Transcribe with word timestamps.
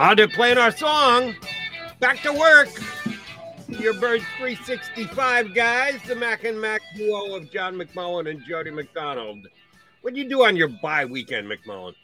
To 0.00 0.26
playing 0.26 0.58
our 0.58 0.72
song. 0.72 1.36
Back 2.00 2.20
to 2.22 2.32
work. 2.32 2.68
Your 3.68 3.94
Birds 3.94 4.24
365 4.38 5.54
guys, 5.54 6.00
the 6.08 6.16
Mac 6.16 6.42
and 6.42 6.60
Mac 6.60 6.80
duo 6.96 7.36
of 7.36 7.52
John 7.52 7.76
McMullen 7.76 8.28
and 8.28 8.42
Jody 8.44 8.72
McDonald. 8.72 9.46
What 10.00 10.14
do 10.14 10.20
you 10.20 10.28
do 10.28 10.44
on 10.44 10.56
your 10.56 10.66
bye 10.66 11.04
weekend, 11.04 11.48
McMullen? 11.48 11.94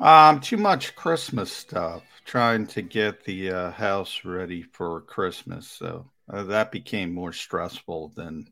Um, 0.00 0.40
too 0.40 0.56
much 0.56 0.96
Christmas 0.96 1.52
stuff. 1.52 2.02
Trying 2.24 2.66
to 2.68 2.82
get 2.82 3.22
the 3.22 3.50
uh, 3.50 3.70
house 3.70 4.24
ready 4.24 4.62
for 4.62 5.02
Christmas, 5.02 5.68
so 5.68 6.10
uh, 6.32 6.42
that 6.44 6.72
became 6.72 7.14
more 7.14 7.32
stressful 7.32 8.12
than 8.16 8.48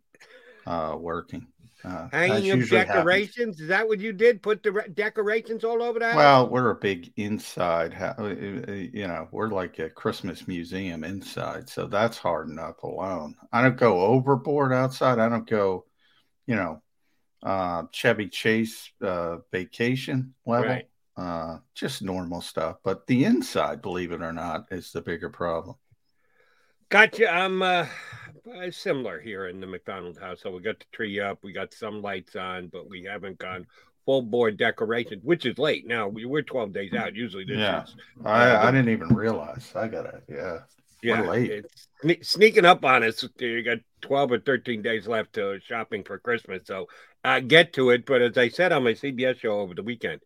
uh, 0.65 0.95
working. 0.97 1.49
Uh, 1.85 2.09
Hanging 2.13 2.51
of 2.53 2.59
usually 2.59 2.79
happens. 2.79 2.95
decorations? 2.95 3.61
Is 3.61 3.69
that 3.69 3.89
what 3.89 3.99
you 3.99 4.13
did? 4.13 4.43
Put 4.43 4.63
the 4.63 4.73
re- 4.73 4.89
decorations 4.93 5.65
all 5.65 5.83
over 5.83 5.99
the 5.99 6.07
house? 6.07 6.17
Well, 6.17 6.49
we're 6.49 6.71
a 6.71 6.77
big 6.77 7.13
inside, 7.17 7.95
uh, 8.01 8.15
uh, 8.19 8.29
you 8.73 9.09
know, 9.09 9.29
we're 9.33 9.49
like 9.49 9.79
a 9.81 9.91
Christmas 9.91 10.47
museum 10.47 11.03
inside, 11.03 11.69
so 11.69 11.87
that's 11.87 12.19
hard 12.19 12.49
enough 12.49 12.83
alone. 12.83 13.35
I 13.53 13.63
don't 13.63 13.77
go 13.77 14.01
overboard 14.01 14.73
outside. 14.73 15.19
I 15.19 15.29
don't 15.29 15.49
go, 15.49 15.87
you 16.47 16.55
know, 16.55 16.83
uh, 17.43 17.85
Chevy 17.91 18.29
Chase 18.29 18.91
uh, 19.01 19.39
vacation 19.51 20.35
level. 20.47 20.69
Right. 20.69 20.89
Uh, 21.15 21.59
just 21.75 22.01
normal 22.01 22.41
stuff. 22.41 22.77
But 22.83 23.07
the 23.07 23.25
inside, 23.25 23.83
believe 23.83 24.13
it 24.13 24.23
or 24.23 24.33
not, 24.33 24.67
is 24.71 24.93
the 24.93 25.03
bigger 25.03 25.29
problem. 25.29 25.77
Gotcha. 26.89 27.31
I'm 27.31 27.61
uh, 27.63 27.87
uh, 28.47 28.71
similar 28.71 29.21
here 29.21 29.47
in 29.49 29.61
the 29.61 29.67
McDonald 29.67 30.19
house. 30.19 30.41
So 30.43 30.51
we 30.51 30.61
got 30.63 30.79
the 30.79 30.87
tree 30.93 31.21
up, 31.21 31.39
we 31.43 31.53
got 31.53 31.73
some 31.75 32.03
lights 32.03 32.37
on, 32.37 32.69
but 32.69 32.89
we 32.89 33.05
haven't 33.05 33.39
gone 33.39 33.67
full 34.05 34.23
board 34.23 34.57
decoration, 34.57 35.21
which 35.23 35.47
is 35.47 35.59
late. 35.59 35.87
Now 35.87 36.09
we, 36.09 36.25
we're 36.25 36.43
12 36.43 36.73
days 36.73 36.93
out. 36.93 37.15
Usually 37.15 37.45
this 37.45 37.59
Yeah. 37.59 37.85
is 37.85 37.95
I, 38.25 38.69
I 38.69 38.71
didn't 38.71 38.89
even 38.91 39.09
realize. 39.15 39.71
I 39.77 39.87
got 39.89 40.07
it. 40.07 40.25
Yeah. 40.29 40.59
yeah, 41.03 41.21
We're 41.21 41.31
late. 41.31 41.65
it's 42.03 42.29
sneaking 42.29 42.65
up 42.65 42.85
on 42.85 43.05
us. 43.05 43.25
You 43.39 43.63
got 43.63 43.79
12 44.01 44.33
or 44.33 44.39
13 44.41 44.83
days 44.83 45.07
left 45.07 45.35
to 45.35 45.61
shopping 45.65 46.03
for 46.03 46.19
Christmas. 46.19 46.63
So 46.67 46.89
uh, 47.25 47.41
get 47.41 47.73
to 47.75 47.91
it. 47.91 48.05
But 48.07 48.23
as 48.23 48.37
I 48.37 48.49
said 48.49 48.73
on 48.73 48.83
my 48.85 48.95
CBS 48.95 49.39
show 49.39 49.61
over 49.61 49.75
the 49.75 49.85
weekend, 49.85 50.21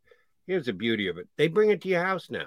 here's 0.47 0.67
the 0.67 0.73
beauty 0.73 1.09
of 1.09 1.19
it. 1.19 1.29
They 1.37 1.49
bring 1.49 1.71
it 1.71 1.83
to 1.83 1.89
your 1.89 2.03
house 2.05 2.31
now. 2.31 2.47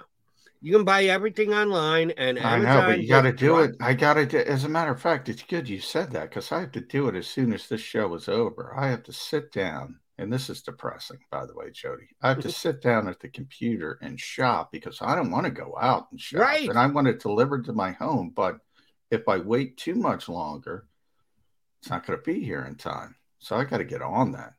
You 0.62 0.72
can 0.74 0.84
buy 0.84 1.04
everything 1.04 1.54
online 1.54 2.10
and 2.12 2.38
I 2.38 2.58
know, 2.58 2.82
but 2.86 3.00
you 3.00 3.08
got 3.08 3.22
to 3.22 3.32
do 3.32 3.60
it. 3.60 3.76
I 3.80 3.94
got 3.94 4.14
to 4.14 4.26
do. 4.26 4.38
As 4.38 4.64
a 4.64 4.68
matter 4.68 4.90
of 4.90 5.00
fact, 5.00 5.28
it's 5.30 5.42
good 5.42 5.68
you 5.68 5.80
said 5.80 6.10
that 6.12 6.28
because 6.28 6.52
I 6.52 6.60
have 6.60 6.72
to 6.72 6.80
do 6.82 7.08
it 7.08 7.14
as 7.14 7.26
soon 7.26 7.52
as 7.54 7.66
this 7.66 7.80
show 7.80 8.14
is 8.14 8.28
over. 8.28 8.74
I 8.76 8.88
have 8.88 9.02
to 9.04 9.12
sit 9.12 9.52
down, 9.52 9.98
and 10.18 10.30
this 10.30 10.50
is 10.50 10.60
depressing, 10.60 11.18
by 11.30 11.46
the 11.46 11.54
way, 11.54 11.70
Jody. 11.70 12.08
I 12.20 12.28
have 12.28 12.40
to 12.40 12.52
sit 12.52 12.82
down 12.82 13.08
at 13.08 13.20
the 13.20 13.28
computer 13.28 13.98
and 14.02 14.20
shop 14.20 14.70
because 14.70 14.98
I 15.00 15.14
don't 15.14 15.30
want 15.30 15.46
to 15.46 15.50
go 15.50 15.74
out 15.80 16.08
and 16.10 16.20
shop, 16.20 16.40
Right. 16.40 16.68
and 16.68 16.78
I 16.78 16.86
want 16.88 17.08
it 17.08 17.20
delivered 17.22 17.64
to 17.64 17.72
my 17.72 17.92
home. 17.92 18.32
But 18.36 18.58
if 19.10 19.26
I 19.28 19.38
wait 19.38 19.78
too 19.78 19.94
much 19.94 20.28
longer, 20.28 20.86
it's 21.80 21.88
not 21.90 22.06
going 22.06 22.18
to 22.18 22.22
be 22.22 22.44
here 22.44 22.66
in 22.66 22.74
time. 22.74 23.16
So 23.38 23.56
I 23.56 23.64
got 23.64 23.78
to 23.78 23.84
get 23.84 24.02
on 24.02 24.32
that. 24.32 24.52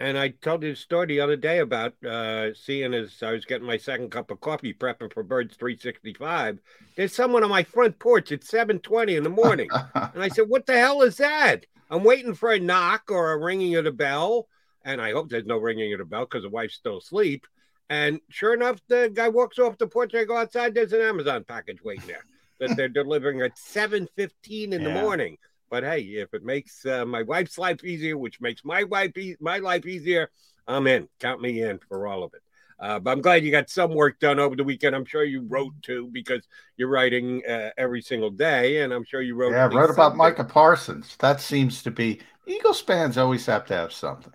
And 0.00 0.16
I 0.16 0.28
told 0.28 0.62
you 0.62 0.72
a 0.72 0.76
story 0.76 1.06
the 1.06 1.20
other 1.20 1.36
day 1.36 1.58
about 1.58 1.92
uh, 2.04 2.54
seeing 2.54 2.94
as 2.94 3.20
I 3.20 3.32
was 3.32 3.44
getting 3.44 3.66
my 3.66 3.76
second 3.76 4.10
cup 4.10 4.30
of 4.30 4.40
coffee, 4.40 4.72
prepping 4.72 5.12
for 5.12 5.24
Birds 5.24 5.56
365. 5.56 6.60
There's 6.96 7.14
someone 7.14 7.42
on 7.42 7.50
my 7.50 7.64
front 7.64 7.98
porch 7.98 8.30
at 8.30 8.42
7:20 8.44 9.16
in 9.16 9.24
the 9.24 9.30
morning, 9.30 9.68
and 9.94 10.22
I 10.22 10.28
said, 10.28 10.48
"What 10.48 10.66
the 10.66 10.78
hell 10.78 11.02
is 11.02 11.16
that?" 11.16 11.66
I'm 11.90 12.04
waiting 12.04 12.34
for 12.34 12.52
a 12.52 12.60
knock 12.60 13.10
or 13.10 13.32
a 13.32 13.38
ringing 13.38 13.74
of 13.74 13.84
the 13.84 13.92
bell, 13.92 14.46
and 14.84 15.00
I 15.00 15.12
hope 15.12 15.30
there's 15.30 15.46
no 15.46 15.58
ringing 15.58 15.92
of 15.94 15.98
the 15.98 16.04
bell 16.04 16.26
because 16.26 16.42
the 16.42 16.48
wife's 16.48 16.74
still 16.74 16.98
asleep. 16.98 17.46
And 17.90 18.20
sure 18.28 18.54
enough, 18.54 18.80
the 18.88 19.10
guy 19.12 19.28
walks 19.28 19.58
off 19.58 19.78
the 19.78 19.86
porch. 19.86 20.14
I 20.14 20.24
go 20.24 20.36
outside. 20.36 20.74
There's 20.74 20.92
an 20.92 21.00
Amazon 21.00 21.44
package 21.44 21.82
waiting 21.82 22.06
there 22.06 22.24
that 22.60 22.76
they're 22.76 22.88
delivering 22.88 23.40
at 23.40 23.58
7:15 23.58 24.72
in 24.72 24.84
the 24.84 24.90
morning. 24.90 25.38
But 25.70 25.84
hey, 25.84 26.00
if 26.00 26.32
it 26.34 26.44
makes 26.44 26.84
uh, 26.86 27.04
my 27.04 27.22
wife's 27.22 27.58
life 27.58 27.84
easier, 27.84 28.16
which 28.16 28.40
makes 28.40 28.64
my 28.64 28.84
wife 28.84 29.16
e- 29.16 29.36
my 29.40 29.58
life 29.58 29.86
easier, 29.86 30.30
I'm 30.66 30.86
in. 30.86 31.08
Count 31.20 31.40
me 31.40 31.62
in 31.62 31.78
for 31.88 32.06
all 32.06 32.22
of 32.24 32.32
it. 32.34 32.42
Uh, 32.80 32.98
but 32.98 33.10
I'm 33.10 33.20
glad 33.20 33.44
you 33.44 33.50
got 33.50 33.68
some 33.68 33.92
work 33.94 34.20
done 34.20 34.38
over 34.38 34.54
the 34.54 34.62
weekend. 34.64 34.94
I'm 34.94 35.04
sure 35.04 35.24
you 35.24 35.42
wrote 35.48 35.72
too 35.82 36.08
because 36.12 36.46
you're 36.76 36.88
writing 36.88 37.42
uh, 37.48 37.70
every 37.76 38.00
single 38.02 38.30
day, 38.30 38.82
and 38.82 38.92
I'm 38.92 39.04
sure 39.04 39.20
you 39.20 39.34
wrote. 39.34 39.52
Yeah, 39.52 39.64
I 39.64 39.66
wrote 39.66 39.90
about 39.90 40.12
something. 40.12 40.16
Micah 40.16 40.44
Parsons. 40.44 41.16
That 41.18 41.40
seems 41.40 41.82
to 41.82 41.90
be 41.90 42.20
Eagles 42.46 42.80
fans 42.80 43.16
always 43.18 43.46
have 43.46 43.64
to 43.66 43.74
have 43.74 43.92
something. 43.92 44.32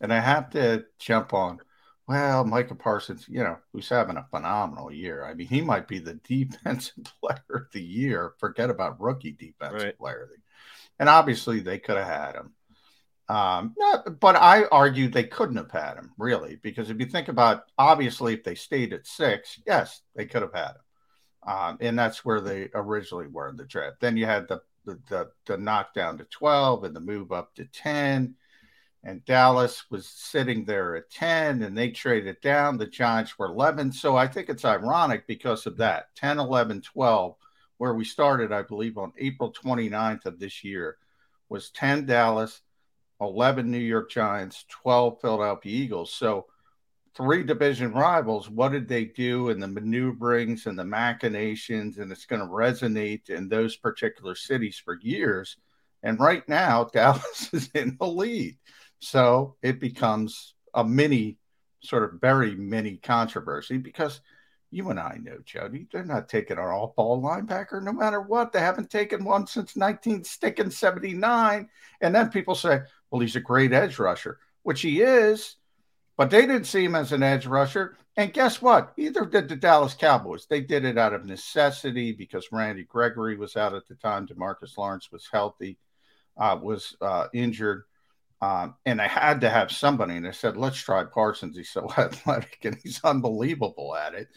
And 0.00 0.12
I 0.12 0.20
have 0.20 0.50
to 0.50 0.86
jump 0.98 1.34
on, 1.34 1.60
well, 2.08 2.44
Micah 2.44 2.74
Parsons, 2.76 3.26
you 3.28 3.42
know, 3.44 3.58
who's 3.72 3.88
having 3.88 4.16
a 4.18 4.26
phenomenal 4.30 4.92
year. 4.92 5.24
I 5.24 5.34
mean, 5.34 5.48
he 5.48 5.60
might 5.62 5.88
be 5.88 5.98
the 6.00 6.14
defensive 6.24 7.04
player 7.20 7.44
of 7.50 7.72
the 7.72 7.82
year. 7.82 8.34
Forget 8.38 8.70
about 8.70 9.00
rookie 9.00 9.32
defensive 9.32 9.78
Right. 9.80 9.96
player 9.98 10.24
of 10.24 10.28
the 10.30 10.36
year. 10.36 10.42
And 10.98 11.08
obviously 11.08 11.60
they 11.60 11.78
could 11.78 11.96
have 11.96 12.06
had 12.06 12.34
him. 12.36 12.52
Um, 13.28 13.74
not, 13.78 14.20
but 14.20 14.36
I 14.36 14.64
argue 14.64 15.08
they 15.08 15.24
couldn't 15.24 15.56
have 15.56 15.70
had 15.70 15.96
him, 15.96 16.12
really, 16.18 16.56
because 16.62 16.90
if 16.90 17.00
you 17.00 17.06
think 17.06 17.28
about 17.28 17.64
obviously 17.78 18.34
if 18.34 18.44
they 18.44 18.54
stayed 18.54 18.92
at 18.92 19.06
six, 19.06 19.60
yes, 19.66 20.02
they 20.14 20.26
could 20.26 20.42
have 20.42 20.54
had 20.54 20.72
him. 20.72 21.52
Um, 21.54 21.78
and 21.80 21.98
that's 21.98 22.24
where 22.24 22.40
they 22.40 22.68
originally 22.74 23.26
were 23.26 23.48
in 23.48 23.56
the 23.56 23.64
draft. 23.64 24.00
Then 24.00 24.16
you 24.16 24.26
had 24.26 24.48
the 24.48 24.60
the, 24.84 24.98
the 25.08 25.30
the 25.46 25.56
knockdown 25.56 26.18
to 26.18 26.24
12 26.24 26.84
and 26.84 26.96
the 26.96 27.00
move 27.00 27.32
up 27.32 27.54
to 27.54 27.64
10 27.64 28.34
and 29.04 29.24
Dallas 29.24 29.84
was 29.90 30.06
sitting 30.06 30.64
there 30.64 30.96
at 30.96 31.10
10 31.10 31.62
and 31.62 31.76
they 31.76 31.90
traded 31.90 32.40
down 32.40 32.78
the 32.78 32.86
Giants 32.86 33.38
were 33.38 33.46
11 33.46 33.92
so 33.92 34.16
I 34.16 34.26
think 34.26 34.48
it's 34.48 34.64
ironic 34.64 35.26
because 35.26 35.66
of 35.66 35.76
that 35.78 36.14
10 36.16 36.38
11 36.38 36.82
12 36.82 37.36
where 37.82 37.94
we 37.94 38.04
started 38.04 38.52
I 38.52 38.62
believe 38.62 38.96
on 38.96 39.12
April 39.18 39.52
29th 39.52 40.26
of 40.26 40.38
this 40.38 40.62
year 40.62 40.98
was 41.48 41.70
10 41.70 42.06
Dallas 42.06 42.60
11 43.20 43.68
New 43.68 43.78
York 43.78 44.08
Giants 44.08 44.64
12 44.68 45.20
Philadelphia 45.20 45.72
Eagles 45.72 46.14
so 46.14 46.46
three 47.14 47.42
division 47.42 47.92
rivals, 47.92 48.48
what 48.48 48.70
did 48.70 48.88
they 48.88 49.04
do 49.04 49.50
in 49.50 49.60
the 49.60 49.68
maneuverings 49.68 50.66
and 50.66 50.78
the 50.78 50.84
machinations? 50.84 51.98
And 51.98 52.10
it's 52.10 52.24
going 52.24 52.40
to 52.40 52.46
resonate 52.46 53.28
in 53.30 53.48
those 53.48 53.76
particular 53.76 54.34
cities 54.34 54.80
for 54.82 54.98
years. 55.02 55.56
And 56.02 56.18
right 56.18 56.48
now, 56.48 56.84
Dallas 56.92 57.50
is 57.52 57.68
in 57.74 57.96
the 58.00 58.06
lead. 58.06 58.56
So 59.00 59.56
it 59.62 59.80
becomes 59.80 60.54
a 60.72 60.84
mini, 60.84 61.38
sort 61.80 62.04
of 62.04 62.20
very 62.20 62.54
mini 62.54 62.96
controversy 62.96 63.76
because 63.76 64.20
you 64.72 64.90
and 64.90 64.98
I 64.98 65.18
know, 65.22 65.38
Jody, 65.44 65.86
they're 65.92 66.04
not 66.04 66.28
taking 66.28 66.58
our 66.58 66.72
off-ball 66.72 67.22
linebacker 67.22 67.82
no 67.82 67.92
matter 67.92 68.20
what. 68.20 68.52
They 68.52 68.60
haven't 68.60 68.90
taken 68.90 69.24
one 69.24 69.46
since 69.46 69.76
1979. 69.76 71.68
And 72.00 72.14
then 72.14 72.30
people 72.30 72.54
say, 72.54 72.80
well, 73.10 73.20
he's 73.20 73.36
a 73.36 73.40
great 73.40 73.72
edge 73.72 73.98
rusher, 73.98 74.38
which 74.62 74.80
he 74.80 75.02
is 75.02 75.56
but 76.16 76.30
they 76.30 76.42
didn't 76.42 76.66
see 76.66 76.84
him 76.84 76.94
as 76.94 77.12
an 77.12 77.22
edge 77.22 77.46
rusher. 77.46 77.96
And 78.16 78.32
guess 78.32 78.60
what? 78.60 78.92
Either 78.96 79.24
did 79.24 79.48
the 79.48 79.56
Dallas 79.56 79.94
Cowboys. 79.94 80.46
They 80.46 80.60
did 80.60 80.84
it 80.84 80.98
out 80.98 81.14
of 81.14 81.24
necessity 81.24 82.12
because 82.12 82.52
Randy 82.52 82.84
Gregory 82.84 83.36
was 83.36 83.56
out 83.56 83.74
at 83.74 83.88
the 83.88 83.94
time. 83.94 84.26
Demarcus 84.26 84.76
Lawrence 84.76 85.10
was 85.10 85.28
healthy, 85.32 85.78
uh, 86.36 86.58
was 86.62 86.96
uh, 87.00 87.28
injured. 87.32 87.84
Um, 88.42 88.74
and 88.84 89.00
I 89.00 89.08
had 89.08 89.40
to 89.42 89.50
have 89.50 89.72
somebody, 89.72 90.16
and 90.16 90.26
I 90.26 90.32
said, 90.32 90.56
let's 90.56 90.76
try 90.76 91.04
Parsons. 91.04 91.56
He's 91.56 91.70
so 91.70 91.88
athletic 91.96 92.58
and 92.64 92.76
he's 92.82 93.02
unbelievable 93.02 93.94
at 93.96 94.14
it 94.14 94.28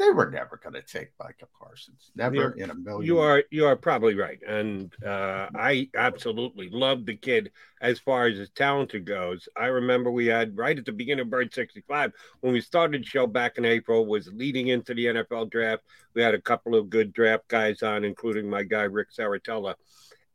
they 0.00 0.10
were 0.10 0.30
never 0.30 0.56
going 0.56 0.72
to 0.72 0.82
take 0.82 1.10
Micah 1.20 1.46
Parsons. 1.58 2.10
Never 2.16 2.34
You're, 2.34 2.50
in 2.52 2.70
a 2.70 2.74
million. 2.74 3.04
You 3.04 3.18
are 3.18 3.44
you 3.50 3.66
are 3.66 3.76
probably 3.76 4.14
right, 4.14 4.38
and 4.46 4.90
uh, 5.04 5.48
I 5.54 5.90
absolutely 5.94 6.70
love 6.70 7.04
the 7.04 7.16
kid 7.16 7.50
as 7.82 7.98
far 7.98 8.26
as 8.26 8.38
his 8.38 8.48
talent 8.48 8.94
goes. 9.04 9.46
I 9.58 9.66
remember 9.66 10.10
we 10.10 10.26
had 10.26 10.56
right 10.56 10.78
at 10.78 10.86
the 10.86 10.92
beginning 10.92 11.26
of 11.26 11.30
Bird 11.30 11.52
sixty 11.52 11.82
five 11.86 12.12
when 12.40 12.54
we 12.54 12.62
started 12.62 13.02
the 13.02 13.06
show 13.06 13.26
back 13.26 13.58
in 13.58 13.66
April 13.66 14.06
was 14.06 14.28
leading 14.32 14.68
into 14.68 14.94
the 14.94 15.04
NFL 15.04 15.50
draft. 15.50 15.82
We 16.14 16.22
had 16.22 16.34
a 16.34 16.40
couple 16.40 16.74
of 16.74 16.88
good 16.88 17.12
draft 17.12 17.46
guys 17.48 17.82
on, 17.82 18.02
including 18.02 18.48
my 18.48 18.62
guy 18.62 18.84
Rick 18.84 19.08
Saratella, 19.12 19.74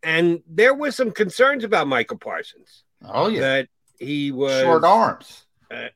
and 0.03 0.41
there 0.47 0.75
was 0.75 0.95
some 0.95 1.09
concerns 1.09 1.63
about 1.63 1.88
Micah 1.88 2.17
Parsons. 2.17 2.83
Oh 3.03 3.29
yeah, 3.29 3.39
that 3.39 3.69
he 3.97 4.31
was 4.31 4.62
short 4.62 4.83
arms 4.83 5.44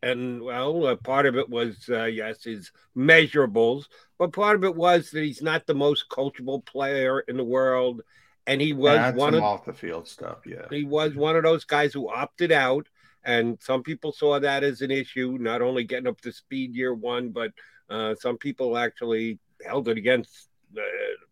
and 0.02 0.42
well, 0.42 0.86
uh, 0.86 0.96
part 0.96 1.26
of 1.26 1.36
it 1.36 1.50
was 1.50 1.90
uh, 1.90 2.06
yes, 2.06 2.44
his 2.44 2.72
measurables, 2.96 3.86
but 4.18 4.34
part 4.34 4.56
of 4.56 4.64
it 4.64 4.76
was 4.76 5.12
that 5.12 5.24
he's 5.24 5.42
not 5.42 5.66
the 5.66 5.74
most 5.74 6.10
coachable 6.10 6.66
player 6.66 7.22
in 7.22 7.38
the 7.38 7.44
world, 7.44 8.02
and 8.48 8.62
he 8.62 8.74
was 8.74 8.98
That's 8.98 9.18
one 9.18 9.36
of 9.36 9.44
off 9.44 9.66
the 9.66 9.74
field 9.74 10.08
stuff. 10.08 10.40
Yeah, 10.46 10.66
he 10.70 10.84
was 10.84 11.16
one 11.16 11.36
of 11.36 11.44
those 11.44 11.66
guys 11.66 11.94
who 11.94 12.10
opted 12.10 12.52
out, 12.52 12.88
and 13.24 13.58
some 13.62 13.84
people 13.84 14.12
saw 14.12 14.40
that 14.40 14.64
as 14.64 14.82
an 14.82 14.92
issue, 14.92 15.38
not 15.40 15.62
only 15.62 15.84
getting 15.84 16.08
up 16.08 16.20
to 16.22 16.32
speed 16.32 16.76
year 16.76 16.94
one, 16.94 17.30
but 17.30 17.52
uh, 17.90 18.16
some 18.16 18.38
people 18.38 18.78
actually 18.78 19.40
held 19.66 19.88
it 19.88 19.98
against 19.98 20.49
the 20.74 20.84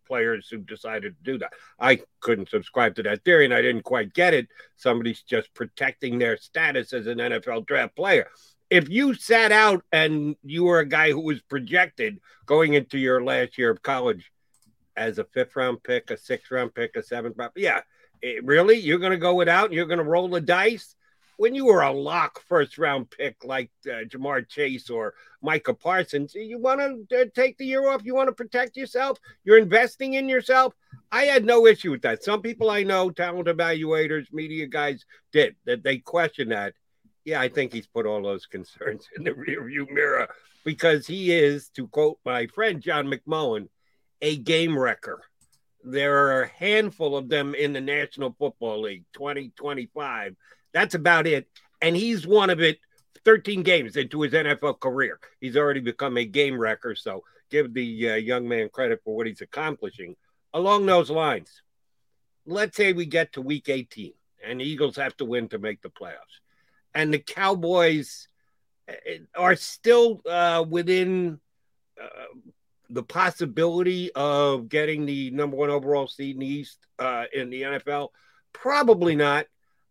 players 0.07 0.48
who 0.50 0.57
decided 0.60 1.16
to 1.18 1.31
do 1.31 1.38
that. 1.39 1.54
I 1.80 2.01
couldn't 2.19 2.50
subscribe 2.50 2.95
to 2.95 3.04
that 3.04 3.24
theory 3.24 3.45
and 3.45 3.54
I 3.54 3.62
didn't 3.62 3.84
quite 3.84 4.13
get 4.13 4.34
it. 4.34 4.48
Somebody's 4.75 5.22
just 5.22 5.54
protecting 5.54 6.18
their 6.18 6.38
status 6.38 6.94
as 6.94 7.07
an 7.07 7.18
NFL 7.18 7.66
draft 7.68 7.95
player. 7.95 8.28
If 8.69 8.89
you 8.89 9.13
sat 9.13 9.51
out 9.51 9.84
and 9.92 10.36
you 10.44 10.66
were 10.66 10.80
a 10.80 10.86
guy 10.86 11.12
who 11.12 11.22
was 11.22 11.42
projected 11.42 12.19
going 12.45 12.74
into 12.74 12.98
your 12.98 13.24
last 13.24 13.57
year 13.57 13.69
of 13.69 13.81
college 13.81 14.31
as 14.95 15.19
a 15.19 15.24
fifth 15.24 15.56
round 15.56 15.84
pick, 15.84 16.12
a 16.12 16.18
sixth 16.18 16.51
round 16.51 16.74
pick, 16.74 16.95
a 16.95 17.04
seventh 17.04 17.38
round, 17.38 17.54
yeah, 17.56 17.81
it, 18.22 18.44
really, 18.44 18.78
you're 18.78 19.00
going 19.00 19.12
to 19.12 19.18
go 19.18 19.36
without? 19.36 19.72
You're 19.72 19.86
going 19.86 20.00
to 20.00 20.04
roll 20.04 20.28
the 20.28 20.42
dice? 20.42 20.95
When 21.38 21.56
you 21.56 21.66
were 21.66 21.81
a 21.81 21.92
lock 21.92 22.42
first 22.48 22.78
round 22.78 23.10
pick 23.10 23.44
like 23.45 23.72
uh, 23.86 24.04
Ja'Marr 24.04 24.48
Chase 24.48 24.89
or 24.89 25.13
Micah 25.42 25.74
Parsons, 25.74 26.34
you 26.36 26.60
want 26.60 27.10
to 27.10 27.22
uh, 27.22 27.25
take 27.34 27.57
the 27.57 27.66
year 27.66 27.88
off. 27.88 28.04
You 28.04 28.16
want 28.16 28.28
to 28.28 28.34
protect 28.34 28.75
yourself. 28.75 29.19
You're 29.44 29.60
investing 29.60 30.16
in 30.16 30.28
yourself. 30.28 30.74
I 31.12 31.24
had 31.24 31.45
no 31.45 31.68
issue 31.68 31.92
with 31.92 32.01
that. 32.01 32.24
Some 32.24 32.42
people 32.42 32.69
I 32.69 32.84
know, 32.84 33.12
talent 33.12 33.48
evaluators, 33.48 34.34
media 34.34 34.68
guys, 34.68 35.06
did 35.31 35.56
that. 35.66 35.84
They 35.84 36.00
question 36.00 36.50
that. 36.50 36.74
Yeah, 37.24 37.39
I 37.39 37.50
think 37.50 37.72
he's 37.72 37.88
put 37.88 38.06
all 38.06 38.22
those 38.22 38.45
concerns 38.48 39.07
in 39.16 39.24
the 39.24 39.31
rearview 39.31 39.89
mirror 39.89 40.28
because 40.66 41.06
he 41.07 41.31
is, 41.31 41.69
to 41.69 41.88
quote 41.88 42.18
my 42.25 42.48
friend 42.48 42.81
John 42.81 43.07
McMullen, 43.07 43.69
a 44.22 44.38
game 44.38 44.78
wrecker. 44.78 45.22
There 45.84 46.28
are 46.28 46.42
a 46.42 46.48
handful 46.48 47.16
of 47.16 47.30
them 47.30 47.54
in 47.56 47.72
the 47.72 47.80
National 47.80 48.36
Football 48.38 48.81
League, 48.81 49.06
2025. 49.13 50.36
That's 50.77 50.94
about 50.94 51.25
it. 51.25 51.47
And 51.81 51.95
he's 51.95 52.27
one 52.27 52.51
of 52.51 52.62
it 52.62 52.77
13 53.25 53.63
games 53.63 53.97
into 53.97 54.21
his 54.21 54.31
NFL 54.31 54.79
career. 54.79 55.19
He's 55.41 55.57
already 55.57 55.79
become 55.79 56.18
a 56.18 56.24
game 56.24 56.56
wrecker. 56.56 56.94
So 56.94 57.24
give 57.50 57.74
the 57.74 58.12
uh, 58.12 58.15
young 58.15 58.47
man 58.47 58.69
credit 58.69 59.01
for 59.03 59.15
what 59.15 59.25
he's 59.25 59.41
accomplishing. 59.41 60.15
Along 60.53 60.85
those 60.85 61.09
lines, 61.09 61.63
let's 62.45 62.77
say 62.77 62.94
we 62.94 63.07
get 63.07 63.33
to 63.33 63.41
week 63.41 63.69
18 63.69 64.13
and 64.45 64.59
the 64.59 64.65
Eagles 64.65 64.97
have 64.97 65.18
to 65.18 65.25
win 65.25 65.50
to 65.50 65.57
make 65.57 65.81
the 65.81 65.89
playoffs. 65.89 66.41
And 66.94 67.12
the 67.12 67.18
Cowboys 67.18 68.27
uh, 68.88 68.94
are 69.35 69.56
still 69.56 70.21
uh, 70.29 70.63
within 70.69 71.39
uh, 72.00 72.38
the 72.91 73.01
possibility 73.01 74.12
of 74.13 74.69
getting 74.69 75.07
the 75.07 75.31
number 75.31 75.57
one 75.57 75.71
overall 75.71 76.06
seed 76.06 76.35
in 76.35 76.41
the 76.41 76.47
East 76.47 76.77
uh, 77.00 77.24
in 77.33 77.50
the 77.50 77.63
NFL. 77.63 78.09
Probably 78.53 79.15
not. 79.15 79.47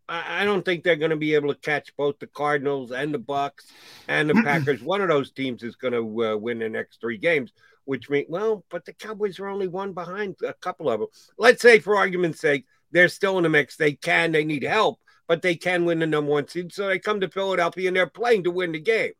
I 0.09 0.45
don't 0.45 0.63
think 0.63 0.83
they're 0.83 0.95
going 0.95 1.11
to 1.11 1.17
be 1.17 1.35
able 1.35 1.53
to 1.53 1.59
catch 1.59 1.95
both 1.97 2.17
the 2.19 2.27
Cardinals 2.27 2.91
and 2.91 3.13
the 3.13 3.19
Bucks 3.19 3.71
and 4.07 4.29
the 4.29 4.35
Packers. 4.35 4.81
One 4.81 5.01
of 5.01 5.09
those 5.09 5.31
teams 5.31 5.63
is 5.63 5.75
going 5.75 5.93
to 5.93 6.25
uh, 6.25 6.37
win 6.37 6.59
the 6.59 6.69
next 6.69 7.01
three 7.01 7.17
games, 7.17 7.51
which 7.83 8.09
means 8.09 8.27
well, 8.29 8.63
but 8.69 8.85
the 8.85 8.93
Cowboys 8.93 9.39
are 9.39 9.49
only 9.49 9.67
one 9.67 9.91
behind 9.91 10.37
a 10.45 10.53
couple 10.53 10.89
of 10.89 11.01
them. 11.01 11.09
Let's 11.37 11.61
say, 11.61 11.79
for 11.79 11.97
argument's 11.97 12.39
sake, 12.39 12.65
they're 12.91 13.09
still 13.09 13.37
in 13.37 13.43
the 13.43 13.49
mix. 13.49 13.75
They 13.75 13.93
can, 13.93 14.31
they 14.31 14.45
need 14.45 14.63
help, 14.63 14.99
but 15.27 15.41
they 15.41 15.55
can 15.55 15.83
win 15.83 15.99
the 15.99 16.07
number 16.07 16.31
one 16.31 16.47
seed. 16.47 16.71
So 16.71 16.87
they 16.87 16.99
come 16.99 17.19
to 17.19 17.29
Philadelphia 17.29 17.89
and 17.89 17.97
they're 17.97 18.07
playing 18.07 18.45
to 18.45 18.51
win 18.51 18.71
the 18.71 18.79
game. 18.79 19.11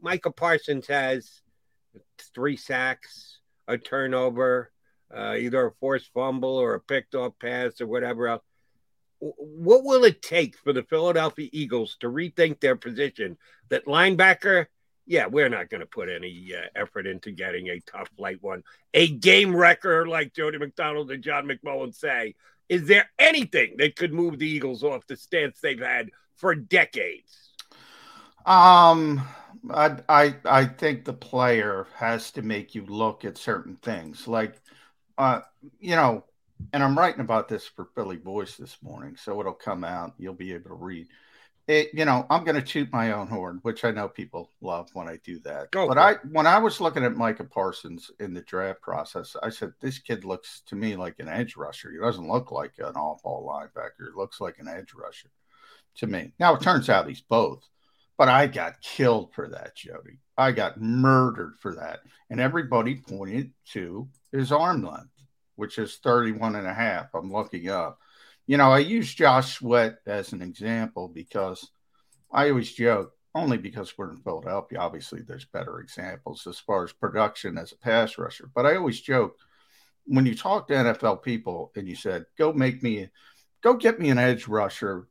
Micah 0.00 0.30
Parsons 0.30 0.86
has 0.86 1.42
three 2.32 2.56
sacks, 2.56 3.38
a 3.66 3.76
turnover, 3.76 4.70
uh, 5.14 5.34
either 5.36 5.66
a 5.66 5.72
forced 5.80 6.10
fumble 6.14 6.56
or 6.56 6.74
a 6.74 6.80
picked 6.80 7.14
off 7.14 7.32
pass 7.40 7.80
or 7.80 7.86
whatever 7.86 8.28
else 8.28 8.42
what 9.22 9.84
will 9.84 10.04
it 10.04 10.20
take 10.20 10.56
for 10.56 10.72
the 10.72 10.82
Philadelphia 10.82 11.48
Eagles 11.52 11.96
to 12.00 12.08
rethink 12.08 12.58
their 12.58 12.74
position? 12.74 13.38
That 13.68 13.86
linebacker, 13.86 14.66
yeah, 15.06 15.26
we're 15.26 15.48
not 15.48 15.70
going 15.70 15.80
to 15.80 15.86
put 15.86 16.08
any 16.08 16.52
uh, 16.54 16.66
effort 16.74 17.06
into 17.06 17.30
getting 17.30 17.68
a 17.68 17.80
tough 17.80 18.10
light 18.18 18.42
one, 18.42 18.64
a 18.94 19.08
game 19.08 19.54
wrecker 19.54 20.08
like 20.08 20.34
Jody 20.34 20.58
McDonald 20.58 21.10
and 21.12 21.22
John 21.22 21.46
McMullen 21.46 21.94
say. 21.94 22.34
Is 22.68 22.86
there 22.86 23.10
anything 23.18 23.76
that 23.78 23.96
could 23.96 24.12
move 24.12 24.38
the 24.38 24.48
Eagles 24.48 24.82
off 24.82 25.06
the 25.06 25.16
stance 25.16 25.60
they've 25.60 25.78
had 25.78 26.10
for 26.34 26.54
decades? 26.54 27.50
Um, 28.44 29.22
I 29.70 29.98
I 30.08 30.34
I 30.44 30.64
think 30.64 31.04
the 31.04 31.12
player 31.12 31.86
has 31.94 32.32
to 32.32 32.42
make 32.42 32.74
you 32.74 32.84
look 32.86 33.24
at 33.24 33.38
certain 33.38 33.76
things, 33.76 34.26
like, 34.26 34.60
uh, 35.16 35.42
you 35.78 35.94
know, 35.94 36.24
and 36.72 36.82
I'm 36.82 36.98
writing 36.98 37.20
about 37.20 37.48
this 37.48 37.66
for 37.66 37.88
Philly 37.94 38.16
Voice 38.16 38.56
this 38.56 38.76
morning, 38.82 39.16
so 39.16 39.38
it'll 39.40 39.52
come 39.52 39.84
out. 39.84 40.14
You'll 40.18 40.34
be 40.34 40.52
able 40.52 40.70
to 40.70 40.74
read. 40.74 41.08
It, 41.68 41.90
you 41.94 42.04
know, 42.04 42.26
I'm 42.28 42.44
going 42.44 42.56
to 42.56 42.62
toot 42.62 42.92
my 42.92 43.12
own 43.12 43.28
horn, 43.28 43.60
which 43.62 43.84
I 43.84 43.92
know 43.92 44.08
people 44.08 44.50
love 44.60 44.88
when 44.94 45.08
I 45.08 45.18
do 45.24 45.38
that. 45.40 45.70
Go 45.70 45.86
but 45.86 45.96
I, 45.96 46.14
when 46.30 46.46
I 46.46 46.58
was 46.58 46.80
looking 46.80 47.04
at 47.04 47.16
Micah 47.16 47.44
Parsons 47.44 48.10
in 48.18 48.34
the 48.34 48.42
draft 48.42 48.82
process, 48.82 49.36
I 49.42 49.50
said 49.50 49.72
this 49.80 49.98
kid 49.98 50.24
looks 50.24 50.62
to 50.66 50.74
me 50.74 50.96
like 50.96 51.20
an 51.20 51.28
edge 51.28 51.56
rusher. 51.56 51.92
He 51.92 51.98
doesn't 51.98 52.28
look 52.28 52.50
like 52.50 52.72
an 52.78 52.96
off-ball 52.96 53.46
linebacker. 53.46 54.08
He 54.12 54.18
looks 54.18 54.40
like 54.40 54.58
an 54.58 54.66
edge 54.66 54.92
rusher 54.92 55.30
to 55.96 56.06
me. 56.08 56.32
Now 56.40 56.54
it 56.54 56.62
turns 56.62 56.88
out 56.88 57.06
he's 57.06 57.20
both, 57.20 57.62
but 58.18 58.28
I 58.28 58.48
got 58.48 58.80
killed 58.82 59.32
for 59.32 59.48
that, 59.48 59.76
Jody. 59.76 60.18
I 60.36 60.50
got 60.50 60.80
murdered 60.80 61.54
for 61.60 61.74
that, 61.76 62.00
and 62.28 62.40
everybody 62.40 62.96
pointed 62.96 63.52
to 63.72 64.08
his 64.32 64.50
arm 64.50 64.82
length 64.82 65.10
which 65.56 65.78
is 65.78 65.96
31 65.96 66.56
and 66.56 66.66
a 66.66 66.74
half. 66.74 67.14
I'm 67.14 67.32
looking 67.32 67.68
up. 67.68 67.98
You 68.46 68.56
know, 68.56 68.70
I 68.70 68.80
use 68.80 69.14
Josh 69.14 69.54
Sweat 69.54 69.98
as 70.06 70.32
an 70.32 70.42
example 70.42 71.08
because 71.08 71.70
I 72.32 72.48
always 72.48 72.72
joke, 72.72 73.12
only 73.34 73.58
because 73.58 73.96
we're 73.96 74.10
in 74.10 74.18
Philadelphia. 74.18 74.78
Obviously, 74.78 75.22
there's 75.22 75.44
better 75.44 75.80
examples 75.80 76.46
as 76.46 76.58
far 76.58 76.84
as 76.84 76.92
production 76.92 77.56
as 77.56 77.72
a 77.72 77.76
pass 77.76 78.18
rusher. 78.18 78.50
But 78.54 78.66
I 78.66 78.76
always 78.76 79.00
joke 79.00 79.36
when 80.06 80.26
you 80.26 80.34
talk 80.34 80.68
to 80.68 80.74
NFL 80.74 81.22
people 81.22 81.72
and 81.76 81.88
you 81.88 81.94
said, 81.94 82.26
go 82.36 82.52
make 82.52 82.82
me, 82.82 83.08
go 83.62 83.74
get 83.74 84.00
me 84.00 84.10
an 84.10 84.18
edge 84.18 84.48
rusher 84.48 85.08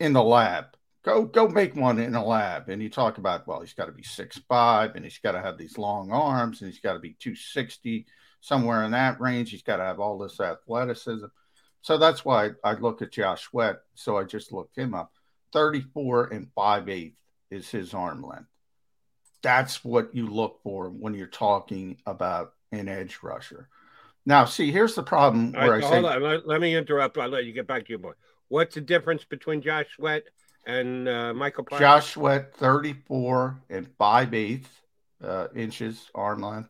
in 0.00 0.12
the 0.12 0.22
lab. 0.22 0.66
Go, 1.04 1.24
go 1.24 1.48
make 1.48 1.76
one 1.76 1.98
in 1.98 2.14
a 2.14 2.24
lab. 2.24 2.68
And 2.68 2.82
you 2.82 2.88
talk 2.88 3.18
about, 3.18 3.46
well, 3.46 3.60
he's 3.60 3.74
got 3.74 3.86
to 3.86 3.92
be 3.92 4.02
six 4.02 4.40
five 4.48 4.96
and 4.96 5.04
he's 5.04 5.18
got 5.18 5.32
to 5.32 5.40
have 5.40 5.58
these 5.58 5.78
long 5.78 6.10
arms 6.10 6.60
and 6.60 6.70
he's 6.70 6.80
got 6.80 6.94
to 6.94 6.98
be 6.98 7.14
260 7.20 8.06
somewhere 8.44 8.84
in 8.84 8.90
that 8.90 9.20
range. 9.22 9.50
He's 9.50 9.62
got 9.62 9.78
to 9.78 9.84
have 9.84 10.00
all 10.00 10.18
this 10.18 10.38
athleticism. 10.38 11.26
So 11.80 11.96
that's 11.96 12.26
why 12.26 12.50
I 12.62 12.74
look 12.74 13.00
at 13.00 13.10
Josh 13.10 13.44
Sweat. 13.44 13.76
So 13.94 14.18
I 14.18 14.24
just 14.24 14.52
looked 14.52 14.76
him 14.76 14.92
up. 14.92 15.12
34 15.54 16.26
and 16.26 16.48
5 16.54 16.88
8 16.90 17.16
is 17.50 17.70
his 17.70 17.94
arm 17.94 18.22
length. 18.22 18.50
That's 19.42 19.82
what 19.82 20.14
you 20.14 20.26
look 20.26 20.60
for 20.62 20.90
when 20.90 21.14
you're 21.14 21.26
talking 21.26 21.96
about 22.04 22.52
an 22.70 22.88
edge 22.88 23.18
rusher. 23.22 23.68
Now, 24.26 24.44
see, 24.44 24.70
here's 24.70 24.94
the 24.94 25.02
problem 25.02 25.52
where 25.52 25.70
right, 25.70 25.84
I 25.84 25.88
say, 25.88 25.96
on. 25.98 26.22
Let, 26.22 26.46
let, 26.46 26.60
me 26.60 26.76
interrupt. 26.76 27.16
I'll 27.16 27.28
let 27.28 27.46
you 27.46 27.52
get 27.52 27.66
back 27.66 27.84
to 27.84 27.90
your 27.90 27.98
boy. 27.98 28.12
What's 28.48 28.74
the 28.74 28.80
difference 28.80 29.24
between 29.24 29.62
Josh 29.62 29.86
Sweat 29.96 30.24
and 30.66 31.08
uh, 31.08 31.32
Michael 31.32 31.64
Parsons? 31.64 31.80
Josh 31.80 32.12
Sweat, 32.12 32.54
34 32.56 33.62
and 33.70 33.88
5 33.98 34.34
8 34.34 34.66
uh, 35.22 35.46
inches 35.54 36.10
arm 36.14 36.40
length. 36.40 36.68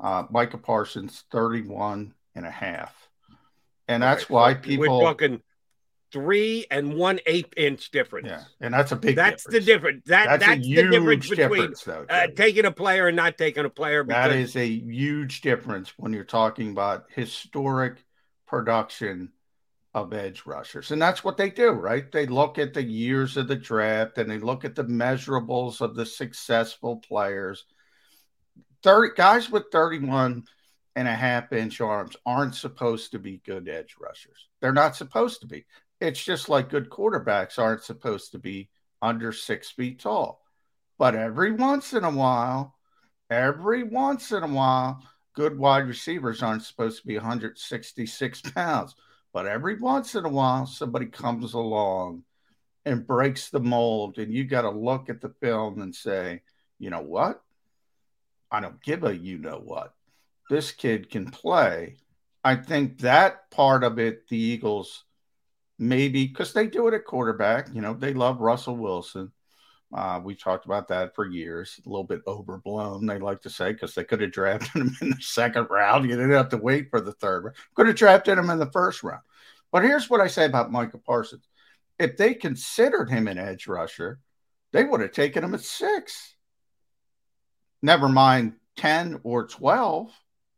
Uh, 0.00 0.24
Micah 0.30 0.58
Parsons, 0.58 1.24
31 1.30 2.14
and 2.34 2.46
a 2.46 2.50
half. 2.50 2.94
And 3.86 4.02
that's 4.02 4.28
why 4.28 4.54
so 4.54 4.60
people. 4.60 4.98
We're 4.98 5.04
talking 5.04 5.42
three 6.10 6.64
and 6.70 6.94
one 6.94 7.18
eighth 7.26 7.52
inch 7.56 7.90
difference. 7.90 8.28
Yeah, 8.28 8.44
and 8.60 8.72
that's 8.72 8.92
a 8.92 8.96
big. 8.96 9.16
That's 9.16 9.44
difference. 9.44 9.66
the 9.66 9.72
difference. 9.72 10.02
That 10.06 10.26
that's, 10.26 10.46
that's 10.46 10.66
the 10.66 10.90
difference 10.90 11.28
between 11.28 11.48
difference, 11.50 11.84
though, 11.84 12.06
uh, 12.08 12.26
taking 12.28 12.64
a 12.64 12.70
player 12.70 13.08
and 13.08 13.16
not 13.16 13.36
taking 13.36 13.64
a 13.64 13.70
player. 13.70 14.04
Because... 14.04 14.30
That 14.30 14.36
is 14.36 14.56
a 14.56 14.66
huge 14.66 15.42
difference 15.42 15.92
when 15.96 16.12
you're 16.12 16.24
talking 16.24 16.70
about 16.70 17.06
historic 17.14 18.04
production 18.46 19.32
of 19.92 20.12
edge 20.12 20.42
rushers. 20.44 20.90
And 20.90 21.00
that's 21.00 21.22
what 21.22 21.36
they 21.36 21.50
do, 21.50 21.70
right? 21.70 22.10
They 22.10 22.26
look 22.26 22.58
at 22.58 22.74
the 22.74 22.82
years 22.82 23.36
of 23.36 23.46
the 23.46 23.56
draft 23.56 24.18
and 24.18 24.28
they 24.28 24.38
look 24.38 24.64
at 24.64 24.74
the 24.74 24.84
measurables 24.84 25.80
of 25.80 25.94
the 25.94 26.04
successful 26.04 26.96
players. 26.96 27.64
30 28.84 29.14
guys 29.16 29.50
with 29.50 29.64
31 29.72 30.44
and 30.94 31.08
a 31.08 31.14
half 31.14 31.52
inch 31.52 31.80
arms 31.80 32.16
aren't 32.26 32.54
supposed 32.54 33.12
to 33.12 33.18
be 33.18 33.42
good 33.44 33.66
edge 33.66 33.96
rushers. 33.98 34.48
They're 34.60 34.72
not 34.72 34.94
supposed 34.94 35.40
to 35.40 35.46
be. 35.46 35.64
It's 36.00 36.22
just 36.22 36.50
like 36.50 36.68
good 36.68 36.90
quarterbacks 36.90 37.58
aren't 37.58 37.82
supposed 37.82 38.32
to 38.32 38.38
be 38.38 38.68
under 39.00 39.32
six 39.32 39.70
feet 39.70 40.00
tall. 40.00 40.42
But 40.98 41.14
every 41.14 41.52
once 41.52 41.94
in 41.94 42.04
a 42.04 42.10
while, 42.10 42.74
every 43.30 43.82
once 43.84 44.30
in 44.32 44.42
a 44.42 44.48
while, 44.48 45.02
good 45.34 45.58
wide 45.58 45.88
receivers 45.88 46.42
aren't 46.42 46.62
supposed 46.62 47.00
to 47.00 47.06
be 47.06 47.16
166 47.16 48.42
pounds. 48.54 48.94
But 49.32 49.46
every 49.46 49.78
once 49.78 50.14
in 50.14 50.24
a 50.24 50.28
while, 50.28 50.66
somebody 50.66 51.06
comes 51.06 51.54
along 51.54 52.22
and 52.84 53.06
breaks 53.06 53.48
the 53.48 53.60
mold, 53.60 54.18
and 54.18 54.32
you 54.32 54.44
got 54.44 54.62
to 54.62 54.70
look 54.70 55.08
at 55.08 55.22
the 55.22 55.34
film 55.40 55.80
and 55.80 55.94
say, 55.94 56.42
you 56.78 56.90
know 56.90 57.00
what? 57.00 57.43
I 58.54 58.60
don't 58.60 58.82
give 58.82 59.02
a 59.02 59.16
you 59.16 59.38
know 59.38 59.60
what. 59.62 59.94
This 60.48 60.70
kid 60.70 61.10
can 61.10 61.30
play. 61.30 61.96
I 62.44 62.54
think 62.54 63.00
that 63.00 63.50
part 63.50 63.82
of 63.82 63.98
it, 63.98 64.28
the 64.28 64.38
Eagles 64.38 65.04
maybe 65.76 66.26
because 66.26 66.52
they 66.52 66.68
do 66.68 66.86
it 66.86 66.94
at 66.94 67.04
quarterback, 67.04 67.68
you 67.74 67.80
know, 67.80 67.94
they 67.94 68.14
love 68.14 68.40
Russell 68.40 68.76
Wilson. 68.76 69.32
Uh, 69.92 70.20
we 70.22 70.34
talked 70.34 70.66
about 70.66 70.88
that 70.88 71.14
for 71.16 71.26
years. 71.26 71.80
A 71.84 71.88
little 71.88 72.04
bit 72.04 72.22
overblown, 72.28 73.06
they 73.06 73.18
like 73.18 73.42
to 73.42 73.50
say, 73.50 73.72
because 73.72 73.94
they 73.94 74.04
could 74.04 74.20
have 74.20 74.30
drafted 74.30 74.70
him 74.82 74.96
in 75.00 75.10
the 75.10 75.16
second 75.20 75.66
round. 75.70 76.04
You 76.04 76.16
didn't 76.16 76.30
have 76.30 76.48
to 76.50 76.56
wait 76.56 76.90
for 76.90 77.00
the 77.00 77.12
third 77.12 77.44
round. 77.44 77.56
Could 77.74 77.88
have 77.88 77.96
drafted 77.96 78.38
him 78.38 78.50
in 78.50 78.58
the 78.58 78.70
first 78.70 79.02
round. 79.02 79.22
But 79.72 79.82
here's 79.82 80.08
what 80.08 80.20
I 80.20 80.28
say 80.28 80.44
about 80.44 80.70
Micah 80.70 80.98
Parsons: 80.98 81.48
if 81.98 82.16
they 82.16 82.34
considered 82.34 83.10
him 83.10 83.26
an 83.26 83.38
edge 83.38 83.66
rusher, 83.66 84.20
they 84.72 84.84
would 84.84 85.00
have 85.00 85.12
taken 85.12 85.42
him 85.42 85.54
at 85.54 85.60
six. 85.60 86.33
Never 87.84 88.08
mind 88.08 88.54
ten 88.78 89.20
or 89.24 89.46
twelve. 89.46 90.10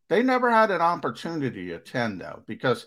They 0.08 0.22
never 0.22 0.48
had 0.48 0.70
an 0.70 0.80
opportunity 0.80 1.72
at 1.72 1.84
ten 1.84 2.18
though, 2.18 2.44
because 2.46 2.86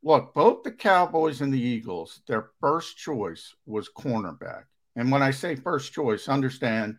look, 0.00 0.32
both 0.32 0.62
the 0.62 0.70
Cowboys 0.70 1.40
and 1.40 1.52
the 1.52 1.60
Eagles, 1.60 2.20
their 2.28 2.50
first 2.60 2.96
choice 2.96 3.52
was 3.66 3.90
cornerback. 3.90 4.66
And 4.94 5.10
when 5.10 5.24
I 5.24 5.32
say 5.32 5.56
first 5.56 5.92
choice, 5.92 6.28
understand 6.28 6.98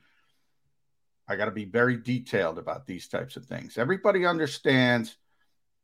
I 1.29 1.37
got 1.37 1.45
to 1.45 1.51
be 1.51 1.63
very 1.63 1.95
detailed 1.95 2.57
about 2.57 2.85
these 2.85 3.07
types 3.07 3.37
of 3.37 3.45
things. 3.45 3.77
Everybody 3.77 4.25
understands 4.25 5.15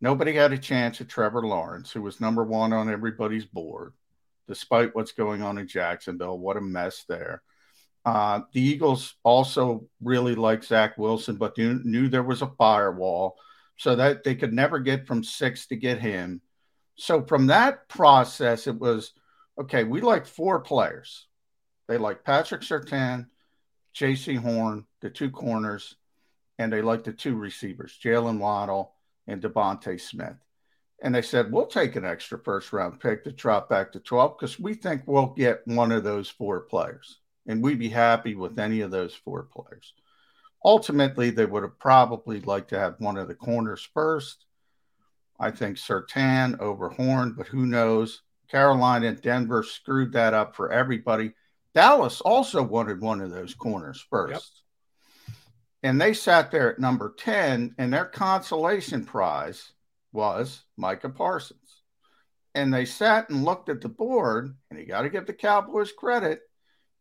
nobody 0.01 0.33
had 0.33 0.51
a 0.51 0.57
chance 0.57 1.00
at 1.00 1.07
Trevor 1.07 1.48
Lawrence, 1.48 1.93
who 1.93 2.01
was 2.01 2.19
number 2.19 2.43
one 2.43 2.74
on 2.74 2.89
everybody's 2.89 3.45
board, 3.45 3.93
despite 4.45 4.93
what's 4.93 5.13
going 5.13 5.41
on 5.41 5.57
in 5.57 5.69
Jacksonville. 5.69 6.38
What 6.38 6.57
a 6.57 6.62
mess 6.62 7.05
there. 7.07 7.43
Uh, 8.03 8.41
the 8.53 8.62
Eagles 8.62 9.15
also 9.24 9.88
really 10.01 10.36
liked 10.36 10.65
Zach 10.65 10.98
Wilson, 10.98 11.36
but 11.36 11.58
knew, 11.58 11.79
knew 11.84 12.08
there 12.08 12.24
was 12.24 12.41
a 12.41 12.51
firewall 12.58 13.38
so 13.77 13.96
that 13.96 14.24
they 14.24 14.36
could 14.36 14.53
never 14.53 14.79
get 14.79 15.08
from 15.08 15.24
six 15.24 15.67
to 15.67 15.75
get 15.75 16.00
him. 16.00 16.41
So 16.96 17.24
from 17.24 17.48
that 17.48 17.88
process, 17.88 18.67
it 18.67 18.79
was 18.79 19.13
okay. 19.60 19.84
We 19.84 20.01
like 20.01 20.25
four 20.25 20.60
players. 20.60 21.27
They 21.88 21.98
like 21.98 22.24
Patrick 22.24 22.62
Surtain, 22.62 23.27
Jaycee 23.96 24.38
Horn, 24.38 24.86
the 25.01 25.10
two 25.10 25.29
corners, 25.29 25.96
and 26.58 26.72
they 26.72 26.81
like 26.81 27.03
the 27.03 27.13
two 27.13 27.36
receivers, 27.36 27.98
Jaylen 28.03 28.39
Waddle 28.39 28.93
and 29.27 29.41
DeVonta 29.41 30.00
Smith. 30.00 30.38
And 31.01 31.15
they 31.15 31.24
said, 31.24 31.51
we'll 31.51 31.65
take 31.65 31.96
an 31.96 32.05
extra 32.05 32.38
first 32.38 32.72
round 32.72 33.00
pick 33.00 33.24
to 33.24 33.31
drop 33.31 33.67
back 33.67 33.91
to 33.93 34.00
12 34.00 34.38
because 34.38 34.60
we 34.60 34.75
think 34.75 35.01
we'll 35.05 35.34
get 35.36 35.65
one 35.65 35.91
of 35.91 36.03
those 36.03 36.29
four 36.29 36.62
players. 36.62 37.17
And 37.48 37.63
we'd 37.63 37.79
be 37.79 37.89
happy 37.89 38.36
with 38.36 38.60
any 38.60 38.81
of 38.81 38.91
those 38.91 39.13
four 39.13 39.43
players. 39.43 39.93
Ultimately, 40.63 41.31
they 41.31 41.45
would 41.45 41.63
have 41.63 41.79
probably 41.79 42.39
liked 42.41 42.69
to 42.69 42.79
have 42.79 43.00
one 43.00 43.17
of 43.17 43.27
the 43.27 43.36
corners 43.36 43.88
first. 43.93 44.45
I 45.39 45.50
think 45.50 45.77
Surtain 45.77 46.60
over 46.60 46.89
Horn, 46.89 47.33
but 47.36 47.48
who 47.48 47.65
knows? 47.65 48.21
Carolina 48.48 49.07
and 49.07 49.21
Denver 49.21 49.63
screwed 49.63 50.13
that 50.13 50.33
up 50.33 50.55
for 50.55 50.71
everybody. 50.71 51.33
Dallas 51.74 52.21
also 52.21 52.62
wanted 52.62 53.01
one 53.01 53.21
of 53.21 53.31
those 53.31 53.55
corners 53.55 54.05
first. 54.10 54.62
Yep. 55.27 55.36
And 55.83 56.00
they 56.01 56.13
sat 56.13 56.51
there 56.51 56.71
at 56.71 56.79
number 56.79 57.15
10, 57.17 57.74
and 57.79 57.91
their 57.91 58.05
consolation 58.05 59.03
prize 59.03 59.71
was 60.13 60.63
Micah 60.77 61.10
Parsons. 61.10 61.81
And 62.53 62.74
they 62.74 62.86
sat 62.86 63.29
and 63.29 63.45
looked 63.45 63.69
at 63.69 63.81
the 63.81 63.89
board, 63.89 64.53
and 64.69 64.77
you 64.77 64.86
got 64.86 65.03
to 65.03 65.10
give 65.10 65.25
the 65.25 65.33
Cowboys 65.33 65.91
credit. 65.91 66.41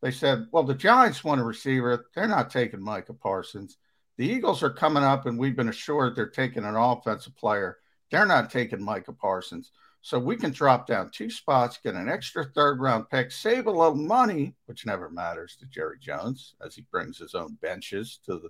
They 0.02 0.10
said, 0.10 0.46
well, 0.50 0.62
the 0.62 0.74
Giants 0.74 1.22
want 1.22 1.40
a 1.40 1.44
receiver. 1.44 2.06
They're 2.14 2.26
not 2.26 2.50
taking 2.50 2.82
Micah 2.82 3.14
Parsons. 3.14 3.76
The 4.16 4.26
Eagles 4.26 4.62
are 4.62 4.70
coming 4.70 5.02
up, 5.02 5.26
and 5.26 5.38
we've 5.38 5.56
been 5.56 5.68
assured 5.68 6.14
they're 6.16 6.28
taking 6.28 6.64
an 6.64 6.76
offensive 6.76 7.36
player. 7.36 7.78
They're 8.10 8.26
not 8.26 8.50
taking 8.50 8.82
Micah 8.82 9.12
Parsons. 9.12 9.72
So 10.02 10.18
we 10.18 10.36
can 10.36 10.50
drop 10.50 10.86
down 10.86 11.10
two 11.10 11.28
spots, 11.28 11.78
get 11.82 11.94
an 11.94 12.08
extra 12.08 12.44
third 12.44 12.80
round 12.80 13.10
pick, 13.10 13.30
save 13.30 13.66
a 13.66 13.70
little 13.70 13.94
money, 13.94 14.54
which 14.64 14.86
never 14.86 15.10
matters 15.10 15.56
to 15.56 15.66
Jerry 15.66 15.98
Jones 16.00 16.54
as 16.64 16.74
he 16.74 16.86
brings 16.90 17.18
his 17.18 17.34
own 17.34 17.58
benches 17.60 18.18
to 18.24 18.38
the 18.38 18.48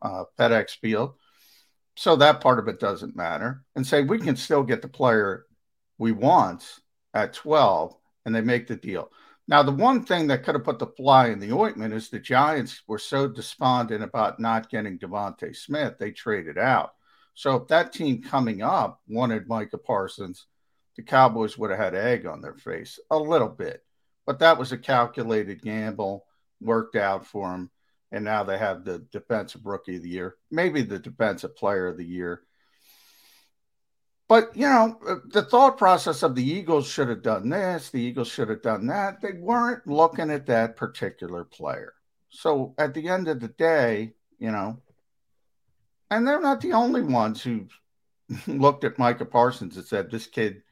uh, 0.00 0.24
FedEx 0.38 0.78
field. 0.78 1.14
So 1.96 2.16
that 2.16 2.40
part 2.40 2.58
of 2.58 2.68
it 2.68 2.80
doesn't 2.80 3.16
matter. 3.16 3.62
And 3.74 3.86
say 3.86 4.02
we 4.02 4.18
can 4.18 4.36
still 4.36 4.62
get 4.62 4.80
the 4.80 4.88
player 4.88 5.46
we 5.98 6.12
want 6.12 6.80
at 7.12 7.34
12 7.34 7.94
and 8.24 8.34
they 8.34 8.40
make 8.40 8.66
the 8.66 8.76
deal. 8.76 9.10
Now, 9.48 9.62
the 9.62 9.70
one 9.70 10.04
thing 10.04 10.26
that 10.26 10.42
could 10.42 10.56
have 10.56 10.64
put 10.64 10.80
the 10.80 10.88
fly 10.88 11.28
in 11.28 11.38
the 11.38 11.52
ointment 11.52 11.94
is 11.94 12.08
the 12.08 12.18
Giants 12.18 12.82
were 12.88 12.98
so 12.98 13.28
despondent 13.28 14.02
about 14.02 14.40
not 14.40 14.68
getting 14.68 14.98
DeVonta 14.98 15.54
Smith, 15.54 15.94
they 15.98 16.10
traded 16.10 16.58
out. 16.58 16.94
So 17.34 17.54
if 17.56 17.68
that 17.68 17.92
team 17.92 18.22
coming 18.22 18.62
up 18.62 19.00
wanted 19.06 19.46
Micah 19.46 19.78
Parsons, 19.78 20.46
the 20.96 21.02
Cowboys 21.02 21.56
would 21.58 21.70
have 21.70 21.78
had 21.78 21.94
egg 21.94 22.26
on 22.26 22.40
their 22.40 22.54
face 22.54 22.98
a 23.10 23.16
little 23.16 23.48
bit. 23.48 23.84
But 24.24 24.40
that 24.40 24.58
was 24.58 24.72
a 24.72 24.78
calculated 24.78 25.62
gamble, 25.62 26.24
worked 26.60 26.96
out 26.96 27.26
for 27.26 27.52
them. 27.52 27.70
And 28.10 28.24
now 28.24 28.42
they 28.42 28.58
have 28.58 28.84
the 28.84 29.00
defensive 29.12 29.66
rookie 29.66 29.96
of 29.96 30.02
the 30.02 30.08
year, 30.08 30.36
maybe 30.50 30.82
the 30.82 30.98
defensive 30.98 31.54
player 31.56 31.86
of 31.86 31.96
the 31.96 32.04
year. 32.04 32.42
But, 34.28 34.56
you 34.56 34.66
know, 34.66 34.98
uh, 35.06 35.16
the 35.28 35.42
thought 35.42 35.78
process 35.78 36.22
of 36.22 36.34
the 36.34 36.42
Eagles 36.42 36.88
should 36.88 37.08
have 37.08 37.22
done 37.22 37.48
this, 37.48 37.90
the 37.90 38.00
Eagles 38.00 38.28
should 38.28 38.48
have 38.48 38.62
done 38.62 38.86
that. 38.88 39.20
They 39.20 39.32
weren't 39.32 39.86
looking 39.86 40.30
at 40.30 40.46
that 40.46 40.76
particular 40.76 41.44
player. 41.44 41.94
So 42.30 42.74
at 42.76 42.92
the 42.92 43.08
end 43.08 43.28
of 43.28 43.40
the 43.40 43.48
day, 43.48 44.14
you 44.38 44.50
know, 44.50 44.78
and 46.10 46.26
they're 46.26 46.40
not 46.40 46.60
the 46.60 46.72
only 46.72 47.02
ones 47.02 47.42
who 47.42 47.68
looked 48.46 48.84
at 48.84 48.98
Micah 48.98 49.24
Parsons 49.24 49.76
and 49.76 49.86
said, 49.86 50.10
this 50.10 50.26
kid 50.26 50.62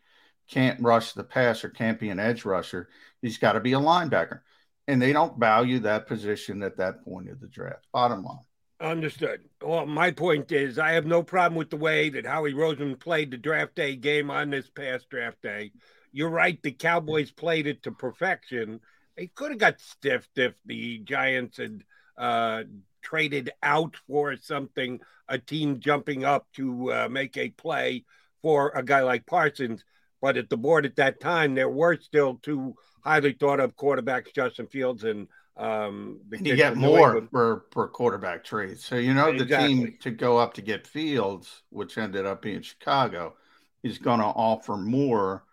can't 0.49 0.83
rush 0.83 1.13
the 1.13 1.25
passer, 1.25 1.69
can't 1.69 2.01
be 2.01 2.11
an 2.11 2.21
edge 2.21 2.45
rusher. 2.45 2.89
He's 3.23 3.39
got 3.39 3.53
to 3.53 3.61
be 3.61 3.73
a 3.73 3.79
linebacker. 3.79 4.41
And 4.87 5.01
they 5.01 5.13
don't 5.13 5.39
value 5.39 5.79
that 5.81 6.07
position 6.07 6.63
at 6.63 6.77
that 6.77 7.05
point 7.05 7.31
of 7.31 7.41
the 7.41 7.47
draft. 7.47 7.87
Bottom 7.93 8.25
line. 8.25 8.39
Understood. 8.85 9.41
Well, 9.63 9.87
my 9.87 10.11
point 10.11 10.53
is, 10.53 10.79
I 10.79 10.93
have 10.93 11.07
no 11.07 11.23
problem 11.23 11.57
with 11.57 11.71
the 11.71 11.79
way 11.79 12.11
that 12.11 12.27
Howie 12.27 12.53
Roseman 12.53 13.01
played 13.01 13.31
the 13.31 13.39
draft 13.39 13.75
day 13.75 13.97
game 13.97 14.31
on 14.31 14.51
this 14.51 14.69
past 14.69 15.09
draft 15.09 15.41
day. 15.41 15.73
You're 16.13 16.29
right. 16.29 16.63
The 16.63 16.73
Cowboys 16.73 17.31
played 17.31 17.67
it 17.67 17.83
to 17.85 17.93
perfection. 17.93 18.81
They 19.17 19.29
could 19.29 19.53
have 19.53 19.59
got 19.59 19.81
stiffed 19.81 20.37
if 20.37 20.53
the 20.67 20.99
Giants 20.99 21.57
had 21.57 21.83
uh, 22.19 22.65
traded 23.01 23.53
out 23.63 23.97
for 24.07 24.37
something, 24.37 25.01
a 25.31 25.39
team 25.39 25.81
jumping 25.81 26.27
up 26.27 26.47
to 26.57 26.93
uh, 26.93 27.09
make 27.11 27.39
a 27.39 27.49
play 27.49 28.05
for 28.43 28.71
a 28.75 28.83
guy 28.83 29.01
like 29.01 29.25
Parsons. 29.25 29.83
But 30.21 30.37
at 30.37 30.51
the 30.51 30.59
board 30.59 30.85
at 30.85 30.97
that 30.97 31.21
time, 31.21 31.55
there 31.55 31.71
were 31.71 31.97
still 31.97 32.39
two 32.43 32.75
highly 33.03 33.33
thought 33.33 33.61
of 33.61 33.77
quarterbacks, 33.77 34.35
Justin 34.35 34.67
Fields 34.67 35.05
and 35.05 35.29
um, 35.57 36.21
you 36.33 36.57
get 36.57 36.77
more 36.77 37.27
for 37.31 37.57
per 37.71 37.89
quarterback 37.89 38.43
trade. 38.43 38.79
So 38.81 38.97
you 38.97 39.15
know 39.15 39.37
the 39.37 39.47
team 39.47 39.97
to 40.01 40.11
go 40.11 40.37
up 40.37 40.55
to 40.55 40.63
get 40.63 40.87
Fields, 40.87 41.63
which 41.71 41.97
ended 41.97 42.27
up 42.27 42.43
being 42.43 42.63
Chicago, 42.63 43.35
is 43.83 43.99
going 43.99 44.21
to 44.21 44.27
offer 44.27 44.77
more 44.77 45.45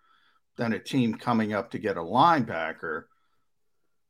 than 0.58 0.74
a 0.74 0.80
team 0.80 1.16
coming 1.16 1.54
up 1.54 1.72
to 1.72 1.80
get 1.80 1.98
a 1.98 2.02
linebacker. 2.02 3.04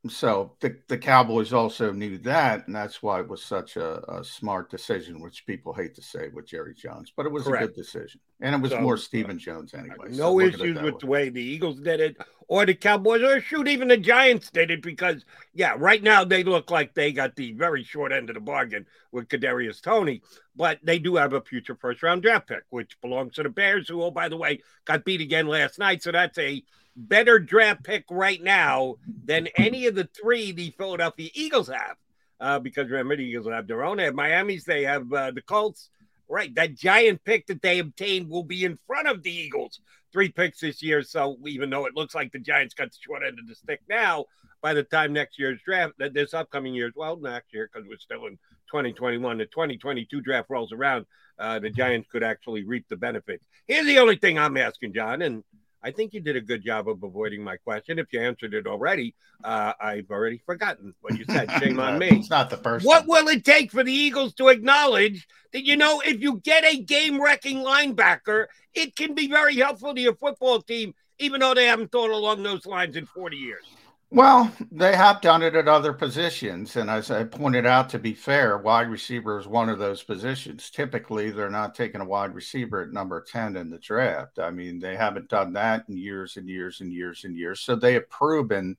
So 0.07 0.53
the, 0.61 0.77
the 0.87 0.97
Cowboys 0.97 1.53
also 1.53 1.91
knew 1.91 2.17
that, 2.19 2.65
and 2.65 2.75
that's 2.75 3.03
why 3.03 3.19
it 3.19 3.27
was 3.27 3.43
such 3.43 3.77
a, 3.77 4.01
a 4.11 4.23
smart 4.23 4.71
decision, 4.71 5.21
which 5.21 5.45
people 5.45 5.73
hate 5.73 5.93
to 5.95 6.01
say 6.01 6.29
with 6.33 6.47
Jerry 6.47 6.73
Jones, 6.73 7.13
but 7.15 7.27
it 7.27 7.31
was 7.31 7.43
Correct. 7.43 7.63
a 7.63 7.67
good 7.67 7.75
decision. 7.75 8.19
And 8.41 8.55
it 8.55 8.61
was 8.61 8.71
so, 8.71 8.81
more 8.81 8.97
Stephen 8.97 9.35
uh, 9.35 9.39
Jones 9.39 9.75
anyway. 9.75 10.07
No 10.09 10.15
so 10.15 10.39
issues 10.39 10.81
with 10.81 10.93
way. 10.93 10.99
the 10.99 11.05
way 11.05 11.29
the 11.29 11.41
Eagles 11.41 11.79
did 11.81 11.99
it 11.99 12.17
or 12.51 12.65
the 12.65 12.73
Cowboys, 12.73 13.23
or 13.23 13.39
shoot, 13.39 13.65
even 13.69 13.87
the 13.87 13.95
Giants 13.95 14.51
did 14.51 14.71
it 14.71 14.81
because, 14.81 15.23
yeah, 15.53 15.73
right 15.77 16.03
now 16.03 16.25
they 16.25 16.43
look 16.43 16.69
like 16.69 16.93
they 16.93 17.13
got 17.13 17.33
the 17.37 17.53
very 17.53 17.81
short 17.81 18.11
end 18.11 18.29
of 18.29 18.33
the 18.33 18.41
bargain 18.41 18.85
with 19.13 19.29
Kadarius 19.29 19.81
Toney, 19.81 20.21
but 20.53 20.77
they 20.83 20.99
do 20.99 21.15
have 21.15 21.31
a 21.31 21.39
future 21.39 21.77
first 21.79 22.03
round 22.03 22.23
draft 22.23 22.49
pick, 22.49 22.63
which 22.69 22.99
belongs 22.99 23.35
to 23.35 23.43
the 23.43 23.49
Bears, 23.49 23.87
who, 23.87 24.03
oh, 24.03 24.11
by 24.11 24.27
the 24.27 24.35
way, 24.35 24.59
got 24.83 25.05
beat 25.05 25.21
again 25.21 25.47
last 25.47 25.79
night. 25.79 26.03
So 26.03 26.11
that's 26.11 26.37
a 26.39 26.61
better 26.97 27.39
draft 27.39 27.85
pick 27.85 28.03
right 28.11 28.43
now 28.43 28.95
than 29.23 29.47
any 29.55 29.85
of 29.85 29.95
the 29.95 30.09
three 30.21 30.51
the 30.51 30.75
Philadelphia 30.77 31.29
Eagles 31.33 31.69
have. 31.69 31.95
Uh, 32.41 32.59
because 32.59 32.89
remember, 32.89 33.15
the 33.15 33.23
Eagles 33.23 33.47
have 33.47 33.65
their 33.65 33.85
own. 33.85 33.99
Have 33.99 34.13
Miami's, 34.13 34.65
they 34.65 34.83
have 34.83 35.09
uh, 35.13 35.31
the 35.31 35.41
Colts. 35.41 35.89
Right. 36.27 36.53
That 36.55 36.75
giant 36.75 37.23
pick 37.23 37.47
that 37.47 37.61
they 37.61 37.79
obtained 37.79 38.29
will 38.29 38.43
be 38.43 38.63
in 38.63 38.77
front 38.87 39.07
of 39.07 39.21
the 39.21 39.31
Eagles. 39.31 39.79
Three 40.11 40.29
picks 40.29 40.59
this 40.59 40.81
year. 40.83 41.03
So 41.03 41.37
even 41.45 41.69
though 41.69 41.85
it 41.85 41.95
looks 41.95 42.15
like 42.15 42.31
the 42.31 42.39
Giants 42.39 42.73
got 42.73 42.91
the 42.91 42.97
short 42.99 43.23
end 43.25 43.39
of 43.39 43.47
the 43.47 43.55
stick 43.55 43.81
now, 43.89 44.25
by 44.61 44.73
the 44.73 44.83
time 44.83 45.13
next 45.13 45.39
year's 45.39 45.59
draft, 45.63 45.93
this 45.97 46.33
upcoming 46.33 46.73
year's, 46.73 46.93
well, 46.95 47.17
next 47.17 47.53
year, 47.53 47.69
because 47.71 47.87
we're 47.87 47.97
still 47.97 48.27
in 48.27 48.37
2021, 48.71 49.37
the 49.39 49.45
2022 49.45 50.21
draft 50.21 50.49
rolls 50.49 50.71
around, 50.71 51.05
uh, 51.39 51.59
the 51.59 51.69
Giants 51.69 52.07
could 52.11 52.23
actually 52.23 52.63
reap 52.63 52.87
the 52.87 52.95
benefits. 52.95 53.45
Here's 53.67 53.87
the 53.87 53.97
only 53.99 54.17
thing 54.17 54.37
I'm 54.37 54.57
asking, 54.57 54.93
John, 54.93 55.21
and 55.23 55.43
I 55.83 55.91
think 55.91 56.13
you 56.13 56.19
did 56.19 56.35
a 56.35 56.41
good 56.41 56.63
job 56.63 56.87
of 56.87 57.01
avoiding 57.01 57.43
my 57.43 57.57
question. 57.57 57.97
If 57.97 58.07
you 58.11 58.21
answered 58.21 58.53
it 58.53 58.67
already, 58.67 59.15
uh, 59.43 59.73
I've 59.81 60.11
already 60.11 60.39
forgotten 60.45 60.93
what 61.01 61.17
you 61.17 61.25
said. 61.25 61.51
Shame 61.59 61.79
on 61.79 61.97
me. 61.99 62.09
It's 62.09 62.29
not 62.29 62.49
the 62.49 62.57
first. 62.57 62.85
What 62.85 63.07
will 63.07 63.27
it 63.27 63.43
take 63.43 63.71
for 63.71 63.83
the 63.83 63.91
Eagles 63.91 64.33
to 64.35 64.49
acknowledge 64.49 65.27
that, 65.53 65.65
you 65.65 65.75
know, 65.77 66.01
if 66.05 66.21
you 66.21 66.39
get 66.43 66.63
a 66.65 66.77
game 66.77 67.21
wrecking 67.21 67.57
linebacker, 67.57 68.45
it 68.73 68.95
can 68.95 69.15
be 69.15 69.27
very 69.27 69.55
helpful 69.55 69.95
to 69.95 70.01
your 70.01 70.15
football 70.15 70.61
team, 70.61 70.93
even 71.17 71.39
though 71.39 71.55
they 71.55 71.65
haven't 71.65 71.91
thought 71.91 72.11
along 72.11 72.43
those 72.43 72.65
lines 72.65 72.95
in 72.95 73.05
40 73.05 73.37
years? 73.37 73.65
Well, 74.13 74.51
they 74.69 74.93
have 74.93 75.21
done 75.21 75.41
it 75.41 75.55
at 75.55 75.69
other 75.69 75.93
positions. 75.93 76.75
And 76.75 76.89
as 76.89 77.09
I 77.09 77.23
pointed 77.23 77.65
out, 77.65 77.87
to 77.91 77.99
be 77.99 78.13
fair, 78.13 78.57
wide 78.57 78.89
receiver 78.89 79.39
is 79.39 79.47
one 79.47 79.69
of 79.69 79.79
those 79.79 80.03
positions. 80.03 80.69
Typically, 80.69 81.31
they're 81.31 81.49
not 81.49 81.75
taking 81.75 82.01
a 82.01 82.05
wide 82.05 82.35
receiver 82.35 82.81
at 82.81 82.91
number 82.91 83.21
10 83.21 83.55
in 83.55 83.69
the 83.69 83.77
draft. 83.77 84.37
I 84.37 84.51
mean, 84.51 84.79
they 84.79 84.97
haven't 84.97 85.29
done 85.29 85.53
that 85.53 85.85
in 85.87 85.95
years 85.95 86.35
and 86.35 86.49
years 86.49 86.81
and 86.81 86.91
years 86.91 87.23
and 87.23 87.37
years. 87.37 87.61
So 87.61 87.77
they 87.77 87.93
have 87.93 88.09
proven 88.09 88.75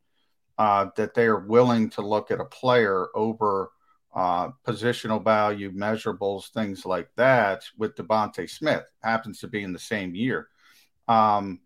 uh, 0.58 0.88
that 0.96 1.14
they 1.14 1.24
are 1.24 1.40
willing 1.40 1.88
to 1.90 2.02
look 2.02 2.30
at 2.30 2.38
a 2.40 2.44
player 2.44 3.06
over 3.14 3.70
uh, 4.14 4.50
positional 4.66 5.24
value, 5.24 5.72
measurables, 5.72 6.50
things 6.50 6.84
like 6.84 7.08
that 7.16 7.64
with 7.78 7.94
DeVonta 7.94 8.50
Smith. 8.50 8.84
Happens 9.02 9.40
to 9.40 9.48
be 9.48 9.62
in 9.62 9.72
the 9.72 9.78
same 9.78 10.14
year. 10.14 10.48
Um, 11.08 11.60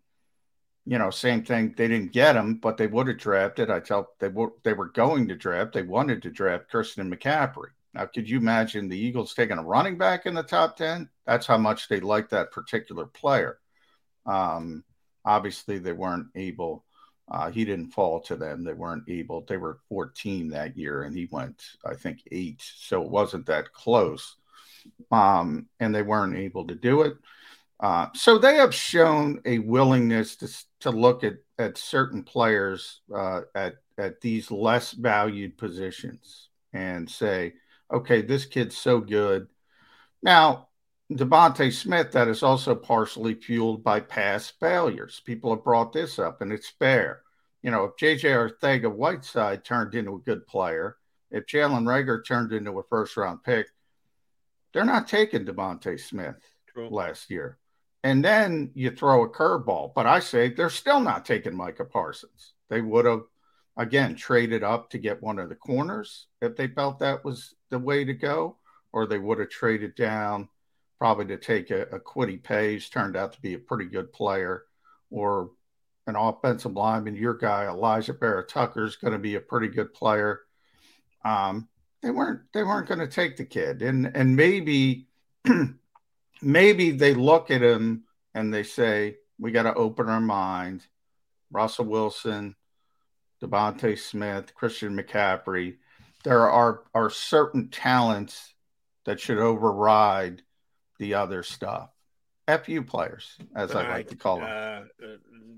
you 0.87 0.97
know, 0.97 1.09
same 1.09 1.43
thing. 1.43 1.73
They 1.75 1.89
didn't 1.89 2.13
get 2.13 2.37
him, 2.37 2.55
but 2.55 2.77
they 2.77 2.87
would 2.87 3.09
have 3.09 3.17
drafted. 3.17 3.69
I 3.69 3.81
tell 3.81 4.13
they 4.19 4.29
were 4.29 4.53
they 4.63 4.71
were 4.71 4.87
going 4.87 5.27
to 5.27 5.35
draft. 5.35 5.73
They 5.73 5.81
wanted 5.81 6.21
to 6.21 6.31
draft 6.31 6.69
Christian 6.69 7.13
McCaffrey. 7.13 7.71
Now, 7.93 8.05
could 8.05 8.29
you 8.29 8.37
imagine 8.37 8.87
the 8.87 8.97
Eagles 8.97 9.33
taking 9.33 9.57
a 9.57 9.63
running 9.63 9.97
back 9.97 10.25
in 10.25 10.33
the 10.33 10.43
top 10.43 10.77
ten? 10.77 11.09
That's 11.25 11.45
how 11.45 11.57
much 11.57 11.89
they 11.89 11.99
like 11.99 12.29
that 12.29 12.53
particular 12.53 13.05
player. 13.05 13.59
Um, 14.25 14.85
obviously, 15.25 15.77
they 15.77 15.91
weren't 15.91 16.27
able. 16.35 16.85
Uh, 17.29 17.51
he 17.51 17.65
didn't 17.65 17.91
fall 17.91 18.21
to 18.21 18.37
them. 18.37 18.63
They 18.63 18.73
weren't 18.73 19.09
able. 19.09 19.41
They 19.41 19.57
were 19.57 19.79
14 19.89 20.47
that 20.51 20.77
year, 20.77 21.03
and 21.03 21.13
he 21.13 21.27
went, 21.29 21.61
I 21.85 21.95
think, 21.95 22.21
eight. 22.31 22.63
So 22.77 23.03
it 23.03 23.09
wasn't 23.09 23.47
that 23.47 23.73
close. 23.73 24.37
Um, 25.11 25.67
and 25.81 25.93
they 25.93 26.03
weren't 26.03 26.37
able 26.37 26.65
to 26.67 26.75
do 26.75 27.01
it. 27.01 27.17
Uh, 27.79 28.07
so 28.13 28.37
they 28.37 28.55
have 28.55 28.73
shown 28.73 29.39
a 29.45 29.59
willingness 29.59 30.35
to, 30.35 30.49
to 30.79 30.91
look 30.91 31.23
at, 31.23 31.35
at 31.59 31.77
certain 31.77 32.23
players 32.23 33.01
uh, 33.13 33.41
at, 33.53 33.75
at 33.97 34.19
these 34.21 34.49
less 34.49 34.93
valued 34.93 35.57
positions 35.57 36.49
and 36.73 37.09
say, 37.09 37.53
okay, 37.91 38.21
this 38.21 38.45
kid's 38.45 38.77
so 38.77 38.99
good. 38.99 39.47
Now, 40.23 40.69
DeVonta 41.11 41.71
Smith, 41.71 42.11
that 42.11 42.27
is 42.27 42.43
also 42.43 42.75
partially 42.75 43.33
fueled 43.33 43.83
by 43.83 43.99
past 43.99 44.53
failures. 44.59 45.21
People 45.25 45.51
have 45.55 45.63
brought 45.63 45.93
this 45.93 46.19
up, 46.19 46.41
and 46.41 46.51
it's 46.51 46.69
fair. 46.69 47.21
You 47.61 47.71
know, 47.71 47.85
if 47.85 47.95
JJ 47.95 48.51
Arcega 48.61 48.93
Whiteside 48.93 49.63
turned 49.63 49.95
into 49.95 50.15
a 50.15 50.19
good 50.19 50.45
player, 50.47 50.97
if 51.31 51.45
Jalen 51.45 51.83
Reagor 51.83 52.25
turned 52.25 52.51
into 52.51 52.77
a 52.79 52.83
first 52.83 53.15
round 53.15 53.43
pick, 53.43 53.67
they're 54.73 54.85
not 54.85 55.07
taking 55.07 55.45
DeVonta 55.45 55.99
Smith 55.99 56.35
True. 56.73 56.89
last 56.89 57.29
year. 57.29 57.57
And 58.07 58.23
then 58.23 58.71
you 58.73 58.91
throw 58.91 59.25
a 59.25 59.29
curveball. 59.29 59.93
But 59.93 60.05
I 60.05 60.19
say 60.19 60.47
they're 60.47 60.69
still 60.69 61.01
not 61.01 61.25
taking 61.25 61.53
Micah 61.53 61.83
Parsons. 61.83 62.53
They 62.69 62.79
would 62.79 63.03
have, 63.03 63.23
again, 63.75 64.15
traded 64.15 64.63
up 64.63 64.89
to 64.91 64.97
get 64.97 65.21
one 65.21 65.37
of 65.39 65.49
the 65.49 65.55
corners 65.55 66.27
if 66.41 66.55
they 66.55 66.69
felt 66.69 66.99
that 66.99 67.25
was 67.25 67.53
the 67.69 67.77
way 67.77 68.05
to 68.05 68.13
go, 68.13 68.55
or 68.93 69.05
they 69.07 69.17
would 69.17 69.39
have 69.39 69.49
traded 69.49 69.93
down 69.95 70.47
probably 70.97 71.25
to 71.25 71.37
take 71.37 71.69
a, 71.69 71.81
a 71.87 71.99
Kwity 71.99 72.41
Paye, 72.41 72.79
turned 72.79 73.17
out 73.17 73.33
to 73.33 73.41
be 73.41 73.55
a 73.55 73.59
pretty 73.59 73.89
good 73.89 74.13
player, 74.13 74.63
or 75.11 75.51
an 76.07 76.15
offensive 76.15 76.71
lineman. 76.71 77.13
Your 77.13 77.33
guy, 77.33 77.65
Alijah 77.65 78.17
Vera-Tucker 78.17 78.85
is 78.85 78.95
going 78.95 79.11
to 79.11 79.19
be 79.19 79.35
a 79.35 79.41
pretty 79.41 79.67
good 79.67 79.93
player. 79.93 80.43
Um, 81.25 81.67
they 82.01 82.11
weren't 82.11 82.39
they 82.53 82.63
weren't 82.63 82.87
going 82.87 83.01
to 83.01 83.07
take 83.07 83.35
the 83.35 83.43
kid, 83.43 83.81
and 83.81 84.09
and 84.15 84.33
maybe 84.33 85.09
maybe 86.41 86.91
they 86.91 87.13
look 87.13 87.51
at 87.51 87.61
him 87.61 88.03
and 88.33 88.53
they 88.53 88.63
say, 88.63 89.17
we 89.39 89.51
got 89.51 89.63
to 89.63 89.73
open 89.73 90.09
our 90.09 90.21
mind. 90.21 90.83
Russell 91.51 91.85
Wilson, 91.85 92.55
DeVonta 93.41 93.97
Smith, 93.97 94.53
Christian 94.55 94.97
McCaffrey. 94.97 95.77
There 96.23 96.49
are, 96.49 96.83
are 96.93 97.09
certain 97.09 97.69
talents 97.69 98.53
that 99.05 99.19
should 99.19 99.37
override 99.37 100.41
the 100.99 101.13
other 101.13 101.43
stuff. 101.43 101.89
FU 102.47 102.81
players, 102.81 103.37
as 103.55 103.75
I 103.75 103.87
like 103.89 104.07
to 104.09 104.15
call 104.15 104.39
them. 104.39 104.89
Uh, 105.01 105.05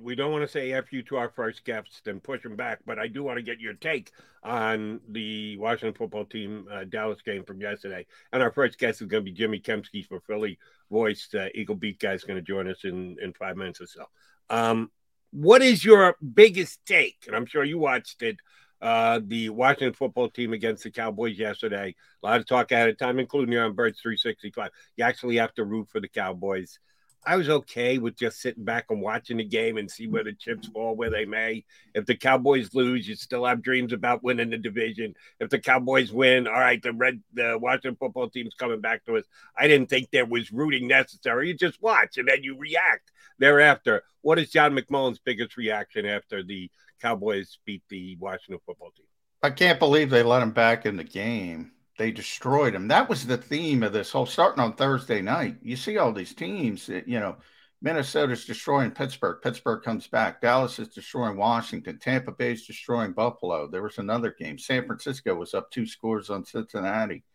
we 0.02 0.16
don't 0.16 0.32
want 0.32 0.44
to 0.44 0.48
say 0.48 0.80
FU 0.82 1.04
to 1.04 1.18
our 1.18 1.30
first 1.30 1.64
guests 1.66 2.02
and 2.08 2.24
push 2.24 2.42
them 2.42 2.56
back, 2.56 2.80
but 2.86 2.98
I 2.98 3.08
do 3.08 3.24
want 3.24 3.38
to 3.38 3.44
get 3.44 3.60
your 3.60 3.74
take 3.74 4.12
on 4.44 5.00
the 5.10 5.58
Washington 5.58 5.94
football 5.94 6.26
team 6.26 6.68
uh, 6.72 6.86
Dallas 6.86 7.22
game 7.22 7.44
from 7.44 7.62
yesterday. 7.62 8.06
And 8.32 8.42
our 8.42 8.52
first 8.52 8.80
guest 8.80 9.02
is 9.02 9.08
going 9.08 9.24
to 9.24 9.32
be 9.32 9.38
Jimmy 9.38 9.60
Kempski 9.60 10.08
for 10.08 10.22
Philly 10.22 10.58
voiced 10.90 11.36
uh, 11.36 11.48
Eagle 11.54 11.76
Beat 11.76 12.00
guy 12.00 12.14
is 12.14 12.24
going 12.24 12.38
to 12.38 12.42
join 12.42 12.68
us 12.68 12.84
in, 12.84 13.18
in 13.22 13.34
five 13.34 13.58
minutes 13.58 13.82
or 13.82 13.88
so. 13.88 14.06
Um, 14.50 14.90
what 15.32 15.62
is 15.62 15.86
your 15.86 16.16
biggest 16.34 16.84
take? 16.86 17.26
And 17.28 17.36
I'm 17.36 17.46
sure 17.46 17.64
you 17.64 17.78
watched 17.78 18.24
it. 18.24 18.38
Uh, 18.82 19.20
the 19.26 19.50
Washington 19.50 19.94
football 19.94 20.30
team 20.30 20.54
against 20.54 20.84
the 20.84 20.92
Cowboys 20.92 21.38
yesterday. 21.38 21.94
A 22.24 22.26
lot 22.26 22.40
of 22.40 22.48
talk 22.48 22.72
at 22.72 22.88
a 22.88 22.94
time, 22.94 23.20
including 23.20 23.52
here 23.52 23.66
on 23.66 23.74
Birds 23.74 24.00
365. 24.02 24.70
You 24.96 25.04
actually 25.04 25.38
have 25.38 25.54
to 25.56 25.66
root 25.66 25.90
for 25.90 26.00
the 26.00 26.08
Cowboys. 26.08 26.80
I 27.26 27.36
was 27.36 27.50
okay 27.50 27.98
with 27.98 28.18
just 28.18 28.42
sitting 28.42 28.64
back 28.64 28.86
and 28.90 29.02
watching 29.02 29.38
the 29.38 29.44
game 29.44 29.78
and 29.78 29.92
see 29.92 30.08
where 30.08 30.24
the 30.24 30.34
chips 30.34 30.68
fall 30.70 30.96
where 30.96 31.10
they 31.10 31.26
may. 31.26 31.66
If 31.94 32.06
the 32.06 32.16
Cowboys 32.16 32.74
lose, 32.74 33.08
you 33.08 33.16
still 33.16 33.46
have 33.46 33.62
dreams 33.62 33.92
about 33.92 34.24
winning 34.24 34.50
the 34.50 34.58
division. 34.58 35.16
If 35.40 35.50
the 35.50 35.60
Cowboys 35.60 36.14
win, 36.14 36.48
all 36.48 36.54
right, 36.54 36.82
the 36.82 36.94
red 36.94 37.22
the 37.34 37.58
Washington 37.62 37.98
football 38.00 38.30
team's 38.30 38.56
coming 38.56 38.80
back 38.80 39.06
to 39.06 39.18
us. 39.18 39.26
I 39.58 39.68
didn't 39.68 39.90
think 39.90 40.10
there 40.12 40.26
was 40.26 40.52
rooting 40.52 40.88
necessary. 40.88 41.50
You 41.50 41.54
just 41.56 41.82
watch 41.82 42.18
and 42.18 42.28
then 42.28 42.44
you 42.44 42.58
react 42.58 43.12
thereafter. 43.38 44.04
What 44.22 44.40
is 44.40 44.50
John 44.50 44.76
McMullen's 44.76 45.20
biggest 45.20 45.58
reaction 45.58 46.06
after 46.06 46.42
the 46.42 46.72
Cowboys 47.02 47.60
beat 47.66 47.84
the 47.90 48.16
Washington 48.20 48.60
football 48.66 48.92
team? 48.96 49.06
I 49.44 49.50
can't 49.50 49.80
believe 49.80 50.10
they 50.10 50.24
let 50.24 50.42
him 50.42 50.52
back 50.52 50.86
in 50.86 50.98
the 50.98 51.04
game 51.04 51.72
they 52.00 52.12
destroyed 52.12 52.74
them. 52.74 52.88
That 52.88 53.10
was 53.10 53.28
the 53.28 53.38
theme 53.38 53.84
of 53.84 53.92
this 53.92 54.10
whole 54.10 54.26
starting 54.26 54.64
on 54.64 54.74
Thursday 54.74 55.22
night. 55.22 55.58
You 55.62 55.76
see 55.76 55.98
all 55.98 56.14
these 56.14 56.34
teams, 56.34 56.88
you 56.88 57.20
know, 57.20 57.36
Minnesota's 57.82 58.46
destroying 58.46 58.92
Pittsburgh. 58.92 59.42
Pittsburgh 59.44 59.84
comes 59.84 60.08
back. 60.08 60.40
Dallas 60.40 60.80
is 60.80 60.88
destroying 60.88 61.36
Washington. 61.36 62.00
Tampa 62.00 62.32
Bay 62.32 62.54
is 62.54 62.66
destroying 62.66 63.12
Buffalo. 63.12 63.68
There 63.68 63.84
was 63.84 63.98
another 63.98 64.34
game. 64.40 64.58
San 64.58 64.86
Francisco 64.86 65.36
was 65.36 65.54
up 65.54 65.70
two 65.72 65.86
scores 65.86 66.30
on 66.30 66.46
Cincinnati. 66.46 67.26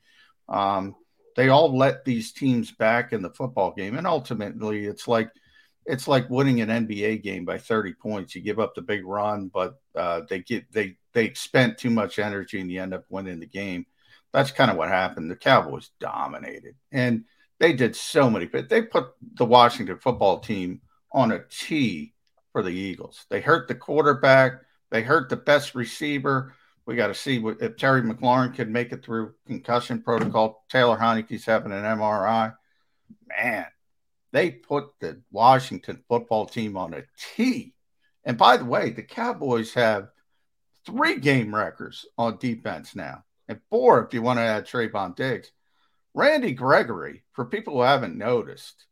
Um, 0.48 0.96
they 1.36 1.50
all 1.50 1.76
let 1.76 2.06
these 2.06 2.32
teams 2.32 2.72
back 2.72 3.12
in 3.12 3.20
the 3.20 3.30
football 3.30 3.74
game, 3.74 3.98
and 3.98 4.06
ultimately, 4.06 4.86
it's 4.86 5.06
like 5.06 5.30
it's 5.84 6.08
like 6.08 6.30
winning 6.30 6.62
an 6.62 6.86
NBA 6.86 7.22
game 7.22 7.44
by 7.44 7.58
30 7.58 7.94
points. 7.94 8.34
You 8.34 8.40
give 8.40 8.60
up 8.60 8.74
the 8.74 8.82
big 8.82 9.04
run, 9.04 9.50
but 9.52 9.74
uh, 9.94 10.22
they 10.30 10.38
get 10.40 10.72
they 10.72 10.96
they 11.12 11.34
spent 11.34 11.76
too 11.76 11.90
much 11.90 12.18
energy 12.18 12.60
and 12.60 12.70
you 12.70 12.80
end 12.80 12.94
up 12.94 13.04
winning 13.10 13.40
the 13.40 13.46
game 13.46 13.84
that's 14.34 14.50
kind 14.50 14.70
of 14.70 14.76
what 14.76 14.88
happened. 14.88 15.30
The 15.30 15.36
Cowboys 15.36 15.90
dominated, 16.00 16.74
and 16.90 17.24
they 17.60 17.72
did 17.72 17.94
so 17.94 18.28
many. 18.28 18.46
But 18.46 18.68
they 18.68 18.82
put 18.82 19.06
the 19.34 19.44
Washington 19.44 19.98
football 19.98 20.40
team 20.40 20.80
on 21.12 21.32
a 21.32 21.44
tee 21.48 22.14
for 22.52 22.62
the 22.62 22.70
Eagles. 22.70 23.26
They 23.30 23.40
hurt 23.40 23.68
the 23.68 23.74
quarterback. 23.74 24.60
They 24.90 25.02
hurt 25.02 25.30
the 25.30 25.36
best 25.36 25.74
receiver. 25.74 26.52
We 26.86 26.96
got 26.96 27.06
to 27.06 27.14
see 27.14 27.38
what, 27.38 27.62
if 27.62 27.76
Terry 27.76 28.02
McLaurin 28.02 28.54
can 28.54 28.72
make 28.72 28.92
it 28.92 29.04
through 29.04 29.34
concussion 29.46 30.02
protocol. 30.02 30.64
Taylor 30.68 30.98
Heinicke's 30.98 31.46
having 31.46 31.72
an 31.72 31.82
MRI. 31.82 32.54
Man, 33.28 33.66
they 34.32 34.50
put 34.50 34.86
the 35.00 35.22
Washington 35.30 36.02
football 36.08 36.46
team 36.46 36.76
on 36.76 36.92
a 36.92 37.02
tee. 37.36 37.74
And 38.24 38.36
by 38.36 38.56
the 38.56 38.64
way, 38.64 38.90
the 38.90 39.02
Cowboys 39.02 39.74
have 39.74 40.08
three 40.84 41.18
game 41.18 41.54
records 41.54 42.04
on 42.18 42.38
defense 42.38 42.94
now, 42.94 43.24
and 43.48 43.60
four 43.70 44.04
if 44.04 44.14
you 44.14 44.22
want 44.22 44.38
to 44.38 44.42
add 44.42 44.66
Trevon 44.66 45.14
Diggs. 45.14 45.50
Randy 46.14 46.52
Gregory, 46.52 47.24
for 47.32 47.44
people 47.44 47.74
who 47.74 47.82
haven't 47.82 48.16
noticed, 48.16 48.86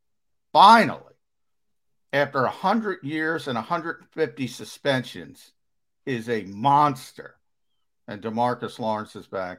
finally, 0.52 1.00
after 2.12 2.42
100 2.42 3.04
years 3.04 3.46
and 3.46 3.54
150 3.54 4.46
suspensions, 4.48 5.52
is 6.04 6.28
a 6.28 6.42
monster. 6.42 7.36
And 8.08 8.20
Demarcus 8.20 8.78
Lawrence 8.78 9.14
is 9.14 9.28
back. 9.28 9.58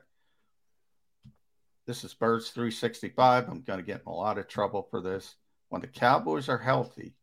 This 1.87 2.03
is 2.03 2.13
Birds 2.13 2.49
365. 2.49 3.47
I'm 3.47 3.61
going 3.61 3.79
to 3.79 3.85
get 3.85 4.01
in 4.01 4.07
a 4.07 4.15
lot 4.15 4.37
of 4.37 4.47
trouble 4.47 4.87
for 4.91 5.01
this. 5.01 5.35
When 5.69 5.81
the 5.81 5.87
Cowboys 5.87 6.49
are 6.49 6.57
healthy, 6.57 7.15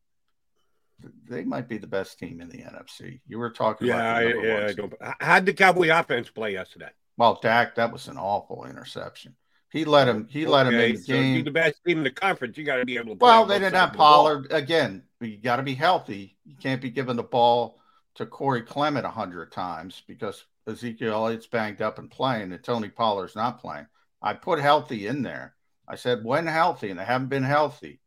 they 1.28 1.44
might 1.44 1.68
be 1.68 1.78
the 1.78 1.86
best 1.86 2.18
team 2.18 2.40
in 2.40 2.48
the 2.48 2.58
NFC. 2.58 3.20
You 3.26 3.38
were 3.38 3.50
talking 3.50 3.88
yeah, 3.88 3.94
about 3.94 4.16
I, 4.16 4.42
yeah. 4.42 5.14
I 5.20 5.24
how'd 5.24 5.46
the 5.46 5.52
Cowboy 5.52 5.90
offense 5.92 6.28
play 6.30 6.52
yesterday? 6.52 6.90
Well, 7.20 7.38
Dak, 7.42 7.74
that 7.74 7.92
was 7.92 8.08
an 8.08 8.16
awful 8.16 8.64
interception. 8.64 9.36
He 9.70 9.84
let 9.84 10.08
him. 10.08 10.26
He 10.30 10.44
okay, 10.44 10.50
let 10.50 10.66
him 10.66 10.74
in 10.74 10.92
the 10.92 10.96
so 10.96 11.12
game. 11.12 11.44
the 11.44 11.50
best 11.50 11.78
team 11.86 11.98
in 11.98 12.04
the 12.04 12.10
conference. 12.10 12.56
You 12.56 12.64
got 12.64 12.76
to 12.76 12.86
be 12.86 12.96
able 12.96 13.14
to. 13.14 13.22
Well, 13.22 13.44
they 13.44 13.58
didn't 13.58 13.74
have 13.74 13.92
Pollard 13.92 14.46
again. 14.50 15.02
You 15.20 15.36
got 15.36 15.56
to 15.56 15.62
be 15.62 15.74
healthy. 15.74 16.38
You 16.46 16.56
can't 16.56 16.80
be 16.80 16.88
giving 16.88 17.16
the 17.16 17.22
ball 17.22 17.78
to 18.14 18.24
Corey 18.24 18.62
Clement 18.62 19.04
a 19.04 19.10
hundred 19.10 19.52
times 19.52 20.02
because 20.06 20.46
Ezekiel 20.66 21.12
Elliott's 21.12 21.46
banged 21.46 21.82
up 21.82 21.98
and 21.98 22.10
playing, 22.10 22.52
and 22.52 22.64
Tony 22.64 22.88
Pollard's 22.88 23.36
not 23.36 23.60
playing. 23.60 23.86
I 24.22 24.32
put 24.32 24.58
healthy 24.58 25.06
in 25.06 25.20
there. 25.20 25.54
I 25.86 25.96
said 25.96 26.24
when 26.24 26.46
healthy, 26.46 26.88
and 26.88 26.98
they 26.98 27.04
haven't 27.04 27.28
been 27.28 27.42
healthy. 27.42 28.00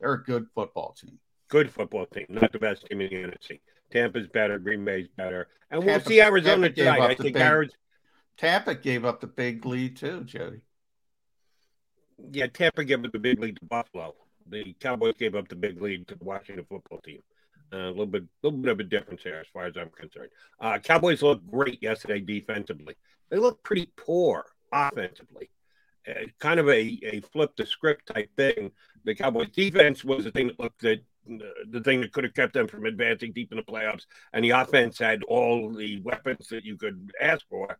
They're 0.00 0.14
a 0.14 0.24
good 0.24 0.46
football 0.54 0.96
team. 0.98 1.18
Good 1.48 1.70
football 1.70 2.06
team, 2.06 2.28
not 2.30 2.50
the 2.50 2.58
best 2.58 2.86
team 2.86 3.02
in 3.02 3.10
the 3.10 3.16
NFC. 3.16 3.60
Tampa's 3.92 4.26
better, 4.28 4.58
Green 4.58 4.86
Bay's 4.86 5.08
better, 5.18 5.48
and 5.70 5.82
Tampa, 5.82 5.98
we'll 5.98 6.08
see 6.08 6.22
Arizona 6.22 6.70
tonight. 6.70 7.00
I 7.02 7.14
think 7.14 7.34
big, 7.34 7.70
Tampa 8.36 8.74
gave 8.74 9.04
up 9.04 9.20
the 9.20 9.26
big 9.26 9.64
lead 9.66 9.96
too, 9.96 10.24
Jody. 10.24 10.62
Yeah, 12.30 12.46
Tampa 12.46 12.84
gave 12.84 13.04
up 13.04 13.12
the 13.12 13.18
big 13.18 13.40
lead 13.40 13.56
to 13.56 13.64
Buffalo. 13.64 14.14
The 14.48 14.74
Cowboys 14.80 15.14
gave 15.18 15.34
up 15.34 15.48
the 15.48 15.56
big 15.56 15.80
lead 15.80 16.08
to 16.08 16.16
the 16.16 16.24
Washington 16.24 16.66
football 16.68 17.00
team. 17.00 17.20
Uh, 17.72 17.88
a 17.88 17.88
little 17.88 18.06
bit, 18.06 18.24
little 18.42 18.58
bit 18.58 18.72
of 18.72 18.80
a 18.80 18.84
difference 18.84 19.22
there, 19.24 19.40
as 19.40 19.46
far 19.52 19.64
as 19.64 19.76
I'm 19.76 19.90
concerned. 19.90 20.28
Uh, 20.60 20.78
Cowboys 20.78 21.22
looked 21.22 21.46
great 21.50 21.82
yesterday 21.82 22.20
defensively. 22.20 22.96
They 23.30 23.38
looked 23.38 23.62
pretty 23.62 23.90
poor 23.96 24.44
offensively. 24.72 25.48
Uh, 26.06 26.26
kind 26.38 26.60
of 26.60 26.68
a, 26.68 26.98
a 27.02 27.22
flip 27.32 27.52
the 27.56 27.64
script 27.64 28.12
type 28.12 28.28
thing. 28.36 28.72
The 29.04 29.14
Cowboys 29.14 29.50
defense 29.50 30.04
was 30.04 30.24
the 30.24 30.32
thing 30.32 30.48
that 30.48 30.60
looked 30.60 30.84
at 30.84 30.98
the 31.24 31.80
thing 31.80 32.00
that 32.00 32.12
could 32.12 32.24
have 32.24 32.34
kept 32.34 32.52
them 32.52 32.66
from 32.66 32.84
advancing 32.84 33.32
deep 33.32 33.52
in 33.52 33.56
the 33.56 33.62
playoffs, 33.62 34.06
and 34.32 34.44
the 34.44 34.50
offense 34.50 34.98
had 34.98 35.22
all 35.24 35.72
the 35.72 36.00
weapons 36.00 36.48
that 36.48 36.64
you 36.64 36.76
could 36.76 37.12
ask 37.20 37.46
for. 37.48 37.78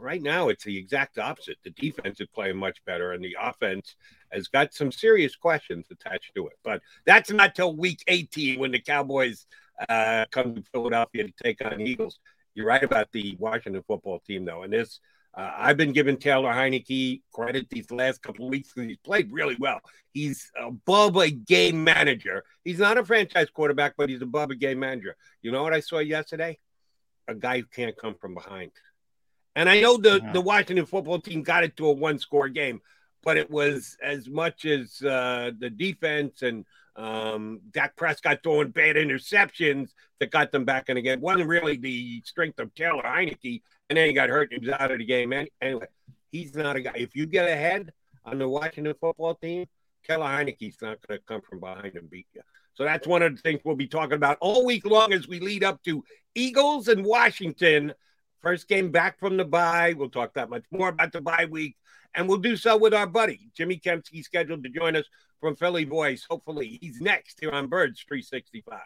Right 0.00 0.22
now, 0.22 0.48
it's 0.48 0.64
the 0.64 0.78
exact 0.78 1.18
opposite. 1.18 1.56
The 1.64 1.70
defense 1.70 2.20
is 2.20 2.28
playing 2.32 2.56
much 2.56 2.78
better, 2.84 3.12
and 3.12 3.24
the 3.24 3.36
offense 3.40 3.96
has 4.30 4.46
got 4.46 4.72
some 4.72 4.92
serious 4.92 5.34
questions 5.34 5.86
attached 5.90 6.32
to 6.36 6.46
it. 6.46 6.54
But 6.62 6.82
that's 7.04 7.30
not 7.30 7.54
till 7.56 7.74
week 7.74 8.04
18 8.06 8.60
when 8.60 8.70
the 8.70 8.80
Cowboys 8.80 9.46
uh, 9.88 10.26
come 10.30 10.54
to 10.54 10.62
Philadelphia 10.72 11.24
to 11.24 11.32
take 11.42 11.64
on 11.64 11.80
Eagles. 11.80 12.20
You're 12.54 12.66
right 12.66 12.82
about 12.82 13.10
the 13.12 13.36
Washington 13.40 13.82
football 13.86 14.20
team, 14.20 14.44
though, 14.44 14.62
and 14.62 14.72
this 14.72 15.00
uh, 15.38 15.52
I've 15.56 15.76
been 15.76 15.92
giving 15.92 16.16
Taylor 16.16 16.52
Heinicke 16.52 17.22
credit 17.32 17.68
these 17.70 17.90
last 17.90 18.22
couple 18.22 18.46
of 18.46 18.50
weeks 18.50 18.72
because 18.72 18.88
he's 18.88 18.98
played 18.98 19.30
really 19.32 19.56
well. 19.60 19.80
He's 20.12 20.50
above 20.60 21.16
a 21.16 21.30
game 21.30 21.84
manager. 21.84 22.44
He's 22.64 22.78
not 22.78 22.98
a 22.98 23.04
franchise 23.04 23.48
quarterback, 23.50 23.94
but 23.96 24.08
he's 24.08 24.22
above 24.22 24.50
a 24.50 24.56
game 24.56 24.80
manager. 24.80 25.16
You 25.42 25.52
know 25.52 25.62
what 25.62 25.74
I 25.74 25.80
saw 25.80 25.98
yesterday? 25.98 26.58
A 27.28 27.34
guy 27.34 27.58
who 27.58 27.66
can't 27.66 27.96
come 27.96 28.14
from 28.14 28.34
behind. 28.34 28.72
And 29.58 29.68
I 29.68 29.80
know 29.80 29.96
the, 29.96 30.20
yeah. 30.22 30.32
the 30.32 30.40
Washington 30.40 30.86
football 30.86 31.18
team 31.18 31.42
got 31.42 31.64
it 31.64 31.76
to 31.78 31.88
a 31.88 31.92
one 31.92 32.20
score 32.20 32.48
game, 32.48 32.80
but 33.24 33.36
it 33.36 33.50
was 33.50 33.96
as 34.00 34.28
much 34.28 34.64
as 34.64 35.02
uh, 35.02 35.50
the 35.58 35.68
defense 35.68 36.42
and 36.42 36.64
um, 36.94 37.60
Dak 37.72 37.96
Prescott 37.96 38.38
throwing 38.44 38.68
bad 38.68 38.94
interceptions 38.94 39.90
that 40.20 40.30
got 40.30 40.52
them 40.52 40.64
back 40.64 40.88
in 40.88 40.96
again. 40.96 41.18
It 41.18 41.24
wasn't 41.24 41.48
really 41.48 41.76
the 41.76 42.22
strength 42.24 42.60
of 42.60 42.72
Taylor 42.76 43.02
Heinicke 43.02 43.62
and 43.90 43.96
then 43.96 44.06
he 44.06 44.14
got 44.14 44.28
hurt. 44.28 44.52
He 44.52 44.60
was 44.60 44.68
out 44.68 44.92
of 44.92 44.98
the 44.98 45.04
game. 45.04 45.32
Anyway, 45.60 45.86
he's 46.30 46.54
not 46.54 46.76
a 46.76 46.80
guy. 46.80 46.92
If 46.94 47.16
you 47.16 47.26
get 47.26 47.48
ahead 47.48 47.92
on 48.24 48.38
the 48.38 48.48
Washington 48.48 48.94
football 49.00 49.34
team, 49.34 49.66
Taylor 50.06 50.26
Heinicke's 50.26 50.80
not 50.80 50.98
going 51.04 51.18
to 51.18 51.24
come 51.26 51.40
from 51.40 51.58
behind 51.58 51.96
and 51.96 52.08
beat 52.08 52.28
you. 52.32 52.42
So 52.74 52.84
that's 52.84 53.08
one 53.08 53.22
of 53.22 53.34
the 53.34 53.42
things 53.42 53.60
we'll 53.64 53.74
be 53.74 53.88
talking 53.88 54.14
about 54.14 54.38
all 54.40 54.64
week 54.64 54.86
long 54.86 55.12
as 55.12 55.26
we 55.26 55.40
lead 55.40 55.64
up 55.64 55.82
to 55.82 56.04
Eagles 56.36 56.86
and 56.86 57.04
Washington. 57.04 57.92
First 58.42 58.68
game 58.68 58.90
back 58.90 59.18
from 59.18 59.36
the 59.36 59.44
bye. 59.44 59.94
We'll 59.96 60.10
talk 60.10 60.34
that 60.34 60.50
much 60.50 60.64
more 60.70 60.90
about 60.90 61.12
the 61.12 61.20
bye 61.20 61.46
week. 61.50 61.76
And 62.14 62.28
we'll 62.28 62.38
do 62.38 62.56
so 62.56 62.76
with 62.76 62.94
our 62.94 63.06
buddy, 63.06 63.50
Jimmy 63.56 63.78
Kempski, 63.78 64.22
scheduled 64.24 64.64
to 64.64 64.70
join 64.70 64.96
us 64.96 65.04
from 65.40 65.56
Philly 65.56 65.84
Voice. 65.84 66.26
Hopefully, 66.28 66.78
he's 66.80 67.00
next 67.00 67.38
here 67.40 67.50
on 67.50 67.66
Birds 67.66 68.04
365. 68.08 68.78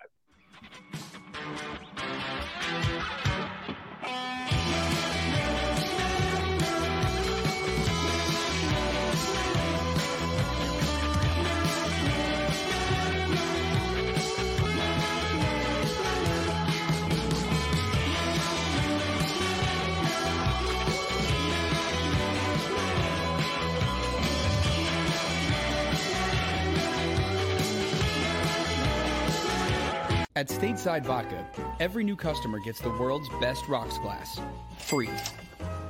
At 30.35 30.49
Stateside 30.49 31.05
Vodka, 31.05 31.47
every 31.79 32.05
new 32.05 32.17
customer 32.17 32.59
gets 32.59 32.81
the 32.81 32.89
world's 32.89 33.29
best 33.39 33.69
rocks 33.69 33.99
glass. 33.99 34.41
Free. 34.79 35.11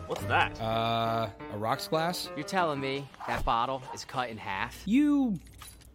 What's 0.08 0.24
that? 0.24 0.60
Uh, 0.60 1.28
a 1.52 1.56
rocks 1.56 1.86
glass? 1.86 2.28
You're 2.34 2.44
telling 2.44 2.80
me 2.80 3.06
that 3.28 3.44
bottle 3.44 3.84
is 3.94 4.04
cut 4.04 4.30
in 4.30 4.36
half? 4.36 4.82
You 4.84 5.38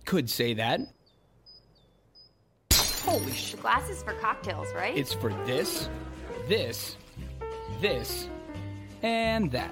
could 0.06 0.30
say 0.30 0.54
that. 0.54 0.80
Holy 2.72 3.34
sh! 3.34 3.56
Glasses 3.56 4.02
for 4.02 4.14
cocktails, 4.14 4.68
right? 4.74 4.96
It's 4.98 5.12
for 5.12 5.34
this, 5.46 5.90
this, 6.48 6.96
this, 7.82 8.30
and 9.04 9.52
that. 9.52 9.72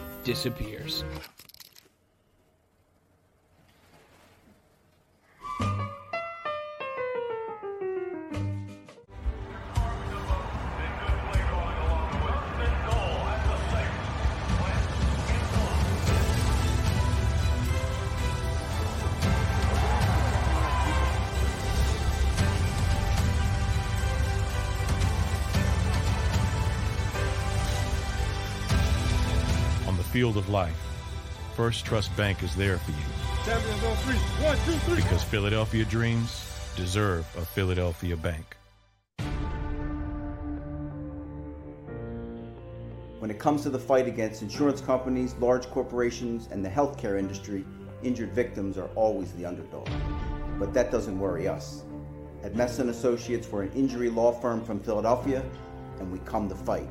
disappears. 0.23 1.03
Field 30.21 30.37
of 30.37 30.49
life, 30.49 30.77
First 31.55 31.83
Trust 31.83 32.15
Bank 32.15 32.43
is 32.43 32.55
there 32.55 32.77
for 32.77 32.91
you. 32.91 32.97
One, 34.45 34.55
two, 34.67 34.73
three. 34.85 34.95
Because 34.97 35.23
Philadelphia 35.23 35.83
dreams 35.83 36.71
deserve 36.75 37.25
a 37.35 37.43
Philadelphia 37.43 38.15
bank. 38.15 38.55
When 43.17 43.31
it 43.31 43.39
comes 43.39 43.63
to 43.63 43.71
the 43.71 43.79
fight 43.79 44.07
against 44.07 44.43
insurance 44.43 44.79
companies, 44.79 45.33
large 45.39 45.67
corporations, 45.71 46.47
and 46.51 46.63
the 46.63 46.69
healthcare 46.69 47.17
industry, 47.17 47.65
injured 48.03 48.31
victims 48.31 48.77
are 48.77 48.89
always 48.93 49.31
the 49.31 49.47
underdog. 49.47 49.89
But 50.59 50.71
that 50.75 50.91
doesn't 50.91 51.17
worry 51.17 51.47
us. 51.47 51.83
At 52.43 52.55
Messa 52.55 52.81
and 52.81 52.91
Associates, 52.91 53.51
we're 53.51 53.63
an 53.63 53.71
injury 53.71 54.11
law 54.11 54.31
firm 54.31 54.63
from 54.63 54.81
Philadelphia, 54.81 55.43
and 55.97 56.11
we 56.11 56.19
come 56.19 56.47
to 56.47 56.53
fight. 56.55 56.87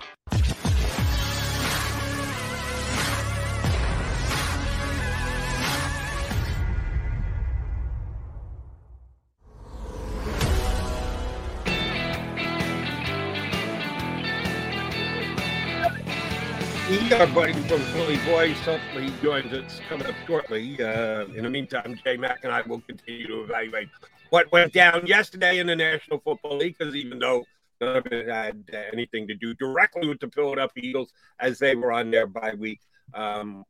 our 17.23 17.27
buddy 17.29 17.53
from 17.53 17.79
Philly 17.79 18.17
Voice. 18.17 18.59
Hopefully, 18.61 19.11
he 19.11 19.23
joins 19.23 19.53
us 19.53 19.81
coming 19.89 20.07
up 20.07 20.15
shortly. 20.27 20.83
Uh, 20.83 21.27
in 21.27 21.45
the 21.45 21.51
meantime, 21.51 21.99
J 22.03 22.17
Mack 22.17 22.41
and 22.43 22.53
I 22.53 22.63
will 22.63 22.81
continue 22.81 23.27
to 23.27 23.43
evaluate 23.43 23.89
what 24.33 24.51
went 24.51 24.73
down 24.73 25.07
yesterday 25.07 25.59
in 25.59 25.67
the 25.67 25.77
National 25.77 26.19
Football 26.19 26.57
League. 26.57 26.75
Because 26.79 26.97
even 26.97 27.19
though 27.19 27.45
none 27.83 27.97
of 27.97 28.07
it 28.07 28.27
had 28.27 28.65
anything 28.91 29.29
to 29.29 29.35
do 29.35 29.53
directly 29.53 30.09
with 30.09 30.21
the 30.21 30.29
Philadelphia 30.29 30.83
Eagles, 30.83 31.13
as 31.39 31.59
they 31.59 31.77
were 31.77 31.93
on 31.93 32.11
their 32.11 32.27
bye 32.27 32.55
week, 32.55 32.81
um, 33.13 33.63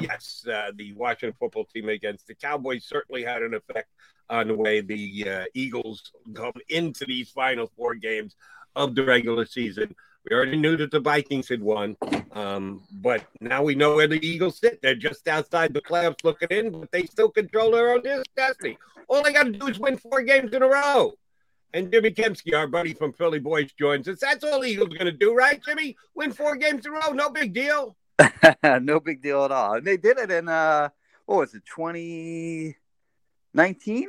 yes, 0.00 0.46
uh, 0.48 0.70
the 0.76 0.92
Washington 0.92 1.36
football 1.40 1.64
team 1.64 1.88
against 1.88 2.28
the 2.28 2.36
Cowboys 2.36 2.84
certainly 2.84 3.24
had 3.24 3.42
an 3.42 3.52
effect 3.52 3.88
on 4.28 4.46
the 4.46 4.54
way 4.54 4.80
the 4.80 5.28
uh, 5.28 5.44
Eagles 5.54 6.12
come 6.34 6.52
into 6.68 7.04
these 7.04 7.30
final 7.30 7.68
four 7.76 7.96
games 7.96 8.36
of 8.76 8.94
the 8.94 9.04
regular 9.04 9.44
season. 9.44 9.92
We 10.28 10.36
already 10.36 10.56
knew 10.56 10.76
that 10.76 10.92
the 10.92 11.00
Vikings 11.00 11.48
had 11.48 11.62
won, 11.62 11.96
um, 12.30 12.82
but 12.92 13.24
now 13.40 13.64
we 13.64 13.74
know 13.74 13.96
where 13.96 14.06
the 14.06 14.24
Eagles 14.24 14.58
sit. 14.58 14.80
They're 14.82 14.94
just 14.94 15.26
outside 15.26 15.74
the 15.74 15.80
playoffs 15.80 16.22
looking 16.22 16.48
in, 16.50 16.70
but 16.70 16.92
they 16.92 17.06
still 17.06 17.30
control 17.30 17.72
their 17.72 17.92
own 17.92 18.02
destiny. 18.36 18.78
All 19.10 19.24
they 19.24 19.32
got 19.32 19.42
to 19.42 19.50
do 19.50 19.66
is 19.66 19.78
win 19.78 19.96
four 19.96 20.22
games 20.22 20.54
in 20.54 20.62
a 20.62 20.68
row. 20.68 21.12
And 21.74 21.92
Jimmy 21.92 22.12
Kempski, 22.12 22.56
our 22.56 22.68
buddy 22.68 22.94
from 22.94 23.12
Philly 23.12 23.40
Voice, 23.40 23.72
joins 23.72 24.06
us. 24.06 24.20
That's 24.20 24.44
all 24.44 24.64
Eagles 24.64 24.88
going 24.88 25.06
to 25.06 25.12
do, 25.12 25.34
right, 25.34 25.60
Jimmy? 25.62 25.96
Win 26.14 26.32
four 26.32 26.54
games 26.56 26.86
in 26.86 26.92
a 26.92 26.94
row. 26.94 27.12
No 27.12 27.28
big 27.28 27.52
deal. 27.52 27.96
no 28.62 29.00
big 29.00 29.20
deal 29.20 29.44
at 29.44 29.50
all. 29.50 29.74
And 29.74 29.86
they 29.86 29.96
did 29.96 30.18
it 30.18 30.30
in, 30.30 30.48
uh, 30.48 30.90
what 31.26 31.38
was 31.38 31.54
it, 31.54 31.64
twenty 31.66 32.76
nineteen, 33.52 34.08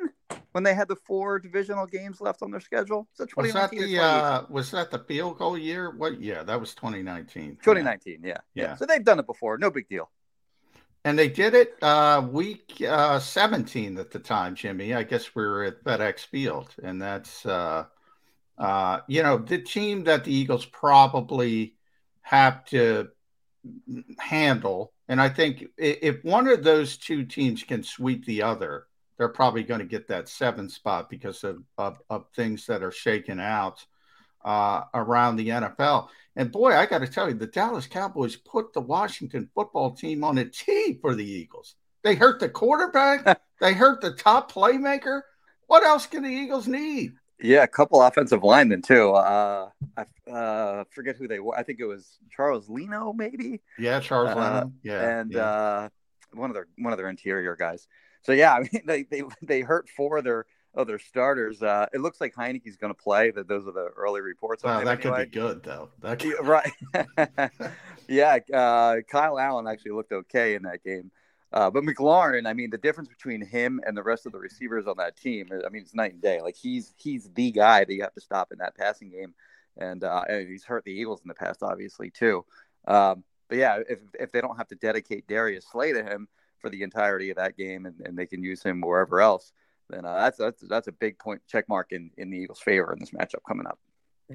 when 0.51 0.63
they 0.63 0.75
had 0.75 0.87
the 0.87 0.95
four 0.95 1.39
divisional 1.39 1.87
games 1.87 2.21
left 2.21 2.43
on 2.43 2.51
their 2.51 2.59
schedule. 2.59 3.07
So 3.13 3.25
was 3.37 3.53
that 3.53 3.71
the 3.71 3.99
uh, 3.99 4.43
was 4.49 4.69
that 4.71 4.91
the 4.91 4.99
field 4.99 5.37
goal 5.39 5.57
year? 5.57 5.89
What? 5.95 6.21
Yeah, 6.21 6.43
that 6.43 6.59
was 6.59 6.75
2019. 6.75 7.57
2019. 7.63 8.21
Yeah. 8.23 8.29
yeah. 8.29 8.63
yeah. 8.63 8.75
So 8.75 8.85
they've 8.85 9.03
done 9.03 9.19
it 9.19 9.25
before. 9.25 9.57
No 9.57 9.71
big 9.71 9.87
deal. 9.87 10.09
And 11.03 11.17
they 11.17 11.29
did 11.29 11.55
it 11.55 11.75
uh, 11.81 12.27
week 12.31 12.83
uh, 12.87 13.19
17 13.19 13.97
at 13.97 14.11
the 14.11 14.19
time, 14.19 14.53
Jimmy. 14.53 14.93
I 14.93 15.03
guess 15.03 15.33
we 15.33 15.43
were 15.43 15.63
at 15.63 15.83
FedEx 15.83 16.19
Field, 16.27 16.75
and 16.83 17.01
that's 17.01 17.43
uh, 17.45 17.85
uh, 18.57 18.99
you 19.07 19.23
know 19.23 19.39
the 19.39 19.57
team 19.57 20.03
that 20.03 20.23
the 20.23 20.33
Eagles 20.33 20.65
probably 20.65 21.75
have 22.21 22.63
to 22.65 23.09
handle. 24.19 24.93
And 25.07 25.19
I 25.19 25.29
think 25.29 25.65
if 25.77 26.23
one 26.23 26.47
of 26.47 26.63
those 26.63 26.97
two 26.97 27.25
teams 27.25 27.63
can 27.63 27.83
sweep 27.83 28.25
the 28.25 28.43
other, 28.43 28.85
they're 29.17 29.27
probably 29.29 29.63
going 29.63 29.79
to 29.81 29.85
get 29.85 30.07
that 30.07 30.29
seven 30.29 30.69
spot 30.69 31.09
because 31.09 31.43
of, 31.43 31.63
of, 31.77 32.01
of 32.09 32.25
things 32.35 32.65
that 32.67 32.81
are 32.81 32.91
shaken 32.91 33.39
out 33.39 33.85
uh, 34.45 34.83
around 34.93 35.35
the 35.35 35.49
NFL. 35.49 36.07
And 36.35 36.51
boy, 36.51 36.75
I 36.75 36.85
got 36.85 36.99
to 36.99 37.07
tell 37.07 37.27
you, 37.27 37.35
the 37.35 37.47
Dallas 37.47 37.87
Cowboys 37.87 38.35
put 38.35 38.73
the 38.73 38.81
Washington 38.81 39.49
football 39.53 39.91
team 39.91 40.23
on 40.23 40.37
a 40.37 40.45
tee 40.45 40.97
for 41.01 41.15
the 41.15 41.25
Eagles. 41.25 41.75
They 42.03 42.15
hurt 42.15 42.39
the 42.39 42.49
quarterback, 42.49 43.41
they 43.61 43.73
hurt 43.73 44.01
the 44.01 44.13
top 44.13 44.51
playmaker. 44.51 45.21
What 45.67 45.83
else 45.83 46.05
can 46.05 46.23
the 46.23 46.29
Eagles 46.29 46.67
need? 46.67 47.13
Yeah, 47.41 47.63
a 47.63 47.67
couple 47.67 48.01
offensive 48.01 48.43
linemen 48.43 48.81
too. 48.81 49.11
Uh, 49.11 49.69
I 49.97 50.31
uh, 50.31 50.83
forget 50.91 51.15
who 51.15 51.27
they 51.27 51.39
were. 51.39 51.57
I 51.57 51.63
think 51.63 51.79
it 51.79 51.85
was 51.85 52.19
Charles 52.29 52.69
Leno, 52.69 53.13
maybe. 53.13 53.61
Yeah, 53.79 53.99
Charles 53.99 54.35
uh, 54.35 54.39
Leno. 54.39 54.73
Yeah, 54.83 55.19
and 55.19 55.31
yeah. 55.31 55.41
Uh, 55.41 55.89
one 56.33 56.49
of 56.49 56.53
their 56.53 56.67
one 56.77 56.93
of 56.93 56.97
their 56.97 57.09
interior 57.09 57.55
guys. 57.55 57.87
So 58.23 58.31
yeah, 58.31 58.53
I 58.55 58.59
mean 58.59 58.83
they 58.85 59.03
they 59.03 59.23
they 59.41 59.61
hurt 59.61 59.89
four 59.89 60.17
of 60.17 60.23
their 60.23 60.45
of 60.73 60.87
their 60.87 60.99
starters. 60.99 61.61
Uh, 61.61 61.87
it 61.93 62.01
looks 62.01 62.21
like 62.21 62.33
Heinicke's 62.33 62.77
going 62.77 62.93
to 62.93 62.99
play. 62.99 63.31
That 63.31 63.47
those 63.47 63.67
are 63.67 63.71
the 63.71 63.89
early 63.95 64.21
reports. 64.21 64.63
Wow, 64.63 64.83
that 64.83 65.03
anyway. 65.03 65.23
could 65.23 65.31
be 65.31 65.39
good 65.39 65.63
though. 65.63 65.89
That 66.01 66.19
could... 66.19 66.45
right. 66.45 66.71
yeah, 68.07 68.39
uh, 68.53 68.97
Kyle 69.09 69.39
Allen 69.39 69.67
actually 69.67 69.91
looked 69.91 70.11
okay 70.11 70.55
in 70.55 70.63
that 70.63 70.83
game. 70.83 71.11
Uh, 71.53 71.69
but 71.69 71.83
McLaurin, 71.83 72.47
I 72.47 72.53
mean, 72.53 72.69
the 72.69 72.77
difference 72.77 73.09
between 73.09 73.45
him 73.45 73.81
and 73.85 73.95
the 73.97 74.03
rest 74.03 74.25
of 74.25 74.31
the 74.31 74.39
receivers 74.39 74.87
on 74.87 74.95
that 74.97 75.17
team, 75.17 75.49
I 75.51 75.67
mean, 75.69 75.81
it's 75.81 75.93
night 75.93 76.13
and 76.13 76.21
day. 76.21 76.41
Like 76.41 76.55
he's 76.55 76.93
he's 76.97 77.29
the 77.33 77.51
guy 77.51 77.83
that 77.83 77.93
you 77.93 78.01
have 78.01 78.13
to 78.13 78.21
stop 78.21 78.51
in 78.51 78.59
that 78.59 78.75
passing 78.77 79.09
game, 79.09 79.33
and, 79.77 80.03
uh, 80.03 80.23
and 80.29 80.47
he's 80.47 80.63
hurt 80.63 80.85
the 80.85 80.91
Eagles 80.91 81.21
in 81.21 81.27
the 81.27 81.33
past, 81.33 81.61
obviously 81.61 82.09
too. 82.09 82.45
Um, 82.87 83.25
but 83.49 83.57
yeah, 83.57 83.79
if 83.89 83.99
if 84.17 84.31
they 84.31 84.39
don't 84.39 84.55
have 84.55 84.69
to 84.69 84.75
dedicate 84.75 85.27
Darius 85.27 85.65
Slay 85.69 85.91
to 85.91 86.03
him, 86.03 86.29
for 86.61 86.69
the 86.69 86.83
entirety 86.83 87.31
of 87.31 87.37
that 87.37 87.57
game, 87.57 87.85
and, 87.85 87.99
and 88.01 88.17
they 88.17 88.25
can 88.25 88.43
use 88.43 88.63
him 88.63 88.81
wherever 88.81 89.19
else, 89.19 89.51
then 89.91 90.05
uh, 90.05 90.15
that's 90.15 90.37
that's 90.37 90.61
that's 90.67 90.87
a 90.87 90.91
big 90.91 91.19
point 91.19 91.41
check 91.47 91.67
mark 91.69 91.91
in 91.91 92.11
in 92.17 92.29
the 92.29 92.37
Eagles' 92.37 92.59
favor 92.59 92.93
in 92.93 92.99
this 92.99 93.11
matchup 93.11 93.41
coming 93.47 93.67
up. 93.67 93.79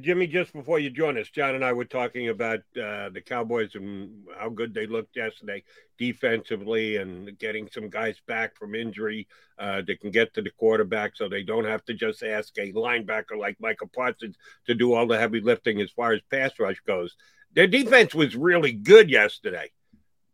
Jimmy, 0.00 0.26
just 0.26 0.52
before 0.52 0.78
you 0.78 0.90
join 0.90 1.16
us, 1.16 1.30
John 1.30 1.54
and 1.54 1.64
I 1.64 1.72
were 1.72 1.86
talking 1.86 2.28
about 2.28 2.58
uh, 2.78 3.08
the 3.08 3.22
Cowboys 3.24 3.74
and 3.74 4.26
how 4.38 4.50
good 4.50 4.74
they 4.74 4.86
looked 4.86 5.16
yesterday 5.16 5.62
defensively 5.96 6.96
and 6.96 7.38
getting 7.38 7.66
some 7.72 7.88
guys 7.88 8.20
back 8.26 8.58
from 8.58 8.74
injury 8.74 9.26
uh, 9.58 9.80
that 9.86 10.00
can 10.02 10.10
get 10.10 10.34
to 10.34 10.42
the 10.42 10.50
quarterback 10.50 11.16
so 11.16 11.30
they 11.30 11.42
don't 11.42 11.64
have 11.64 11.82
to 11.86 11.94
just 11.94 12.22
ask 12.22 12.52
a 12.58 12.72
linebacker 12.72 13.38
like 13.38 13.56
Michael 13.58 13.88
Parsons 13.88 14.36
to 14.66 14.74
do 14.74 14.92
all 14.92 15.06
the 15.06 15.18
heavy 15.18 15.40
lifting 15.40 15.80
as 15.80 15.90
far 15.90 16.12
as 16.12 16.20
pass 16.30 16.52
rush 16.58 16.80
goes. 16.86 17.16
Their 17.54 17.66
defense 17.66 18.14
was 18.14 18.36
really 18.36 18.72
good 18.72 19.08
yesterday 19.08 19.70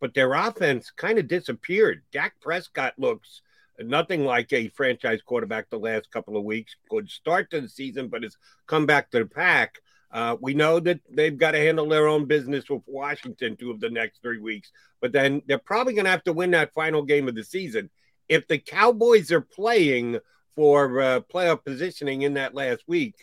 but 0.02 0.14
their 0.14 0.34
offense 0.34 0.90
kind 0.90 1.16
of 1.16 1.28
disappeared. 1.28 2.02
Dak 2.10 2.34
Prescott 2.40 2.92
looks 2.98 3.40
nothing 3.82 4.24
like 4.24 4.52
a 4.52 4.68
franchise 4.68 5.20
quarterback 5.22 5.70
the 5.70 5.78
last 5.78 6.10
couple 6.10 6.36
of 6.36 6.44
weeks. 6.44 6.76
Good 6.88 7.10
start 7.10 7.50
to 7.50 7.60
the 7.60 7.68
season, 7.68 8.08
but 8.08 8.22
has 8.22 8.36
come 8.66 8.86
back 8.86 9.10
to 9.10 9.20
the 9.20 9.26
pack. 9.26 9.80
Uh, 10.10 10.36
we 10.40 10.52
know 10.52 10.78
that 10.78 11.00
they've 11.10 11.38
got 11.38 11.52
to 11.52 11.58
handle 11.58 11.88
their 11.88 12.06
own 12.06 12.26
business 12.26 12.68
with 12.68 12.82
Washington 12.86 13.56
two 13.56 13.70
of 13.70 13.80
the 13.80 13.88
next 13.88 14.20
three 14.20 14.38
weeks, 14.38 14.70
but 15.00 15.12
then 15.12 15.40
they're 15.46 15.58
probably 15.58 15.94
going 15.94 16.04
to 16.04 16.10
have 16.10 16.24
to 16.24 16.34
win 16.34 16.50
that 16.50 16.74
final 16.74 17.02
game 17.02 17.28
of 17.28 17.34
the 17.34 17.44
season. 17.44 17.88
If 18.28 18.46
the 18.46 18.58
Cowboys 18.58 19.32
are 19.32 19.40
playing 19.40 20.18
for 20.54 21.00
uh, 21.00 21.20
playoff 21.20 21.64
positioning 21.64 22.22
in 22.22 22.34
that 22.34 22.54
last 22.54 22.82
week, 22.86 23.14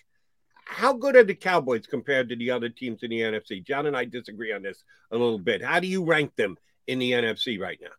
how 0.66 0.94
good 0.94 1.16
are 1.16 1.24
the 1.24 1.36
Cowboys 1.36 1.86
compared 1.88 2.30
to 2.30 2.36
the 2.36 2.52
other 2.52 2.70
teams 2.70 3.04
in 3.04 3.10
the 3.12 3.22
NFC? 3.22 3.64
John 3.64 3.86
and 3.86 3.98
I 3.98 4.06
disagree 4.06 4.52
on 4.52 4.64
this 4.64 4.84
a 5.12 5.18
little 5.18 5.40
bit. 5.40 5.64
How 5.64 5.80
do 5.80 5.88
you 5.88 6.04
rank 6.04 6.36
them 6.36 6.58
in 6.88 7.00
the 7.00 7.12
NFC 7.12 7.60
right 7.60 7.80
now? 7.82 7.90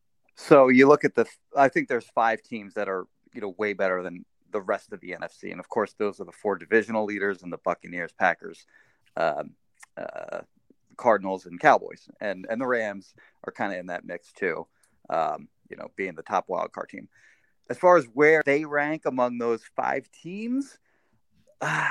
So 0.42 0.68
you 0.68 0.88
look 0.88 1.04
at 1.04 1.14
the, 1.14 1.26
I 1.54 1.68
think 1.68 1.88
there's 1.88 2.08
five 2.14 2.42
teams 2.42 2.72
that 2.74 2.88
are, 2.88 3.06
you 3.34 3.42
know, 3.42 3.54
way 3.58 3.74
better 3.74 4.02
than 4.02 4.24
the 4.52 4.60
rest 4.62 4.90
of 4.90 5.00
the 5.00 5.10
NFC. 5.10 5.50
And 5.50 5.60
of 5.60 5.68
course, 5.68 5.94
those 5.98 6.18
are 6.18 6.24
the 6.24 6.32
four 6.32 6.56
divisional 6.56 7.04
leaders 7.04 7.42
and 7.42 7.52
the 7.52 7.58
Buccaneers, 7.58 8.12
Packers, 8.18 8.64
um, 9.18 9.50
uh, 9.98 10.40
Cardinals, 10.96 11.44
and 11.44 11.60
Cowboys. 11.60 12.08
And, 12.22 12.46
and 12.48 12.58
the 12.58 12.66
Rams 12.66 13.14
are 13.44 13.52
kind 13.52 13.72
of 13.72 13.78
in 13.78 13.86
that 13.86 14.06
mix 14.06 14.32
too, 14.32 14.66
um, 15.10 15.48
you 15.68 15.76
know, 15.76 15.90
being 15.94 16.14
the 16.14 16.22
top 16.22 16.46
wild 16.48 16.72
card 16.72 16.88
team. 16.88 17.08
As 17.68 17.76
far 17.76 17.98
as 17.98 18.06
where 18.06 18.42
they 18.44 18.64
rank 18.64 19.02
among 19.04 19.36
those 19.36 19.62
five 19.76 20.08
teams, 20.10 20.78
uh, 21.60 21.86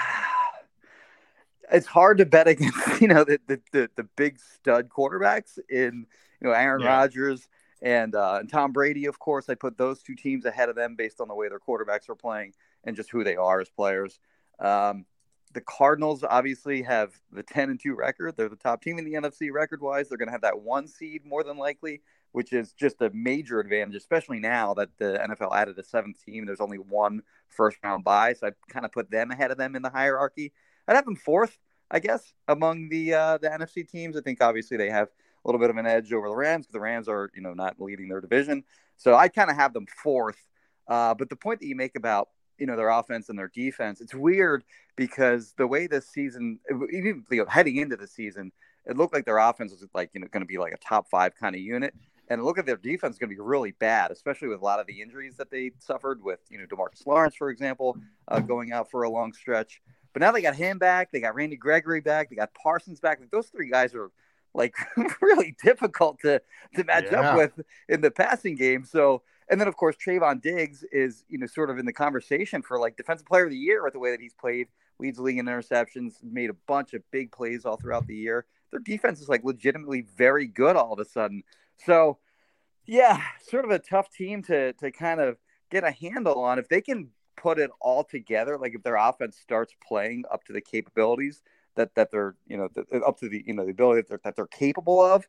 it's 1.72 1.88
hard 1.88 2.18
to 2.18 2.26
bet 2.26 2.48
against, 2.48 2.78
you 3.00 3.10
know, 3.10 3.24
the, 3.24 3.40
the, 3.46 3.62
the, 3.72 3.90
the 3.96 4.04
big 4.18 4.40
stud 4.40 4.90
quarterbacks 4.90 5.60
in– 5.70 6.08
you 6.42 6.48
know, 6.48 6.54
Aaron 6.54 6.82
yeah. 6.82 6.88
Rodgers 6.88 7.48
and 7.82 8.16
uh, 8.16 8.38
and 8.40 8.50
Tom 8.50 8.72
Brady, 8.72 9.06
of 9.06 9.20
course. 9.20 9.50
I 9.50 9.56
put 9.56 9.78
those 9.78 10.02
two 10.02 10.16
teams 10.16 10.46
ahead 10.46 10.70
of 10.70 10.76
them 10.76 10.96
based 10.96 11.22
on 11.22 11.28
the 11.28 11.36
way 11.36 11.50
their 11.50 11.60
quarterbacks 11.60 12.10
are 12.10 12.16
playing 12.16 12.54
and 12.84 12.96
just 12.96 13.10
who 13.10 13.24
they 13.24 13.36
are 13.36 13.60
as 13.62 13.70
players. 13.70 14.20
Um, 14.60 15.06
the 15.54 15.62
Cardinals 15.62 16.24
obviously 16.24 16.82
have 16.84 17.14
the 17.32 17.44
10 17.44 17.72
and 17.72 17.80
2 17.80 17.96
record. 17.96 18.36
They're 18.38 18.50
the 18.50 18.56
top 18.56 18.84
team 18.84 19.00
in 19.00 19.06
the 19.06 19.14
NFC 19.14 19.52
record 19.52 19.82
wise. 19.82 20.10
They're 20.10 20.18
going 20.18 20.28
to 20.28 20.34
have 20.34 20.42
that 20.42 20.62
one 20.62 20.88
seed 20.88 21.26
more 21.26 21.44
than 21.44 21.58
likely, 21.58 22.02
which 22.34 22.54
is 22.54 22.74
just 22.74 23.02
a 23.02 23.10
major 23.14 23.60
advantage, 23.60 23.96
especially 23.96 24.40
now 24.40 24.74
that 24.76 24.90
the 24.98 25.20
NFL 25.28 25.56
added 25.56 25.80
a 25.80 25.84
seventh 25.84 26.24
team. 26.24 26.46
There's 26.46 26.62
only 26.62 26.78
one 26.78 27.24
first 27.48 27.78
round 27.84 28.04
bye. 28.04 28.34
So 28.34 28.48
I 28.48 28.52
kind 28.70 28.86
of 28.86 28.92
put 28.92 29.10
them 29.10 29.32
ahead 29.32 29.50
of 29.50 29.58
them 29.58 29.76
in 29.76 29.82
the 29.82 29.90
hierarchy. 29.90 30.54
I'd 30.88 30.96
have 30.96 31.06
them 31.06 31.16
fourth, 31.16 31.58
I 31.90 32.00
guess, 32.00 32.34
among 32.48 32.90
the 32.90 33.14
uh, 33.14 33.38
the 33.40 33.50
NFC 33.50 33.88
teams. 33.88 34.16
I 34.16 34.22
think 34.22 34.44
obviously 34.44 34.78
they 34.78 34.90
have 34.90 35.10
little 35.50 35.60
bit 35.60 35.70
of 35.70 35.78
an 35.78 35.86
edge 35.86 36.14
over 36.14 36.30
the 36.30 36.36
Rams 36.36 36.68
the 36.68 36.80
Rams 36.80 37.08
are, 37.08 37.32
you 37.36 37.42
know, 37.42 37.54
not 37.54 37.80
leading 37.80 38.08
their 38.08 38.22
division. 38.22 38.64
So 38.98 39.16
I 39.16 39.28
kind 39.28 39.50
of 39.50 39.56
have 39.56 39.74
them 39.74 39.88
fourth. 40.04 40.38
Uh, 40.88 41.14
but 41.14 41.30
the 41.30 41.36
point 41.36 41.60
that 41.62 41.68
you 41.68 41.76
make 41.76 41.96
about 41.96 42.30
you 42.58 42.66
know 42.66 42.76
their 42.76 42.90
offense 42.90 43.30
and 43.30 43.40
their 43.40 43.52
defense, 43.54 44.02
it's 44.02 44.14
weird 44.14 44.64
because 44.96 45.54
the 45.58 45.68
way 45.68 45.88
this 45.88 46.08
season, 46.10 46.60
even 46.92 47.24
you 47.32 47.38
know, 47.38 47.46
heading 47.46 47.78
into 47.78 47.96
the 47.96 48.08
season, 48.08 48.52
it 48.86 48.98
looked 48.98 49.14
like 49.14 49.26
their 49.26 49.38
offense 49.38 49.72
was 49.72 49.86
like 49.94 50.12
you 50.14 50.22
know 50.22 50.28
going 50.28 50.42
to 50.42 50.48
be 50.48 50.58
like 50.58 50.74
a 50.74 50.78
top 50.78 51.10
five 51.10 51.36
kind 51.36 51.56
of 51.56 51.62
unit. 51.62 51.94
And 52.32 52.44
look 52.44 52.60
at 52.60 52.68
their 52.68 52.78
defense 52.78 53.16
is 53.16 53.20
going 53.20 53.32
to 53.32 53.36
be 53.36 53.42
really 53.42 53.72
bad, 53.72 54.12
especially 54.12 54.50
with 54.50 54.62
a 54.62 54.64
lot 54.64 54.80
of 54.80 54.86
the 54.86 55.02
injuries 55.02 55.36
that 55.38 55.50
they 55.50 55.72
suffered 55.80 56.24
with, 56.24 56.40
you 56.52 56.60
know, 56.60 56.66
Demarcus 56.66 57.08
Lawrence, 57.08 57.34
for 57.36 57.50
example, 57.50 57.98
uh, 58.28 58.40
going 58.40 58.72
out 58.72 58.92
for 58.92 59.02
a 59.02 59.10
long 59.10 59.34
stretch. 59.34 59.82
But 60.14 60.22
now 60.22 60.32
they 60.32 60.44
got 60.44 60.56
him 60.56 60.78
back. 60.78 61.12
They 61.12 61.22
got 61.22 61.34
Randy 61.34 61.56
Gregory 61.56 62.02
back. 62.02 62.30
They 62.30 62.36
got 62.36 62.54
Parsons 62.54 63.00
back. 63.00 63.20
Like 63.20 63.32
those 63.32 63.48
three 63.48 63.70
guys 63.70 63.96
are 63.96 64.12
like 64.54 64.76
really 65.22 65.56
difficult 65.64 66.20
to 66.22 66.42
to 66.76 66.84
match 66.84 67.06
yeah. 67.12 67.22
up 67.22 67.38
with 67.38 67.66
in 67.88 68.02
the 68.02 68.12
passing 68.12 68.56
game. 68.56 68.84
So, 68.84 69.22
and 69.50 69.60
then 69.60 69.68
of 69.68 69.76
course 69.76 69.96
Trevon 69.96 70.42
Diggs 70.42 70.84
is 70.92 71.24
you 71.30 71.38
know 71.38 71.48
sort 71.48 71.70
of 71.70 71.78
in 71.78 71.86
the 71.86 71.94
conversation 71.94 72.62
for 72.62 72.80
like 72.80 72.98
defensive 72.98 73.28
player 73.28 73.46
of 73.46 73.52
the 73.52 73.58
year 73.58 73.84
with 73.84 73.94
the 73.94 74.00
way 74.00 74.12
that 74.12 74.22
he's 74.22 74.34
played. 74.34 74.68
Leads 75.00 75.18
the 75.18 75.24
league 75.24 75.38
in 75.38 75.46
interceptions. 75.46 76.16
Made 76.24 76.50
a 76.50 76.56
bunch 76.68 76.94
of 76.94 77.02
big 77.12 77.32
plays 77.32 77.66
all 77.66 77.78
throughout 77.78 78.08
the 78.08 78.16
year. 78.16 78.46
Their 78.72 78.82
defense 78.82 79.22
is 79.22 79.30
like 79.30 79.44
legitimately 79.44 80.06
very 80.18 80.46
good 80.46 80.76
all 80.76 80.94
of 80.94 81.00
a 81.00 81.06
sudden. 81.06 81.44
So, 81.86 82.18
yeah, 82.86 83.22
sort 83.48 83.66
of 83.66 83.72
a 83.72 83.80
tough 83.80 84.12
team 84.12 84.44
to 84.44 84.74
to 84.74 84.92
kind 84.92 85.22
of 85.22 85.38
get 85.72 85.84
a 85.84 85.92
handle 85.92 86.42
on. 86.42 86.60
If 86.60 86.68
they 86.68 86.82
can 86.82 87.10
put 87.38 87.60
it 87.60 87.72
all 87.80 88.04
together, 88.04 88.58
like 88.58 88.76
if 88.76 88.84
their 88.84 88.98
offense 88.98 89.38
starts 89.38 89.74
playing 89.88 90.26
up 90.32 90.44
to 90.46 90.54
the 90.54 90.62
capabilities 90.62 91.42
that 91.76 91.96
that 91.96 92.12
they're 92.12 92.36
you 92.48 92.58
know 92.58 92.70
up 93.06 93.20
to 93.20 93.30
the 93.30 93.44
you 93.46 93.54
know 93.54 93.66
the 93.66 93.72
ability 93.72 94.02
that 94.02 94.10
they're, 94.10 94.22
that 94.24 94.36
they're 94.36 94.48
capable 94.48 95.02
of, 95.02 95.28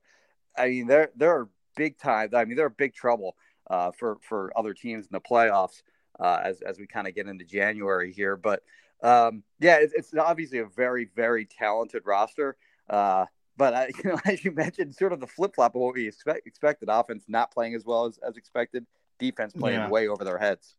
I 0.57 0.69
mean 0.69 0.87
they're 0.87 1.11
they're 1.17 1.49
big 1.77 1.99
time. 1.99 2.31
I 2.35 2.45
mean 2.45 2.57
they're 2.57 2.69
big 2.69 2.95
trouble 2.95 3.37
uh, 3.69 3.93
for 3.93 4.19
for 4.21 4.53
other 4.57 4.75
teams 4.75 5.07
in 5.07 5.13
the 5.13 5.21
playoffs 5.21 5.83
uh, 6.19 6.41
as 6.43 6.61
as 6.63 6.79
we 6.79 6.87
kind 6.87 7.07
of 7.07 7.15
get 7.15 7.27
into 7.27 7.45
January 7.45 8.13
here. 8.13 8.37
But 8.37 8.63
um, 9.03 9.43
yeah, 9.61 9.77
it's, 9.77 9.95
it's 9.95 10.15
obviously 10.15 10.59
a 10.59 10.67
very 10.67 11.09
very 11.17 11.47
talented 11.47 12.03
roster. 12.05 12.57
Uh, 12.89 13.27
but 13.57 13.75
uh, 13.75 13.87
you 14.05 14.11
know, 14.11 14.19
as 14.25 14.45
you 14.45 14.53
mentioned, 14.53 14.95
sort 14.95 15.13
of 15.13 15.21
the 15.21 15.27
flip 15.27 15.55
flop 15.55 15.75
of 15.75 15.81
what 15.81 15.95
we 15.95 16.09
expect, 16.09 16.47
expected: 16.47 16.89
offense 16.91 17.25
not 17.29 17.53
playing 17.53 17.75
as 17.75 17.85
well 17.85 18.07
as, 18.07 18.19
as 18.27 18.37
expected, 18.37 18.87
defense 19.19 19.53
playing 19.53 19.79
yeah. 19.79 19.89
way 19.89 20.09
over 20.09 20.25
their 20.25 20.39
heads. 20.39 20.75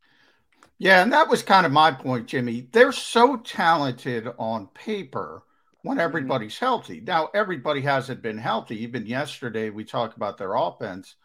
Yeah, 0.77 1.01
and 1.03 1.13
that 1.13 1.29
was 1.29 1.43
kind 1.43 1.65
of 1.65 1.71
my 1.71 1.91
point, 1.91 2.27
Jimmy. 2.27 2.67
They're 2.71 2.91
so 2.91 3.37
talented 3.37 4.27
on 4.37 4.67
paper 4.67 5.43
when 5.83 5.97
mm-hmm. 5.97 6.03
everybody's 6.03 6.55
mm-hmm. 6.55 6.65
healthy. 6.65 7.01
Now, 7.01 7.29
everybody 7.33 7.81
hasn't 7.81 8.21
been 8.21 8.37
healthy. 8.37 8.83
Even 8.83 9.05
yesterday, 9.05 9.69
we 9.69 9.83
talked 9.83 10.17
about 10.17 10.37
their 10.37 10.55
offense. 10.55 11.15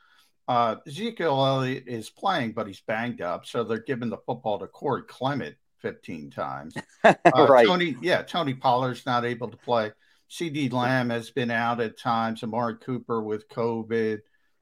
Uh, 0.49 0.77
Ezekiel 0.87 1.45
Elliott 1.45 1.85
is 1.87 2.09
playing, 2.09 2.53
but 2.53 2.67
he's 2.67 2.81
banged 2.81 3.21
up. 3.21 3.47
So 3.47 3.65
they're 3.65 3.79
giving 3.79 4.11
the 4.11 4.19
football 4.19 4.59
to 4.59 4.67
Corey 4.67 5.03
Clement 5.07 5.57
15 5.79 6.31
times. 6.31 6.75
Uh, 7.05 7.47
right. 7.49 7.69
Tony, 7.69 7.95
yeah, 8.03 8.21
Tony 8.23 8.53
Pollard's 8.53 9.07
not 9.07 9.25
able 9.25 9.49
to 9.49 9.57
play. 9.57 9.93
CeeDee 10.29 10.73
Lamb 10.73 11.11
has 11.11 11.31
been 11.31 11.53
out 11.53 11.81
at 11.81 11.97
times. 11.97 12.43
Amari 12.43 12.79
Cooper 12.79 13.23
with 13.23 13.49
COVID. 13.49 14.19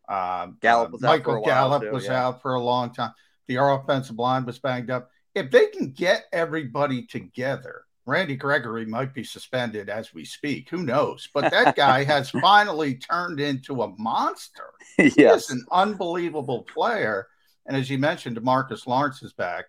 Um, 0.07 0.59
Gallup 0.61 0.93
was 0.93 1.03
uh, 1.03 1.07
Michael 1.07 1.43
Gallup 1.43 1.83
too, 1.83 1.91
was 1.91 2.05
yeah. 2.05 2.27
out 2.27 2.43
for 2.43 2.53
a 2.55 2.61
long 2.61 2.93
time. 2.93 3.13
The 3.47 3.57
offensive 3.57 4.19
line 4.19 4.45
was 4.45 4.59
banged 4.59 4.91
up. 4.91 5.11
If 5.35 5.51
they 5.51 5.69
can 5.69 5.93
get 5.93 6.27
everybody 6.33 7.07
together, 7.07 7.85
Randy 8.07 8.37
Gregory 8.37 8.85
might 8.85 9.14
be 9.14 9.25
suspended 9.25 9.88
as 9.88 10.12
we 10.12 10.25
speak. 10.25 10.69
Who 10.69 10.83
knows? 10.83 11.29
But 11.33 11.51
that 11.51 11.75
guy 11.75 12.05
has 12.05 12.31
finally 12.43 12.97
turned 12.97 13.40
into 13.40 13.83
a 13.83 13.95
monster. 13.97 14.71
yes. 14.99 15.49
He's 15.49 15.51
an 15.51 15.64
unbelievable 15.73 16.62
player. 16.62 17.29
And 17.67 17.77
as 17.77 17.88
you 17.88 17.99
mentioned, 17.99 18.37
Demarcus 18.37 18.87
Lawrence 18.87 19.23
is 19.23 19.33
back. 19.33 19.67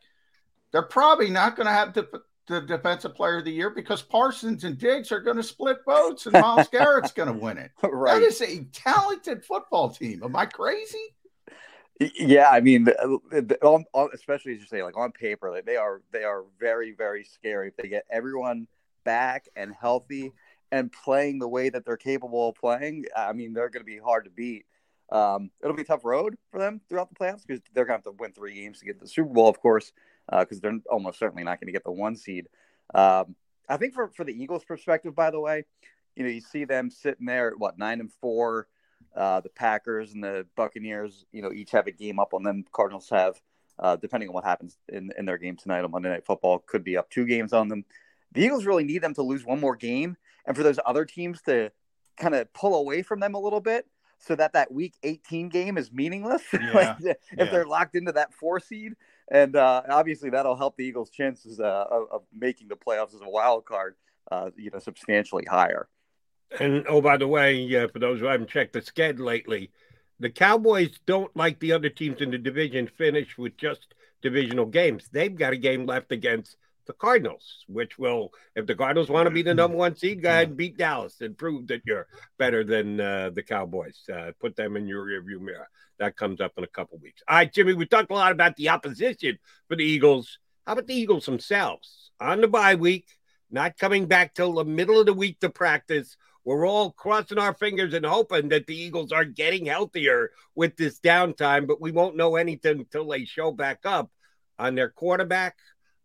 They're 0.72 0.84
probably 0.84 1.30
not 1.30 1.56
going 1.56 1.68
to 1.68 1.72
have 1.72 1.94
the, 1.94 2.08
the 2.48 2.62
defensive 2.62 3.16
player 3.16 3.38
of 3.38 3.46
the 3.46 3.52
year 3.52 3.70
because 3.70 4.02
Parsons 4.02 4.66
and 4.66 4.78
Diggs 4.78 5.14
are 5.14 5.22
going 5.22 5.38
to 5.38 5.44
split 5.44 5.78
votes 5.86 6.26
and 6.26 6.34
Myles 6.34 6.68
Garrett's 6.72 7.14
going 7.14 7.34
to 7.34 7.40
win 7.40 7.58
it. 7.58 7.72
Right. 7.82 8.20
That 8.20 8.24
is 8.26 8.42
a 8.42 8.66
talented 8.74 9.46
football 9.46 9.90
team. 9.90 10.22
Am 10.24 10.36
I 10.36 10.46
crazy? 10.46 11.16
Yeah, 12.00 12.50
I 12.50 12.60
mean, 12.60 12.88
especially 14.14 14.54
as 14.54 14.60
you 14.60 14.66
say, 14.68 14.84
like 14.84 14.98
on 14.98 15.12
paper, 15.14 15.50
like 15.50 15.66
they 15.66 15.78
are 15.78 16.02
they 16.12 16.24
are 16.24 16.44
very 16.60 16.92
very 16.92 17.24
scary. 17.24 17.70
If 17.70 17.78
they 17.78 17.88
get 17.88 18.06
everyone 18.10 18.68
back 19.06 19.48
and 19.56 19.74
healthy 19.74 20.34
and 20.72 20.92
playing 20.92 21.40
the 21.40 21.48
way 21.48 21.70
that 21.70 21.86
they're 21.86 21.96
capable 21.96 22.50
of 22.50 22.56
playing, 22.56 23.06
I 23.16 23.32
mean, 23.32 23.54
they're 23.54 23.70
going 23.70 23.86
to 23.86 23.90
be 23.92 23.98
hard 23.98 24.26
to 24.26 24.32
beat. 24.32 24.66
Um, 25.12 25.52
it'll 25.64 25.76
be 25.76 25.84
a 25.84 25.86
tough 25.86 26.04
road 26.04 26.36
for 26.52 26.60
them 26.60 26.82
throughout 26.90 27.10
the 27.10 27.16
playoffs 27.16 27.46
because 27.48 27.62
they're 27.74 27.86
going 27.86 28.02
to 28.02 28.10
have 28.10 28.16
to 28.16 28.22
win 28.22 28.34
three 28.34 28.56
games 28.56 28.80
to 28.80 28.86
get 28.86 29.00
the 29.00 29.08
Super 29.08 29.30
Bowl, 29.30 29.48
of 29.48 29.62
course, 29.62 29.94
because 30.30 30.58
uh, 30.58 30.62
they're 30.62 30.80
almost 30.90 31.20
certainly 31.20 31.44
not 31.44 31.62
going 31.62 31.68
to 31.68 31.74
get 31.74 31.84
the 31.84 31.92
one 31.92 32.16
seed. 32.16 32.48
Um, 32.94 33.36
I 33.70 33.78
think 33.78 33.94
for 33.94 34.10
for 34.10 34.26
the 34.26 34.34
Eagles' 34.34 34.66
perspective, 34.66 35.16
by 35.16 35.32
the 35.32 35.40
way, 35.40 35.64
you 36.16 36.24
know, 36.24 36.30
you 36.30 36.42
see 36.42 36.66
them 36.66 36.90
sitting 36.90 37.26
there 37.26 37.52
at 37.52 37.60
what 37.60 37.78
nine 37.78 38.00
and 38.00 38.12
four 38.20 38.68
uh, 39.16 39.40
the 39.42 39.50
Packers 39.50 40.14
and 40.14 40.24
the 40.24 40.46
Buccaneers, 40.56 41.26
you 41.32 41.42
know, 41.42 41.52
each 41.52 41.72
have 41.72 41.88
a 41.88 41.92
game 41.92 42.20
up 42.20 42.34
on 42.34 42.44
them. 42.44 42.66
Cardinals 42.72 43.10
have, 43.10 43.42
uh, 43.80 43.96
depending 43.96 44.30
on 44.30 44.36
what 44.36 44.44
happens 44.44 44.78
in, 44.90 45.12
in 45.18 45.26
their 45.26 45.38
game 45.38 45.56
tonight 45.56 45.84
on 45.84 45.92
Monday 45.92 46.10
Night 46.10 46.26
Football, 46.26 46.60
could 46.60 46.84
be 46.84 46.98
up 46.98 47.10
two 47.10 47.26
games 47.26 47.54
on 47.54 47.68
them. 47.68 47.86
The 48.34 48.44
Eagles 48.44 48.66
really 48.66 48.84
need 48.84 49.02
them 49.02 49.14
to 49.14 49.22
lose 49.22 49.46
one 49.46 49.60
more 49.60 49.76
game 49.76 50.18
and 50.46 50.56
for 50.56 50.64
those 50.64 50.80
other 50.86 51.06
teams 51.06 51.42
to 51.44 51.72
kind 52.18 52.36
of 52.36 52.52
pull 52.54 52.76
away 52.76 53.02
from 53.02 53.20
them 53.20 53.34
a 53.34 53.40
little 53.40 53.62
bit 53.62 53.88
so 54.20 54.36
that 54.36 54.54
that 54.54 54.72
week 54.72 54.96
18 55.04 55.50
game 55.50 55.78
is 55.78 55.92
meaningless 55.92 56.44
yeah. 56.54 56.72
like, 56.74 56.98
if 57.02 57.18
yeah. 57.38 57.46
they're 57.46 57.66
locked 57.66 57.96
into 57.96 58.12
that 58.14 58.34
four 58.34 58.60
seed. 58.60 58.94
And 59.30 59.56
uh, 59.56 59.84
obviously 59.90 60.30
that'll 60.30 60.56
help 60.56 60.78
the 60.78 60.84
Eagles' 60.86 61.10
chances 61.10 61.60
uh, 61.60 61.86
of, 61.90 62.08
of, 62.12 62.22
making 62.34 62.68
the 62.68 62.76
playoffs 62.76 63.16
as 63.16 63.22
a 63.22 63.30
wild 63.30 63.66
card, 63.66 63.96
uh, 64.32 64.52
you 64.56 64.70
know, 64.72 64.80
substantially 64.80 65.46
higher. 65.50 65.88
And 66.60 66.86
oh, 66.88 67.02
by 67.02 67.18
the 67.18 67.28
way, 67.28 67.76
uh, 67.76 67.88
for 67.88 68.00
those 68.00 68.20
who 68.20 68.28
haven't 68.28 68.50
checked 68.50 68.74
the 68.74 68.82
sked 68.82 69.20
lately, 69.20 69.72
the 70.20 70.30
Cowboys 70.30 70.98
don't 71.06 71.36
like 71.36 71.60
the 71.60 71.74
other 71.74 71.90
teams 71.90 72.22
in 72.22 72.32
the 72.32 72.38
division 72.38 72.88
finish 72.88 73.38
with 73.38 73.58
just 73.58 73.94
divisional 74.22 74.66
games. 74.66 75.10
They've 75.12 75.36
got 75.36 75.54
a 75.54 75.58
game 75.58 75.86
left 75.86 76.12
against 76.12 76.56
the 76.88 76.94
Cardinals, 76.94 77.66
which 77.68 77.98
will, 77.98 78.32
if 78.56 78.66
the 78.68 78.76
Cardinals 78.76 79.10
want 79.10 79.28
to 79.28 79.32
be 79.32 79.42
the 79.42 79.52
mm-hmm. 79.52 79.58
number 79.58 79.78
one 79.78 79.96
seed, 79.96 80.22
go 80.22 80.30
ahead 80.30 80.50
and 80.50 80.58
beat 80.58 80.78
Dallas 80.78 81.20
and 81.22 81.38
prove 81.38 81.68
that 81.68 81.82
you're 81.86 82.08
better 82.38 82.64
than 82.64 83.00
uh, 83.00 83.32
the 83.34 83.44
Cowboys. 83.44 84.00
Uh, 84.12 84.32
put 84.40 84.56
them 84.56 84.78
in 84.78 84.88
your 84.88 85.06
rearview 85.06 85.42
mirror. 85.42 85.68
That 85.98 86.16
comes 86.16 86.42
up 86.42 86.54
in 86.58 86.64
a 86.64 86.68
couple 86.68 86.98
weeks. 87.00 87.22
All 87.28 87.38
right, 87.38 87.52
Jimmy, 87.52 87.74
we 87.74 87.86
talked 87.86 88.12
a 88.12 88.14
lot 88.14 88.32
about 88.32 88.56
the 88.56 88.70
opposition 88.70 89.40
for 89.68 89.76
the 89.76 89.84
Eagles. 89.84 90.40
How 90.66 90.74
about 90.74 90.88
the 90.88 90.96
Eagles 90.96 91.26
themselves 91.26 92.12
on 92.20 92.42
the 92.42 92.48
bye 92.48 92.76
week, 92.76 93.08
not 93.50 93.78
coming 93.78 94.06
back 94.06 94.34
till 94.34 94.54
the 94.54 94.66
middle 94.66 95.00
of 95.00 95.06
the 95.06 95.14
week 95.14 95.40
to 95.40 95.50
practice? 95.50 96.18
We're 96.46 96.68
all 96.68 96.92
crossing 96.92 97.40
our 97.40 97.56
fingers 97.56 97.96
and 97.96 98.06
hoping 98.06 98.50
that 98.50 98.68
the 98.68 98.76
Eagles 98.76 99.12
are 99.12 99.26
getting 99.26 99.66
healthier 99.66 100.30
with 100.54 100.78
this 100.78 101.00
downtime, 101.00 101.66
but 101.66 101.82
we 101.82 101.92
won't 101.92 102.16
know 102.16 102.36
anything 102.36 102.80
until 102.80 103.08
they 103.08 103.26
show 103.26 103.52
back 103.52 103.80
up 103.84 104.12
on 104.60 104.76
their 104.76 104.90
quarterback, 104.90 105.58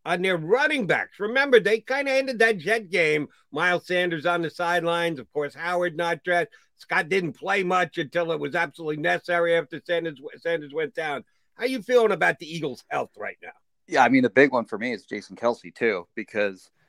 on 0.07 0.22
their 0.22 0.38
running 0.38 0.87
backs. 0.87 1.20
Remember, 1.20 1.61
they 1.61 1.81
kind 1.81 2.09
of 2.09 2.14
ended 2.14 2.38
that 2.38 2.57
Jet 2.57 2.88
game. 2.88 3.29
Miles 3.53 3.87
Sanders 3.87 4.24
on 4.24 4.40
the 4.40 4.48
sidelines. 4.48 5.18
Of 5.18 5.31
course, 5.31 5.55
Howard 5.55 5.94
not 5.94 6.24
dressed. 6.24 6.48
Scott 6.79 7.11
didn't 7.11 7.35
play 7.35 7.62
much 7.62 7.98
until 7.98 8.33
it 8.33 8.40
was 8.40 8.55
absolutely 8.55 8.96
necessary 8.96 9.55
after 9.55 9.79
Sanders, 9.87 10.18
Sanders 10.38 10.72
went 10.72 10.94
down. 10.94 11.22
How 11.55 11.66
you 11.66 11.83
feeling 11.83 12.12
about 12.12 12.38
the 12.38 12.50
Eagles' 12.50 12.83
health 12.88 13.11
right 13.18 13.37
now? 13.42 13.50
Yeah, 13.87 14.05
I 14.05 14.09
mean, 14.09 14.22
the 14.22 14.31
big 14.31 14.53
one 14.53 14.64
for 14.64 14.79
me 14.79 14.92
is 14.92 15.05
Jason 15.05 15.37
Kelce, 15.37 15.74
too, 15.74 16.09
because– 16.14 16.70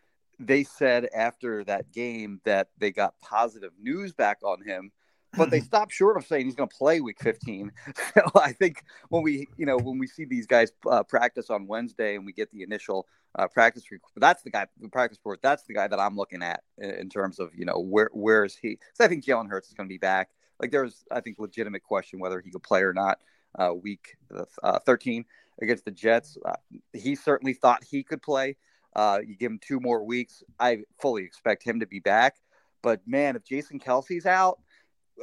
they 0.47 0.63
said 0.63 1.08
after 1.15 1.63
that 1.65 1.91
game 1.91 2.41
that 2.45 2.69
they 2.77 2.91
got 2.91 3.19
positive 3.19 3.71
news 3.80 4.13
back 4.13 4.39
on 4.43 4.62
him, 4.62 4.91
but 5.38 5.49
they 5.49 5.60
stopped 5.62 5.93
short 5.93 6.17
of 6.17 6.25
saying 6.25 6.45
he's 6.45 6.56
going 6.56 6.69
to 6.69 6.75
play 6.75 6.99
week 6.99 7.21
15. 7.21 7.71
So 8.13 8.21
I 8.36 8.51
think 8.51 8.84
when 9.10 9.23
we, 9.23 9.47
you 9.58 9.65
know, 9.65 9.77
when 9.77 9.97
we 9.97 10.08
see 10.08 10.25
these 10.25 10.45
guys 10.45 10.71
uh, 10.89 11.04
practice 11.04 11.49
on 11.49 11.67
Wednesday 11.67 12.15
and 12.15 12.25
we 12.25 12.34
get 12.34 12.51
the 12.51 12.63
initial 12.63 13.08
uh, 13.36 13.47
practice 13.47 13.89
report, 13.89 14.12
that's 14.17 14.43
the 14.43 14.49
guy, 14.49 14.67
the 14.82 14.89
practice 14.89 15.17
report. 15.19 15.42
That's 15.42 15.63
the 15.63 15.73
guy 15.73 15.87
that 15.87 16.00
I'm 16.00 16.17
looking 16.17 16.44
at 16.44 16.63
in, 16.77 16.89
in 16.89 17.10
terms 17.10 17.39
of, 17.39 17.52
you 17.56 17.65
know, 17.65 17.79
where 17.79 18.10
where 18.12 18.44
is 18.44 18.58
he? 18.58 18.79
So 18.94 19.06
I 19.06 19.08
think 19.08 19.23
Jalen 19.23 19.50
Hurts 19.50 19.69
is 19.69 19.73
going 19.73 19.87
to 19.87 19.94
be 19.94 19.98
back. 19.98 20.29
Like 20.60 20.71
there's, 20.71 21.06
I 21.10 21.21
think, 21.21 21.39
legitimate 21.39 21.83
question 21.83 22.19
whether 22.19 22.42
he 22.42 22.52
could 22.52 22.63
play 22.63 22.81
or 22.81 22.94
not. 22.94 23.19
Uh, 23.58 23.73
week 23.73 24.15
uh, 24.63 24.79
13 24.79 25.25
against 25.62 25.83
the 25.83 25.92
Jets, 25.92 26.37
uh, 26.46 26.54
he 26.94 27.15
certainly 27.15 27.54
thought 27.54 27.83
he 27.83 28.02
could 28.02 28.21
play. 28.21 28.56
Uh, 28.96 29.19
you 29.25 29.35
give 29.35 29.52
him 29.52 29.60
two 29.60 29.79
more 29.79 30.04
weeks. 30.04 30.44
I 30.60 30.79
fully 31.00 31.23
expect 31.23 31.63
him 31.63 31.79
to 31.79 31.87
be 31.87 32.00
back. 32.00 32.35
But 32.81 33.02
man, 33.06 33.35
if 33.35 33.44
Jason 33.44 33.79
Kelce's 33.79 34.25
out, 34.25 34.60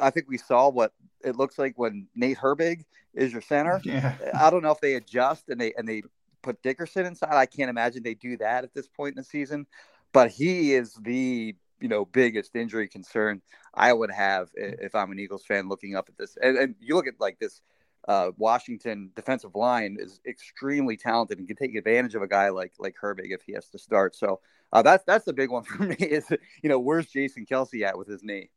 I 0.01 0.11
think 0.11 0.27
we 0.29 0.39
saw 0.39 0.69
what 0.69 0.93
it 1.25 1.37
looks 1.37 1.59
like 1.59 1.75
when 1.77 2.07
Nate 2.14 2.39
Herbig 2.39 2.85
is 3.14 3.33
your 3.33 3.43
center. 3.43 3.81
Yeah. 3.85 4.14
I 4.39 4.51
don't 4.51 4.62
know 4.62 4.71
if 4.71 4.81
they 4.81 4.95
adjust 4.95 5.49
and 5.49 5.61
they 5.61 5.73
and 5.77 5.89
they 5.89 6.03
put 6.43 6.62
Dickerson 6.62 7.07
inside. 7.07 7.35
I 7.35 7.47
can't 7.47 7.71
imagine 7.71 8.03
they 8.03 8.14
do 8.14 8.37
that 8.39 8.64
at 8.64 8.75
this 8.75 8.89
point 8.89 9.16
in 9.16 9.16
the 9.16 9.25
season. 9.25 9.66
But 10.12 10.31
he 10.31 10.75
is 10.75 10.95
the 10.95 11.55
you 11.81 11.89
know 11.89 12.05
biggest 12.05 12.55
injury 12.57 12.89
concern 12.89 13.43
I 13.75 13.93
would 13.93 14.11
have 14.11 14.49
if 14.55 14.95
I'm 14.95 15.12
an 15.12 15.19
Eagles 15.19 15.45
fan 15.45 15.69
looking 15.69 15.97
up 15.97 16.09
at 16.09 16.16
this. 16.16 16.37
And, 16.41 16.57
and 16.57 16.75
you 16.81 16.95
look 16.95 17.07
at 17.07 17.21
like 17.21 17.39
this 17.39 17.61
uh, 18.09 18.31
Washington 18.39 19.11
defensive 19.15 19.55
line 19.55 19.99
is 20.01 20.21
extremely 20.27 20.97
talented 20.97 21.39
and 21.39 21.47
can 21.47 21.57
take 21.57 21.75
advantage 21.75 22.15
of 22.15 22.23
a 22.23 22.27
guy 22.27 22.49
like 22.49 22.73
like 22.79 22.97
Herbig 23.01 23.31
if 23.31 23.43
he 23.43 23.53
has 23.53 23.69
to 23.69 23.79
start. 23.79 24.17
So 24.17 24.41
uh, 24.73 24.83
that's 24.83 25.05
that's 25.05 25.27
the 25.27 25.35
big 25.35 25.51
one 25.51 25.63
for 25.65 25.83
me 25.83 25.95
is 25.95 26.27
you 26.63 26.69
know 26.69 26.81
where's 26.81 27.07
Jason 27.07 27.47
Kelce 27.47 27.83
at 27.83 27.97
with 27.97 28.09
his 28.09 28.23
knee. 28.25 28.51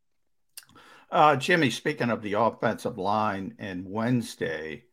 Uh, 1.12 1.36
Jimmy, 1.36 1.70
speaking 1.70 2.10
of 2.10 2.22
the 2.22 2.34
offensive 2.34 2.98
line 2.98 3.54
and 3.60 3.86
Wednesday, 3.86 4.86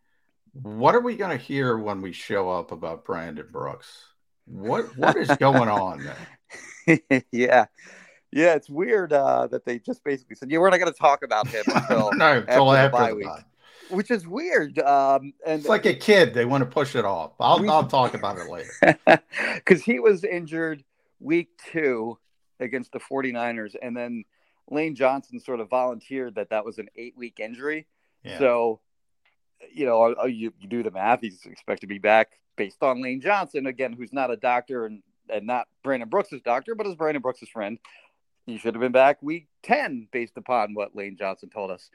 what 0.53 0.97
are 0.97 1.01
we 1.01 1.17
going 1.17 1.31
to 1.31 1.43
hear 1.43 1.79
when 1.79 2.03
we 2.03 2.11
show 2.11 2.51
up 2.51 2.73
about 2.73 3.05
Brandon 3.05 3.47
Brooks? 3.49 4.09
What 4.45 4.97
what 4.99 5.17
is 5.17 5.29
going 5.37 5.69
on 5.69 6.11
there? 6.87 7.23
yeah, 7.31 7.67
yeah, 8.33 8.55
it's 8.55 8.69
weird 8.69 9.13
uh, 9.13 9.47
that 9.47 9.65
they 9.65 9.79
just 9.79 10.03
basically 10.03 10.35
said, 10.35 10.51
"Yeah, 10.51 10.59
we're 10.59 10.71
not 10.71 10.81
going 10.81 10.93
to 10.93 10.99
talk 10.99 11.23
about 11.23 11.47
him 11.47 11.63
until 11.75 12.13
no, 12.15 12.39
until 12.39 12.73
after, 12.73 12.97
after 12.97 13.15
the 13.15 13.23
bye 13.23 13.37
week." 13.37 13.45
Which 13.91 14.11
is 14.11 14.27
weird. 14.27 14.79
Um, 14.79 15.33
and 15.47 15.61
it's 15.61 15.69
like 15.69 15.87
a 15.87 15.95
kid; 15.95 16.35
they 16.35 16.45
want 16.45 16.63
to 16.63 16.71
push 16.71 16.95
it 16.95 17.05
off. 17.05 17.33
I'll, 17.41 17.61
we, 17.61 17.69
I'll 17.69 17.87
talk 17.87 18.15
about 18.15 18.39
it 18.39 18.49
later. 18.49 18.99
Because 19.55 19.83
he 19.83 19.99
was 19.99 20.25
injured 20.25 20.85
week 21.21 21.49
two 21.71 22.19
against 22.61 22.93
the 22.93 23.01
49ers, 23.01 23.75
and 23.81 23.97
then 23.97 24.25
Lane 24.71 24.95
Johnson 24.95 25.41
sort 25.41 25.61
of 25.61 25.69
volunteered 25.69 26.37
that 26.37 26.51
that 26.51 26.65
was 26.65 26.79
an 26.79 26.89
eight-week 26.97 27.41
injury. 27.41 27.87
Yeah. 28.25 28.39
So, 28.39 28.81
you 29.73 29.87
know, 29.87 30.27
you, 30.27 30.53
you 30.59 30.69
do 30.69 30.83
the 30.83 30.91
math; 30.91 31.21
he's 31.21 31.45
expected 31.45 31.83
to 31.83 31.87
be 31.87 31.99
back 31.99 32.39
based 32.57 32.83
on 32.83 33.03
Lane 33.03 33.21
Johnson 33.21 33.67
again, 33.67 33.93
who's 33.93 34.13
not 34.13 34.31
a 34.31 34.37
doctor 34.37 34.87
and 34.87 35.03
and 35.31 35.47
not 35.47 35.69
Brandon 35.83 36.09
Brooks' 36.09 36.35
doctor, 36.45 36.75
but 36.75 36.87
is 36.87 36.95
Brandon 36.95 37.23
Brooks' 37.23 37.49
friend. 37.49 37.79
He 38.47 38.57
should 38.57 38.75
have 38.75 38.81
been 38.81 38.93
back 38.93 39.23
week 39.23 39.47
10 39.65 40.09
based 40.11 40.39
upon 40.39 40.73
what 40.73 40.97
Lane 40.97 41.17
Johnson 41.19 41.51
told 41.51 41.71
us. 41.71 41.91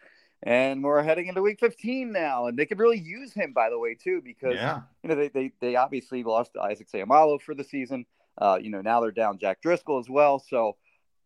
And 0.45 0.83
we're 0.83 1.01
heading 1.01 1.27
into 1.27 1.41
week 1.41 1.61
15 1.61 2.11
now, 2.11 2.47
and 2.47 2.59
they 2.59 2.65
could 2.65 2.77
really 2.77 2.99
use 2.99 3.33
him, 3.33 3.53
by 3.53 3.69
the 3.69 3.79
way, 3.79 3.95
too, 3.95 4.21
because 4.21 4.55
yeah. 4.55 4.81
you 5.01 5.09
know 5.09 5.15
they, 5.15 5.29
they 5.29 5.51
they 5.61 5.75
obviously 5.77 6.21
lost 6.23 6.51
Isaac 6.61 6.91
Seumalo 6.91 7.41
for 7.41 7.55
the 7.55 7.63
season. 7.63 8.05
Uh, 8.37 8.59
you 8.61 8.69
know 8.69 8.81
now 8.81 8.99
they're 8.99 9.11
down 9.11 9.37
Jack 9.37 9.61
Driscoll 9.61 9.99
as 9.99 10.09
well, 10.09 10.39
so 10.39 10.75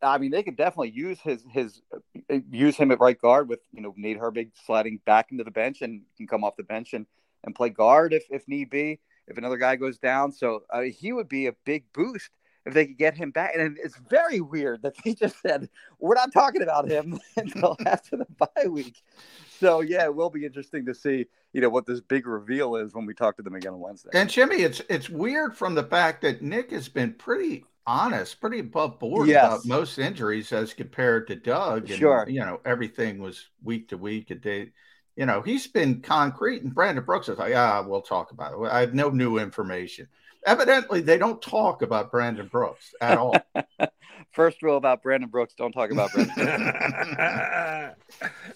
I 0.03 0.19
mean 0.19 0.29
they 0.29 0.43
could 0.43 0.55
definitely 0.55 0.91
use 0.91 1.19
his 1.19 1.43
his 1.51 1.81
uh, 1.91 2.37
use 2.51 2.77
him 2.77 2.91
at 2.91 2.99
right 2.99 3.19
guard 3.19 3.49
with 3.49 3.61
you 3.73 3.81
know 3.81 3.93
Nate 3.97 4.19
Herbig 4.19 4.51
sliding 4.65 4.99
back 5.05 5.31
into 5.31 5.43
the 5.43 5.51
bench 5.51 5.81
and 5.81 6.03
can 6.15 6.27
come 6.27 6.43
off 6.43 6.55
the 6.55 6.63
bench 6.63 6.93
and 6.93 7.07
and 7.43 7.55
play 7.55 7.69
guard 7.69 8.13
if 8.13 8.25
if 8.29 8.47
need 8.47 8.69
be 8.69 8.99
if 9.27 9.37
another 9.37 9.57
guy 9.57 9.77
goes 9.77 9.97
down. 9.97 10.31
So 10.31 10.63
uh, 10.69 10.81
he 10.81 11.11
would 11.11 11.27
be 11.27 11.47
a 11.47 11.53
big 11.65 11.85
boost 11.91 12.29
if 12.67 12.73
they 12.73 12.85
could 12.85 12.97
get 12.97 13.15
him 13.15 13.31
back. 13.31 13.51
And 13.55 13.77
it's 13.81 13.97
very 14.09 14.41
weird 14.41 14.81
that 14.83 14.95
they 15.03 15.13
just 15.13 15.41
said 15.41 15.69
we're 15.99 16.15
not 16.15 16.33
talking 16.33 16.61
about 16.61 16.89
him 16.89 17.19
until 17.37 17.75
after 17.85 18.17
the 18.17 18.27
bye 18.37 18.67
week. 18.67 19.01
So 19.59 19.81
yeah, 19.81 20.03
it 20.03 20.15
will 20.15 20.29
be 20.29 20.45
interesting 20.45 20.85
to 20.85 20.93
see, 20.93 21.25
you 21.53 21.61
know, 21.61 21.69
what 21.69 21.85
this 21.85 22.01
big 22.01 22.27
reveal 22.27 22.75
is 22.75 22.93
when 22.93 23.05
we 23.05 23.13
talk 23.13 23.37
to 23.37 23.41
them 23.41 23.55
again 23.55 23.73
on 23.73 23.79
Wednesday. 23.79 24.11
And 24.13 24.29
Jimmy, 24.29 24.57
it's 24.57 24.81
it's 24.89 25.09
weird 25.09 25.57
from 25.57 25.73
the 25.73 25.83
fact 25.83 26.21
that 26.21 26.41
Nick 26.41 26.71
has 26.71 26.89
been 26.89 27.13
pretty 27.13 27.65
honest, 27.87 28.39
pretty 28.41 28.59
above 28.59 28.99
board 28.99 29.29
yes. 29.29 29.45
about 29.45 29.65
most 29.65 29.97
injuries 29.97 30.51
as 30.51 30.73
compared 30.73 31.27
to 31.27 31.35
Doug. 31.35 31.89
And, 31.89 31.97
sure. 31.97 32.25
You 32.27 32.41
know, 32.41 32.59
everything 32.65 33.19
was 33.19 33.47
week 33.63 33.89
to 33.89 33.97
week, 33.97 34.29
a 34.29 34.35
day. 34.35 34.71
You 35.15 35.25
know, 35.25 35.41
he's 35.41 35.65
been 35.65 36.01
concrete, 36.01 36.61
and 36.61 36.75
Brandon 36.75 37.03
Brooks 37.03 37.27
is 37.27 37.39
like, 37.39 37.55
ah, 37.55 37.83
we'll 37.87 38.01
talk 38.01 38.29
about 38.29 38.53
it. 38.53 38.71
I 38.71 38.81
have 38.81 38.93
no 38.93 39.09
new 39.09 39.39
information 39.39 40.07
evidently 40.45 41.01
they 41.01 41.17
don't 41.17 41.41
talk 41.41 41.81
about 41.81 42.11
Brandon 42.11 42.47
Brooks 42.47 42.93
at 43.01 43.17
all. 43.17 43.35
First 44.31 44.61
rule 44.61 44.77
about 44.77 45.03
Brandon 45.03 45.29
Brooks: 45.29 45.53
don't 45.57 45.71
talk 45.71 45.91
about 45.91 46.11
Brandon. 46.11 46.35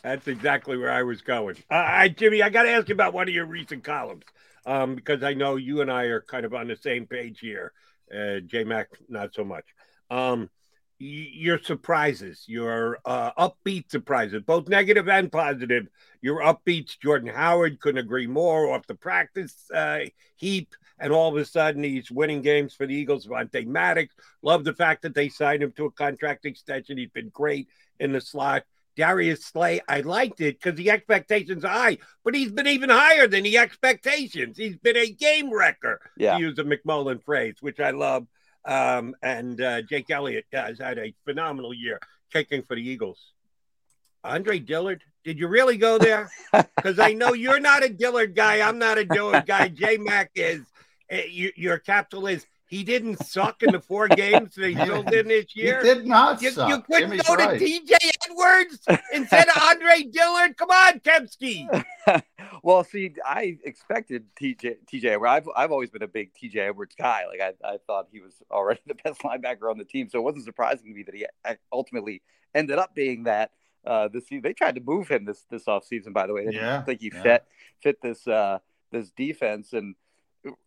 That's 0.03 0.27
exactly 0.27 0.77
where 0.77 0.91
I 0.91 1.03
was 1.03 1.21
going. 1.21 1.57
Uh, 1.69 2.07
Jimmy, 2.09 2.41
I 2.43 2.49
got 2.49 2.63
to 2.63 2.69
ask 2.69 2.89
you 2.89 2.93
about 2.93 3.13
one 3.13 3.27
of 3.27 3.33
your 3.33 3.45
recent 3.45 3.83
columns 3.83 4.23
um, 4.65 4.95
because 4.95 5.23
I 5.23 5.33
know 5.33 5.55
you 5.55 5.81
and 5.81 5.91
I 5.91 6.03
are 6.05 6.21
kind 6.21 6.45
of 6.45 6.53
on 6.53 6.67
the 6.67 6.75
same 6.75 7.05
page 7.05 7.39
here. 7.39 7.73
Uh, 8.13 8.39
J 8.45 8.63
Mac, 8.63 8.89
not 9.07 9.33
so 9.33 9.43
much. 9.43 9.65
Um, 10.09 10.49
your 10.99 11.57
surprises, 11.57 12.43
your 12.47 12.99
uh, 13.05 13.31
upbeat 13.33 13.89
surprises, 13.89 14.43
both 14.45 14.67
negative 14.67 15.09
and 15.09 15.31
positive. 15.31 15.87
Your 16.21 16.41
upbeats, 16.41 16.99
Jordan 16.99 17.33
Howard 17.33 17.79
couldn't 17.79 18.05
agree 18.05 18.27
more 18.27 18.71
off 18.71 18.85
the 18.85 18.93
practice 18.93 19.55
uh, 19.73 20.01
heap 20.35 20.75
and 21.01 21.11
all 21.11 21.29
of 21.29 21.35
a 21.35 21.43
sudden 21.43 21.83
he's 21.83 22.11
winning 22.11 22.41
games 22.41 22.73
for 22.73 22.85
the 22.85 22.93
Eagles. 22.93 23.27
Avonte 23.27 23.65
Maddox, 23.65 24.13
love 24.41 24.63
the 24.63 24.73
fact 24.73 25.01
that 25.01 25.15
they 25.15 25.27
signed 25.27 25.63
him 25.63 25.71
to 25.73 25.85
a 25.85 25.91
contract 25.91 26.45
extension. 26.45 26.97
He's 26.97 27.09
been 27.09 27.29
great 27.29 27.67
in 27.99 28.13
the 28.13 28.21
slot. 28.21 28.63
Darius 28.95 29.45
Slay, 29.45 29.81
I 29.87 30.01
liked 30.01 30.41
it 30.41 30.61
because 30.61 30.77
the 30.77 30.91
expectations 30.91 31.63
are 31.63 31.69
high, 31.69 31.97
but 32.23 32.35
he's 32.35 32.51
been 32.51 32.67
even 32.67 32.89
higher 32.89 33.25
than 33.25 33.43
the 33.43 33.57
expectations. 33.57 34.57
He's 34.57 34.77
been 34.77 34.97
a 34.97 35.09
game 35.09 35.51
wrecker, 35.51 35.99
yeah. 36.17 36.35
to 36.35 36.41
use 36.41 36.59
a 36.59 36.63
McMullen 36.63 37.23
phrase, 37.23 37.55
which 37.61 37.79
I 37.79 37.91
love. 37.91 38.27
Um, 38.65 39.15
and 39.23 39.59
uh, 39.59 39.81
Jake 39.81 40.11
Elliott 40.11 40.45
has 40.51 40.77
had 40.77 40.99
a 40.99 41.13
phenomenal 41.25 41.73
year 41.73 41.99
kicking 42.31 42.63
for 42.63 42.75
the 42.75 42.87
Eagles. 42.87 43.31
Andre 44.23 44.59
Dillard, 44.59 45.03
did 45.23 45.39
you 45.39 45.47
really 45.47 45.77
go 45.77 45.97
there? 45.97 46.29
Because 46.75 46.97
I 46.97 47.13
know 47.13 47.33
you're 47.33 47.59
not 47.59 47.83
a 47.83 47.89
Dillard 47.89 48.35
guy. 48.35 48.67
I'm 48.67 48.79
not 48.79 48.97
a 48.97 49.05
Dillard 49.05 49.45
guy. 49.45 49.67
J 49.67 49.97
Mac 49.97 50.31
is. 50.33 50.61
Eh, 51.11 51.25
you, 51.29 51.51
your 51.57 51.77
capital 51.77 52.25
is 52.25 52.47
he 52.67 52.85
didn't 52.85 53.21
suck 53.25 53.61
in 53.63 53.73
the 53.73 53.81
four 53.81 54.07
games 54.07 54.55
they 54.55 54.73
still 54.73 55.03
did 55.03 55.27
this 55.27 55.53
year. 55.57 55.81
He 55.81 55.93
did 55.93 56.07
not 56.07 56.41
you, 56.41 56.51
suck. 56.51 56.69
You 56.69 56.81
couldn't 56.81 57.09
Jimmy's 57.11 57.23
go 57.23 57.35
right. 57.35 57.59
to 57.59 57.65
TJ 57.65 57.93
Edwards 58.29 58.79
instead 59.13 59.49
of 59.49 59.61
Andre 59.69 60.03
Dillard. 60.03 60.55
Come 60.55 60.69
on, 60.69 61.01
Kempski. 61.01 61.83
well, 62.63 62.85
see, 62.85 63.13
I 63.25 63.57
expected 63.65 64.23
TJ 64.41 64.77
TJ 64.91 65.05
Edwards. 65.05 65.31
I've 65.31 65.47
I've 65.53 65.71
always 65.71 65.89
been 65.89 66.01
a 66.01 66.07
big 66.07 66.31
TJ 66.33 66.69
Edwards 66.69 66.95
guy. 66.97 67.25
Like 67.27 67.41
I, 67.41 67.73
I 67.73 67.77
thought 67.85 68.07
he 68.09 68.21
was 68.21 68.41
already 68.49 68.79
the 68.87 68.95
best 68.95 69.21
linebacker 69.21 69.69
on 69.69 69.77
the 69.77 69.85
team, 69.85 70.07
so 70.09 70.17
it 70.19 70.23
wasn't 70.23 70.45
surprising 70.45 70.87
to 70.87 70.93
me 70.93 71.03
that 71.03 71.13
he 71.13 71.25
ultimately 71.73 72.21
ended 72.55 72.79
up 72.79 72.95
being 72.95 73.25
that. 73.25 73.51
Uh, 73.85 74.07
this 74.07 74.25
they 74.29 74.53
tried 74.53 74.75
to 74.75 74.81
move 74.81 75.09
him 75.09 75.25
this 75.25 75.43
this 75.49 75.65
offseason, 75.65 76.13
by 76.13 76.25
the 76.25 76.33
way. 76.33 76.45
They 76.45 76.53
yeah, 76.53 76.77
didn't 76.77 76.85
think 76.85 77.01
he 77.01 77.11
yeah. 77.13 77.21
fit 77.21 77.45
fit 77.81 78.01
this 78.01 78.27
uh, 78.27 78.59
this 78.91 79.11
defense 79.11 79.73
and 79.73 79.95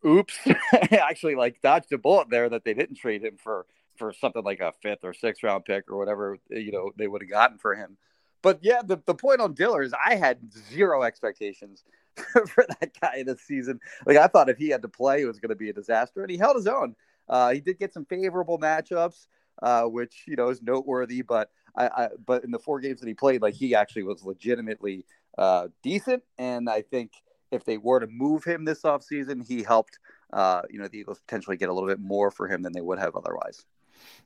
oops, 0.05 0.39
actually 0.91 1.35
like 1.35 1.61
dodged 1.63 1.93
a 1.93 1.99
bullet 1.99 2.29
there 2.31 2.49
that 2.49 2.65
they 2.65 2.75
didn't 2.75 2.97
trade 2.97 3.25
him 3.25 3.37
for 3.43 3.67
for 3.97 4.13
something 4.13 4.43
like 4.43 4.61
a 4.61 4.73
fifth 4.83 5.05
or 5.05 5.15
sixth 5.15 5.43
round 5.43 5.65
pick 5.65 5.89
or 5.89 5.97
whatever 5.97 6.37
you 6.51 6.73
know 6.73 6.91
they 6.97 7.07
would 7.07 7.23
have 7.23 7.31
gotten 7.31 7.59
for 7.59 7.75
him. 7.75 7.97
But 8.43 8.59
yeah, 8.63 8.83
the, 8.85 9.01
the 9.07 9.15
point 9.15 9.41
on 9.41 9.55
Dillard 9.55 9.87
is 9.87 9.95
I 9.95 10.17
had 10.17 10.39
zero 10.53 11.03
expectations 11.03 11.83
for 12.17 12.67
that 12.69 12.93
guy 13.01 13.23
this 13.23 13.41
season. 13.41 13.81
Like 14.05 14.19
I 14.19 14.27
thought 14.27 14.51
if 14.51 14.59
he 14.59 14.69
had 14.69 14.83
to 14.83 14.89
play, 14.89 15.23
it 15.23 15.27
was 15.27 15.41
going 15.41 15.49
to 15.51 15.57
be 15.57 15.71
a 15.71 15.73
disaster, 15.73 16.23
and 16.23 16.31
he 16.31 16.37
held 16.37 16.57
his 16.57 16.67
own. 16.67 16.95
Uh, 17.27 17.53
he 17.53 17.61
did 17.61 17.79
get 17.79 17.95
some 17.95 18.05
favorable 18.05 18.59
matchups, 18.59 19.29
uh, 19.63 19.85
which 19.85 20.25
you 20.27 20.37
know 20.37 20.51
is 20.51 20.63
noteworthy. 20.63 21.23
But 21.23 21.51
I, 21.75 21.87
I, 21.87 22.09
but 22.27 22.45
in 22.45 22.51
the 22.51 22.59
four 22.59 22.81
games 22.81 23.01
that 23.01 23.09
he 23.09 23.15
played, 23.15 23.41
like 23.41 23.55
he 23.55 23.75
actually 23.75 24.03
was 24.03 24.23
legitimately 24.23 25.07
uh, 25.39 25.69
decent, 25.83 26.23
and 26.39 26.69
I 26.69 26.83
think 26.83 27.13
if 27.55 27.65
they 27.65 27.79
were 27.79 28.01
to 28.01 28.07
move 28.09 28.45
him 28.45 28.65
this 28.65 28.83
offseason, 28.83 29.47
he 29.47 29.63
helped, 29.63 29.99
uh, 30.33 30.63
you 30.71 30.79
know, 30.79 30.89
the 30.89 30.99
Eagles 30.99 31.21
potentially 31.21 31.57
get 31.57 31.69
a 31.71 31.73
little 31.73 31.89
bit 31.89 32.01
more 32.01 32.31
for 32.31 32.49
him 32.49 32.63
than 32.63 32.73
they 32.73 32.81
would 32.83 32.99
have 32.99 33.17
otherwise. 33.17 33.65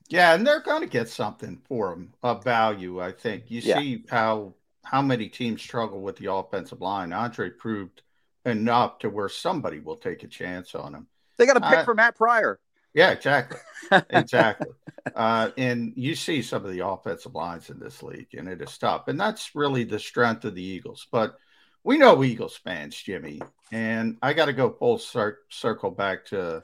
Yeah, 0.09 0.35
and 0.35 0.47
they're 0.47 0.61
going 0.61 0.81
to 0.83 0.87
get 0.89 1.09
something 1.09 1.59
for 1.69 1.93
him 1.93 2.15
of 2.23 2.45
value. 2.45 3.01
I 3.01 3.13
think 3.13 3.51
you 3.51 3.61
Yeah. 3.63 3.83
see 3.83 4.05
how 4.09 4.55
how 4.85 5.03
many 5.03 5.29
teams 5.29 5.61
struggle 5.61 6.01
with 6.01 6.17
the 6.17 6.33
offensive 6.33 6.81
line. 6.81 7.13
Andre 7.13 7.51
proved 7.51 8.03
enough 8.47 8.99
to 9.01 9.11
where 9.11 9.29
somebody 9.29 9.81
will 9.81 9.97
take 9.97 10.23
a 10.23 10.29
chance 10.29 10.75
on 10.75 10.95
him. 10.95 11.07
They 11.37 11.47
got 11.47 11.57
a 11.57 11.61
pick 11.61 11.81
Uh, 11.81 11.85
for 11.85 11.95
Matt 11.95 12.17
Pryor. 12.17 12.61
Yeah, 12.95 13.11
exactly, 13.11 13.59
exactly. 14.11 14.73
uh, 15.15 15.51
and 15.57 15.93
you 15.97 16.15
see 16.15 16.43
some 16.43 16.65
of 16.65 16.73
the 16.73 16.87
offensive 16.87 17.35
lines 17.35 17.71
in 17.71 17.79
this 17.79 18.03
league, 18.03 18.29
and 18.35 18.49
it 18.49 18.61
is 18.63 18.77
tough. 18.79 19.09
And 19.09 19.19
that's 19.21 19.55
really 19.55 19.85
the 19.85 19.99
strength 19.99 20.45
of 20.45 20.55
the 20.55 20.63
Eagles. 20.63 21.07
But 21.11 21.37
we 21.85 21.97
know 21.99 22.23
Eagles 22.25 22.57
fans, 22.57 22.97
Jimmy, 22.97 23.41
and 23.73 24.19
I 24.23 24.33
got 24.33 24.47
to 24.47 24.53
go 24.53 24.71
full 24.71 24.99
cir- 24.99 25.39
circle 25.49 25.91
back 25.91 26.25
to 26.27 26.63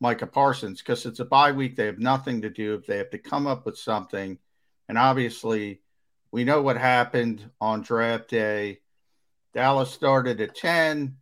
Micah 0.00 0.26
Parsons 0.26 0.80
because 0.80 1.06
it's 1.06 1.20
a 1.20 1.24
bye 1.24 1.52
week. 1.52 1.76
They 1.76 1.86
have 1.86 1.98
nothing 1.98 2.42
to 2.42 2.50
do. 2.50 2.74
If 2.74 2.86
they 2.86 2.98
have 2.98 3.10
to 3.10 3.18
come 3.18 3.46
up 3.46 3.66
with 3.66 3.78
something. 3.78 4.38
And 4.88 4.98
obviously, 4.98 5.80
we 6.32 6.44
know 6.44 6.60
what 6.62 6.76
happened 6.76 7.48
on 7.60 7.82
draft 7.82 8.28
day. 8.28 8.80
Dallas 9.54 9.90
started 9.90 10.40
at 10.40 10.54
10, 10.56 11.16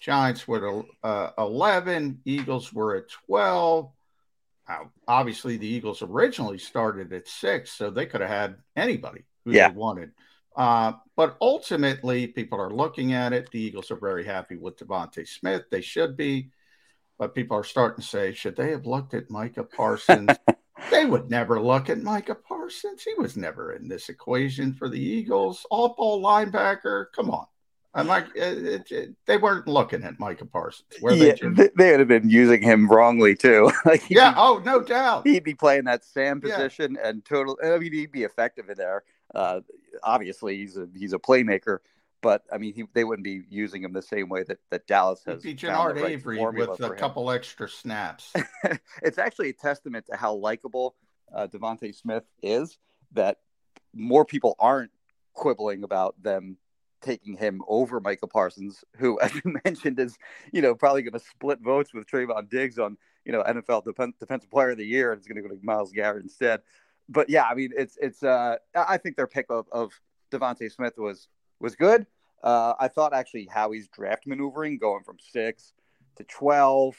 Giants 0.00 0.46
were 0.48 0.80
at 0.80 0.84
uh, 1.02 1.30
11, 1.38 2.20
Eagles 2.24 2.72
were 2.72 2.96
at 2.96 3.08
12. 3.26 3.90
Now, 4.68 4.90
obviously, 5.08 5.56
the 5.56 5.66
Eagles 5.66 6.00
originally 6.02 6.58
started 6.58 7.12
at 7.12 7.26
six, 7.28 7.72
so 7.72 7.90
they 7.90 8.06
could 8.06 8.20
have 8.20 8.30
had 8.30 8.56
anybody 8.76 9.24
who 9.44 9.52
Yeah. 9.52 9.68
they 9.68 9.74
wanted. 9.74 10.12
Uh, 10.56 10.92
but 11.16 11.36
ultimately, 11.40 12.26
people 12.26 12.60
are 12.60 12.70
looking 12.72 13.12
at 13.12 13.32
it. 13.32 13.50
The 13.50 13.60
Eagles 13.60 13.90
are 13.90 13.96
very 13.96 14.24
happy 14.24 14.56
with 14.56 14.76
DeVonta 14.78 15.26
Smith. 15.26 15.62
They 15.70 15.80
should 15.80 16.16
be. 16.16 16.50
But 17.18 17.34
people 17.34 17.56
are 17.56 17.64
starting 17.64 18.02
to 18.02 18.08
say, 18.08 18.32
should 18.32 18.56
they 18.56 18.70
have 18.70 18.86
looked 18.86 19.14
at 19.14 19.30
Micah 19.30 19.64
Parsons? 19.64 20.30
they 20.90 21.04
would 21.06 21.30
never 21.30 21.60
look 21.60 21.88
at 21.88 22.02
Micah 22.02 22.34
Parsons. 22.34 23.02
He 23.02 23.14
was 23.16 23.36
never 23.36 23.72
in 23.74 23.86
this 23.88 24.08
equation 24.08 24.72
for 24.74 24.88
the 24.88 25.00
Eagles. 25.00 25.64
All 25.70 25.94
ball 25.94 26.20
linebacker. 26.22 27.06
Come 27.14 27.30
on. 27.30 27.46
I'm 27.94 28.06
like, 28.06 28.24
it, 28.34 28.66
it, 28.66 28.90
it- 28.90 29.14
they 29.26 29.36
weren't 29.36 29.68
looking 29.68 30.02
at 30.02 30.18
Micah 30.18 30.46
Parsons. 30.46 30.88
Were 31.02 31.12
yeah, 31.12 31.34
they, 31.42 31.68
they 31.76 31.90
would 31.90 32.00
have 32.00 32.08
been 32.08 32.30
using 32.30 32.62
him 32.62 32.88
wrongly 32.88 33.36
too. 33.36 33.70
like 33.84 34.08
Yeah. 34.08 34.30
be- 34.30 34.36
Oh, 34.38 34.62
no 34.64 34.80
doubt. 34.82 35.26
he'd 35.26 35.44
be 35.44 35.54
playing 35.54 35.84
that 35.84 36.02
Sam 36.04 36.40
Yeah. 36.42 36.56
position 36.56 36.96
and 37.04 37.24
total. 37.24 37.58
I 37.62 37.76
mean, 37.78 37.92
he'd 37.92 38.10
be 38.10 38.24
effective 38.24 38.68
in 38.70 38.76
there. 38.78 39.04
Uh, 39.34 39.60
obviously, 40.02 40.58
he's 40.58 40.76
a 40.76 40.88
he's 40.94 41.12
a 41.12 41.18
playmaker, 41.18 41.78
but 42.20 42.44
I 42.52 42.58
mean, 42.58 42.74
he, 42.74 42.84
they 42.94 43.04
wouldn't 43.04 43.24
be 43.24 43.42
using 43.50 43.82
him 43.82 43.92
the 43.92 44.02
same 44.02 44.28
way 44.28 44.44
that, 44.44 44.58
that 44.70 44.86
Dallas 44.86 45.22
has. 45.26 45.42
Be 45.42 45.54
Genard 45.54 45.96
right 45.96 46.12
Avery 46.12 46.38
with 46.40 46.80
a 46.80 46.90
couple 46.90 47.30
extra 47.30 47.68
snaps. 47.68 48.32
it's 49.02 49.18
actually 49.18 49.50
a 49.50 49.54
testament 49.54 50.06
to 50.10 50.16
how 50.16 50.34
likable 50.34 50.94
uh, 51.34 51.46
DeVonta 51.46 51.94
Smith 51.94 52.24
is 52.42 52.78
that 53.12 53.38
more 53.94 54.24
people 54.24 54.54
aren't 54.58 54.90
quibbling 55.34 55.82
about 55.84 56.20
them 56.22 56.56
taking 57.02 57.36
him 57.36 57.60
over 57.66 58.00
Micah 58.00 58.28
Parsons, 58.28 58.84
who, 58.96 59.20
as 59.22 59.34
you 59.34 59.56
mentioned, 59.64 59.98
is 59.98 60.16
you 60.52 60.62
know 60.62 60.74
probably 60.74 61.02
going 61.02 61.12
to 61.12 61.18
split 61.18 61.60
votes 61.60 61.92
with 61.92 62.06
Trevon 62.06 62.48
Diggs 62.48 62.78
on 62.78 62.96
you 63.24 63.32
know 63.32 63.42
NFL 63.42 63.84
Defen- 63.84 64.18
Defensive 64.18 64.50
Player 64.50 64.70
of 64.70 64.78
the 64.78 64.86
Year, 64.86 65.12
and 65.12 65.18
it's 65.18 65.28
going 65.28 65.42
to 65.42 65.46
go 65.46 65.54
to 65.54 65.60
Myles 65.62 65.92
Garrett 65.92 66.22
instead. 66.22 66.62
But 67.08 67.28
yeah, 67.28 67.44
I 67.44 67.54
mean, 67.54 67.70
it's 67.76 67.98
it's. 68.00 68.22
Uh, 68.22 68.56
I 68.74 68.96
think 68.96 69.16
their 69.16 69.26
pick 69.26 69.46
of, 69.50 69.66
of 69.72 69.92
DeVonta 70.30 70.70
Smith 70.72 70.94
was 70.96 71.28
was 71.60 71.74
good. 71.76 72.06
Uh, 72.42 72.74
I 72.78 72.88
thought 72.88 73.12
actually 73.14 73.48
Howie's 73.52 73.88
draft 73.88 74.26
maneuvering, 74.26 74.78
going 74.78 75.02
from 75.04 75.16
six 75.20 75.74
to 76.16 76.24
twelve, 76.24 76.96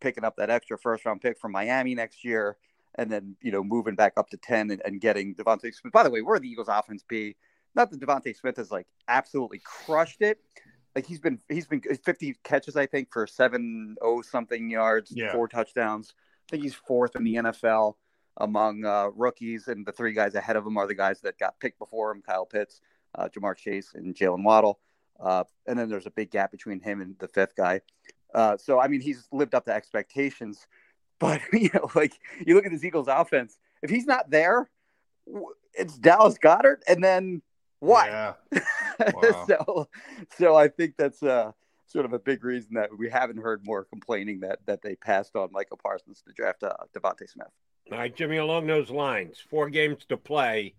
picking 0.00 0.24
up 0.24 0.36
that 0.36 0.50
extra 0.50 0.78
first 0.78 1.04
round 1.04 1.20
pick 1.20 1.38
from 1.38 1.52
Miami 1.52 1.94
next 1.94 2.24
year, 2.24 2.56
and 2.96 3.10
then 3.10 3.36
you 3.40 3.50
know 3.52 3.62
moving 3.64 3.94
back 3.94 4.12
up 4.16 4.28
to 4.30 4.36
ten 4.36 4.70
and, 4.70 4.82
and 4.84 5.00
getting 5.00 5.34
DeVonta 5.34 5.72
Smith. 5.74 5.92
By 5.92 6.02
the 6.02 6.10
way, 6.10 6.22
where 6.22 6.38
the 6.38 6.48
Eagles' 6.48 6.68
offense 6.68 7.02
be? 7.08 7.36
Not 7.74 7.90
that 7.90 8.00
DeVonta 8.00 8.34
Smith 8.36 8.56
has 8.56 8.70
like 8.70 8.86
absolutely 9.08 9.60
crushed 9.64 10.22
it. 10.22 10.38
Like 10.94 11.06
he's 11.06 11.20
been 11.20 11.38
he's 11.48 11.66
been 11.66 11.82
fifty 12.04 12.36
catches 12.42 12.76
I 12.76 12.86
think 12.86 13.12
for 13.12 13.26
seven 13.26 13.96
oh 14.02 14.22
something 14.22 14.70
yards, 14.70 15.12
Yeah. 15.14 15.32
four 15.32 15.46
touchdowns. 15.46 16.14
I 16.48 16.50
think 16.50 16.62
he's 16.62 16.74
fourth 16.74 17.16
in 17.16 17.24
the 17.24 17.34
NFL 17.34 17.94
among 18.38 18.84
uh, 18.84 19.08
rookies, 19.14 19.68
and 19.68 19.86
the 19.86 19.92
three 19.92 20.12
guys 20.12 20.34
ahead 20.34 20.56
of 20.56 20.66
him 20.66 20.76
are 20.76 20.86
the 20.86 20.94
guys 20.94 21.20
that 21.22 21.38
got 21.38 21.58
picked 21.60 21.78
before 21.78 22.10
him: 22.10 22.22
Kyle 22.22 22.46
Pitts, 22.46 22.80
uh, 23.14 23.28
Ja'Marr 23.28 23.56
Chase, 23.56 23.92
and 23.94 24.14
Jaylen 24.14 24.44
Waddle. 24.44 24.78
Uh, 25.18 25.44
and 25.66 25.78
then 25.78 25.88
there's 25.88 26.06
a 26.06 26.10
big 26.10 26.30
gap 26.30 26.50
between 26.50 26.80
him 26.80 27.00
and 27.00 27.16
the 27.18 27.28
fifth 27.28 27.56
guy. 27.56 27.80
Uh, 28.34 28.56
so 28.56 28.78
I 28.78 28.88
mean, 28.88 29.00
he's 29.00 29.26
lived 29.32 29.54
up 29.54 29.64
to 29.66 29.72
expectations. 29.72 30.66
But 31.18 31.40
you 31.54 31.70
know, 31.72 31.88
like 31.94 32.12
you 32.46 32.54
look 32.54 32.66
at 32.66 32.72
this 32.72 32.84
Eagles 32.84 33.08
offense, 33.08 33.56
if 33.80 33.88
he's 33.88 34.04
not 34.04 34.28
there, 34.28 34.68
it's 35.72 35.96
Dallas 35.96 36.36
Goedert, 36.36 36.82
and 36.86 37.02
then 37.02 37.40
what? 37.80 38.06
Yeah. 38.06 38.32
Wow. 38.98 39.44
so, 39.46 39.88
so 40.38 40.56
I 40.56 40.68
think 40.68 40.94
that's 40.96 41.22
uh, 41.22 41.52
sort 41.86 42.06
of 42.06 42.14
a 42.14 42.18
big 42.18 42.44
reason 42.44 42.74
that 42.74 42.96
we 42.96 43.10
haven't 43.10 43.36
heard 43.36 43.60
more 43.64 43.84
complaining 43.84 44.40
that 44.40 44.58
that 44.66 44.80
they 44.80 44.96
passed 44.96 45.36
on 45.36 45.52
Micah 45.52 45.76
Parsons 45.76 46.22
to 46.26 46.32
draft 46.32 46.62
uh, 46.62 46.72
DeVonta 46.94 47.28
Smith. 47.28 47.48
All 47.90 47.98
right, 47.98 48.14
Jimmy, 48.14 48.38
along 48.38 48.66
those 48.66 48.90
lines, 48.90 49.38
four 49.48 49.70
games 49.70 50.04
to 50.08 50.16
play, 50.16 50.74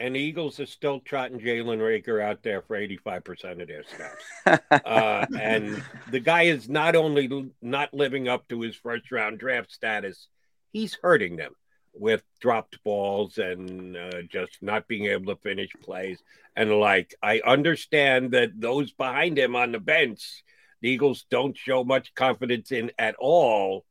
and 0.00 0.14
the 0.14 0.20
Eagles 0.20 0.58
are 0.58 0.66
still 0.66 1.00
trotting 1.00 1.38
Jalen 1.38 1.78
Reagor 1.78 2.20
out 2.22 2.42
there 2.42 2.62
for 2.62 2.76
85% 2.76 3.62
of 3.62 3.68
their 3.68 3.84
snaps. 3.84 4.62
uh, 4.84 5.26
and 5.38 5.82
the 6.10 6.20
guy 6.20 6.42
is 6.42 6.68
not 6.68 6.96
only 6.96 7.50
not 7.62 7.94
living 7.94 8.28
up 8.28 8.48
to 8.48 8.60
his 8.60 8.76
first 8.76 9.10
round 9.12 9.38
draft 9.38 9.72
status, 9.72 10.28
he's 10.72 10.98
hurting 11.00 11.36
them 11.36 11.52
with 11.94 12.22
dropped 12.40 12.82
balls 12.84 13.38
and 13.38 13.96
uh, 13.96 14.22
just 14.22 14.58
not 14.60 14.88
being 14.88 15.06
able 15.06 15.34
to 15.34 15.40
finish 15.42 15.70
plays. 15.82 16.18
And 16.56 16.78
like, 16.78 17.14
I 17.22 17.40
understand 17.44 18.32
that 18.32 18.60
those 18.60 18.92
behind 18.92 19.38
him 19.38 19.56
on 19.56 19.72
the 19.72 19.80
bench, 19.80 20.44
the 20.80 20.90
Eagles 20.90 21.24
don't 21.30 21.56
show 21.56 21.84
much 21.84 22.14
confidence 22.14 22.72
in 22.72 22.92
at 22.98 23.16
all. 23.18 23.84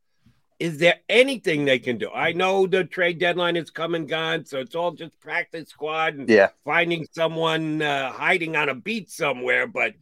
Is 0.58 0.78
there 0.78 0.96
anything 1.08 1.64
they 1.64 1.78
can 1.78 1.98
do? 1.98 2.10
I 2.10 2.32
know 2.32 2.66
the 2.66 2.84
trade 2.84 3.18
deadline 3.18 3.56
is 3.56 3.70
come 3.70 3.94
and 3.94 4.08
gone, 4.08 4.44
so 4.44 4.58
it's 4.58 4.74
all 4.74 4.90
just 4.90 5.18
practice 5.20 5.68
squad 5.68 6.14
and 6.14 6.28
Yeah. 6.28 6.48
finding 6.64 7.06
someone 7.12 7.80
uh, 7.80 8.10
hiding 8.10 8.56
on 8.56 8.68
a 8.68 8.74
beach 8.74 9.08
somewhere. 9.08 9.68
But 9.68 9.94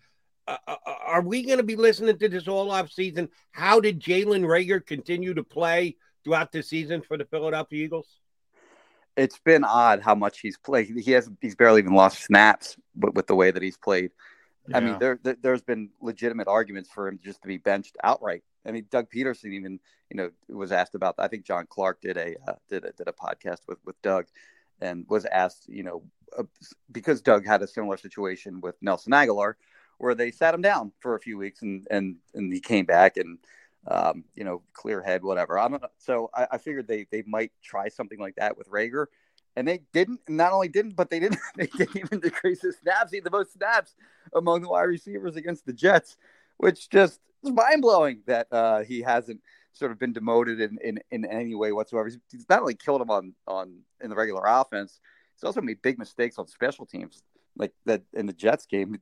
uh, 0.48 0.56
uh, 0.66 0.76
are 1.06 1.20
we 1.22 1.42
going 1.42 1.58
to 1.58 1.64
be 1.64 1.76
listening 1.76 2.18
to 2.18 2.28
this 2.28 2.48
all 2.48 2.70
off 2.70 2.90
season? 2.90 3.28
How 3.52 3.80
did 3.80 4.00
Jalen 4.00 4.44
Reagor 4.46 4.84
continue 4.84 5.34
to 5.34 5.44
play 5.44 5.96
throughout 6.24 6.52
the 6.52 6.62
season 6.62 7.02
for 7.02 7.18
the 7.18 7.26
Philadelphia 7.26 7.84
Eagles? 7.84 8.08
it's 9.16 9.38
been 9.38 9.64
odd 9.64 10.02
how 10.02 10.14
much 10.14 10.40
he's 10.40 10.58
played. 10.58 10.94
He 10.98 11.12
has 11.12 11.28
he's 11.40 11.54
barely 11.54 11.80
even 11.80 11.94
lost 11.94 12.22
snaps 12.22 12.76
with, 12.94 13.14
with 13.14 13.26
the 13.26 13.34
way 13.34 13.50
that 13.50 13.62
he's 13.62 13.78
played. 13.78 14.10
I 14.74 14.80
mean, 14.80 14.98
there, 14.98 15.18
there 15.22 15.36
there's 15.40 15.62
been 15.62 15.90
legitimate 16.00 16.48
arguments 16.48 16.90
for 16.92 17.08
him 17.08 17.18
just 17.24 17.40
to 17.42 17.48
be 17.48 17.56
benched 17.56 17.96
outright. 18.02 18.42
I 18.66 18.72
mean, 18.72 18.86
Doug 18.90 19.10
Pederson 19.10 19.52
even 19.52 19.80
you 20.10 20.16
know 20.16 20.30
was 20.48 20.72
asked 20.72 20.94
about. 20.94 21.16
I 21.18 21.28
think 21.28 21.44
John 21.44 21.66
Clark 21.68 22.00
did 22.00 22.16
a 22.16 22.36
uh, 22.46 22.54
did 22.68 22.84
a 22.84 22.92
did 22.92 23.08
a 23.08 23.12
podcast 23.12 23.60
with 23.68 23.78
with 23.84 24.00
Doug, 24.02 24.26
and 24.80 25.06
was 25.08 25.24
asked 25.26 25.68
you 25.68 25.82
know 25.82 26.02
uh, 26.36 26.44
because 26.92 27.20
Doug 27.22 27.46
had 27.46 27.62
a 27.62 27.66
similar 27.66 27.96
situation 27.96 28.60
with 28.60 28.76
Nelson 28.80 29.12
Agholor, 29.12 29.54
where 29.98 30.14
they 30.14 30.30
sat 30.30 30.54
him 30.54 30.62
down 30.62 30.92
for 31.00 31.14
a 31.14 31.20
few 31.20 31.38
weeks 31.38 31.62
and 31.62 31.86
and 31.90 32.16
and 32.34 32.52
he 32.52 32.60
came 32.60 32.84
back 32.84 33.16
and 33.16 33.38
um, 33.88 34.24
you 34.34 34.44
know 34.44 34.62
clear 34.72 35.02
head 35.02 35.22
whatever. 35.22 35.58
I 35.58 35.68
don't 35.68 35.82
know. 35.82 35.88
So 35.98 36.30
I, 36.34 36.46
I 36.52 36.58
figured 36.58 36.88
they 36.88 37.06
they 37.10 37.22
might 37.26 37.52
try 37.62 37.88
something 37.88 38.18
like 38.18 38.36
that 38.36 38.56
with 38.56 38.68
Reagor. 38.68 39.06
And 39.58 39.66
they 39.66 39.80
didn't. 39.94 40.20
Not 40.28 40.52
only 40.52 40.68
didn't, 40.68 40.96
but 40.96 41.08
they 41.08 41.18
didn't. 41.18 41.38
They 41.56 41.66
didn't 41.66 41.96
even 41.96 42.20
decrease 42.20 42.60
his 42.60 42.76
snaps. 42.76 43.10
He 43.10 43.16
had 43.16 43.24
the 43.24 43.30
most 43.30 43.54
snaps 43.54 43.94
among 44.34 44.60
the 44.60 44.68
wide 44.68 44.82
receivers 44.82 45.36
against 45.36 45.64
the 45.64 45.72
Jets, 45.72 46.18
which 46.58 46.88
just 46.90 47.20
is 47.44 47.52
mind 47.52 47.82
blowing 47.82 48.22
that 48.26 48.46
uh, 48.52 48.82
he 48.82 49.00
hasn't 49.02 49.40
sort 49.72 49.92
of 49.92 49.98
been 49.98 50.12
demoted 50.12 50.60
in, 50.60 50.78
in, 50.82 50.98
in 51.10 51.24
any 51.26 51.54
way 51.54 51.72
whatsoever. 51.72 52.08
He's, 52.08 52.18
he's 52.30 52.48
not 52.48 52.60
only 52.60 52.74
killed 52.74 53.00
him 53.02 53.10
on 53.10 53.34
on 53.46 53.78
in 54.02 54.10
the 54.10 54.16
regular 54.16 54.42
offense, 54.46 55.00
he's 55.34 55.44
also 55.44 55.60
made 55.60 55.82
big 55.82 55.98
mistakes 55.98 56.38
on 56.38 56.46
special 56.46 56.86
teams, 56.86 57.22
like 57.56 57.72
that 57.84 58.02
in 58.14 58.26
the 58.26 58.32
Jets 58.32 58.66
game. 58.66 58.98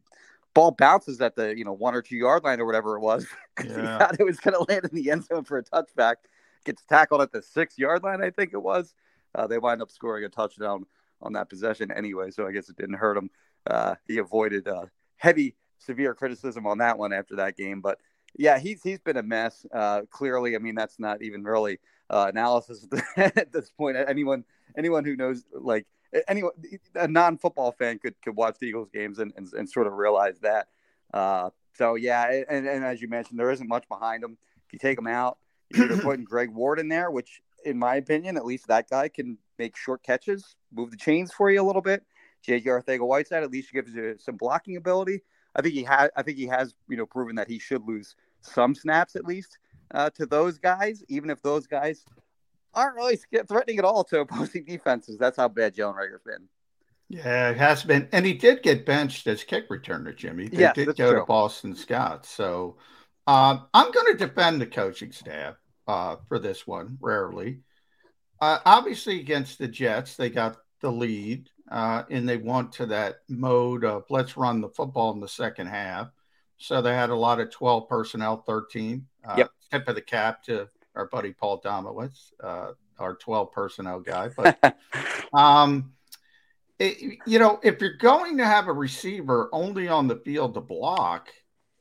Ball 0.53 0.71
bounces 0.73 1.21
at 1.21 1.35
the 1.37 1.57
you 1.57 1.65
know 1.65 1.73
one 1.73 1.95
or 1.95 2.03
two 2.03 2.17
yard 2.17 2.45
line 2.45 2.61
or 2.61 2.67
whatever 2.67 2.97
it 2.97 3.01
was. 3.01 3.27
'cause 3.57 3.67
he 3.67 3.83
Yeah. 3.83 3.99
thought 3.99 4.17
it 4.21 4.25
was 4.25 4.39
going 4.41 4.55
to 4.55 4.71
land 4.73 4.85
in 4.85 4.95
the 4.95 5.11
end 5.11 5.25
zone 5.25 5.45
for 5.45 5.59
a 5.59 5.63
touchback. 5.65 6.17
Gets 6.65 6.85
tackled 6.85 7.21
at 7.21 7.31
the 7.33 7.43
six 7.43 7.79
yard 7.79 8.03
line, 8.03 8.23
I 8.23 8.31
think 8.31 8.53
it 8.53 8.63
was. 8.63 8.95
Uh, 9.35 9.47
they 9.47 9.59
wind 9.59 9.83
up 9.83 9.91
scoring 9.91 10.25
a 10.25 10.29
touchdown 10.29 10.87
on 11.21 11.33
that 11.33 11.49
possession 11.51 11.91
anyway, 11.91 12.31
so 12.31 12.47
I 12.47 12.53
guess 12.53 12.69
it 12.69 12.77
didn't 12.77 12.95
hurt 12.97 13.17
him. 13.17 13.31
Uh, 13.67 13.95
he 14.07 14.19
avoided 14.19 14.69
uh, 14.69 14.87
heavy, 15.17 15.57
severe 15.85 16.15
criticism 16.15 16.67
on 16.67 16.79
that 16.79 16.99
one 16.99 17.13
after 17.13 17.37
that 17.37 17.57
game. 17.57 17.81
But 17.81 17.99
yeah, 18.37 18.59
he's 18.59 18.83
he's 18.83 19.01
been 19.01 19.17
a 19.17 19.23
mess. 19.23 19.65
Uh, 19.73 20.03
clearly, 20.11 20.57
I 20.57 20.59
mean 20.59 20.75
that's 20.75 20.99
not 20.99 21.23
even 21.23 21.45
really 21.45 21.79
uh, 22.11 22.27
analysis 22.29 22.87
at 23.17 23.53
this 23.53 23.71
point. 23.71 23.97
Anyone 23.97 24.45
anyone 24.77 25.05
who 25.05 25.17
knows 25.17 25.45
like 25.53 25.87
anyone 26.29 26.53
a 26.95 27.09
non 27.09 27.39
football 27.39 27.73
fan 27.73 27.99
could 27.99 28.15
could 28.23 28.37
watch 28.37 28.57
the 28.59 28.67
Eagles 28.67 28.89
games 28.93 29.19
and, 29.19 29.33
and, 29.37 29.53
and 29.53 29.69
sort 29.69 29.87
of 29.87 29.95
realize 29.95 30.39
that. 30.41 30.69
Uh, 31.13 31.51
so 31.75 31.95
yeah, 31.95 32.43
and, 32.49 32.67
and 32.67 32.85
as 32.85 33.01
you 33.01 33.09
mentioned, 33.09 33.39
there 33.39 33.51
isn't 33.51 33.69
much 33.69 33.89
behind 33.89 34.23
him. 34.23 34.37
If 34.67 34.73
you 34.73 34.79
take 34.79 34.99
him 34.99 35.07
out, 35.07 35.39
you're 35.75 35.99
putting 36.01 36.25
Greg 36.25 36.51
Ward 36.51 36.79
in 36.79 36.89
there, 36.89 37.11
which 37.11 37.41
in 37.65 37.79
my 37.79 37.97
opinion, 37.97 38.37
at 38.37 38.45
least 38.45 38.69
that 38.69 38.89
guy 38.91 39.09
can 39.09 39.39
make 39.59 39.77
short 39.77 40.03
catches, 40.03 40.57
move 40.73 40.91
the 40.91 40.97
chains 40.97 41.33
for 41.33 41.51
you 41.51 41.61
a 41.61 41.65
little 41.65 41.83
bit. 41.83 42.05
JJ 42.47 42.67
Arcega-Whiteside 42.67 43.43
at 43.43 43.51
least 43.51 43.73
gives 43.73 43.95
you 43.95 44.17
some 44.19 44.37
blocking 44.37 44.77
ability. 44.77 45.23
I 45.57 45.63
think 45.63 45.75
he 45.75 45.85
has. 45.85 46.11
I 46.17 46.23
think 46.23 46.39
he 46.39 46.47
has, 46.47 46.75
you 46.89 46.97
know, 46.97 47.07
proven 47.07 47.37
that 47.37 47.49
he 47.49 47.59
should 47.59 47.87
lose 47.87 48.17
some 48.41 48.75
snaps 48.75 49.17
at 49.17 49.25
least 49.25 49.59
uh, 49.93 50.11
to 50.11 50.27
those 50.27 50.59
guys, 50.59 51.03
even 51.09 51.31
if 51.31 51.43
those 51.43 51.67
guys 51.67 52.05
aren't 52.75 52.97
really 52.97 53.19
threatening 53.49 53.79
at 53.79 53.85
all 53.85 54.05
to 54.05 54.21
opposing 54.21 54.65
defenses. 54.69 55.19
That's 55.19 55.37
how 55.37 55.49
bad 55.49 55.75
Jalen 55.75 55.95
Reagor's 55.97 56.23
been. 56.25 56.49
Yeah, 57.09 57.51
it 57.51 57.59
has 57.59 57.83
been, 57.83 58.09
and 58.13 58.25
he 58.25 58.33
did 58.33 58.63
get 58.63 58.87
benched 58.87 59.27
as 59.27 59.45
kick 59.45 59.69
returner, 59.69 60.17
Jimmy. 60.17 60.49
They 60.49 60.63
Yes, 60.63 60.75
did 60.75 60.97
go 60.97 61.11
true. 61.11 61.21
to 61.21 61.27
Boston 61.27 61.75
Scott. 61.77 62.27
So 62.27 62.79
um, 63.27 63.67
I'm 63.75 63.93
going 63.93 64.17
to 64.17 64.27
defend 64.27 64.61
the 64.61 64.67
coaching 64.67 65.13
staff 65.13 65.55
uh, 65.87 66.17
for 66.29 66.39
this 66.39 66.67
one. 66.67 66.99
Rarely, 67.01 67.61
uh, 68.41 68.59
obviously 68.65 69.21
against 69.21 69.59
the 69.59 69.69
Jets, 69.69 70.17
they 70.17 70.31
got 70.31 70.57
the 70.81 70.91
lead, 70.91 71.51
uh, 71.71 72.03
and 72.11 72.29
they 72.29 72.37
went 72.37 72.73
to 72.73 72.87
that 72.87 73.21
mode 73.29 73.85
of 73.85 74.05
let's 74.11 74.37
run 74.37 74.61
the 74.61 74.69
football 74.69 75.13
in 75.13 75.21
the 75.21 75.29
second 75.29 75.69
half. 75.69 76.09
So 76.59 76.81
they 76.83 76.95
had 76.95 77.11
a 77.11 77.17
lot 77.17 77.41
of 77.41 77.51
12 77.51 77.89
personnel, 77.89 78.43
13. 78.47 79.07
Uh, 79.27 79.35
Yep. 79.39 79.51
Tip 79.71 79.89
of 79.89 79.95
the 79.95 80.03
cap 80.03 80.43
to 80.45 80.69
our 80.95 81.07
buddy 81.07 81.33
Paul 81.33 81.61
Domowitch, 81.61 82.33
uh, 82.43 82.73
our 82.99 83.15
12 83.17 83.51
personnel 83.51 84.01
guy. 84.01 84.29
But, 84.29 84.77
um, 85.33 85.93
it, 86.79 87.19
you 87.27 87.39
know, 87.39 87.59
if 87.63 87.81
you're 87.81 87.97
going 87.97 88.39
to 88.39 88.45
have 88.45 88.69
a 88.69 88.73
receiver 88.73 89.49
only 89.53 89.89
on 89.89 90.07
the 90.07 90.17
field 90.17 90.55
to 90.55 90.61
block, 90.61 91.29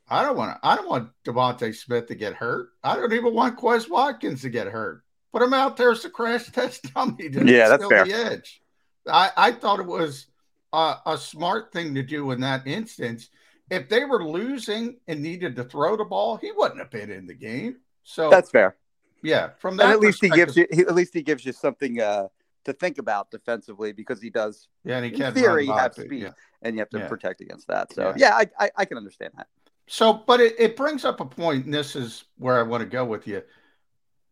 I 0.10 0.24
don't 0.24 0.38
want 0.38 0.56
to. 0.56 0.68
I 0.68 0.76
don't 0.76 0.90
want 0.90 1.10
DeVonta 1.26 1.74
Smith 1.76 2.08
to 2.08 2.16
get 2.16 2.34
hurt. 2.34 2.70
I 2.84 2.96
don't 2.96 3.14
even 3.14 3.34
want 3.34 3.58
Quez 3.58 3.90
Watkins 3.90 4.42
to 4.42 4.50
get 4.50 4.68
hurt. 4.68 5.04
Put 5.32 5.42
him 5.42 5.54
out 5.54 5.78
there 5.78 5.92
as 5.92 6.06
a 6.06 6.10
crash 6.10 6.52
test 6.52 6.94
dummy. 6.94 7.30
To 7.30 7.46
yeah, 7.46 7.70
that's 7.70 7.86
fair. 7.88 8.06
The 8.06 8.14
edge. 8.14 8.62
I, 9.08 9.32
I 9.36 9.51
thought 9.51 9.80
it 9.80 9.86
was 9.86 10.28
a, 10.72 10.95
a 11.06 11.18
smart 11.18 11.72
thing 11.72 11.95
to 11.95 12.04
do 12.04 12.32
in 12.32 12.41
that 12.41 12.66
instance. 12.68 13.30
If 13.70 13.89
they 13.89 14.06
were 14.06 14.24
losing 14.24 14.97
and 15.08 15.22
needed 15.22 15.56
to 15.56 15.64
throw 15.64 15.95
the 15.97 16.06
ball, 16.06 16.38
he 16.38 16.51
wouldn't 16.51 16.80
have 16.80 16.91
been 16.91 17.10
in 17.10 17.26
the 17.26 17.34
game. 17.34 17.78
So 18.04 18.30
that's 18.30 18.49
fair. 18.51 18.76
Yeah, 19.22 19.51
from 19.58 19.78
that, 19.78 19.86
and 19.86 19.93
at 19.93 19.99
least 19.99 20.22
he 20.22 20.30
gives 20.30 20.58
you. 20.58 20.68
He, 20.70 20.82
at 20.82 20.93
least 20.93 21.14
he 21.14 21.22
gives 21.22 21.45
you 21.45 21.54
something 21.54 22.01
uh, 22.01 22.28
to 22.66 22.74
think 22.74 22.97
about 22.97 23.32
defensively 23.32 23.93
because 23.93 24.22
he 24.22 24.30
does. 24.30 24.68
Yeah, 24.84 24.97
and 24.97 25.06
he 25.06 25.12
can 25.12 25.34
theory 25.34 25.68
have 25.68 25.93
speed, 25.93 26.24
yeah. 26.24 26.30
and 26.62 26.76
you 26.76 26.80
have 26.80 26.89
to 26.89 26.99
Yeah. 26.99 27.08
protect 27.08 27.39
against 27.39 27.68
that. 27.70 27.93
So 27.93 28.14
yeah, 28.18 28.39
Yeah. 28.39 28.47
I, 28.60 28.66
I 28.66 28.72
I 28.78 28.86
can 28.86 28.97
understand 28.97 29.32
that. 29.38 29.47
So, 29.88 30.14
but 30.14 30.39
it, 30.39 30.56
it 30.60 30.76
brings 30.76 31.06
up 31.06 31.20
a 31.20 31.26
point, 31.26 31.66
and 31.66 31.74
this 31.74 31.95
is 31.95 32.26
where 32.38 32.58
I 32.60 32.64
want 32.64 32.82
to 32.82 32.89
go 32.89 33.06
with 33.06 33.28
you. 33.28 33.43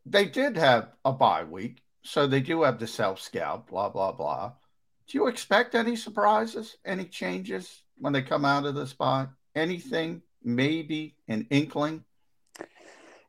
They 0.05 0.25
did 0.25 0.57
have 0.57 0.91
a 1.05 1.11
bye 1.11 1.43
week, 1.43 1.81
so 2.03 2.27
they 2.27 2.41
do 2.41 2.63
have 2.63 2.79
the 2.79 2.87
self 2.87 3.21
scout, 3.21 3.67
blah, 3.67 3.89
blah, 3.89 4.11
blah. 4.11 4.53
Do 5.11 5.17
you 5.17 5.27
expect 5.27 5.75
any 5.75 5.97
surprises, 5.97 6.77
any 6.85 7.03
changes 7.03 7.81
when 7.97 8.13
they 8.13 8.21
come 8.21 8.45
out 8.45 8.65
of 8.65 8.75
this 8.75 8.93
bye? 8.93 9.27
Anything, 9.53 10.21
maybe 10.41 11.17
an 11.27 11.47
inkling? 11.49 12.05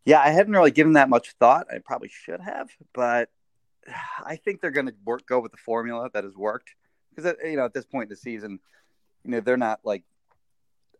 Yeah, 0.04 0.20
I 0.20 0.30
hadn't 0.30 0.52
really 0.52 0.70
given 0.70 0.92
that 0.92 1.08
much 1.08 1.32
thought. 1.40 1.66
I 1.74 1.78
probably 1.78 2.08
should 2.08 2.40
have, 2.40 2.70
but 2.94 3.30
I 4.24 4.36
think 4.36 4.60
they're 4.60 4.70
going 4.70 4.86
to 4.86 4.94
work 5.04 5.26
go 5.26 5.40
with 5.40 5.50
the 5.50 5.58
formula 5.58 6.08
that 6.14 6.22
has 6.22 6.36
worked 6.36 6.70
because 7.12 7.34
you 7.42 7.56
know 7.56 7.64
at 7.64 7.74
this 7.74 7.84
point 7.84 8.04
in 8.04 8.10
the 8.10 8.16
season, 8.16 8.60
you 9.24 9.32
know 9.32 9.40
they're 9.40 9.56
not 9.56 9.80
like 9.82 10.04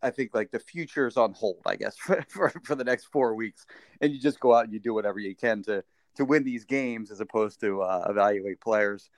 I 0.01 0.09
think 0.09 0.31
like 0.35 0.51
the 0.51 0.59
future 0.59 1.07
is 1.07 1.15
on 1.15 1.31
hold, 1.31 1.61
I 1.65 1.77
guess, 1.77 1.95
for, 1.97 2.25
for, 2.27 2.49
for 2.65 2.75
the 2.75 2.83
next 2.83 3.05
four 3.05 3.35
weeks, 3.35 3.65
and 4.01 4.11
you 4.11 4.19
just 4.19 4.41
go 4.41 4.53
out 4.53 4.65
and 4.65 4.73
you 4.73 4.81
do 4.81 4.93
whatever 4.93 5.19
you 5.19 5.33
can 5.33 5.63
to 5.63 5.81
to 6.17 6.25
win 6.25 6.43
these 6.43 6.65
games 6.65 7.09
as 7.09 7.21
opposed 7.21 7.61
to 7.61 7.83
uh, 7.83 8.05
evaluate 8.09 8.59
players. 8.59 9.09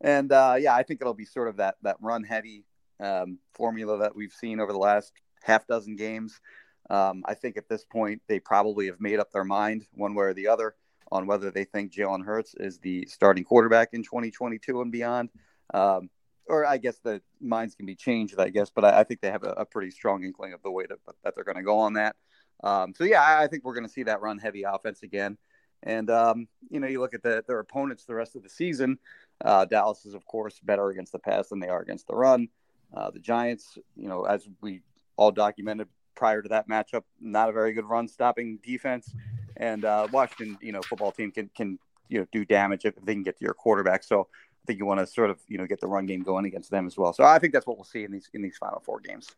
And 0.00 0.32
uh, 0.32 0.56
yeah, 0.58 0.74
I 0.74 0.82
think 0.82 1.00
it'll 1.00 1.14
be 1.14 1.24
sort 1.24 1.48
of 1.48 1.56
that 1.56 1.76
that 1.82 1.96
run 2.00 2.24
heavy 2.24 2.64
um, 3.00 3.38
formula 3.54 3.98
that 3.98 4.14
we've 4.14 4.32
seen 4.32 4.60
over 4.60 4.72
the 4.72 4.78
last 4.78 5.12
half 5.42 5.66
dozen 5.66 5.96
games. 5.96 6.40
Um, 6.88 7.22
I 7.26 7.34
think 7.34 7.56
at 7.56 7.68
this 7.68 7.84
point 7.84 8.22
they 8.26 8.40
probably 8.40 8.86
have 8.86 9.00
made 9.00 9.20
up 9.20 9.30
their 9.32 9.44
mind 9.44 9.86
one 9.92 10.14
way 10.14 10.26
or 10.26 10.34
the 10.34 10.48
other 10.48 10.74
on 11.12 11.26
whether 11.26 11.50
they 11.50 11.64
think 11.64 11.92
Jalen 11.92 12.24
Hurts 12.24 12.54
is 12.58 12.78
the 12.78 13.06
starting 13.06 13.44
quarterback 13.44 13.90
in 13.92 14.02
2022 14.02 14.80
and 14.80 14.92
beyond. 14.92 15.30
Um, 15.74 16.10
or 16.46 16.66
I 16.66 16.78
guess 16.78 16.98
the 16.98 17.22
minds 17.40 17.74
can 17.74 17.86
be 17.86 17.94
changed, 17.94 18.38
I 18.38 18.48
guess, 18.48 18.70
but 18.70 18.84
I, 18.84 19.00
I 19.00 19.04
think 19.04 19.20
they 19.20 19.30
have 19.30 19.44
a, 19.44 19.50
a 19.50 19.64
pretty 19.64 19.90
strong 19.90 20.24
inkling 20.24 20.52
of 20.52 20.62
the 20.62 20.70
way 20.70 20.84
that, 20.88 20.98
that 21.24 21.34
they're 21.34 21.44
going 21.44 21.56
to 21.56 21.62
go 21.62 21.78
on 21.78 21.94
that. 21.94 22.16
Um, 22.62 22.92
so 22.94 23.04
yeah, 23.04 23.22
I, 23.22 23.44
I 23.44 23.46
think 23.46 23.64
we're 23.64 23.74
going 23.74 23.86
to 23.86 23.92
see 23.92 24.02
that 24.04 24.20
run 24.20 24.38
heavy 24.38 24.64
offense 24.64 25.02
again. 25.02 25.38
And 25.82 26.10
um, 26.10 26.48
you 26.68 26.80
know, 26.80 26.86
you 26.86 27.00
look 27.00 27.14
at 27.14 27.22
the, 27.22 27.44
their 27.46 27.60
opponents 27.60 28.04
the 28.04 28.14
rest 28.14 28.36
of 28.36 28.42
the 28.42 28.48
season. 28.48 28.98
Uh, 29.42 29.64
Dallas 29.64 30.04
is, 30.04 30.14
of 30.14 30.26
course, 30.26 30.60
better 30.60 30.90
against 30.90 31.12
the 31.12 31.18
pass 31.18 31.48
than 31.48 31.60
they 31.60 31.68
are 31.68 31.80
against 31.80 32.06
the 32.06 32.14
run. 32.14 32.48
Uh, 32.94 33.10
the 33.10 33.18
Giants, 33.18 33.78
you 33.96 34.08
know, 34.08 34.24
as 34.24 34.48
we 34.60 34.82
all 35.16 35.30
documented 35.30 35.88
prior 36.14 36.42
to 36.42 36.48
that 36.48 36.68
matchup, 36.68 37.04
not 37.20 37.48
a 37.48 37.52
very 37.52 37.72
good 37.72 37.86
run 37.86 38.08
stopping 38.08 38.58
defense. 38.62 39.14
And 39.56 39.84
uh, 39.84 40.08
Washington, 40.12 40.58
you 40.60 40.72
know, 40.72 40.82
football 40.82 41.12
team 41.12 41.30
can 41.30 41.50
can 41.56 41.78
you 42.08 42.18
know 42.18 42.26
do 42.32 42.44
damage 42.44 42.84
if 42.84 42.94
they 43.04 43.14
can 43.14 43.22
get 43.22 43.38
to 43.38 43.44
your 43.44 43.54
quarterback. 43.54 44.02
So 44.02 44.28
I 44.30 44.64
think 44.66 44.78
you 44.78 44.86
want 44.86 45.00
to 45.00 45.06
sort 45.06 45.30
of 45.30 45.38
you 45.48 45.56
know 45.56 45.66
get 45.66 45.80
the 45.80 45.86
run 45.86 46.06
game 46.06 46.22
going 46.22 46.44
against 46.44 46.70
them 46.70 46.86
as 46.86 46.96
well. 46.98 47.12
So 47.12 47.24
I 47.24 47.38
think 47.38 47.52
that's 47.52 47.66
what 47.66 47.76
we'll 47.76 47.84
see 47.84 48.04
in 48.04 48.12
these 48.12 48.28
in 48.34 48.42
these 48.42 48.58
final 48.58 48.80
four 48.80 49.00
games. 49.00 49.28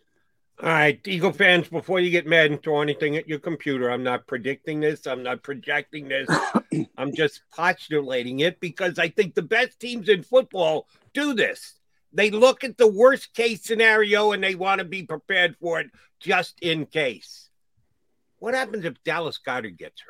All 0.62 0.68
right, 0.68 1.00
Eagle 1.08 1.32
fans, 1.32 1.66
before 1.66 1.98
you 1.98 2.12
get 2.12 2.24
mad 2.24 2.52
and 2.52 2.62
throw 2.62 2.82
anything 2.82 3.16
at 3.16 3.26
your 3.26 3.40
computer, 3.40 3.90
I'm 3.90 4.04
not 4.04 4.28
predicting 4.28 4.78
this. 4.78 5.08
I'm 5.08 5.24
not 5.24 5.42
projecting 5.42 6.06
this. 6.06 6.28
I'm 6.96 7.12
just 7.12 7.42
postulating 7.52 8.38
it 8.40 8.60
because 8.60 8.96
I 8.96 9.08
think 9.08 9.34
the 9.34 9.42
best 9.42 9.80
teams 9.80 10.08
in 10.08 10.22
football 10.22 10.86
do 11.14 11.34
this. 11.34 11.80
They 12.12 12.30
look 12.30 12.62
at 12.62 12.78
the 12.78 12.86
worst 12.86 13.34
case 13.34 13.64
scenario 13.64 14.30
and 14.30 14.40
they 14.44 14.54
want 14.54 14.78
to 14.78 14.84
be 14.84 15.02
prepared 15.02 15.56
for 15.60 15.80
it 15.80 15.90
just 16.20 16.60
in 16.60 16.86
case. 16.86 17.48
What 18.38 18.54
happens 18.54 18.84
if 18.84 19.02
Dallas 19.02 19.40
Goedert 19.44 19.76
gets 19.76 20.00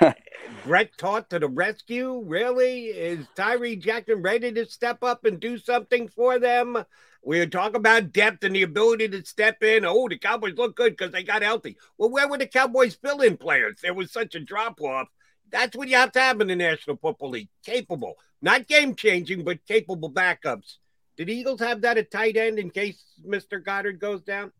hurt? 0.00 0.16
Brett 0.64 0.96
taught 0.96 1.30
to 1.30 1.38
the 1.38 1.48
rescue? 1.48 2.22
Really? 2.24 2.86
Is 2.86 3.26
Tyree 3.34 3.76
Jackson 3.76 4.22
ready 4.22 4.52
to 4.52 4.66
step 4.66 5.02
up 5.02 5.24
and 5.24 5.40
do 5.40 5.58
something 5.58 6.08
for 6.08 6.38
them? 6.38 6.84
We 7.24 7.44
talk 7.46 7.76
about 7.76 8.12
depth 8.12 8.42
and 8.44 8.54
the 8.54 8.62
ability 8.62 9.08
to 9.08 9.24
step 9.24 9.62
in. 9.62 9.84
Oh, 9.84 10.08
the 10.08 10.18
Cowboys 10.18 10.56
look 10.56 10.76
good 10.76 10.96
because 10.96 11.12
they 11.12 11.22
got 11.22 11.42
healthy. 11.42 11.76
Well, 11.96 12.10
where 12.10 12.28
were 12.28 12.38
the 12.38 12.46
Cowboys 12.46 12.94
fill 12.94 13.20
in 13.20 13.36
players? 13.36 13.78
There 13.82 13.94
was 13.94 14.12
such 14.12 14.34
a 14.34 14.40
drop 14.40 14.80
off. 14.80 15.08
That's 15.50 15.76
what 15.76 15.88
you 15.88 15.96
have 15.96 16.12
to 16.12 16.20
have 16.20 16.40
in 16.40 16.48
the 16.48 16.56
National 16.56 16.96
Football 16.96 17.30
League. 17.30 17.48
Capable, 17.64 18.14
not 18.40 18.66
game 18.66 18.94
changing, 18.94 19.44
but 19.44 19.64
capable 19.66 20.10
backups. 20.10 20.78
Did 21.16 21.28
Eagles 21.28 21.60
have 21.60 21.82
that 21.82 21.98
at 21.98 22.10
tight 22.10 22.36
end 22.36 22.58
in 22.58 22.70
case 22.70 23.04
Mr. 23.24 23.62
Goedert 23.62 24.00
goes 24.00 24.22
down? 24.22 24.50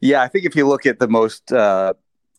Yeah, 0.00 0.22
I 0.22 0.28
think 0.28 0.44
if 0.44 0.56
you 0.56 0.66
look 0.66 0.86
at 0.86 0.98
the 0.98 1.08
most 1.08 1.52
uh, 1.52 1.94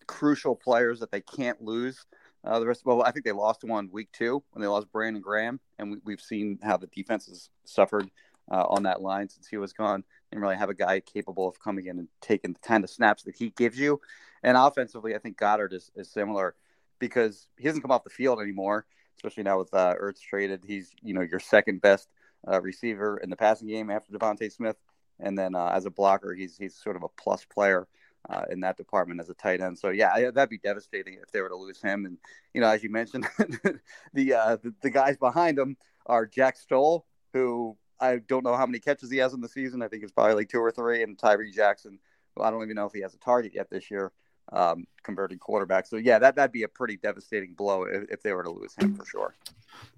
crucial 0.07 0.55
players 0.55 0.99
that 0.99 1.11
they 1.11 1.21
can't 1.21 1.61
lose, 1.61 2.05
uh, 2.43 2.59
the 2.59 2.65
rest. 2.65 2.85
Well, 2.85 3.03
I 3.03 3.11
think 3.11 3.25
they 3.25 3.31
lost 3.31 3.63
one 3.63 3.89
week 3.91 4.09
two 4.11 4.43
when 4.51 4.61
they 4.61 4.67
lost 4.67 4.91
Brandon 4.91 5.21
Graham, 5.21 5.59
and 5.77 6.01
we, 6.03 6.13
have 6.13 6.21
seen 6.21 6.59
how 6.63 6.77
the 6.77 6.87
defense 6.87 7.27
has 7.27 7.49
suffered 7.65 8.09
uh, 8.51 8.65
on 8.67 8.83
that 8.83 9.01
line 9.01 9.29
since 9.29 9.47
he 9.47 9.57
was 9.57 9.73
gone. 9.73 10.03
Didn't 10.31 10.41
really 10.41 10.55
have 10.55 10.69
a 10.69 10.73
guy 10.73 10.99
capable 10.99 11.47
of 11.47 11.59
coming 11.59 11.85
in 11.85 11.99
and 11.99 12.07
taking 12.21 12.53
the 12.53 12.59
kind 12.59 12.83
of 12.83 12.89
snaps 12.89 13.23
that 13.23 13.35
he 13.35 13.51
gives 13.51 13.77
you. 13.77 14.01
And 14.43 14.57
offensively, 14.57 15.15
I 15.15 15.19
think 15.19 15.37
Goedert 15.37 15.73
is, 15.73 15.91
is 15.95 16.11
similar 16.11 16.55
because 16.99 17.47
he 17.57 17.65
doesn't 17.65 17.81
come 17.81 17.91
off 17.91 18.03
the 18.03 18.09
field 18.09 18.41
anymore, 18.41 18.85
especially 19.17 19.43
now 19.43 19.59
with 19.59 19.73
uh, 19.73 19.93
Ertz 20.01 20.21
traded. 20.21 20.63
He's 20.65 20.91
you 21.03 21.13
know 21.13 21.21
your 21.21 21.39
second 21.39 21.81
best 21.81 22.09
uh, 22.47 22.59
receiver 22.61 23.17
in 23.17 23.29
the 23.29 23.35
passing 23.35 23.67
game 23.67 23.91
after 23.91 24.11
DeVonta 24.11 24.51
Smith, 24.51 24.77
and 25.19 25.37
then 25.37 25.53
uh, 25.53 25.71
as 25.73 25.85
a 25.85 25.91
blocker, 25.91 26.33
he's 26.33 26.57
he's 26.57 26.75
sort 26.75 26.95
of 26.95 27.03
a 27.03 27.09
plus 27.09 27.45
player 27.45 27.87
uh, 28.29 28.43
in 28.49 28.59
that 28.61 28.77
department 28.77 29.19
as 29.19 29.29
a 29.29 29.33
tight 29.33 29.61
end. 29.61 29.77
So 29.77 29.89
yeah, 29.89 30.31
that'd 30.31 30.49
be 30.49 30.57
devastating 30.57 31.17
if 31.21 31.31
they 31.31 31.41
were 31.41 31.49
to 31.49 31.55
lose 31.55 31.81
him. 31.81 32.05
And 32.05 32.17
you 32.53 32.61
know, 32.61 32.67
as 32.67 32.83
you 32.83 32.89
mentioned, 32.89 33.27
the, 34.13 34.33
uh, 34.33 34.57
the 34.57 34.73
the 34.81 34.89
guys 34.89 35.17
behind 35.17 35.57
him 35.57 35.77
are 36.05 36.25
Jack 36.25 36.57
Stoll, 36.57 37.05
who 37.33 37.77
I 37.99 38.17
don't 38.17 38.43
know 38.43 38.55
how 38.55 38.65
many 38.65 38.79
catches 38.79 39.11
he 39.11 39.17
has 39.17 39.33
in 39.33 39.41
the 39.41 39.49
season. 39.49 39.81
I 39.81 39.87
think 39.87 40.03
it's 40.03 40.11
probably 40.11 40.35
like 40.35 40.49
two 40.49 40.59
or 40.59 40.71
three, 40.71 41.03
and 41.03 41.17
Tyree 41.17 41.51
Jackson. 41.51 41.99
Well, 42.35 42.47
I 42.47 42.51
don't 42.51 42.63
even 42.63 42.75
know 42.75 42.85
if 42.85 42.93
he 42.93 43.01
has 43.01 43.13
a 43.13 43.19
target 43.19 43.53
yet 43.53 43.69
this 43.69 43.91
year, 43.91 44.11
um, 44.51 44.85
converting 45.03 45.39
quarterback. 45.39 45.85
So 45.87 45.97
yeah, 45.97 46.19
that 46.19 46.35
that'd 46.35 46.51
be 46.51 46.63
a 46.63 46.67
pretty 46.67 46.97
devastating 46.97 47.53
blow 47.53 47.83
if, 47.83 48.09
if 48.09 48.21
they 48.23 48.33
were 48.33 48.43
to 48.43 48.49
lose 48.51 48.73
him 48.75 48.95
for 48.95 49.05
sure. 49.05 49.33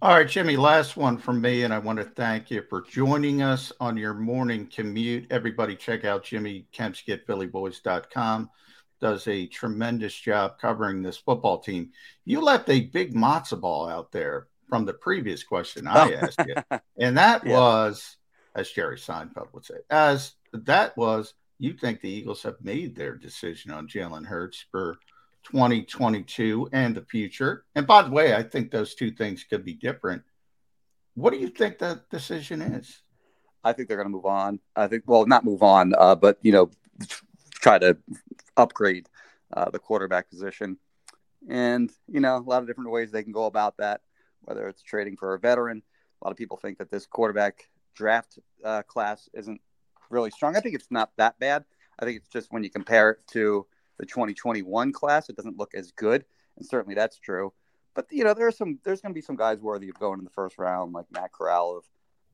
All 0.01 0.13
right, 0.15 0.27
Jimmy, 0.27 0.55
last 0.55 0.95
one 0.97 1.17
from 1.17 1.41
me, 1.41 1.63
and 1.63 1.73
I 1.73 1.79
want 1.79 1.97
to 1.99 2.05
thank 2.05 2.51
you 2.51 2.61
for 2.69 2.81
joining 2.81 3.41
us 3.41 3.71
on 3.79 3.97
your 3.97 4.13
morning 4.13 4.67
commute. 4.67 5.27
Everybody, 5.31 5.75
check 5.75 6.05
out 6.05 6.23
Jimmy 6.23 6.67
PhillyVoice.com. 6.73 8.49
Does 9.01 9.27
a 9.27 9.47
tremendous 9.47 10.13
job 10.13 10.59
covering 10.59 11.01
this 11.01 11.17
football 11.17 11.59
team. 11.59 11.91
You 12.23 12.41
left 12.41 12.69
a 12.69 12.81
big 12.81 13.13
matzo 13.13 13.59
ball 13.59 13.89
out 13.89 14.11
there 14.11 14.47
from 14.69 14.85
the 14.85 14.93
previous 14.93 15.43
question 15.43 15.87
I 15.87 16.13
asked 16.13 16.39
you, 16.45 16.55
and 16.97 17.17
that 17.17 17.43
Yeah. 17.45 17.59
was, 17.59 18.17
as 18.55 18.69
Jerry 18.69 18.97
Seinfeld 18.97 19.53
would 19.53 19.65
say, 19.65 19.75
as 19.89 20.33
that 20.53 20.95
was, 20.95 21.33
you 21.63 21.73
think 21.73 22.01
the 22.01 22.09
Eagles 22.09 22.43
have 22.43 22.57
made 22.61 22.93
their 22.93 23.15
decision 23.15 23.71
on 23.71 23.87
Jalen 23.87 24.25
Hurts 24.25 24.65
for 24.69 24.97
2022 25.43 26.67
and 26.73 26.93
the 26.93 27.03
future. 27.03 27.63
And 27.75 27.87
by 27.87 28.01
the 28.01 28.11
way, 28.11 28.35
I 28.35 28.43
think 28.43 28.69
those 28.69 28.95
two 28.95 29.11
things 29.11 29.45
could 29.45 29.63
be 29.63 29.73
different. 29.73 30.23
What 31.15 31.31
do 31.31 31.39
you 31.39 31.47
think 31.47 31.79
that 31.79 32.09
decision 32.09 32.61
is? 32.61 33.01
I 33.63 33.71
think 33.71 33.87
they're 33.87 33.95
going 33.95 34.07
to 34.09 34.11
move 34.11 34.25
on. 34.25 34.59
I 34.75 34.87
think, 34.87 35.03
well, 35.07 35.25
not 35.25 35.45
move 35.45 35.63
on, 35.63 35.93
uh, 35.97 36.15
but 36.15 36.37
you 36.41 36.51
know, 36.51 36.69
try 37.51 37.79
to 37.79 37.97
upgrade 38.57 39.07
uh, 39.55 39.69
the 39.69 39.79
quarterback 39.79 40.29
position. 40.29 40.77
And 41.47 41.89
you 42.09 42.19
know, 42.19 42.35
a 42.35 42.39
lot 42.39 42.61
of 42.61 42.67
different 42.67 42.91
ways 42.91 43.09
they 43.09 43.23
can 43.23 43.31
go 43.31 43.45
about 43.45 43.77
that. 43.77 44.01
Whether 44.41 44.67
it's 44.67 44.83
trading 44.83 45.15
for 45.15 45.33
a 45.33 45.39
veteran, 45.39 45.81
a 46.21 46.25
lot 46.25 46.31
of 46.31 46.37
people 46.37 46.57
think 46.57 46.79
that 46.79 46.91
this 46.91 47.05
quarterback 47.05 47.69
draft 47.95 48.37
uh, 48.65 48.81
class 48.81 49.29
isn't 49.33 49.61
really 50.09 50.31
strong. 50.31 50.55
I 50.55 50.59
think 50.59 50.75
it's 50.75 50.91
not 50.91 51.11
that 51.17 51.37
bad. 51.39 51.63
I 51.99 52.05
think 52.05 52.17
it's 52.17 52.29
just 52.29 52.51
when 52.51 52.63
you 52.63 52.69
compare 52.69 53.11
it 53.11 53.19
to 53.33 53.65
the 53.97 54.05
2021 54.05 54.91
class, 54.91 55.29
it 55.29 55.35
doesn't 55.35 55.57
look 55.57 55.73
as 55.75 55.91
good, 55.91 56.25
and 56.57 56.65
certainly 56.65 56.95
that's 56.95 57.17
true. 57.19 57.53
But 57.93 58.07
you 58.11 58.23
know, 58.23 58.33
there 58.33 58.47
are 58.47 58.51
some. 58.51 58.79
There's 58.83 59.01
going 59.01 59.11
to 59.13 59.17
be 59.17 59.21
some 59.21 59.35
guys 59.35 59.59
worthy 59.59 59.89
of 59.89 59.99
going 59.99 60.17
in 60.19 60.25
the 60.25 60.31
first 60.31 60.57
round, 60.57 60.93
like 60.93 61.05
Matt 61.11 61.31
Corral 61.31 61.77
of 61.77 61.85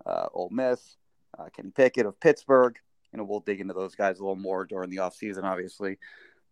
uh, 0.06 0.28
Ole 0.34 0.50
Miss, 0.52 0.96
uh, 1.38 1.46
Kenny 1.56 1.72
Pickett 1.72 2.06
of 2.06 2.20
Pittsburgh. 2.20 2.78
You 3.12 3.18
know, 3.18 3.24
we'll 3.26 3.42
dig 3.42 3.60
into 3.60 3.74
those 3.74 3.96
guys 3.96 4.20
a 4.20 4.22
little 4.22 4.36
more 4.38 4.66
during 4.66 4.90
the 4.90 4.98
offseason, 4.98 5.44
obviously. 5.44 5.98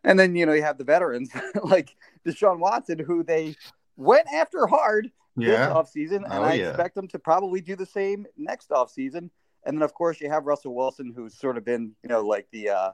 And 0.03 0.19
then, 0.19 0.35
you 0.35 0.45
know, 0.45 0.53
you 0.53 0.63
have 0.63 0.77
the 0.77 0.83
veterans 0.83 1.29
like 1.63 1.95
Deshaun 2.25 2.59
Watson, 2.59 2.99
who 2.99 3.23
they 3.23 3.55
went 3.95 4.27
after 4.33 4.67
hard 4.67 5.11
Yeah. 5.37 5.51
this 5.51 5.67
offseason. 5.75 6.23
And 6.25 6.33
Oh, 6.33 6.43
I 6.43 6.53
yeah. 6.55 6.69
expect 6.69 6.95
them 6.95 7.07
to 7.09 7.19
probably 7.19 7.61
do 7.61 7.75
the 7.75 7.85
same 7.85 8.25
next 8.37 8.69
offseason. 8.71 9.29
And 9.67 9.77
then, 9.77 9.83
of 9.83 9.93
course, 9.93 10.21
you 10.21 10.29
have 10.29 10.45
Russell 10.45 10.73
Wilson, 10.73 11.11
who's 11.13 11.37
sort 11.37 11.57
of 11.57 11.65
been, 11.65 11.91
you 12.01 12.07
know, 12.07 12.21
like 12.21 12.47
the, 12.51 12.69
uh, 12.69 12.91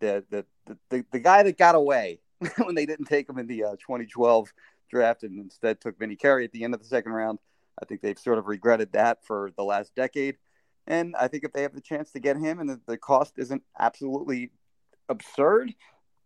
the, 0.00 0.22
the, 0.28 0.44
the, 0.90 1.04
the, 1.10 1.18
guy 1.18 1.42
that 1.42 1.56
got 1.56 1.74
away 1.74 2.20
when 2.58 2.74
they 2.74 2.84
didn't 2.84 3.06
take 3.06 3.28
him 3.28 3.38
in 3.38 3.46
the 3.46 3.64
uh, 3.64 3.70
2012 3.72 4.52
draft 4.90 5.22
and 5.22 5.40
instead 5.40 5.80
took 5.80 5.98
Vinny 5.98 6.16
Curry 6.16 6.44
at 6.44 6.52
the 6.52 6.62
end 6.62 6.74
of 6.74 6.80
the 6.80 6.86
second 6.86 7.12
round. 7.12 7.38
I 7.82 7.86
think 7.86 8.02
they've 8.02 8.18
sort 8.18 8.36
of 8.36 8.48
regretted 8.48 8.92
that 8.92 9.24
for 9.24 9.50
the 9.56 9.64
last 9.64 9.94
decade. 9.94 10.36
And 10.86 11.16
I 11.16 11.26
think 11.26 11.44
if 11.44 11.54
they 11.54 11.62
have 11.62 11.74
the 11.74 11.80
chance 11.80 12.10
to 12.12 12.20
get 12.20 12.36
him 12.36 12.60
and 12.60 12.68
the, 12.68 12.80
the 12.86 12.98
cost 12.98 13.34
isn't 13.38 13.62
absolutely 13.78 14.50
absurd, 15.08 15.72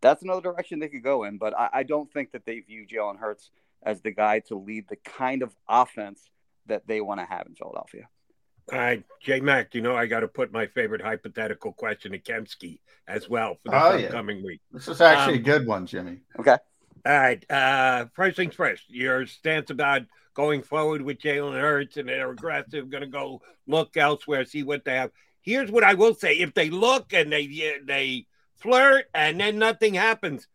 that's 0.01 0.25
another 0.25 0.41
direction 0.41 0.81
they 0.81 0.89
could 0.89 1.05
go 1.05 1.23
in. 1.23 1.39
But 1.39 1.57
I, 1.57 1.69
I 1.73 1.83
don't 1.85 2.13
think 2.13 2.33
that 2.33 2.47
they 2.47 2.59
view 2.59 2.85
Jalen 2.85 3.21
Hurts 3.21 3.51
as 3.81 4.01
the 4.01 4.11
guy 4.11 4.41
to 4.49 4.57
lead 4.57 4.89
the 4.89 4.97
kind 4.97 5.43
of 5.43 5.55
offense 5.69 6.31
that 6.67 6.89
they 6.89 7.01
want 7.01 7.21
to 7.21 7.27
have 7.27 7.47
in 7.47 7.55
Philadelphia. 7.55 8.09
All 8.73 8.79
right, 8.79 9.05
J 9.21 9.41
Mac, 9.41 9.75
you 9.75 9.83
know 9.83 9.95
I 9.95 10.07
got 10.07 10.21
to 10.21 10.29
put 10.29 10.51
my 10.53 10.67
favorite 10.67 11.03
hypothetical 11.03 11.73
question 11.73 12.13
to 12.13 12.19
Kempski 12.19 12.79
as 13.07 13.29
well 13.29 13.59
for 13.63 13.71
this 13.71 13.81
Oh, 13.83 13.97
yeah. 13.97 14.07
upcoming 14.07 14.43
week. 14.43 14.61
This 14.73 14.89
is 14.89 15.01
actually 15.03 15.35
Um, 15.35 15.41
a 15.41 15.43
good 15.45 15.67
one, 15.67 15.87
Jimmy. 15.87 16.21
Okay. 16.39 16.57
All 17.07 17.19
right. 17.19 17.51
Uh, 17.51 18.07
first 18.15 18.37
things 18.37 18.55
first, 18.55 18.85
your 18.89 19.27
stance 19.27 19.69
about 19.69 20.03
going 20.33 20.63
forward 20.63 21.03
with 21.03 21.19
Jalen 21.19 21.61
Hurts 21.61 21.99
and 21.99 22.09
they're 22.09 22.31
aggressive, 22.31 22.89
going 22.89 23.03
to 23.03 23.07
go 23.07 23.43
look 23.67 23.97
elsewhere, 23.99 24.45
see 24.47 24.63
what 24.63 24.85
they 24.87 24.95
have. 24.95 25.11
Here's 25.43 25.71
what 25.71 25.85
I 25.85 25.93
will 25.93 26.15
say: 26.15 26.37
if 26.39 26.55
they 26.55 26.71
look 26.71 27.13
and 27.13 27.31
they 27.31 27.47
they 27.85 28.27
flirt 28.57 29.05
and 29.15 29.39
then 29.39 29.59
nothing 29.59 29.93
happens, 29.93 30.49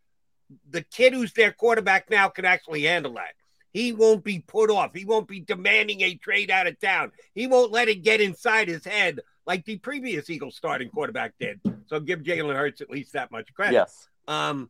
the 0.68 0.82
kid 0.82 1.14
who's 1.14 1.34
their 1.34 1.52
quarterback 1.52 2.10
now 2.10 2.28
can 2.30 2.46
actually 2.46 2.82
handle 2.84 3.14
that. 3.14 3.36
He 3.72 3.94
won't 3.94 4.24
be 4.24 4.40
put 4.40 4.70
off. 4.70 4.94
He 4.94 5.06
won't 5.06 5.28
be 5.28 5.40
demanding 5.40 6.02
a 6.02 6.16
trade 6.16 6.50
out 6.50 6.68
of 6.68 6.80
town. 6.80 7.12
He 7.34 7.48
won't 7.48 7.72
let 7.72 7.88
it 7.88 8.04
get 8.04 8.22
inside 8.22 8.68
his 8.68 8.84
head 8.84 9.20
like 9.46 9.66
the 9.66 9.78
previous 9.78 10.30
Eagles 10.30 10.56
starting 10.56 10.90
quarterback 10.90 11.34
did. 11.40 11.60
So 11.88 12.00
give 12.00 12.22
Jalen 12.22 12.56
Hurts 12.56 12.82
at 12.82 12.90
least 12.90 13.14
that 13.14 13.32
much 13.32 13.54
credit. 13.54 13.74
Yes. 13.74 14.08
Um, 14.28 14.70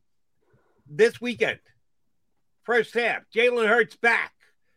this 0.90 1.20
weekend, 1.20 1.60
first 2.64 2.94
half, 2.94 3.24
Jalen 3.34 3.68
Hurts 3.68 3.96
back. 3.96 4.34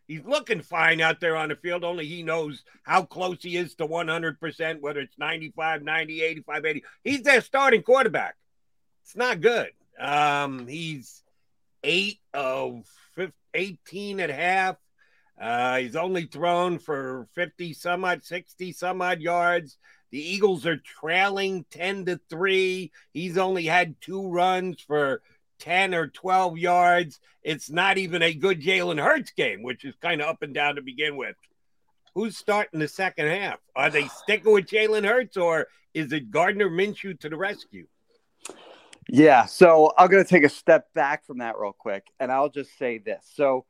He's 0.07 0.23
looking 0.25 0.61
fine 0.61 0.99
out 0.99 1.21
there 1.21 1.37
on 1.37 1.49
the 1.49 1.55
field. 1.55 1.83
Only 1.83 2.05
he 2.05 2.23
knows 2.23 2.63
how 2.83 3.03
close 3.03 3.41
he 3.41 3.55
is 3.55 3.75
to 3.75 3.87
100%, 3.87 4.81
whether 4.81 4.99
it's 4.99 5.17
95, 5.17 5.81
90, 5.81 6.21
85, 6.21 6.65
80. 6.65 6.83
He's 7.03 7.21
their 7.21 7.41
starting 7.41 7.81
quarterback. 7.81 8.35
It's 9.03 9.15
not 9.15 9.39
good. 9.39 9.69
Um, 9.97 10.67
he's 10.67 11.23
eight 11.83 12.19
of 12.33 12.85
15, 12.85 13.02
18 13.53 14.19
and 14.19 14.31
a 14.31 14.35
half. 14.35 14.77
Uh, 15.39 15.77
he's 15.77 15.95
only 15.95 16.25
thrown 16.25 16.77
for 16.79 17.27
50 17.33 17.73
some 17.73 18.05
odd, 18.05 18.23
60 18.23 18.71
some 18.71 19.01
odd 19.01 19.19
yards. 19.19 19.77
The 20.11 20.19
Eagles 20.19 20.65
are 20.67 20.77
trailing 20.77 21.65
10 21.71 22.05
to 22.05 22.19
3. 22.29 22.91
He's 23.13 23.37
only 23.37 23.65
had 23.65 23.99
two 23.99 24.29
runs 24.29 24.81
for 24.81 25.21
10 25.59 25.95
or 25.95 26.07
12 26.07 26.57
yards. 26.59 27.19
It's 27.41 27.69
not 27.69 27.97
even 27.97 28.21
a 28.21 28.33
good 28.33 28.61
Jalen 28.61 29.03
Hurts 29.03 29.31
game, 29.31 29.63
which 29.63 29.83
is 29.85 29.95
kind 30.01 30.21
of 30.21 30.27
up 30.27 30.43
and 30.43 30.53
down 30.53 30.75
to 30.75 30.81
begin 30.81 31.17
with. 31.17 31.35
Who's 32.13 32.37
starting 32.37 32.79
the 32.79 32.87
second 32.87 33.27
half? 33.27 33.59
Are 33.75 33.89
they 33.89 34.07
sticking 34.07 34.53
with 34.53 34.67
Jalen 34.67 35.07
Hurts 35.07 35.35
or 35.35 35.67
is 35.95 36.13
it 36.13 36.29
Gardner 36.29 36.69
Minshew 36.69 37.19
to 37.19 37.29
the 37.29 37.37
rescue? 37.37 37.87
Yeah, 39.09 39.45
so 39.45 39.93
I'm 39.97 40.09
going 40.09 40.23
to 40.23 40.29
take 40.29 40.43
a 40.43 40.49
step 40.49 40.93
back 40.93 41.25
from 41.25 41.39
that 41.39 41.57
real 41.57 41.73
quick, 41.73 42.07
and 42.19 42.31
I'll 42.31 42.49
just 42.49 42.77
say 42.77 42.97
this. 42.97 43.25
So, 43.33 43.65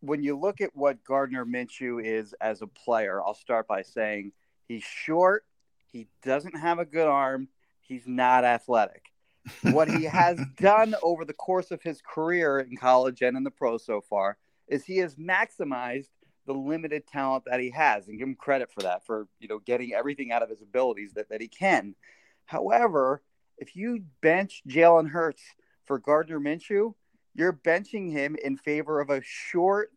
when 0.00 0.22
you 0.22 0.38
look 0.38 0.60
at 0.60 0.70
what 0.74 1.02
Gardner 1.02 1.44
Minshew 1.44 2.04
is 2.04 2.32
as 2.40 2.62
a 2.62 2.68
player, 2.68 3.20
I'll 3.20 3.34
start 3.34 3.66
by 3.66 3.82
saying 3.82 4.32
he's 4.68 4.84
short, 4.84 5.44
he 5.90 6.06
doesn't 6.22 6.56
have 6.56 6.78
a 6.78 6.84
good 6.84 7.08
arm, 7.08 7.48
he's 7.80 8.06
not 8.06 8.44
athletic. 8.44 9.06
what 9.62 9.88
he 9.88 10.04
has 10.04 10.38
done 10.60 10.94
over 11.02 11.24
the 11.24 11.32
course 11.32 11.70
of 11.70 11.82
his 11.82 12.00
career 12.00 12.60
in 12.60 12.76
college 12.76 13.22
and 13.22 13.36
in 13.36 13.44
the 13.44 13.50
pro 13.50 13.78
so 13.78 14.00
far 14.00 14.36
is 14.68 14.84
he 14.84 14.98
has 14.98 15.16
maximized 15.16 16.10
the 16.46 16.52
limited 16.52 17.06
talent 17.06 17.44
that 17.46 17.60
he 17.60 17.70
has 17.70 18.08
and 18.08 18.18
give 18.18 18.28
him 18.28 18.34
credit 18.34 18.70
for 18.70 18.82
that 18.82 19.04
for 19.04 19.26
you 19.40 19.48
know 19.48 19.58
getting 19.58 19.92
everything 19.94 20.32
out 20.32 20.42
of 20.42 20.48
his 20.48 20.62
abilities 20.62 21.12
that, 21.12 21.28
that 21.28 21.40
he 21.40 21.48
can 21.48 21.94
however 22.46 23.22
if 23.58 23.76
you 23.76 24.04
bench 24.20 24.62
Jalen 24.68 25.10
Hurts 25.10 25.42
for 25.84 25.98
Gardner 25.98 26.40
Minshew, 26.40 26.94
you're 27.34 27.52
benching 27.52 28.10
him 28.10 28.36
in 28.42 28.56
favor 28.56 29.00
of 29.00 29.10
a 29.10 29.20
short, 29.22 29.90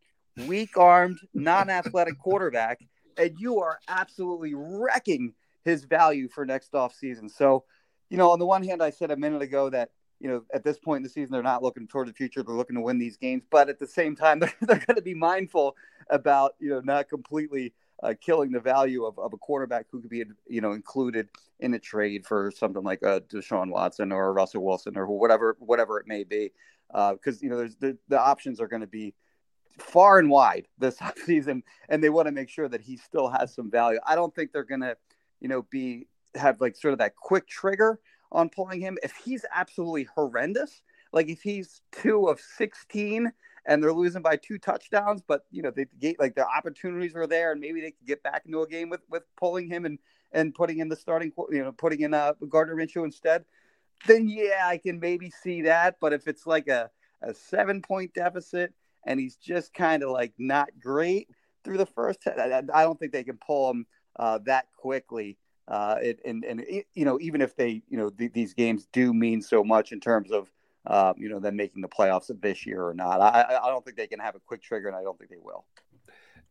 weak 0.48 0.78
armed, 0.78 1.20
non 1.34 1.70
athletic 1.70 2.20
quarterback, 2.24 2.80
and 3.18 3.36
you 3.40 3.60
are 3.60 3.80
absolutely 3.88 4.54
wrecking 4.54 5.34
his 5.64 5.86
value 5.86 6.28
for 6.28 6.46
next 6.46 6.72
offseason. 6.74 7.30
So, 7.30 7.64
you 8.10 8.18
know, 8.18 8.32
on 8.32 8.40
the 8.40 8.46
one 8.46 8.64
hand, 8.64 8.82
I 8.82 8.90
said 8.90 9.12
a 9.12 9.18
minute 9.18 9.42
ago 9.42 9.70
that, 9.70 9.90
you 10.20 10.28
know, 10.28 10.44
at 10.54 10.64
this 10.64 10.78
point 10.78 10.98
in 10.98 11.04
the 11.04 11.10
season, 11.10 11.32
they're 11.32 11.44
not 11.44 11.64
looking 11.64 11.88
toward 11.88 12.08
the 12.08 12.14
future. 12.14 12.44
They're 12.44 12.56
looking 12.56 12.76
to 12.76 12.82
win 12.82 13.00
these 13.00 13.18
games. 13.18 13.44
But 13.50 13.70
at 13.70 13.80
the 13.80 13.88
same 13.88 14.16
time, 14.16 14.40
they're, 14.40 14.54
they're 14.62 14.84
going 14.86 14.96
to 14.96 15.02
be 15.02 15.14
mindful 15.14 15.76
about, 16.10 16.54
you 16.60 16.70
know, 16.70 16.82
not 16.82 17.10
completely 17.10 17.74
uh, 18.04 18.14
killing 18.20 18.52
the 18.52 18.60
value 18.60 19.06
of, 19.06 19.18
of 19.20 19.34
a 19.34 19.38
quarterback 19.38 19.86
who 19.92 20.02
could 20.02 20.10
be, 20.10 20.24
you 20.48 20.62
know, 20.62 20.72
included 20.72 21.30
in 21.60 21.74
a 21.74 21.80
trade 21.80 22.26
for 22.26 22.52
something 22.56 22.84
like 22.84 23.02
a 23.04 23.22
Deshaun 23.22 23.70
Watson 23.70 24.12
or 24.12 24.34
Russell 24.34 24.64
Wilson 24.64 24.98
or 24.98 25.06
whatever, 25.08 25.56
whatever 25.60 26.00
it 26.00 26.08
may 26.08 26.24
be. 26.24 26.52
Because, 26.92 27.42
you 27.42 27.50
know, 27.50 27.58
there's 27.58 27.76
the, 27.76 27.98
the 28.10 28.20
options 28.20 28.60
are 28.60 28.68
going 28.68 28.82
to 28.82 28.88
be 28.88 29.14
far 29.78 30.20
and 30.20 30.30
wide 30.30 30.68
this 30.78 30.98
season, 31.26 31.64
and 31.90 32.04
they 32.04 32.10
want 32.10 32.28
to 32.28 32.32
make 32.32 32.50
sure 32.50 32.68
that 32.68 32.82
he 32.82 32.98
still 32.98 33.30
has 33.30 33.54
some 33.54 33.70
value. 33.70 34.00
I 34.06 34.16
don't 34.16 34.34
think 34.34 34.52
they're 34.52 34.64
going 34.64 34.82
to, 34.82 34.98
you 35.40 35.48
know, 35.48 35.64
be 35.70 36.08
have 36.36 36.62
like 36.62 36.76
sort 36.76 36.94
of 36.94 37.00
that 37.00 37.16
quick 37.16 37.48
trigger 37.48 38.00
on 38.32 38.50
pulling 38.50 38.82
him. 38.82 38.98
If 39.04 39.14
he's 39.24 39.46
absolutely 39.54 40.08
horrendous, 40.16 40.82
like 41.14 41.30
if 41.30 41.42
he's 41.42 41.82
two 41.92 42.28
of 42.28 42.40
16 42.40 43.32
and 43.66 43.82
they're 43.82 43.94
losing 43.94 44.22
by 44.22 44.36
two 44.36 44.58
touchdowns, 44.58 45.22
but 45.22 45.46
you 45.52 45.62
know, 45.62 45.72
they 45.72 45.86
get 46.00 46.20
like 46.20 46.36
the 46.36 46.48
opportunities 46.48 47.14
were 47.14 47.28
there 47.28 47.52
and 47.52 47.62
maybe 47.62 47.82
they 47.82 47.92
could 47.92 48.08
get 48.08 48.24
back 48.24 48.44
into 48.46 48.62
a 48.62 48.68
game 48.68 48.90
with, 48.90 49.02
with 49.10 49.24
pulling 49.38 49.68
him 49.68 49.86
and, 49.86 50.00
and 50.32 50.56
putting 50.56 50.80
in 50.80 50.90
the 50.90 50.96
starting, 50.96 51.32
you 51.52 51.64
know, 51.64 51.72
putting 51.72 52.02
in 52.02 52.14
uh, 52.14 52.34
Gardner 52.50 52.76
Minshew 52.76 53.04
instead, 53.04 53.46
then 54.08 54.28
yeah, 54.28 54.64
I 54.66 54.78
can 54.78 55.00
maybe 55.00 55.30
see 55.30 55.64
that. 55.64 55.98
But 56.00 56.14
if 56.14 56.28
it's 56.28 56.48
like 56.48 56.68
a, 56.68 56.90
a 57.22 57.34
seven 57.34 57.82
point 57.82 58.14
deficit 58.14 58.74
and 59.06 59.20
he's 59.20 59.36
just 59.36 59.74
kind 59.74 60.04
of 60.04 60.10
like 60.10 60.34
not 60.38 60.70
great 60.82 61.30
through 61.64 61.78
the 61.78 61.86
first, 61.86 62.28
I, 62.28 62.64
I 62.74 62.84
don't 62.84 63.00
think 63.00 63.12
they 63.12 63.24
can 63.24 63.38
pull 63.38 63.70
him 63.70 63.86
uh, 64.18 64.40
that 64.46 64.68
quickly. 64.76 65.38
Uh, 65.68 65.98
it, 66.02 66.20
and, 66.26 66.44
and 66.44 66.62
it, 66.62 66.88
you 66.96 67.06
know, 67.06 67.20
even 67.22 67.42
if 67.42 67.56
they, 67.56 67.84
you 67.88 67.98
know, 67.98 68.10
th- 68.10 68.34
these 68.34 68.54
games 68.54 68.88
do 68.92 69.14
mean 69.14 69.42
so 69.42 69.64
much 69.64 69.92
in 69.92 70.00
terms 70.00 70.32
of, 70.32 70.52
uh, 70.86 71.14
you 71.18 71.30
know, 71.30 71.40
them 71.40 71.56
making 71.56 71.82
the 71.82 71.88
playoffs 71.88 72.32
this 72.42 72.66
year 72.66 72.84
or 72.84 72.94
not. 72.94 73.22
I, 73.22 73.60
I 73.64 73.70
don't 73.70 73.84
think 73.84 73.98
they 73.98 74.08
can 74.08 74.20
have 74.20 74.36
a 74.36 74.40
quick 74.40 74.62
trigger, 74.62 74.88
and 74.88 74.96
I 74.96 75.04
don't 75.04 75.18
think 75.18 75.30
they 75.30 75.38
will. 75.42 75.66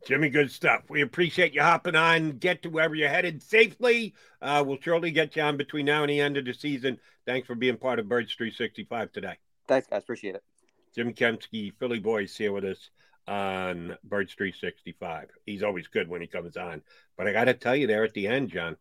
Jimmy, 0.06 0.30
good 0.30 0.50
stuff. 0.50 0.82
We 0.88 1.02
appreciate 1.02 1.52
you 1.52 1.60
hopping 1.60 1.94
on. 1.94 2.38
Get 2.38 2.62
to 2.62 2.70
wherever 2.70 2.94
you're 2.94 3.08
headed 3.08 3.42
safely. 3.42 4.14
Uh, 4.40 4.64
we'll 4.66 4.78
surely 4.80 5.10
get 5.10 5.36
you 5.36 5.42
on 5.42 5.56
between 5.56 5.86
now 5.86 6.02
and 6.02 6.10
the 6.10 6.20
end 6.20 6.36
of 6.36 6.46
the 6.46 6.54
season. 6.54 6.98
Thanks 7.26 7.46
for 7.46 7.54
being 7.54 7.76
part 7.76 7.98
of 7.98 8.08
Birds 8.08 8.34
365 8.34 9.12
today. 9.12 9.36
Thanks, 9.68 9.88
guys. 9.88 10.02
Appreciate 10.02 10.36
it. 10.36 10.44
Jim 10.94 11.12
Kempski, 11.12 11.72
Philly 11.78 11.98
Voice, 11.98 12.36
here 12.36 12.52
with 12.52 12.64
us 12.64 12.90
on 13.28 13.96
Birds 14.02 14.32
365. 14.34 15.28
He's 15.44 15.62
always 15.62 15.86
good 15.86 16.08
when 16.08 16.20
he 16.20 16.26
comes 16.26 16.56
on. 16.56 16.82
But 17.16 17.28
I 17.28 17.32
got 17.32 17.44
to 17.44 17.54
tell 17.54 17.76
you 17.76 17.86
there 17.86 18.02
at 18.02 18.14
the 18.14 18.26
end, 18.26 18.50
John, 18.50 18.76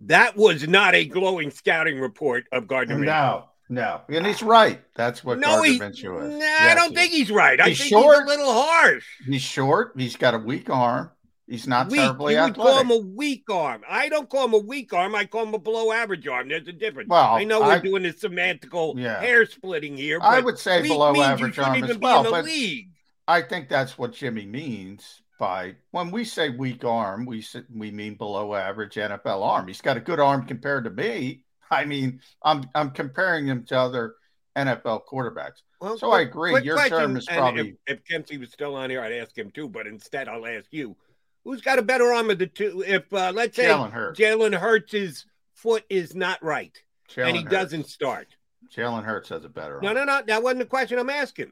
that 0.00 0.36
was 0.36 0.68
not 0.68 0.94
a 0.94 1.04
glowing 1.04 1.50
scouting 1.50 1.98
report 1.98 2.46
of 2.52 2.68
Gardner 2.68 2.96
Minshew. 2.96 3.06
No, 3.06 3.44
no, 3.70 4.02
and 4.10 4.26
he's 4.26 4.42
right. 4.42 4.82
That's 4.94 5.24
what 5.24 5.38
No, 5.38 5.46
Gardner 5.62 5.66
he- 5.72 5.78
Minshew 5.80 6.22
is. 6.22 6.34
Nah, 6.34 6.38
Yes, 6.44 6.72
I 6.72 6.74
don't 6.74 6.90
he 6.90 6.96
think 6.96 7.12
he's 7.12 7.30
right. 7.30 7.58
I 7.58 7.68
He's 7.70 7.78
think 7.78 7.88
short. 7.90 8.16
he's 8.16 8.24
a 8.24 8.26
little 8.26 8.52
harsh. 8.52 9.06
He's 9.24 9.40
short. 9.42 9.92
He's 9.96 10.16
got 10.16 10.34
a 10.34 10.38
weak 10.38 10.68
arm. 10.68 11.10
He's 11.46 11.66
not 11.66 11.88
Weak. 11.90 12.00
terribly 12.00 12.34
You 12.34 12.42
would 12.42 12.50
athletic. 12.50 12.72
call 12.74 12.80
him 12.80 12.90
a 12.92 12.96
weak 13.16 13.50
arm. 13.50 13.82
I 13.88 14.08
don't 14.08 14.28
call 14.30 14.44
him 14.44 14.54
a 14.54 14.58
weak 14.58 14.92
arm. 14.92 15.14
I 15.16 15.24
call 15.24 15.42
him 15.44 15.54
a 15.54 15.58
below 15.58 15.90
average 15.90 16.26
arm. 16.28 16.48
There's 16.48 16.68
a 16.68 16.72
difference. 16.72 17.08
Well, 17.08 17.34
I 17.34 17.42
know 17.44 17.60
we're 17.60 17.72
I- 17.72 17.78
doing 17.80 18.02
this 18.04 18.20
semantical 18.20 18.96
Yeah. 18.96 19.20
hair 19.20 19.44
splitting 19.46 19.96
here. 19.96 20.18
I 20.22 20.40
would 20.40 20.58
say 20.58 20.82
below 20.82 21.20
average 21.20 21.58
arm 21.58 21.82
as 21.82 21.96
well, 21.98 22.22
but 22.22 22.44
league. 22.44 22.90
I 23.26 23.42
think 23.42 23.68
that's 23.68 23.96
what 23.98 24.12
Jimmy 24.12 24.46
means 24.46 25.22
by 25.40 25.74
when 25.90 26.10
we 26.10 26.24
say 26.24 26.50
weak 26.50 26.84
arm, 26.84 27.24
we 27.26 27.44
we 27.74 27.90
mean 27.90 28.14
below 28.14 28.54
average 28.54 28.94
NFL 28.96 29.42
arm. 29.42 29.66
He's 29.66 29.80
got 29.80 29.96
a 29.96 30.00
good 30.00 30.20
arm 30.20 30.46
compared 30.46 30.84
to 30.84 30.90
me. 30.90 31.44
I 31.80 31.84
mean, 31.84 32.20
I'm 32.42 32.64
I'm 32.74 32.90
comparing 32.90 33.46
him 33.46 33.64
to 33.66 33.78
other 33.78 34.16
NFL 34.56 35.02
quarterbacks. 35.10 35.62
Well, 35.80 35.96
so 35.96 36.10
I 36.10 36.20
agree. 36.20 36.60
Your 36.62 36.76
question, 36.76 36.98
term 36.98 37.16
is 37.16 37.26
probably 37.26 37.76
If, 37.86 38.00
if 38.00 38.04
Kempski 38.04 38.38
was 38.38 38.52
still 38.52 38.74
on 38.74 38.90
here, 38.90 39.00
I'd 39.00 39.12
ask 39.12 39.36
him 39.36 39.50
too. 39.50 39.68
But 39.68 39.86
instead, 39.86 40.28
I'll 40.28 40.46
ask 40.46 40.66
you: 40.72 40.96
Who's 41.44 41.62
got 41.62 41.78
a 41.78 41.82
better 41.82 42.12
arm 42.12 42.30
of 42.30 42.38
the 42.38 42.46
two? 42.46 42.84
If 42.86 43.12
uh, 43.12 43.32
let's 43.34 43.56
say 43.56 43.66
Jalen 43.66 43.92
Hurts. 43.92 44.20
Jalen 44.20 44.54
Hurts' 44.54 45.24
foot 45.54 45.84
is 45.88 46.14
not 46.14 46.42
right 46.42 46.76
and 47.16 47.36
he 47.36 47.42
Hurts. 47.42 47.52
doesn't 47.52 47.86
start, 47.86 48.28
Jalen 48.74 49.04
Hurts 49.04 49.30
has 49.30 49.44
a 49.44 49.48
better. 49.48 49.80
No, 49.82 49.88
arm. 49.88 49.96
no, 49.96 50.04
no. 50.04 50.22
That 50.26 50.42
wasn't 50.42 50.60
the 50.60 50.66
question 50.66 50.98
I'm 50.98 51.10
asking. 51.10 51.50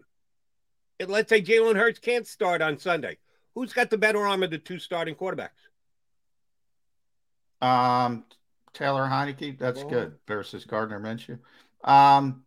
And 1.01 1.11
let's 1.11 1.29
say 1.29 1.41
Jalen 1.41 1.77
Hurts 1.77 1.99
can't 1.99 2.27
start 2.27 2.61
on 2.61 2.79
Sunday. 2.79 3.19
Who's 3.55 3.73
got 3.73 3.91
the 3.91 3.99
better 3.99 4.27
arm 4.27 4.43
of 4.43 4.51
the 4.51 4.59
two 4.59 4.79
starting 4.79 5.15
quarterbacks? 5.15 5.49
Um, 7.61 8.25
Taylor 8.79 9.09
Heinicke, 9.09 9.59
that's 9.59 9.83
good 9.83 10.15
versus 10.29 10.65
Gardner 10.65 11.01
Minshew. 11.01 11.41
Um, 11.83 12.45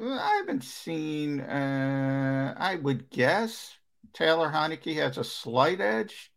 I 0.00 0.36
haven't 0.38 0.62
seen. 0.62 1.40
Uh, 1.40 2.54
I 2.56 2.76
would 2.76 3.10
guess 3.10 3.76
Taylor 4.12 4.48
Heinicke 4.48 4.94
has 4.94 5.18
a 5.18 5.24
slight 5.24 5.80
edge, 5.80 6.30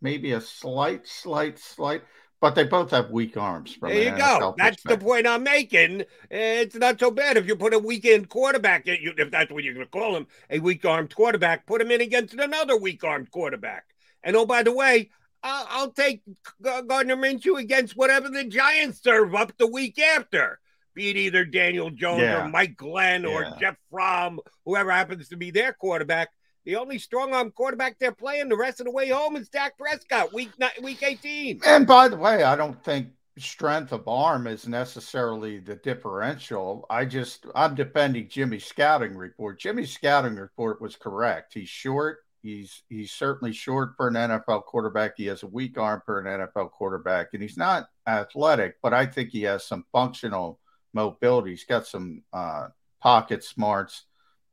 maybe 0.00 0.32
a 0.32 0.40
slight, 0.40 1.06
slight, 1.06 1.58
slight. 1.58 2.02
But 2.40 2.54
they 2.54 2.64
both 2.64 2.90
have 2.90 3.10
weak 3.10 3.36
arms. 3.36 3.74
From 3.74 3.90
There 3.90 4.04
you 4.04 4.18
go. 4.18 4.54
That's 4.56 4.82
the 4.82 4.98
point 4.98 5.26
I'm 5.26 5.42
making. 5.42 6.04
It's 6.30 6.74
not 6.74 6.98
so 6.98 7.10
bad 7.10 7.36
if 7.36 7.46
you 7.46 7.56
put 7.56 7.74
a 7.74 7.78
weekend 7.78 8.28
quarterback, 8.30 8.82
if 8.86 9.30
that's 9.30 9.50
what 9.50 9.64
you're 9.64 9.74
going 9.74 9.86
to 9.86 9.90
call 9.90 10.16
him, 10.16 10.26
a 10.50 10.60
weak 10.60 10.84
armed 10.84 11.14
quarterback, 11.14 11.66
put 11.66 11.80
him 11.80 11.90
in 11.90 12.00
against 12.00 12.34
another 12.34 12.76
weak 12.76 13.04
armed 13.04 13.30
quarterback. 13.30 13.84
And 14.22 14.36
oh, 14.36 14.44
by 14.44 14.62
the 14.62 14.72
way, 14.72 15.10
I'll, 15.44 15.66
I'll 15.70 15.90
take 15.92 16.22
Gardner 16.62 17.16
Minshew 17.16 17.58
against 17.60 17.96
whatever 17.96 18.28
the 18.30 18.44
Giants 18.44 19.02
serve 19.02 19.34
up 19.34 19.56
the 19.58 19.66
week 19.66 19.98
after, 20.00 20.58
be 20.94 21.10
it 21.10 21.16
either 21.16 21.44
Daniel 21.44 21.90
Jones 21.90 22.22
Yeah. 22.22 22.44
or 22.44 22.48
Mike 22.48 22.76
Glenn 22.76 23.26
or 23.26 23.42
Yeah. 23.42 23.56
Jeff 23.60 23.76
Fromm, 23.90 24.40
whoever 24.64 24.90
happens 24.90 25.28
to 25.28 25.36
be 25.36 25.50
their 25.50 25.72
quarterback. 25.74 26.30
The 26.64 26.76
only 26.76 26.98
strong 26.98 27.34
arm 27.34 27.50
quarterback 27.50 27.98
they're 27.98 28.10
playing 28.12 28.48
the 28.48 28.56
rest 28.56 28.80
of 28.80 28.86
the 28.86 28.90
way 28.90 29.10
home 29.10 29.36
is 29.36 29.50
Dak 29.50 29.76
Prescott, 29.76 30.32
week 30.32 30.50
week 30.82 31.02
18. 31.02 31.60
And 31.66 31.86
by 31.86 32.08
the 32.08 32.16
way, 32.16 32.42
I 32.42 32.56
don't 32.56 32.82
think 32.82 33.08
strength 33.36 33.92
of 33.92 34.08
arm 34.08 34.46
is 34.46 34.66
necessarily 34.66 35.58
the 35.58 35.74
differential. 35.74 36.86
I 36.88 37.04
just 37.04 37.44
I'm 37.54 37.74
defending 37.74 38.28
Jimmy's 38.30 38.64
scouting 38.64 39.14
report. 39.14 39.58
Jimmy's 39.60 39.92
scouting 39.92 40.36
report 40.36 40.80
was 40.80 40.96
correct. 40.96 41.52
He's 41.52 41.68
short. 41.68 42.23
He's 42.44 42.82
he's 42.90 43.10
certainly 43.10 43.54
short 43.54 43.94
for 43.96 44.08
an 44.08 44.14
NFL 44.14 44.64
quarterback. 44.64 45.14
He 45.16 45.24
has 45.26 45.42
a 45.42 45.46
weak 45.46 45.78
arm 45.78 46.02
for 46.04 46.20
an 46.20 46.26
NFL 46.26 46.72
quarterback, 46.72 47.28
and 47.32 47.40
he's 47.40 47.56
not 47.56 47.88
athletic, 48.06 48.76
but 48.82 48.92
I 48.92 49.06
think 49.06 49.30
he 49.30 49.44
has 49.44 49.64
some 49.64 49.86
functional 49.92 50.60
mobility. 50.92 51.52
He's 51.52 51.64
got 51.64 51.86
some 51.86 52.22
uh, 52.34 52.68
pocket 53.00 53.44
smarts, 53.44 54.04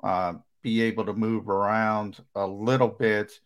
uh, 0.06 0.36
be 0.62 0.84
able 0.84 1.06
to 1.06 1.14
move 1.14 1.50
around 1.50 2.24
a 2.34 2.48
little 2.48 2.88
bit. 2.88 3.38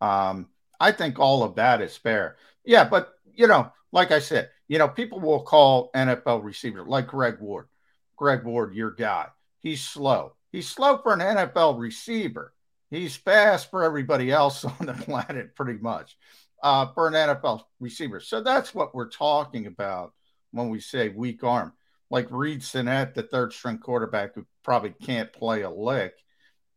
Um, 0.00 0.48
I 0.80 0.90
think 0.90 1.20
all 1.20 1.44
of 1.44 1.54
that 1.54 1.80
is 1.80 1.96
fair. 1.96 2.34
Yeah, 2.64 2.88
but 2.88 3.14
you 3.32 3.46
know, 3.46 3.70
like 3.92 4.10
I 4.10 4.18
said, 4.18 4.50
you 4.66 4.78
know, 4.78 4.88
people 4.88 5.20
will 5.20 5.44
call 5.44 5.92
NFL 5.94 6.42
receiver 6.42 6.84
like 6.84 7.06
Greg 7.06 7.36
Ward. 7.38 7.68
Greg 8.16 8.42
Ward, 8.42 8.74
your 8.74 8.90
guy. 8.90 9.28
He's 9.62 9.84
slow. 9.84 10.34
He's 10.50 10.68
slow 10.68 10.98
for 10.98 11.12
an 11.12 11.20
NFL 11.20 11.78
receiver. 11.78 12.53
He's 12.94 13.16
fast 13.16 13.70
for 13.70 13.82
everybody 13.82 14.30
else 14.30 14.64
on 14.64 14.86
the 14.86 14.92
planet, 14.92 15.56
pretty 15.56 15.80
much, 15.80 16.16
uh, 16.62 16.86
for 16.92 17.08
an 17.08 17.14
NFL 17.14 17.62
receiver. 17.80 18.20
So 18.20 18.40
that's 18.40 18.74
what 18.74 18.94
we're 18.94 19.08
talking 19.08 19.66
about 19.66 20.12
when 20.52 20.68
we 20.68 20.80
say 20.80 21.08
weak 21.08 21.42
arm. 21.42 21.72
Like 22.10 22.28
Reid 22.30 22.62
Sinnett, 22.62 23.14
the 23.14 23.24
third 23.24 23.52
string 23.52 23.78
quarterback 23.78 24.34
who 24.34 24.46
probably 24.62 24.94
can't 25.02 25.32
play 25.32 25.62
a 25.62 25.70
lick, 25.70 26.14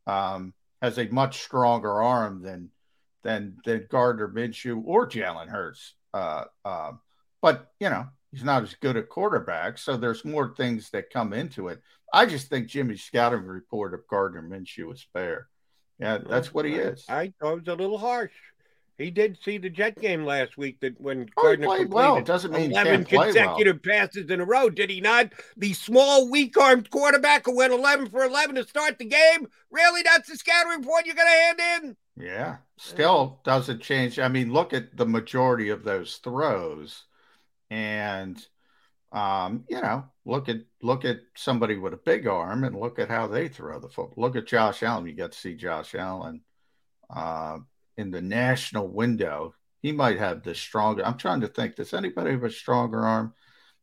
um, 0.07 0.53
has 0.81 0.97
a 0.97 1.07
much 1.09 1.43
stronger 1.43 2.01
arm 2.01 2.41
than 2.41 2.71
than 3.23 3.57
than 3.65 3.87
Gardner 3.89 4.29
Minshew 4.29 4.81
or 4.85 5.07
Jalen 5.07 5.49
Hurts. 5.49 5.93
Uh, 6.13 6.45
uh, 6.65 6.93
but 7.41 7.71
you 7.79 7.89
know 7.89 8.07
he's 8.31 8.43
not 8.43 8.63
as 8.63 8.73
good 8.75 8.97
a 8.97 9.03
quarterback, 9.03 9.77
so 9.77 9.97
there's 9.97 10.25
more 10.25 10.55
things 10.55 10.89
that 10.91 11.11
come 11.11 11.33
into 11.33 11.67
it. 11.67 11.81
I 12.11 12.25
just 12.25 12.47
think 12.47 12.67
Jimmy's 12.67 13.03
scouting 13.03 13.43
report 13.43 13.93
of 13.93 14.07
Gardner 14.07 14.41
Minshew 14.41 14.91
is 14.93 15.05
fair. 15.13 15.49
Yeah, 15.99 16.19
that's 16.19 16.53
what 16.53 16.65
he 16.65 16.75
is. 16.75 17.05
I 17.09 17.33
thought 17.39 17.53
it 17.53 17.59
was 17.61 17.67
a 17.67 17.75
little 17.75 17.97
harsh. 17.97 18.31
He 18.97 19.11
did 19.11 19.37
see 19.43 19.59
the 19.59 19.69
Jet 19.69 19.99
game 20.01 20.25
last 20.25 20.57
week 20.57 20.79
that 20.79 20.99
when 20.99 21.29
Oh, 21.37 21.43
Gardner 21.43 21.67
played 21.67 21.91
well. 21.91 22.19
Doesn't 22.21 22.51
mean 22.51 22.71
he 22.71 22.75
11 22.75 22.93
can't 22.93 23.07
play 23.09 23.17
well. 23.17 23.25
consecutive 23.27 23.83
passes 23.83 24.31
in 24.31 24.41
a 24.41 24.45
row, 24.45 24.71
did 24.71 24.89
he 24.89 25.01
not? 25.01 25.33
The 25.55 25.73
small, 25.73 26.31
weak-armed 26.31 26.89
quarterback 26.89 27.45
who 27.45 27.55
went 27.55 27.73
11 27.73 28.09
for 28.09 28.23
11 28.23 28.55
to 28.55 28.67
start 28.67 28.97
the 28.97 29.05
game? 29.05 29.47
Really? 29.69 30.01
That's 30.01 30.27
the 30.29 30.35
scattering 30.35 30.83
point 30.83 31.05
you're 31.05 31.13
going 31.15 31.27
to 31.27 31.63
hand 31.63 31.83
in? 31.83 31.97
Yeah, 32.25 32.57
still 32.77 33.39
doesn't 33.43 33.83
change. 33.83 34.17
I 34.17 34.29
mean, 34.29 34.51
look 34.51 34.73
at 34.73 34.97
the 34.97 35.05
majority 35.05 35.69
of 35.69 35.83
those 35.83 36.15
throws, 36.17 37.03
and 37.69 38.43
um, 39.17 39.63
you 39.67 39.81
know, 39.81 40.05
look 40.25 40.49
at 40.49 40.57
look 40.81 41.05
at 41.05 41.17
somebody 41.35 41.77
with 41.77 41.93
a 41.93 41.97
big 42.05 42.27
arm 42.27 42.63
and 42.63 42.79
look 42.79 42.99
at 42.99 43.09
how 43.09 43.27
they 43.27 43.47
throw 43.47 43.79
the 43.79 43.89
football. 43.89 44.23
Look 44.23 44.35
at 44.35 44.45
Josh 44.45 44.83
Allen. 44.83 45.07
You 45.07 45.13
get 45.13 45.31
to 45.31 45.37
see 45.37 45.55
Josh 45.55 45.95
Allen 45.95 46.41
uh, 47.09 47.57
in 47.97 48.11
the 48.11 48.21
national 48.21 48.87
window. 48.89 49.55
He 49.81 49.91
might 49.91 50.19
have 50.19 50.43
the 50.43 50.53
stronger. 50.53 51.05
I'm 51.05 51.17
trying 51.17 51.41
to 51.41 51.47
think. 51.47 51.75
Does 51.75 51.93
anybody 51.93 52.31
have 52.31 52.43
a 52.43 52.51
stronger 52.51 52.99
arm 52.99 53.33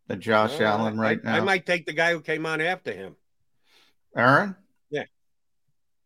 than 0.07 0.21
Josh 0.21 0.61
Uh, 0.61 0.65
Allen 0.65 0.99
right 0.99 1.21
I, 1.25 1.27
now? 1.31 1.37
I 1.37 1.41
might 1.41 1.67
take 1.67 1.87
the 1.87 1.93
guy 1.93 2.13
who 2.13 2.21
came 2.21 2.47
on 2.47 2.61
after 2.61 2.93
him. 2.93 3.17
Aaron. 4.17 4.55
Yeah. 4.91 5.05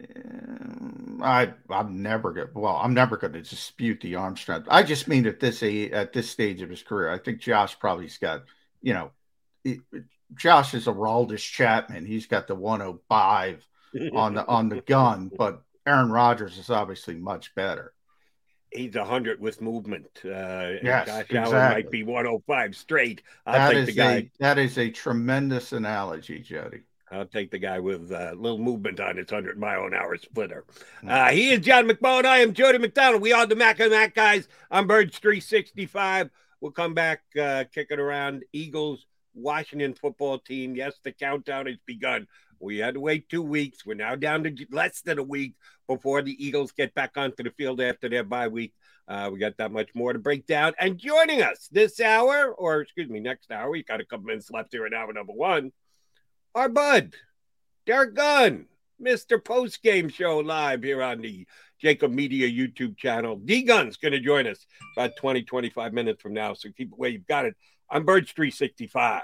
Um, 0.02 1.20
I 1.22 1.52
I'm 1.68 2.02
never 2.02 2.32
going. 2.32 2.48
Well, 2.54 2.76
I'm 2.76 2.94
never 2.94 3.16
going 3.16 3.32
to 3.34 3.42
dispute 3.42 4.00
the 4.00 4.14
arm 4.14 4.36
strength. 4.36 4.68
I 4.70 4.84
just 4.84 5.08
mean 5.08 5.26
at 5.26 5.40
this 5.40 5.62
a- 5.62 5.90
at 5.90 6.12
this 6.12 6.30
stage 6.30 6.62
of 6.62 6.70
his 6.70 6.82
career, 6.82 7.10
I 7.10 7.18
think 7.18 7.40
Josh 7.40 7.78
probably's 7.78 8.18
got. 8.18 8.44
You 8.80 8.94
know, 8.94 9.10
it, 9.92 10.04
Josh 10.34 10.74
is 10.74 10.86
a 10.86 10.92
Aroldis 10.92 11.38
Chapman. 11.40 12.04
He's 12.06 12.26
got 12.26 12.46
the 12.46 12.54
105 12.54 13.66
on 14.14 14.34
the 14.34 14.46
on 14.46 14.68
the 14.68 14.80
gun, 14.82 15.30
but 15.36 15.62
Aaron 15.86 16.10
Rodgers 16.10 16.58
is 16.58 16.70
obviously 16.70 17.14
much 17.14 17.54
better. 17.54 17.92
He's 18.70 18.94
a 18.96 19.00
100 19.00 19.40
with 19.40 19.62
movement. 19.62 20.06
Uh, 20.24 20.76
Yes, 20.82 21.06
Josh 21.06 21.32
Allen 21.34 21.72
might 21.72 21.90
be 21.90 22.02
105 22.02 22.76
straight. 22.76 23.22
I'll 23.46 23.54
That 23.54 23.68
take 23.70 23.76
is 23.78 23.86
the 23.86 23.92
guy. 23.94 24.12
a 24.12 24.30
that 24.40 24.58
is 24.58 24.76
a 24.78 24.90
tremendous 24.90 25.72
analogy, 25.72 26.40
Jody. 26.40 26.80
I'll 27.10 27.24
take 27.24 27.50
the 27.50 27.58
guy 27.58 27.78
with 27.78 28.12
a 28.12 28.34
little 28.36 28.58
movement 28.58 29.00
on 29.00 29.16
his 29.16 29.32
100 29.32 29.58
mile 29.58 29.86
an 29.86 29.94
hour 29.94 30.18
splitter. 30.18 30.66
Uh, 31.06 31.30
he 31.30 31.48
is 31.52 31.60
John 31.60 31.88
McMullen. 31.88 32.26
I 32.26 32.40
am 32.40 32.52
Jody 32.52 32.76
McDonald. 32.76 33.22
We 33.22 33.32
are 33.32 33.46
the 33.46 33.56
Mac 33.56 33.80
and 33.80 33.90
Mac 33.92 34.14
guys. 34.14 34.46
I'm 34.70 34.86
Birds 34.86 35.18
365. 35.18 36.28
We'll 36.60 36.72
come 36.72 36.92
back, 36.92 37.22
uh, 37.40 37.64
kicking 37.72 37.98
around 37.98 38.44
Eagles, 38.52 39.06
Washington 39.34 39.94
football 39.94 40.38
team. 40.38 40.74
Yes, 40.74 40.94
the 41.04 41.12
countdown 41.12 41.66
has 41.66 41.76
begun. 41.86 42.26
We 42.60 42.78
had 42.78 42.94
to 42.94 43.00
wait 43.00 43.28
two 43.28 43.42
weeks. 43.42 43.86
We're 43.86 43.94
now 43.94 44.16
down 44.16 44.42
to 44.44 44.66
less 44.70 45.00
than 45.02 45.18
a 45.18 45.22
week 45.22 45.54
before 45.86 46.22
the 46.22 46.44
Eagles 46.44 46.72
get 46.72 46.94
back 46.94 47.12
onto 47.16 47.42
the 47.42 47.50
field 47.50 47.80
after 47.80 48.08
their 48.08 48.24
bye 48.24 48.48
week. 48.48 48.74
Uh, 49.06 49.30
we 49.32 49.38
got 49.38 49.56
that 49.56 49.72
much 49.72 49.88
more 49.94 50.12
to 50.12 50.18
break 50.18 50.46
down. 50.46 50.74
And 50.78 50.98
joining 50.98 51.40
us 51.40 51.68
this 51.70 52.00
hour, 52.00 52.52
or 52.52 52.80
excuse 52.80 53.08
me, 53.08 53.20
next 53.20 53.50
hour, 53.50 53.70
we 53.70 53.82
got 53.82 54.00
a 54.00 54.04
couple 54.04 54.26
minutes 54.26 54.50
left 54.50 54.72
here 54.72 54.86
in 54.86 54.92
hour 54.92 55.12
number 55.12 55.32
one 55.32 55.72
our 56.54 56.68
bud, 56.68 57.14
Derrick 57.86 58.14
Gunn, 58.14 58.66
Mr. 59.00 59.42
Post 59.42 59.82
Game 59.82 60.08
Show 60.08 60.38
live 60.38 60.82
here 60.82 61.02
on 61.02 61.20
the 61.20 61.46
Jakib 61.82 62.12
Media 62.12 62.48
YouTube 62.48 62.96
channel. 62.96 63.36
D 63.36 63.62
Gun's 63.62 63.96
going 63.96 64.12
to 64.12 64.20
join 64.20 64.46
us 64.46 64.66
about 64.96 65.16
20, 65.16 65.42
25 65.42 65.92
minutes 65.92 66.20
from 66.20 66.34
now. 66.34 66.54
So 66.54 66.70
keep 66.76 66.88
it 66.88 66.98
where 66.98 67.10
you've 67.10 67.26
got 67.26 67.44
it. 67.44 67.54
I'm 67.90 68.04
Birds 68.04 68.32
365. 68.32 69.22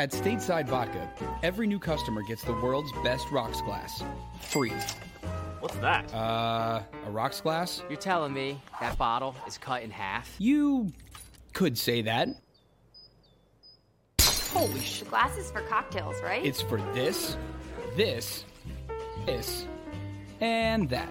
At 0.00 0.12
Stateside 0.12 0.66
Vodka, 0.66 1.12
every 1.42 1.66
new 1.66 1.78
customer 1.78 2.22
gets 2.22 2.42
the 2.42 2.54
world's 2.54 2.90
best 3.04 3.30
rocks 3.30 3.60
glass. 3.60 4.02
Free. 4.40 4.72
What's 5.58 5.76
that? 5.76 6.10
Uh, 6.14 6.80
a 7.06 7.10
rocks 7.10 7.42
glass? 7.42 7.82
You're 7.90 7.98
telling 7.98 8.32
me 8.32 8.58
that 8.80 8.96
bottle 8.96 9.36
is 9.46 9.58
cut 9.58 9.82
in 9.82 9.90
half? 9.90 10.34
You 10.38 10.90
could 11.52 11.76
say 11.76 12.00
that. 12.00 12.28
Holy 14.22 14.80
sh! 14.80 15.02
Glasses 15.02 15.50
for 15.50 15.60
cocktails, 15.68 16.16
right? 16.22 16.46
It's 16.46 16.62
for 16.62 16.80
this, 16.94 17.36
this, 17.94 18.46
this, 19.26 19.66
and 20.40 20.88
that. 20.88 21.10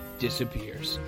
disappears. 0.21 0.99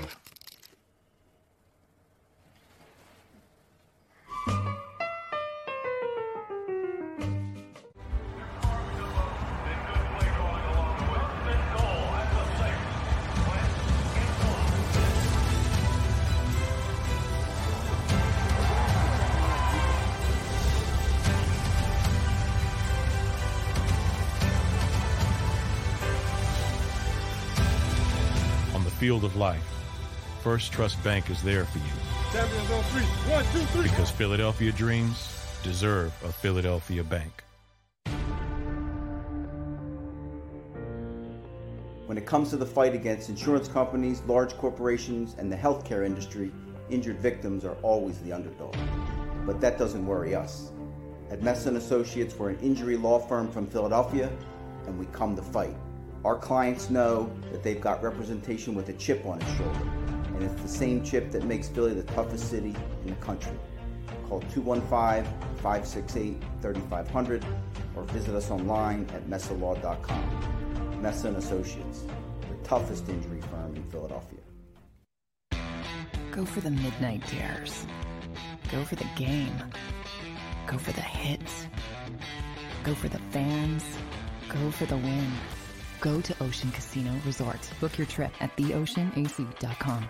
Field 29.14 29.26
of 29.26 29.36
life, 29.36 29.64
First 30.42 30.72
Trust 30.72 31.04
Bank 31.04 31.30
is 31.30 31.40
there 31.44 31.66
for 31.66 31.78
you. 31.78 32.40
On 32.40 32.84
three. 32.86 33.04
One, 33.32 33.46
two, 33.52 33.60
three. 33.68 33.84
Because 33.84 34.10
Philadelphia 34.10 34.72
dreams 34.72 35.40
deserve 35.62 36.12
a 36.24 36.32
Philadelphia 36.32 37.04
bank. 37.04 37.44
When 42.08 42.18
it 42.18 42.26
comes 42.26 42.50
to 42.50 42.58
the 42.58 42.66
fight 42.66 42.96
against 42.96 43.30
insurance 43.30 43.68
companies, 43.68 44.24
large 44.26 44.58
corporations, 44.58 45.36
and 45.38 45.52
the 45.52 45.58
healthcare 45.58 46.04
industry, 46.04 46.52
injured 46.90 47.20
victims 47.20 47.66
are 47.66 47.78
always 47.84 48.18
the 48.22 48.34
underdog. 48.34 48.76
But 49.46 49.62
that 49.62 49.78
doesn't 49.78 50.04
worry 50.04 50.34
us. 50.34 50.72
At 51.30 51.44
Messa 51.44 51.70
Associates, 51.76 52.34
we're 52.34 52.50
an 52.50 52.60
injury 52.62 52.98
law 52.98 53.20
firm 53.20 53.52
from 53.52 53.68
Philadelphia, 53.68 54.32
and 54.88 54.98
we 54.98 55.06
come 55.08 55.36
to 55.36 55.44
fight. 55.44 55.76
Our 56.26 56.38
clients 56.38 56.90
know 56.90 57.32
that 57.52 57.64
they've 57.64 57.82
got 57.82 58.02
representation 58.02 58.76
with 58.76 58.88
a 58.88 58.94
chip 58.94 59.26
on 59.26 59.42
its 59.42 59.54
shoulder, 59.56 59.90
and 60.28 60.42
it's 60.42 60.62
the 60.62 60.70
same 60.70 61.04
chip 61.04 61.32
that 61.32 61.44
makes 61.44 61.68
Philly 61.68 61.94
the 61.94 62.04
toughest 62.14 62.50
city 62.50 62.74
in 63.04 63.10
the 63.10 63.16
country. 63.16 63.52
Call 64.30 64.40
215-568-3500 64.54 67.44
or 67.98 68.04
visit 68.04 68.36
us 68.36 68.52
online 68.52 69.06
at 69.14 69.30
messalaw.com. 69.30 71.02
Messa 71.02 71.28
and 71.28 71.36
Associates, 71.36 72.06
the 72.50 72.56
toughest 72.64 73.10
injury 73.10 73.42
firm 73.42 73.76
in 73.76 73.84
Philadelphia. 73.92 74.40
Go 76.32 76.46
for 76.46 76.62
the 76.62 76.72
midnight 76.72 77.22
dares. 77.30 77.86
Go 78.72 78.86
for 78.86 78.96
the 78.96 79.10
game. 79.18 79.62
Go 80.68 80.78
for 80.78 80.94
the 80.94 81.02
hits. 81.02 81.68
Go 82.86 82.96
for 82.96 83.10
the 83.10 83.20
fans. 83.32 83.84
Go 84.48 84.72
for 84.72 84.86
the 84.86 84.96
win. 84.96 85.30
Go 86.04 86.20
to 86.20 86.44
Ocean 86.44 86.70
Casino 86.72 87.14
Resort. 87.26 87.70
Book 87.80 87.98
your 87.98 88.06
trip 88.06 88.32
at 88.42 88.54
theoceanac.com. 88.58 90.10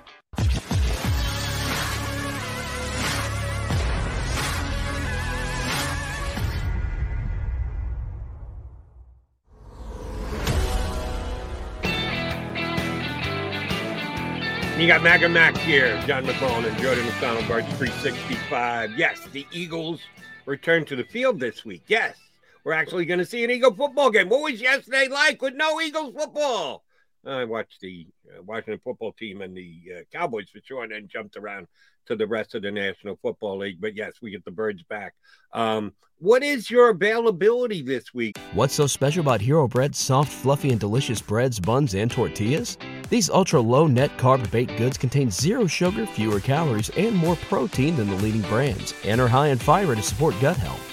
You 14.80 14.88
got 14.88 15.04
Mac 15.04 15.22
and 15.22 15.32
Mac 15.32 15.56
here, 15.58 16.02
John 16.08 16.26
McMullen 16.26 16.68
and 16.68 16.76
Jordan 16.80 17.06
McDonald, 17.06 17.48
Birds 17.48 17.68
365. 17.78 18.98
Yes, 18.98 19.20
the 19.32 19.46
Eagles 19.52 20.02
return 20.48 20.86
to 20.86 20.96
the 20.96 21.04
field 21.04 21.40
this 21.40 21.64
week. 21.64 21.84
Yes, 21.86 22.18
we're 22.64 22.74
actually 22.74 23.06
going 23.06 23.20
to 23.20 23.26
see 23.26 23.44
an 23.44 23.52
Eagle 23.52 23.74
football 23.74 24.10
game. 24.10 24.30
What 24.30 24.52
was 24.52 24.62
yesterday 24.62 25.08
like 25.08 25.42
with 25.42 25.56
no 25.56 25.82
Eagles 25.82 26.14
football? 26.18 26.84
I 27.26 27.46
watched 27.46 27.80
the 27.80 28.08
uh, 28.30 28.44
Washington 28.44 28.82
football 28.84 29.14
team 29.14 29.42
and 29.42 29.56
the 29.56 29.82
uh, 29.96 30.00
Cowboys 30.12 30.50
for 30.50 30.60
sure, 30.66 30.84
and 30.84 30.92
then 30.92 31.08
jumped 31.08 31.38
around 31.38 31.68
to 32.08 32.16
the 32.18 32.28
rest 32.28 32.54
of 32.54 32.64
the 32.64 32.72
National 32.72 33.18
Football 33.22 33.60
League. 33.60 33.80
But 33.80 33.96
yes, 33.96 34.16
we 34.22 34.32
get 34.32 34.44
the 34.44 34.52
Birds 34.52 34.84
back. 34.84 35.14
Um, 35.54 35.94
what 36.20 36.44
is 36.44 36.70
your 36.70 36.90
availability 36.90 37.82
this 37.82 38.14
week? 38.14 38.38
What's 38.54 38.74
so 38.74 38.88
special 38.88 39.22
about 39.22 39.42
Hero 39.42 39.68
Bread's 39.68 39.98
soft, 39.98 40.32
fluffy, 40.32 40.72
and 40.72 40.80
delicious 40.80 41.22
breads, 41.22 41.60
buns, 41.60 41.96
and 41.96 42.12
tortillas? 42.12 42.78
These 43.10 43.30
ultra 43.30 43.62
low 43.62 43.88
net 43.88 44.18
carb 44.18 44.50
baked 44.52 44.78
goods 44.78 44.98
contain 44.98 45.32
zero 45.32 45.66
sugar, 45.66 46.06
fewer 46.06 46.40
calories, 46.40 46.90
and 46.92 47.16
more 47.16 47.36
protein 47.36 47.96
than 47.96 48.10
the 48.10 48.18
leading 48.18 48.42
brands, 48.44 48.94
and 49.06 49.22
are 49.22 49.28
high 49.28 49.48
in 49.48 49.58
fiber 49.58 49.96
to 49.96 50.02
support 50.02 50.36
gut 50.42 50.58
health. 50.58 50.93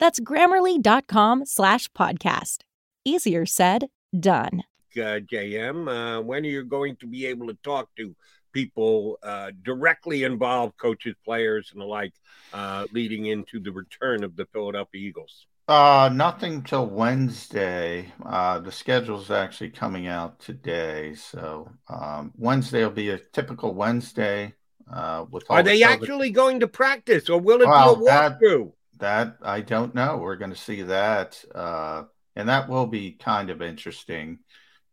That's 0.00 0.18
grammarly.com 0.18 1.44
slash 1.46 1.88
podcast. 1.90 2.60
Easier 3.04 3.46
said, 3.46 3.86
done. 4.18 4.62
uh, 4.96 5.20
JM. 5.30 5.88
Uh, 6.18 6.22
when 6.22 6.44
are 6.44 6.48
you 6.48 6.64
going 6.64 6.96
to 6.96 7.06
be 7.06 7.26
able 7.26 7.46
to 7.48 7.56
talk 7.62 7.88
to 7.96 8.16
people 8.52 9.18
uh, 9.22 9.50
directly 9.62 10.24
involved, 10.24 10.76
coaches, 10.78 11.14
players, 11.24 11.70
and 11.72 11.80
the 11.80 11.84
like, 11.84 12.12
uh, 12.52 12.86
leading 12.92 13.26
into 13.26 13.60
the 13.60 13.70
return 13.70 14.24
of 14.24 14.34
the 14.36 14.46
Philadelphia 14.52 15.00
Eagles? 15.00 15.46
Uh, 15.68 16.10
nothing 16.12 16.62
till 16.64 16.86
Wednesday. 16.86 18.12
Uh, 18.26 18.58
the 18.58 18.72
schedule's 18.72 19.30
actually 19.30 19.70
coming 19.70 20.08
out 20.08 20.40
today, 20.40 21.14
so 21.14 21.70
um, 21.88 22.32
Wednesday 22.36 22.82
will 22.82 22.90
be 22.90 23.10
a 23.10 23.18
typical 23.18 23.72
Wednesday. 23.74 24.54
Uh, 24.92 25.24
with 25.30 25.44
all 25.48 25.58
Are 25.58 25.62
the 25.62 25.70
they 25.70 25.80
COVID 25.82 25.86
actually 25.86 26.30
going 26.30 26.58
to 26.60 26.66
practice, 26.66 27.28
or 27.30 27.38
will 27.40 27.60
it 27.62 27.68
Well, 27.68 27.94
be 27.96 28.02
a 28.02 28.04
that- 28.06 28.40
walkthrough? 28.40 28.72
That 29.00 29.38
I 29.42 29.60
don't 29.60 29.94
know. 29.94 30.18
We're 30.18 30.36
going 30.36 30.52
to 30.52 30.56
see 30.56 30.82
that, 30.82 31.42
uh, 31.54 32.04
and 32.36 32.48
that 32.48 32.68
will 32.68 32.86
be 32.86 33.12
kind 33.12 33.50
of 33.50 33.62
interesting. 33.62 34.40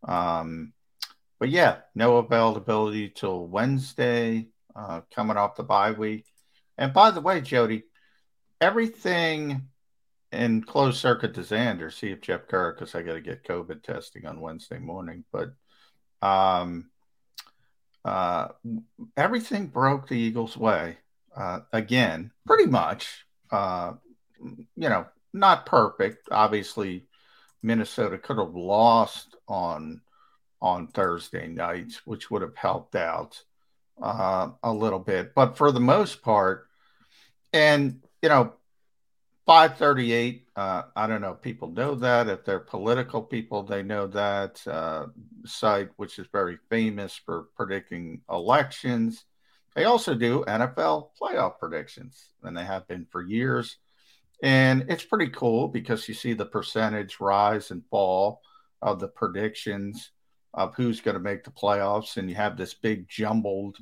Um, 0.03 0.74
but 1.39 1.49
yeah, 1.49 1.80
no 1.93 2.18
availability 2.18 3.10
till 3.10 3.47
Wednesday, 3.47 4.47
uh, 4.76 5.01
coming 5.14 5.38
off 5.38 5.55
the 5.55 5.64
bye 5.64 5.91
week. 5.91 6.26
And 6.78 6.93
by 6.93 7.12
the 7.12 7.22
way, 7.22 7.41
Jody, 7.41 7.84
everything 8.62 9.68
in 10.32 10.64
closed 10.64 10.97
circuit 10.97 11.34
to 11.36 11.41
Xander. 11.41 11.93
See 11.93 12.12
if 12.12 12.22
Jeff 12.22 12.47
Kerr, 12.47 12.74
because 12.74 12.95
I 12.95 13.01
got 13.01 13.14
to 13.14 13.22
get 13.22 13.43
COVID 13.43 13.84
testing 13.84 14.26
on 14.26 14.41
Wednesday 14.41 14.80
morning. 14.80 15.24
But 15.32 15.53
um, 16.22 16.89
uh, 18.03 18.49
everything 19.16 19.68
broke 19.68 20.08
the 20.08 20.18
Eagles' 20.18 20.58
way 20.58 20.97
uh, 21.36 21.60
again, 21.72 22.32
pretty 22.45 22.66
much. 22.66 23.26
Uh, 23.52 23.93
you 24.76 24.89
know, 24.89 25.06
not 25.34 25.66
perfect. 25.66 26.28
Obviously, 26.32 27.06
Minnesota 27.64 28.18
could 28.18 28.38
have 28.38 28.56
lost 28.56 29.36
on 29.48 30.02
on 30.62 30.88
Thursday 30.88 31.48
night, 31.48 31.93
which 32.06 32.32
would 32.32 32.41
have 32.41 32.56
helped 32.56 32.95
out 32.95 33.43
uh, 34.02 34.50
a 34.64 34.74
little 34.74 35.00
bit. 35.00 35.36
But 35.36 35.58
for 35.58 35.72
the 35.72 35.80
most 35.80 36.22
part, 36.22 36.68
and 37.54 38.02
you 38.22 38.30
know, 38.30 38.54
538. 39.48 40.45
Uh, 40.58 40.82
I 40.93 41.08
don't 41.08 41.22
know. 41.22 41.32
if 41.32 41.41
People 41.41 41.70
know 41.70 41.95
that. 41.95 42.28
If 42.28 42.43
they're 42.43 42.60
political 42.60 43.22
people, 43.22 43.64
they 43.64 43.82
know 43.82 44.06
that 44.08 44.62
uh, 44.68 45.06
site, 45.45 45.89
which 45.95 46.20
is 46.20 46.28
very 46.34 46.58
famous 46.70 47.16
for 47.16 47.48
predicting 47.56 48.22
elections. 48.30 49.24
They 49.78 49.84
also 49.84 50.15
do 50.15 50.43
NFL 50.47 51.09
playoff 51.21 51.59
predictions, 51.59 52.30
and 52.41 52.57
they 52.57 52.65
have 52.65 52.88
been 52.88 53.05
for 53.11 53.21
years. 53.21 53.78
And 54.41 54.86
it's 54.89 55.05
pretty 55.05 55.28
cool 55.30 55.67
because 55.67 56.07
you 56.07 56.15
see 56.15 56.34
the 56.34 56.47
percentage 56.47 57.19
rise 57.19 57.69
and 57.69 57.84
fall 57.91 58.41
of 58.82 58.99
the 58.99 59.07
predictions 59.07 60.09
of 60.55 60.73
who's 60.75 60.99
going 60.99 61.13
to 61.13 61.21
make 61.21 61.43
the 61.43 61.51
playoffs, 61.51 62.17
and 62.17 62.28
you 62.28 62.36
have 62.36 62.57
this 62.57 62.73
big 62.73 63.07
jumbled 63.07 63.78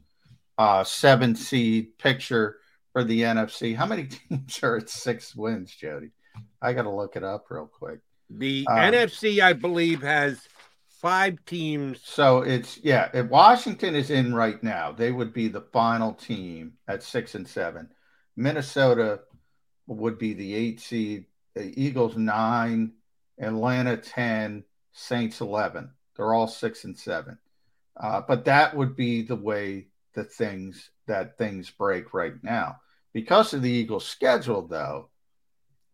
uh, 0.58 0.84
seven 0.84 1.34
seed 1.34 1.98
picture 1.98 2.58
for 2.92 3.06
the 3.06 3.22
NFC. 3.22 3.74
How 3.74 3.86
many 3.86 4.08
teams 4.30 4.60
are 4.64 4.76
at 4.76 4.90
six 4.90 5.34
wins, 5.34 5.74
Jody? 5.74 6.10
I 6.62 6.74
got 6.74 6.82
to 6.82 6.92
look 6.92 7.16
it 7.16 7.24
up 7.24 7.46
real 7.50 7.68
quick. 7.68 8.00
The 8.30 8.68
Um, 8.70 8.78
NFC, 8.80 9.40
I 9.42 9.54
believe, 9.54 10.02
has 10.02 10.46
five 11.02 11.44
teams. 11.46 12.00
So 12.04 12.42
it's 12.42 12.80
yeah, 12.84 13.10
if 13.14 13.30
Washington 13.30 13.96
is 13.96 14.10
in 14.10 14.34
right 14.34 14.62
now, 14.64 14.92
they 14.92 15.12
would 15.12 15.34
be 15.34 15.48
the 15.48 15.62
final 15.62 16.14
team 16.14 16.74
at 16.88 17.04
six 17.04 17.36
and 17.36 17.48
seven. 17.48 17.90
Minnesota 18.36 19.22
would 19.88 20.18
be 20.18 20.34
the 20.34 20.54
eight 20.56 20.80
seed, 20.80 21.26
the 21.54 21.74
Eagles 21.82 22.18
nine, 22.18 22.94
Atlanta 23.40 23.98
ten, 23.98 24.64
Saints 24.94 25.42
eleven. 25.42 25.92
They're 26.16 26.34
all 26.34 26.48
six 26.48 26.84
and 26.86 26.98
seven. 26.98 27.38
Uh, 27.98 28.22
but 28.28 28.46
that 28.46 28.76
would 28.76 28.96
be 28.96 29.22
the 29.22 29.36
way 29.36 29.88
the 30.14 30.24
things 30.24 30.90
that 31.08 31.38
things 31.38 31.70
break 31.70 32.14
right 32.14 32.36
now. 32.44 32.78
Because 33.14 33.54
of 33.54 33.62
the 33.62 33.70
Eagles' 33.70 34.06
schedule, 34.06 34.68
though, 34.68 35.10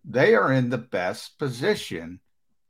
they 0.04 0.34
are 0.34 0.52
in 0.52 0.70
the 0.70 0.78
best 0.80 1.38
position 1.38 2.20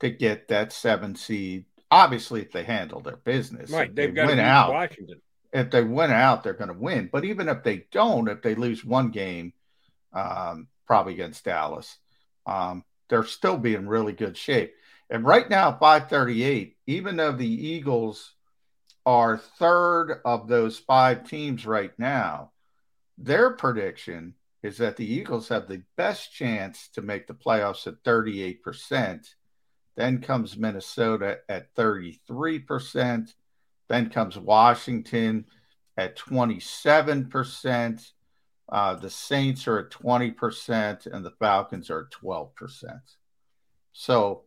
to 0.00 0.10
get 0.10 0.48
that 0.48 0.72
seven 0.72 1.14
seed. 1.14 1.64
Obviously, 1.92 2.40
if 2.40 2.50
they 2.52 2.64
handle 2.64 3.00
their 3.00 3.18
business, 3.18 3.70
right? 3.70 3.94
They've 3.94 4.08
they 4.08 4.14
got 4.14 4.22
to 4.22 4.28
win 4.28 4.38
out. 4.38 4.70
Washington. 4.70 5.20
If 5.52 5.70
they 5.70 5.82
win 5.82 6.10
out, 6.10 6.42
they're 6.42 6.54
going 6.54 6.72
to 6.72 6.78
win. 6.78 7.10
But 7.12 7.26
even 7.26 7.50
if 7.50 7.62
they 7.62 7.84
don't, 7.92 8.28
if 8.28 8.40
they 8.40 8.54
lose 8.54 8.82
one 8.82 9.10
game, 9.10 9.52
um, 10.14 10.68
probably 10.86 11.12
against 11.12 11.44
Dallas, 11.44 11.98
um, 12.46 12.82
they're 13.10 13.24
still 13.24 13.58
be 13.58 13.74
in 13.74 13.86
really 13.86 14.14
good 14.14 14.38
shape. 14.38 14.72
And 15.10 15.26
right 15.26 15.50
now, 15.50 15.72
538, 15.72 16.78
even 16.86 17.16
though 17.16 17.32
the 17.32 17.46
Eagles 17.46 18.32
are 19.04 19.36
third 19.36 20.22
of 20.24 20.48
those 20.48 20.78
five 20.78 21.28
teams 21.28 21.66
right 21.66 21.92
now, 21.98 22.52
their 23.18 23.50
prediction 23.50 24.32
is 24.62 24.78
that 24.78 24.96
the 24.96 25.04
Eagles 25.04 25.48
have 25.48 25.68
the 25.68 25.82
best 25.96 26.32
chance 26.32 26.88
to 26.94 27.02
make 27.02 27.26
the 27.26 27.34
playoffs 27.34 27.86
at 27.86 28.02
38%. 28.04 29.26
Then 29.96 30.20
comes 30.20 30.56
Minnesota 30.56 31.38
at 31.48 31.74
33%. 31.74 33.34
Then 33.88 34.10
comes 34.10 34.38
Washington 34.38 35.44
at 35.96 36.16
27%. 36.16 38.12
Uh, 38.68 38.94
the 38.94 39.10
Saints 39.10 39.68
are 39.68 39.80
at 39.80 39.90
20%, 39.90 41.06
and 41.06 41.24
the 41.24 41.32
Falcons 41.32 41.90
are 41.90 42.06
at 42.06 42.10
12%. 42.10 43.00
So 43.92 44.44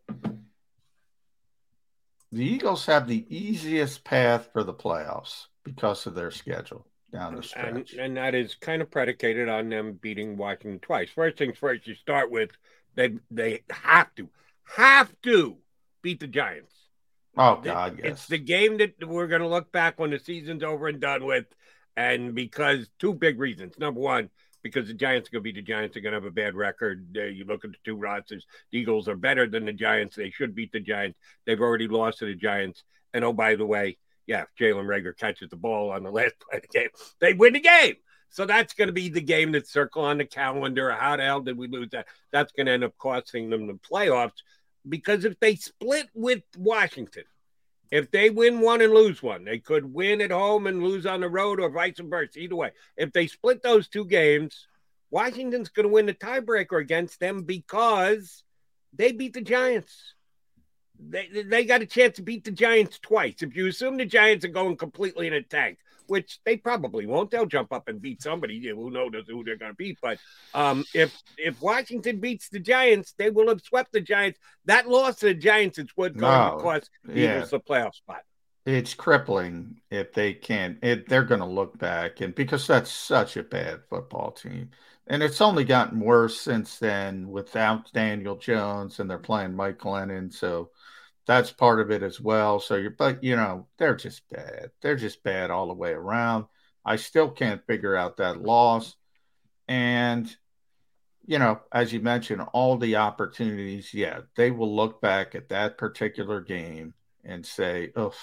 the 2.31 2.43
Eagles 2.43 2.87
have 2.87 3.07
the 3.07 3.25
easiest 3.29 4.03
path 4.03 4.49
for 4.51 4.63
the 4.63 4.73
playoffs 4.73 5.45
because 5.63 6.07
of 6.07 6.15
their 6.15 6.31
schedule 6.31 6.87
down 7.11 7.35
the 7.35 7.43
stretch. 7.43 7.93
And, 7.93 8.01
and 8.01 8.17
that 8.17 8.33
is 8.35 8.55
kind 8.55 8.81
of 8.81 8.89
predicated 8.89 9.47
on 9.47 9.69
them 9.69 9.93
beating 10.01 10.37
Washington 10.37 10.79
twice. 10.79 11.09
First 11.13 11.37
things 11.37 11.57
first, 11.57 11.87
you 11.87 11.95
start 11.95 12.31
with 12.31 12.49
they 12.95 13.13
they 13.29 13.61
have 13.69 14.13
to 14.15 14.27
have 14.75 15.13
to 15.23 15.57
beat 16.01 16.19
the 16.19 16.27
Giants. 16.27 16.73
Oh 17.37 17.57
God, 17.57 17.99
yes. 18.01 18.13
It's 18.13 18.27
the 18.27 18.37
game 18.37 18.77
that 18.77 18.93
we're 19.05 19.27
going 19.27 19.41
to 19.41 19.47
look 19.47 19.71
back 19.71 19.99
when 19.99 20.11
the 20.11 20.19
season's 20.19 20.63
over 20.63 20.87
and 20.87 20.99
done 20.99 21.25
with, 21.25 21.45
and 21.97 22.33
because 22.33 22.89
two 22.99 23.13
big 23.13 23.39
reasons. 23.39 23.77
Number 23.77 23.99
one, 23.99 24.29
because 24.63 24.87
the 24.87 24.93
Giants 24.93 25.29
are 25.29 25.33
going 25.33 25.43
to 25.43 25.53
be 25.53 25.59
the 25.59 25.61
Giants. 25.61 25.93
They're 25.93 26.01
going 26.01 26.13
to 26.13 26.17
have 26.17 26.25
a 26.25 26.31
bad 26.31 26.55
record. 26.55 27.15
Uh, 27.15 27.23
you 27.23 27.45
look 27.45 27.65
at 27.65 27.71
the 27.71 27.77
two 27.83 27.97
rosters. 27.97 28.47
The 28.71 28.79
Eagles 28.79 29.07
are 29.07 29.15
better 29.15 29.47
than 29.47 29.65
the 29.65 29.73
Giants. 29.73 30.15
They 30.15 30.31
should 30.31 30.55
beat 30.55 30.71
the 30.71 30.79
Giants. 30.79 31.19
They've 31.45 31.61
already 31.61 31.87
lost 31.87 32.19
to 32.19 32.25
the 32.25 32.35
Giants. 32.35 32.83
And 33.13 33.23
oh, 33.23 33.33
by 33.33 33.55
the 33.57 33.65
way, 33.65 33.97
yeah, 34.25 34.43
if 34.43 34.47
Jalen 34.59 34.85
Reagor 34.87 35.15
catches 35.15 35.49
the 35.49 35.55
ball 35.55 35.91
on 35.91 36.03
the 36.03 36.11
last 36.11 36.33
play 36.39 36.57
of 36.57 36.63
the 36.63 36.67
game, 36.67 36.89
they 37.19 37.33
win 37.33 37.53
the 37.53 37.59
game. 37.59 37.95
So 38.29 38.45
that's 38.45 38.73
going 38.73 38.87
to 38.87 38.93
be 38.93 39.09
the 39.09 39.21
game 39.21 39.53
that 39.53 39.67
circle 39.67 40.03
on 40.03 40.17
the 40.17 40.25
calendar. 40.25 40.91
How 40.91 41.15
the 41.15 41.23
hell 41.23 41.41
did 41.41 41.57
we 41.57 41.67
lose 41.67 41.89
that? 41.91 42.07
That's 42.31 42.51
going 42.51 42.65
to 42.65 42.73
end 42.73 42.83
up 42.83 42.97
costing 42.97 43.49
them 43.49 43.67
the 43.67 43.73
playoffs 43.73 44.41
because 44.87 45.25
if 45.25 45.39
they 45.39 45.55
split 45.55 46.09
with 46.13 46.43
Washington, 46.57 47.23
if 47.91 48.11
they 48.11 48.29
win 48.29 48.59
one 48.59 48.81
and 48.81 48.93
lose 48.93 49.21
one, 49.21 49.45
they 49.45 49.59
could 49.59 49.93
win 49.93 50.21
at 50.21 50.31
home 50.31 50.67
and 50.67 50.83
lose 50.83 51.05
on 51.05 51.21
the 51.21 51.29
road 51.29 51.59
or 51.59 51.69
vice 51.69 51.99
versa. 51.99 52.39
Either 52.39 52.55
way, 52.55 52.71
if 52.97 53.11
they 53.13 53.27
split 53.27 53.61
those 53.61 53.87
two 53.87 54.05
games, 54.05 54.67
Washington's 55.11 55.69
going 55.69 55.87
to 55.87 55.93
win 55.93 56.05
the 56.05 56.13
tiebreaker 56.13 56.79
against 56.79 57.19
them 57.19 57.43
because 57.43 58.43
they 58.93 59.11
beat 59.11 59.33
the 59.33 59.41
Giants. 59.41 60.13
They, 60.99 61.43
they 61.43 61.65
got 61.65 61.81
a 61.81 61.85
chance 61.85 62.15
to 62.15 62.21
beat 62.21 62.43
the 62.43 62.51
Giants 62.51 62.99
twice. 62.99 63.35
If 63.41 63.55
you 63.55 63.67
assume 63.67 63.97
the 63.97 64.05
Giants 64.05 64.45
are 64.45 64.49
going 64.49 64.77
completely 64.77 65.27
in 65.27 65.33
a 65.33 65.41
tank, 65.41 65.77
which 66.07 66.39
they 66.45 66.57
probably 66.57 67.05
won't. 67.05 67.31
They'll 67.31 67.45
jump 67.45 67.73
up 67.73 67.87
and 67.87 68.01
beat 68.01 68.21
somebody. 68.21 68.65
Who 68.67 68.91
knows 68.91 69.11
who 69.27 69.43
they're 69.43 69.57
going 69.57 69.71
to 69.71 69.75
beat? 69.75 69.97
But 70.01 70.19
um, 70.53 70.85
if 70.93 71.15
if 71.37 71.61
Washington 71.61 72.19
beats 72.19 72.49
the 72.49 72.59
Giants, 72.59 73.13
they 73.17 73.29
will 73.29 73.49
have 73.49 73.61
swept 73.61 73.91
the 73.93 74.01
Giants. 74.01 74.39
That 74.65 74.87
loss 74.87 75.17
to 75.17 75.27
the 75.27 75.33
Giants 75.33 75.77
is 75.79 75.89
what 75.95 76.15
No, 76.15 76.57
cost 76.57 76.89
the 77.03 77.13
yeah. 77.13 77.21
Eagles 77.21 77.49
the 77.49 77.59
playoff 77.59 77.93
spot. 77.95 78.21
It's 78.65 78.93
crippling 78.95 79.81
if 79.91 80.13
they 80.13 80.33
can't. 80.33 80.79
It, 80.83 81.07
they're 81.07 81.23
going 81.23 81.39
to 81.41 81.45
look 81.45 81.77
back, 81.77 82.21
and 82.21 82.33
because 82.33 82.65
that's 82.65 82.91
such 82.91 83.37
a 83.37 83.43
bad 83.43 83.81
football 83.89 84.31
team, 84.31 84.71
and 85.07 85.21
it's 85.21 85.39
only 85.41 85.63
gotten 85.63 85.99
worse 85.99 86.39
since 86.41 86.79
then 86.79 87.29
without 87.29 87.91
Daniel 87.93 88.35
Jones, 88.35 88.99
and 88.99 89.07
they're 89.09 89.19
playing 89.19 89.55
Mike 89.55 89.77
Glennon, 89.77 90.33
so 90.33 90.71
that's 91.25 91.51
part 91.51 91.79
of 91.79 91.91
it 91.91 92.03
as 92.03 92.21
well. 92.21 92.59
So 92.59 92.75
you're, 92.75 92.91
but 92.91 93.23
you 93.23 93.35
know, 93.35 93.67
they're 93.77 93.95
just 93.95 94.27
bad. 94.29 94.71
They're 94.81 94.95
just 94.95 95.23
bad 95.23 95.51
all 95.51 95.67
the 95.67 95.73
way 95.73 95.91
around. 95.91 96.45
I 96.85 96.97
still 96.97 97.29
can't 97.29 97.65
figure 97.65 97.95
out 97.95 98.17
that 98.17 98.41
loss, 98.41 98.95
and 99.67 100.33
you 101.25 101.39
know, 101.39 101.59
as 101.71 101.91
you 101.91 101.99
mentioned, 101.99 102.41
all 102.53 102.77
the 102.77 102.97
opportunities. 102.97 103.93
Yeah, 103.93 104.21
they 104.35 104.51
will 104.51 104.75
look 104.75 105.01
back 105.01 105.33
at 105.35 105.49
that 105.49 105.77
particular 105.77 106.41
game 106.41 106.93
and 107.23 107.45
say, 107.45 107.91
"Oh, 107.95 108.13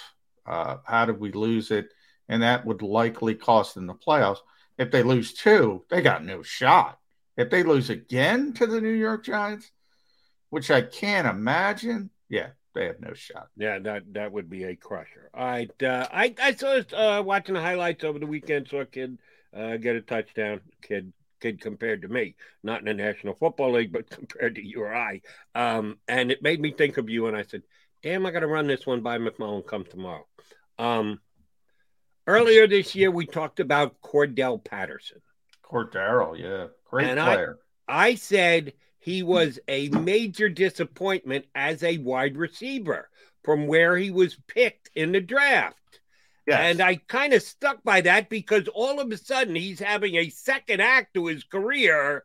uh, 0.45 0.77
how 0.85 1.05
did 1.05 1.19
we 1.19 1.31
lose 1.31 1.71
it?" 1.71 1.89
And 2.29 2.41
that 2.43 2.65
would 2.65 2.81
likely 2.81 3.35
cost 3.35 3.75
them 3.75 3.87
the 3.87 3.93
playoffs. 3.93 4.39
If 4.77 4.91
they 4.91 5.03
lose 5.03 5.33
two, 5.33 5.83
they 5.89 6.01
got 6.01 6.23
no 6.23 6.41
shot. 6.41 6.99
If 7.35 7.49
they 7.49 7.63
lose 7.63 7.89
again 7.89 8.53
to 8.53 8.65
the 8.67 8.79
New 8.79 8.93
York 8.93 9.25
Giants, 9.25 9.71
which 10.49 10.71
I 10.71 10.81
can't 10.81 11.27
imagine, 11.27 12.11
yeah, 12.29 12.51
they 12.73 12.85
have 12.85 12.99
no 12.99 13.13
shot. 13.13 13.49
Yeah, 13.55 13.79
that 13.79 14.13
that 14.13 14.31
would 14.31 14.49
be 14.49 14.63
a 14.63 14.75
crusher. 14.75 15.29
All 15.33 15.45
right, 15.45 15.83
uh, 15.83 16.07
I 16.11 16.33
I 16.41 16.55
saw 16.55 16.81
uh, 16.93 17.21
watching 17.21 17.55
the 17.55 17.61
highlights 17.61 18.03
over 18.03 18.19
the 18.19 18.27
weekend. 18.27 18.67
Saw 18.67 18.81
a 18.81 18.85
kid 18.85 19.17
uh, 19.55 19.77
get 19.77 19.95
a 19.95 20.01
touchdown. 20.01 20.61
Kid 20.81 21.13
kid 21.39 21.61
compared 21.61 22.01
to 22.01 22.07
me, 22.07 22.35
not 22.63 22.79
in 22.79 22.85
the 22.85 22.93
National 22.93 23.35
Football 23.35 23.73
League, 23.73 23.91
but 23.91 24.09
compared 24.09 24.55
to 24.55 24.65
you 24.65 24.81
or 24.81 24.95
I. 24.95 25.21
Um, 25.53 25.97
and 26.07 26.31
it 26.31 26.41
made 26.41 26.59
me 26.61 26.71
think 26.71 26.97
of 26.97 27.09
you. 27.09 27.27
And 27.27 27.37
I 27.37 27.43
said, 27.43 27.63
"Damn, 28.01 28.25
I 28.25 28.31
got 28.31 28.39
to 28.39 28.47
run 28.47 28.67
this 28.67 28.85
one 28.87 29.01
by 29.01 29.17
McMullen 29.17 29.65
come 29.65 29.85
tomorrow." 29.85 30.25
Um, 30.79 31.19
earlier 32.25 32.67
this 32.67 32.95
year, 32.95 33.11
we 33.11 33.25
talked 33.25 33.59
about 33.59 34.01
Cordarrelle 34.01 34.63
Patterson. 34.63 35.21
Cordarrelle, 35.63 36.39
yeah, 36.39 36.67
great 36.85 37.07
And 37.07 37.19
I- 37.19 37.47
I 37.87 38.15
said 38.15 38.73
he 39.03 39.21
was 39.21 39.59
a 39.67 39.89
major 39.89 40.47
disappointment 40.49 41.45
as 41.53 41.83
a 41.83 41.97
wide 41.97 42.37
receiver 42.37 43.09
from 43.43 43.67
where 43.67 43.97
he 43.97 44.11
was 44.11 44.37
picked 44.47 44.89
in 44.95 45.11
the 45.11 45.19
draft. 45.19 45.77
And 46.47 46.81
I 46.81 46.95
kind 46.95 47.33
of 47.33 47.41
stuck 47.41 47.83
by 47.83 48.01
that 48.01 48.29
because 48.29 48.67
all 48.69 48.99
of 48.99 49.11
a 49.11 49.17
sudden 49.17 49.55
he's 49.55 49.79
having 49.79 50.15
a 50.15 50.29
second 50.29 50.81
act 50.81 51.13
to 51.13 51.27
his 51.27 51.43
career, 51.43 52.23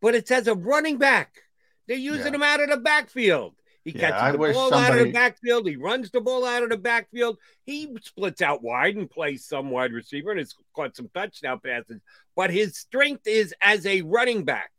but 0.00 0.14
it's 0.14 0.30
as 0.30 0.46
a 0.46 0.54
running 0.54 0.98
back. 0.98 1.42
They're 1.86 1.96
using 1.96 2.26
Yeah. 2.26 2.34
him 2.34 2.42
out 2.42 2.60
of 2.60 2.68
the 2.70 2.76
backfield. 2.76 3.54
He 3.84 3.92
Yeah, 3.92 4.00
catches 4.10 4.22
I 4.22 4.32
the 4.32 4.38
ball 4.38 4.74
out 4.74 4.98
of 4.98 5.06
the 5.06 5.12
backfield. 5.12 5.66
He 5.66 5.76
runs 5.76 6.10
the 6.10 6.20
ball 6.20 6.44
out 6.44 6.62
of 6.62 6.68
the 6.68 6.76
backfield. 6.76 7.38
He 7.64 7.94
splits 8.02 8.42
out 8.42 8.62
wide 8.62 8.96
and 8.96 9.10
plays 9.10 9.46
some 9.46 9.70
wide 9.70 9.92
receiver 9.92 10.30
and 10.30 10.38
has 10.38 10.54
caught 10.74 10.96
some 10.96 11.08
touchdown 11.14 11.60
passes. 11.60 12.00
But 12.36 12.50
his 12.50 12.76
strength 12.76 13.26
is 13.26 13.54
as 13.62 13.86
a 13.86 14.02
running 14.02 14.44
back. 14.44 14.70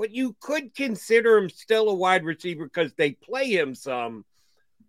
But 0.00 0.12
you 0.12 0.34
could 0.40 0.74
consider 0.74 1.36
him 1.36 1.50
still 1.50 1.90
a 1.90 1.94
wide 1.94 2.24
receiver 2.24 2.64
because 2.64 2.94
they 2.94 3.10
play 3.10 3.48
him 3.48 3.74
some. 3.74 4.24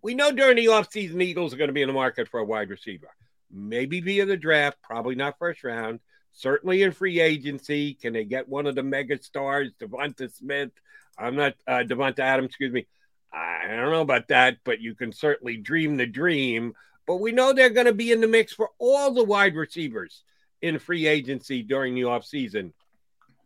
We 0.00 0.14
know 0.14 0.32
during 0.32 0.56
the 0.56 0.68
offseason, 0.68 1.22
Eagles 1.22 1.52
are 1.52 1.58
going 1.58 1.68
to 1.68 1.74
be 1.74 1.82
in 1.82 1.88
the 1.88 1.92
market 1.92 2.30
for 2.30 2.40
a 2.40 2.44
wide 2.46 2.70
receiver. 2.70 3.10
Maybe 3.50 4.00
via 4.00 4.24
the 4.24 4.38
draft, 4.38 4.78
probably 4.82 5.14
not 5.14 5.38
first 5.38 5.64
round. 5.64 6.00
Certainly 6.32 6.82
in 6.82 6.92
free 6.92 7.20
agency. 7.20 7.92
Can 7.92 8.14
they 8.14 8.24
get 8.24 8.48
one 8.48 8.66
of 8.66 8.74
the 8.74 8.82
mega 8.82 9.22
stars, 9.22 9.70
DeVonta 9.78 10.34
Smith? 10.34 10.70
I'm 11.18 11.36
not 11.36 11.56
uh, 11.66 11.84
Davante 11.86 12.20
Adams, 12.20 12.46
excuse 12.46 12.72
me. 12.72 12.86
I 13.30 13.66
don't 13.66 13.92
know 13.92 14.00
about 14.00 14.28
that, 14.28 14.60
but 14.64 14.80
you 14.80 14.94
can 14.94 15.12
certainly 15.12 15.58
dream 15.58 15.98
the 15.98 16.06
dream. 16.06 16.72
But 17.06 17.16
we 17.16 17.32
know 17.32 17.52
they're 17.52 17.68
going 17.68 17.84
to 17.84 17.92
be 17.92 18.12
in 18.12 18.22
the 18.22 18.28
mix 18.28 18.54
for 18.54 18.70
all 18.78 19.12
the 19.12 19.24
wide 19.24 19.56
receivers 19.56 20.22
in 20.62 20.78
free 20.78 21.06
agency 21.06 21.62
during 21.62 21.94
the 21.94 22.02
offseason. 22.02 22.72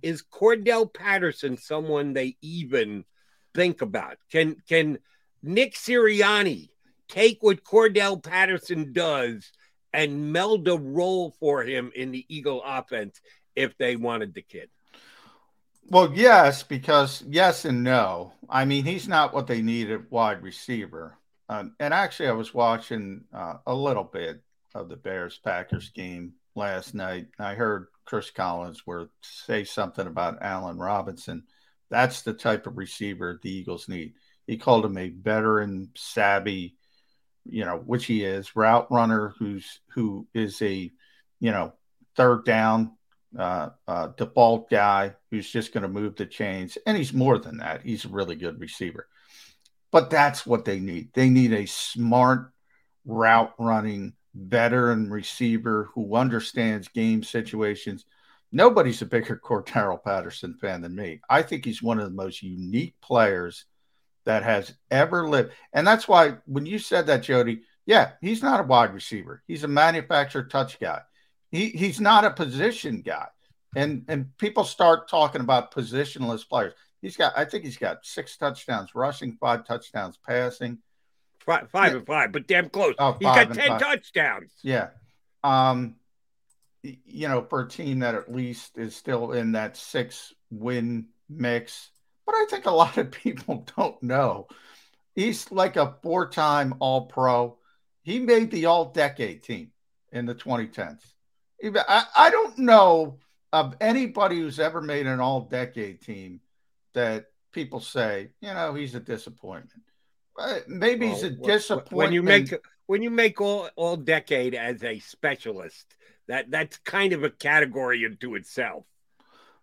Is 0.07 0.23
Cordarrelle 0.23 0.95
Patterson 0.95 1.57
someone 1.57 2.13
they 2.13 2.37
even 2.41 3.05
think 3.57 3.83
about? 3.83 4.19
Can 4.31 4.63
can 4.69 5.01
Nick 5.43 5.75
Sirianni 5.75 6.69
take 7.09 7.39
what 7.41 7.65
Cordarrelle 7.65 8.23
Patterson 8.23 8.93
does 8.93 9.51
and 9.93 10.33
meld 10.33 10.69
a 10.69 10.79
role 10.79 11.35
for 11.41 11.65
him 11.65 11.91
in 11.93 12.13
the 12.13 12.25
Eagle 12.29 12.63
offense 12.65 13.21
if 13.57 13.77
they 13.79 13.97
wanted 13.97 14.33
the 14.33 14.43
kid? 14.43 14.69
Well, 15.89 16.13
yes, 16.15 16.63
because 16.63 17.25
yes 17.27 17.65
and 17.65 17.83
no. 17.83 18.33
I 18.49 18.65
mean, 18.65 18.85
he's 18.85 19.09
not 19.09 19.35
what 19.35 19.49
they 19.49 19.61
need 19.61 19.91
at 19.91 20.09
wide 20.13 20.41
receiver. 20.41 21.19
Um, 21.49 21.75
and 21.81 21.93
actually, 21.93 22.29
I 22.29 22.33
was 22.35 22.55
watching 22.55 23.25
uh, 23.35 23.55
a 23.67 23.75
little 23.75 24.05
bit 24.05 24.41
of 24.73 24.89
the 24.89 24.97
Bears 24.97 25.41
Packers 25.43 25.91
game 25.91 26.35
last 26.55 26.95
night. 26.95 27.27
I 27.41 27.55
heard 27.55 27.89
Chris 28.07 28.31
Collins 28.31 28.83
Collinsworth 28.87 29.09
say 29.21 29.65
something 29.65 30.07
about 30.07 30.39
Allen 30.41 30.79
Robinson. 30.79 31.45
That's 31.91 32.23
the 32.23 32.33
type 32.33 32.67
of 32.67 32.79
receiver 32.79 33.39
the 33.43 33.51
Eagles 33.51 33.89
need. 33.89 34.15
He 34.47 34.57
called 34.57 34.85
him 34.85 34.97
a 34.97 35.09
veteran, 35.09 35.91
savvy, 35.97 36.77
you 37.45 37.65
know, 37.65 37.79
which 37.79 38.07
he 38.07 38.25
is, 38.25 38.57
route 38.57 38.91
runner 38.91 39.35
who's 39.39 39.81
who 39.91 40.27
is 40.33 40.63
a, 40.63 40.91
you 41.41 41.51
know, 41.51 41.73
third 42.17 42.45
down 42.45 42.93
uh, 43.39 43.71
uh, 43.87 44.09
default 44.17 44.71
guy 44.71 45.15
who's 45.31 45.51
just 45.51 45.73
going 45.73 45.83
to 45.83 45.89
move 45.89 46.17
the 46.17 46.27
chains, 46.27 46.79
and 46.87 46.97
he's 46.97 47.13
more 47.13 47.39
than 47.39 47.59
that. 47.59 47.83
He's 47.83 48.05
a 48.05 48.09
really 48.09 48.37
good 48.37 48.61
receiver. 48.61 49.09
But 49.93 50.11
that's 50.11 50.47
what 50.47 50.65
they 50.65 50.81
need. 50.81 51.11
They 51.13 51.29
need 51.29 51.53
a 51.53 51.67
smart 51.67 52.53
route 53.05 53.55
running 53.59 54.15
veteran 54.37 55.11
receiver 55.11 55.89
who 55.95 56.15
understands 56.17 56.89
game 56.89 57.23
situations. 57.23 58.05
Nobody's 58.53 59.03
a 59.03 59.07
bigger 59.07 59.41
Cordarrelle 59.45 60.03
Patterson 60.03 60.55
fan 60.55 60.83
than 60.83 60.95
me. 60.95 61.21
I 61.29 61.43
think 61.43 61.65
he's 61.65 61.83
one 61.83 61.99
of 61.99 62.05
the 62.05 62.15
most 62.15 62.43
unique 62.43 62.95
players 63.01 63.65
that 64.25 64.43
has 64.43 64.75
ever 64.91 65.29
lived. 65.29 65.53
And 65.73 65.87
that's 65.87 66.07
why 66.07 66.37
when 66.47 66.67
you 66.67 66.79
said 66.79 67.07
that, 67.07 67.23
Jody, 67.23 67.63
yeah, 67.87 68.13
he's 68.21 68.43
not 68.43 68.61
a 68.61 68.65
wide 68.65 68.93
receiver. 68.93 69.43
He's 69.47 69.65
a 69.65 69.69
manufactured 69.69 70.51
touch 70.51 70.79
guy. 70.79 71.01
He 71.51 71.69
he's 71.71 72.01
not 72.01 72.25
a 72.25 72.31
position 72.31 73.01
guy. 73.01 73.29
And 73.77 74.05
and 74.09 74.37
people 74.39 74.65
start 74.65 75.09
talking 75.09 75.41
about 75.41 75.73
positionless 75.73 76.47
players. 76.49 76.75
He's 77.01 77.17
got 77.17 77.33
I 77.37 77.45
think 77.45 77.65
he's 77.65 77.79
got 77.79 78.05
six 78.05 78.37
touchdowns 78.37 78.95
rushing, 78.95 79.37
five 79.41 79.65
touchdowns 79.65 80.19
passing. 80.27 80.79
Five, 81.47 81.71
five 81.71 81.93
yeah. 81.93 81.99
and 81.99 82.07
five, 82.07 82.33
but 82.33 82.47
damn 82.47 82.69
close. 82.69 82.95
Oh, 82.99 83.13
he's 83.13 83.27
got 83.27 83.55
10 83.55 83.79
touchdowns. 83.79 84.53
Yeah. 84.63 84.89
Um 85.43 85.97
you 86.83 87.27
know, 87.29 87.43
for 87.43 87.63
a 87.63 87.69
team 87.69 88.01
that 88.01 88.15
at 88.15 88.33
least 88.33 88.79
is 88.79 88.95
still 88.95 89.33
in 89.33 89.53
that 89.53 89.77
six 89.77 90.35
win 90.51 91.07
mix. 91.29 91.91
But 92.25 92.35
I 92.35 92.47
think 92.49 92.67
a 92.67 92.71
lot 92.71 92.97
of 92.99 93.11
people 93.11 93.67
don't 93.77 94.01
know. 94.03 94.49
He's 95.15 95.51
like 95.51 95.77
a 95.77 95.97
four 96.03 96.29
time 96.29 96.75
All 96.81 97.07
Pro. 97.07 97.59
He 98.03 98.19
made 98.21 98.51
the 98.51 98.67
All 98.67 98.87
Decade 98.87 99.43
team 99.43 99.73
in 100.13 100.27
the 100.27 100.35
2010s. 100.35 101.01
I, 101.65 102.05
I 102.17 102.31
don't 102.31 102.59
know 102.59 103.19
of 103.53 103.77
anybody 103.81 104.39
who's 104.39 104.61
ever 104.61 104.81
made 104.81 105.07
an 105.07 105.21
all 105.21 105.41
decade 105.41 106.01
team 106.03 106.41
that 106.93 107.27
people 107.53 107.81
say, 107.81 108.31
you 108.41 108.53
know, 108.53 108.75
he's 108.75 108.95
a 108.95 109.01
disappointment. 109.01 109.83
Maybe 110.67 111.07
well, 111.07 111.15
he's 111.15 111.25
a 111.25 111.31
disappointment. 111.31 111.93
When 111.93 112.13
you 112.13 112.23
make 112.23 112.55
when 112.87 113.03
you 113.03 113.11
make 113.11 113.41
all 113.41 113.69
all 113.77 113.97
decade 113.97 114.55
as 114.55 114.83
a 114.85 114.99
specialist, 114.99 115.95
that 116.29 116.51
that's 116.51 116.77
kind 116.79 117.13
of 117.13 117.25
a 117.25 117.31
category 117.31 118.05
into 118.05 118.35
itself. 118.35 118.85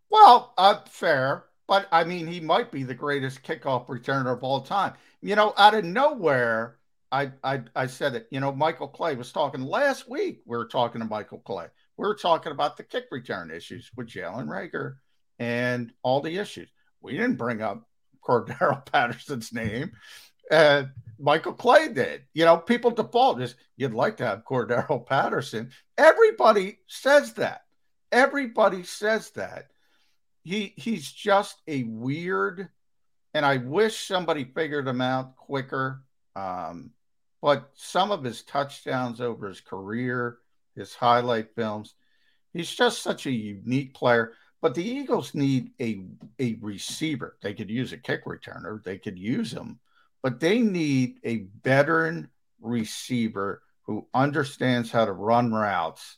Well, 0.09 0.53
uh, 0.57 0.79
fair, 0.87 1.45
but 1.67 1.87
I 1.91 2.03
mean, 2.03 2.27
he 2.27 2.39
might 2.39 2.71
be 2.71 2.83
the 2.83 2.93
greatest 2.93 3.43
kickoff 3.43 3.87
returner 3.87 4.33
of 4.33 4.43
all 4.43 4.61
time. 4.61 4.93
You 5.21 5.35
know, 5.35 5.53
out 5.57 5.75
of 5.75 5.85
nowhere, 5.85 6.77
I 7.11 7.31
I, 7.43 7.61
I 7.75 7.87
said 7.87 8.15
it. 8.15 8.27
You 8.31 8.39
know, 8.39 8.51
Michael 8.51 8.87
Clay 8.87 9.15
was 9.15 9.31
talking 9.31 9.61
last 9.61 10.09
week. 10.09 10.41
We 10.45 10.57
were 10.57 10.67
talking 10.67 11.01
to 11.01 11.07
Michael 11.07 11.39
Clay 11.39 11.67
we 11.97 12.07
are 12.07 12.15
talking 12.15 12.51
about 12.51 12.77
the 12.77 12.83
kick 12.83 13.05
return 13.11 13.51
issues 13.51 13.91
with 13.95 14.07
Jalen 14.07 14.47
Reagor 14.47 14.95
and 15.39 15.91
all 16.01 16.21
the 16.21 16.37
issues. 16.37 16.69
We 17.01 17.13
didn't 17.13 17.37
bring 17.37 17.61
up 17.61 17.87
Cordarrelle 18.25 18.85
Patterson's 18.91 19.53
name. 19.53 19.91
Uh, 20.53 20.85
Michael 21.19 21.53
Clay 21.53 21.89
did. 21.93 22.23
You 22.33 22.45
know, 22.45 22.57
people 22.57 22.91
default 22.91 23.41
is 23.41 23.55
you'd 23.77 23.93
like 23.93 24.17
to 24.17 24.25
have 24.25 24.45
Cordarrelle 24.45 25.05
Patterson. 25.07 25.71
Everybody 25.97 26.79
says 26.87 27.33
that. 27.33 27.63
Everybody 28.11 28.83
says 28.83 29.31
that. 29.31 29.71
He 30.43 30.73
he's 30.75 31.09
just 31.11 31.61
a 31.67 31.83
weird, 31.83 32.67
and 33.33 33.45
I 33.45 33.57
wish 33.57 34.05
somebody 34.07 34.43
figured 34.43 34.87
him 34.87 35.01
out 35.01 35.37
quicker. 35.37 36.03
Um, 36.35 36.91
but 37.41 37.71
some 37.75 38.11
of 38.11 38.23
his 38.23 38.43
touchdowns 38.43 39.21
over 39.21 39.47
his 39.47 39.61
career 39.61 40.39
his 40.75 40.93
highlight 40.93 41.55
films. 41.55 41.95
He's 42.51 42.69
just 42.73 43.01
such 43.01 43.25
a 43.25 43.31
unique 43.31 43.93
player. 43.93 44.33
But 44.61 44.75
the 44.75 44.83
Eagles 44.83 45.35
need 45.35 45.71
a 45.81 46.03
a 46.39 46.55
receiver. 46.61 47.37
They 47.41 47.53
could 47.53 47.69
use 47.69 47.91
a 47.91 47.97
kick 47.97 48.25
returner. 48.25 48.81
They 48.83 48.97
could 48.97 49.19
use 49.19 49.51
him, 49.51 49.79
but 50.23 50.39
they 50.39 50.59
need 50.59 51.19
a 51.23 51.45
veteran 51.61 52.29
receiver 52.61 53.61
who 53.83 54.07
understands 54.13 54.89
how 54.89 55.05
to 55.05 55.11
run 55.11 55.51
routes 55.51 56.17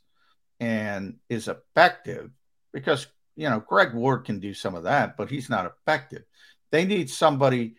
and 0.59 1.15
is 1.27 1.47
effective. 1.47 2.29
Because 2.71 3.07
you 3.35 3.49
know 3.49 3.59
Greg 3.59 3.93
Ward 3.93 4.23
can 4.25 4.39
do 4.39 4.53
some 4.53 4.75
of 4.75 4.83
that, 4.83 5.17
but 5.17 5.29
he's 5.29 5.49
not 5.49 5.65
effective. 5.65 6.23
They 6.71 6.85
need 6.85 7.09
somebody 7.09 7.75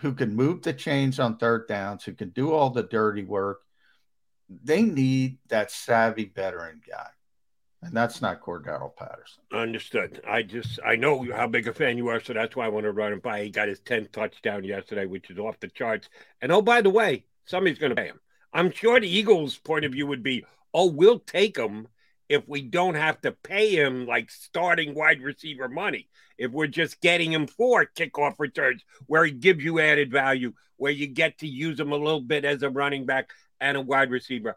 who 0.00 0.14
can 0.14 0.34
move 0.34 0.62
the 0.62 0.72
chains 0.72 1.20
on 1.20 1.36
third 1.36 1.68
downs, 1.68 2.04
who 2.04 2.14
can 2.14 2.30
do 2.30 2.52
all 2.52 2.70
the 2.70 2.82
dirty 2.82 3.22
work, 3.22 3.60
they 4.48 4.82
need 4.82 5.38
that 5.48 5.70
savvy 5.70 6.32
veteran 6.34 6.80
guy. 6.88 7.08
And 7.82 7.94
that's 7.94 8.20
not 8.20 8.42
Cordarrelle 8.42 8.94
Patterson. 8.94 9.42
Understood. 9.52 10.20
I 10.28 10.42
just 10.42 10.78
I 10.84 10.96
know 10.96 11.26
how 11.34 11.46
big 11.46 11.66
a 11.66 11.72
fan 11.72 11.96
you 11.96 12.08
are, 12.08 12.20
so 12.20 12.34
that's 12.34 12.54
why 12.54 12.66
I 12.66 12.68
want 12.68 12.84
to 12.84 12.92
run 12.92 13.12
him 13.12 13.20
by. 13.20 13.44
He 13.44 13.50
got 13.50 13.68
his 13.68 13.80
10th 13.80 14.12
touchdown 14.12 14.64
yesterday, 14.64 15.06
which 15.06 15.30
is 15.30 15.38
off 15.38 15.60
the 15.60 15.68
charts. 15.68 16.08
And 16.42 16.52
oh, 16.52 16.60
by 16.60 16.82
the 16.82 16.90
way, 16.90 17.24
somebody's 17.46 17.78
going 17.78 17.90
to 17.90 17.96
pay 17.96 18.08
him. 18.08 18.20
I'm 18.52 18.70
sure 18.70 19.00
the 19.00 19.08
Eagles' 19.08 19.56
point 19.56 19.84
of 19.84 19.92
view 19.92 20.06
would 20.08 20.22
be, 20.22 20.44
oh, 20.74 20.90
we'll 20.90 21.20
take 21.20 21.56
him 21.56 21.88
if 22.28 22.46
we 22.46 22.62
don't 22.62 22.94
have 22.94 23.20
to 23.22 23.32
pay 23.32 23.74
him 23.74 24.06
like 24.06 24.30
starting 24.30 24.94
wide 24.94 25.22
receiver 25.22 25.68
money. 25.68 26.08
If 26.36 26.52
we're 26.52 26.66
just 26.66 27.00
getting 27.00 27.32
him 27.32 27.46
for 27.46 27.86
kickoff 27.86 28.34
returns, 28.38 28.84
where 29.06 29.24
he 29.24 29.32
gives 29.32 29.64
you 29.64 29.80
added 29.80 30.12
value, 30.12 30.52
where 30.76 30.92
you 30.92 31.06
get 31.06 31.38
to 31.38 31.46
use 31.46 31.80
him 31.80 31.92
a 31.92 31.96
little 31.96 32.20
bit 32.20 32.44
as 32.44 32.62
a 32.62 32.70
running 32.70 33.06
back 33.06 33.30
and 33.60 33.76
a 33.76 33.80
wide 33.80 34.10
receiver, 34.10 34.56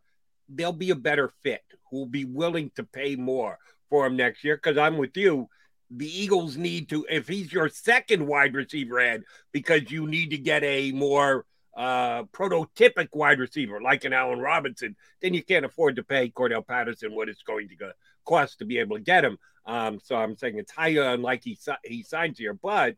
they'll 0.50 0.72
be 0.74 0.92
a 0.92 0.96
better 0.96 1.32
fit 1.42 1.64
will 1.94 2.06
be 2.06 2.26
willing 2.26 2.72
to 2.76 2.84
pay 2.84 3.16
more 3.16 3.58
for 3.90 4.06
him 4.06 4.18
next 4.18 4.44
year. 4.44 4.56
Because 4.56 4.78
I'm 4.78 4.98
with 4.98 5.16
you. 5.16 5.48
The 5.92 6.08
Eagles 6.08 6.58
need 6.58 6.90
to, 6.90 7.06
if 7.10 7.28
he's 7.28 7.54
your 7.54 7.70
second 7.70 8.26
wide 8.26 8.56
receiver 8.56 9.00
ad, 9.00 9.24
because 9.52 9.92
you 9.92 10.08
need 10.08 10.32
to 10.32 10.38
get 10.38 10.64
a 10.64 10.92
more 10.92 11.46
uh, 11.78 12.24
prototypic 12.26 13.10
wide 13.14 13.40
receiver 13.40 13.80
like 13.82 14.04
an 14.04 14.14
Allen 14.14 14.40
Robinson, 14.40 14.96
then 15.22 15.34
you 15.34 15.44
can't 15.44 15.66
afford 15.66 15.96
to 15.98 16.04
pay 16.04 16.30
Cordarrelle 16.30 16.66
Patterson 16.66 17.16
what 17.16 17.30
it's 17.30 17.44
going 17.44 17.70
to 17.70 17.94
cost 18.26 18.60
to 18.60 18.66
be 18.66 18.80
able 18.80 18.98
to 18.98 19.04
get 19.04 19.24
him. 19.24 19.38
Um, 19.66 20.00
so 20.04 20.16
I'm 20.16 20.36
saying 20.36 20.58
it's 20.58 20.72
highly 20.72 20.98
unlikely 20.98 21.58
he, 21.64 21.96
he 21.98 22.04
signs 22.04 22.38
here, 22.38 22.54
but 22.54 22.96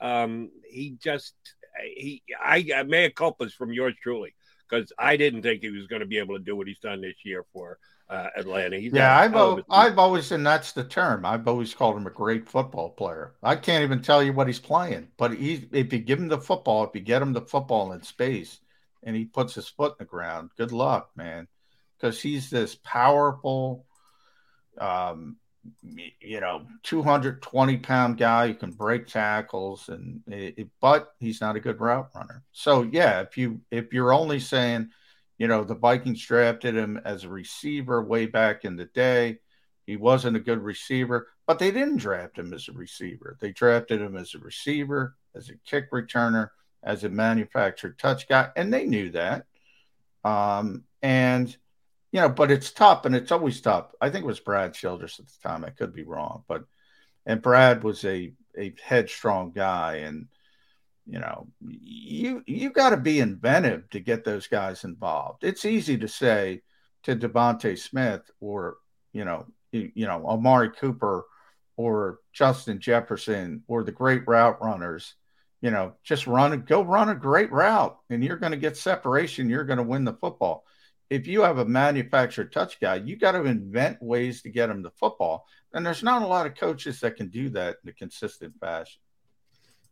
um, 0.00 0.50
he 0.68 0.96
just 1.02 1.34
he 1.94 2.22
I, 2.40 2.64
I 2.74 2.82
mea 2.84 3.10
culpas 3.10 3.52
from 3.52 3.72
yours 3.72 3.94
truly 4.02 4.34
because 4.68 4.92
I 4.98 5.16
didn't 5.16 5.42
think 5.42 5.62
he 5.62 5.70
was 5.70 5.86
going 5.86 6.00
to 6.00 6.06
be 6.06 6.18
able 6.18 6.36
to 6.36 6.44
do 6.44 6.56
what 6.56 6.66
he's 6.66 6.78
done 6.78 7.00
this 7.00 7.24
year 7.24 7.44
for 7.52 7.78
uh, 8.10 8.28
Atlanta. 8.36 8.78
He's 8.78 8.92
yeah, 8.92 9.16
I've, 9.16 9.36
o- 9.36 9.64
I've 9.70 9.98
always, 9.98 10.32
and 10.32 10.46
that's 10.46 10.72
the 10.72 10.84
term, 10.84 11.24
I've 11.26 11.46
always 11.46 11.74
called 11.74 11.96
him 11.96 12.06
a 12.06 12.10
great 12.10 12.48
football 12.48 12.90
player. 12.90 13.34
I 13.42 13.56
can't 13.56 13.84
even 13.84 14.02
tell 14.02 14.22
you 14.22 14.32
what 14.32 14.46
he's 14.46 14.60
playing, 14.60 15.08
but 15.16 15.34
he's, 15.34 15.64
if 15.72 15.92
you 15.92 15.98
give 15.98 16.18
him 16.18 16.28
the 16.28 16.40
football, 16.40 16.84
if 16.84 16.90
you 16.94 17.00
get 17.00 17.22
him 17.22 17.32
the 17.32 17.42
football 17.42 17.92
in 17.92 18.02
space 18.02 18.60
and 19.02 19.14
he 19.14 19.24
puts 19.24 19.54
his 19.54 19.68
foot 19.68 19.92
in 19.92 19.96
the 20.00 20.04
ground, 20.04 20.50
good 20.56 20.72
luck, 20.72 21.10
man. 21.16 21.48
Because 21.98 22.20
he's 22.22 22.48
this 22.48 22.76
powerful, 22.76 23.84
um, 24.80 25.36
you 26.20 26.40
know, 26.40 26.66
220 26.82 27.78
pound 27.78 28.16
guy 28.16 28.48
who 28.48 28.54
can 28.54 28.70
break 28.70 29.06
tackles 29.06 29.88
and 29.88 30.22
it, 30.28 30.68
but 30.80 31.12
he's 31.18 31.40
not 31.40 31.56
a 31.56 31.60
good 31.60 31.80
route 31.80 32.10
runner. 32.14 32.42
So 32.52 32.82
yeah, 32.82 33.20
if 33.20 33.36
you 33.36 33.60
if 33.70 33.92
you're 33.92 34.12
only 34.12 34.40
saying, 34.40 34.90
you 35.38 35.46
know, 35.46 35.64
the 35.64 35.74
Vikings 35.74 36.24
drafted 36.24 36.76
him 36.76 37.00
as 37.04 37.24
a 37.24 37.28
receiver 37.28 38.02
way 38.02 38.26
back 38.26 38.64
in 38.64 38.76
the 38.76 38.86
day, 38.86 39.38
he 39.86 39.96
wasn't 39.96 40.36
a 40.36 40.40
good 40.40 40.60
receiver, 40.62 41.28
but 41.46 41.58
they 41.58 41.70
didn't 41.70 41.96
draft 41.96 42.38
him 42.38 42.52
as 42.52 42.68
a 42.68 42.72
receiver. 42.72 43.38
They 43.40 43.52
drafted 43.52 44.02
him 44.02 44.16
as 44.16 44.34
a 44.34 44.38
receiver, 44.38 45.16
as 45.34 45.48
a 45.48 45.54
kick 45.64 45.90
returner, 45.92 46.50
as 46.82 47.04
a 47.04 47.08
manufactured 47.08 47.98
touch 47.98 48.28
guy, 48.28 48.50
and 48.54 48.70
they 48.72 48.84
knew 48.84 49.10
that. 49.12 49.46
Um, 50.24 50.84
and 51.00 51.56
you 52.12 52.20
know, 52.20 52.28
but 52.28 52.50
it's 52.50 52.70
tough 52.70 53.04
and 53.04 53.14
it's 53.14 53.32
always 53.32 53.60
tough. 53.60 53.92
I 54.00 54.10
think 54.10 54.24
it 54.24 54.28
was 54.28 54.40
Brad 54.40 54.74
Childress 54.74 55.20
at 55.20 55.26
the 55.26 55.48
time. 55.48 55.64
I 55.64 55.70
could 55.70 55.94
be 55.94 56.04
wrong, 56.04 56.44
but 56.48 56.64
and 57.24 57.40
Brad 57.40 57.84
was 57.84 58.04
a 58.04 58.32
a 58.58 58.74
headstrong 58.82 59.52
guy, 59.52 59.96
and 59.96 60.26
you 61.08 61.18
know, 61.18 61.48
you 61.66 62.42
you 62.46 62.70
got 62.70 62.90
to 62.90 62.98
be 62.98 63.20
inventive 63.20 63.88
to 63.90 64.00
get 64.00 64.24
those 64.24 64.46
guys 64.46 64.84
involved. 64.84 65.42
It's 65.42 65.64
easy 65.64 65.96
to 65.98 66.08
say 66.08 66.62
to 67.04 67.16
DeVonta 67.16 67.78
Smith 67.78 68.30
or 68.40 68.76
you 69.14 69.24
know, 69.24 69.46
you, 69.72 69.90
you 69.94 70.06
know, 70.06 70.26
Amari 70.26 70.70
Cooper 70.70 71.24
or 71.76 72.18
Justin 72.34 72.78
Jefferson 72.78 73.62
or 73.68 73.84
the 73.84 73.92
great 73.92 74.26
route 74.26 74.60
runners, 74.60 75.14
you 75.62 75.70
know, 75.70 75.94
just 76.04 76.26
run 76.26 76.60
go 76.62 76.82
run 76.82 77.08
a 77.08 77.14
great 77.14 77.50
route 77.50 77.96
and 78.10 78.22
you're 78.22 78.36
going 78.36 78.52
to 78.52 78.58
get 78.58 78.76
separation. 78.76 79.48
You're 79.48 79.64
going 79.64 79.78
to 79.78 79.82
win 79.82 80.04
the 80.04 80.12
football. 80.12 80.64
If 81.08 81.26
you 81.26 81.40
have 81.40 81.56
a 81.56 81.64
manufactured 81.64 82.52
touch 82.52 82.78
guy, 82.80 82.96
you 82.96 83.16
got 83.16 83.32
to 83.32 83.44
invent 83.44 84.02
ways 84.02 84.42
to 84.42 84.50
get 84.50 84.68
him 84.68 84.82
the 84.82 84.90
football. 84.90 85.46
And 85.72 85.86
there's 85.86 86.02
not 86.02 86.20
a 86.20 86.26
lot 86.26 86.46
of 86.46 86.54
coaches 86.54 87.00
that 87.00 87.16
can 87.16 87.28
do 87.28 87.48
that 87.50 87.78
in 87.82 87.88
a 87.88 87.94
consistent 87.94 88.52
fashion. 88.60 89.00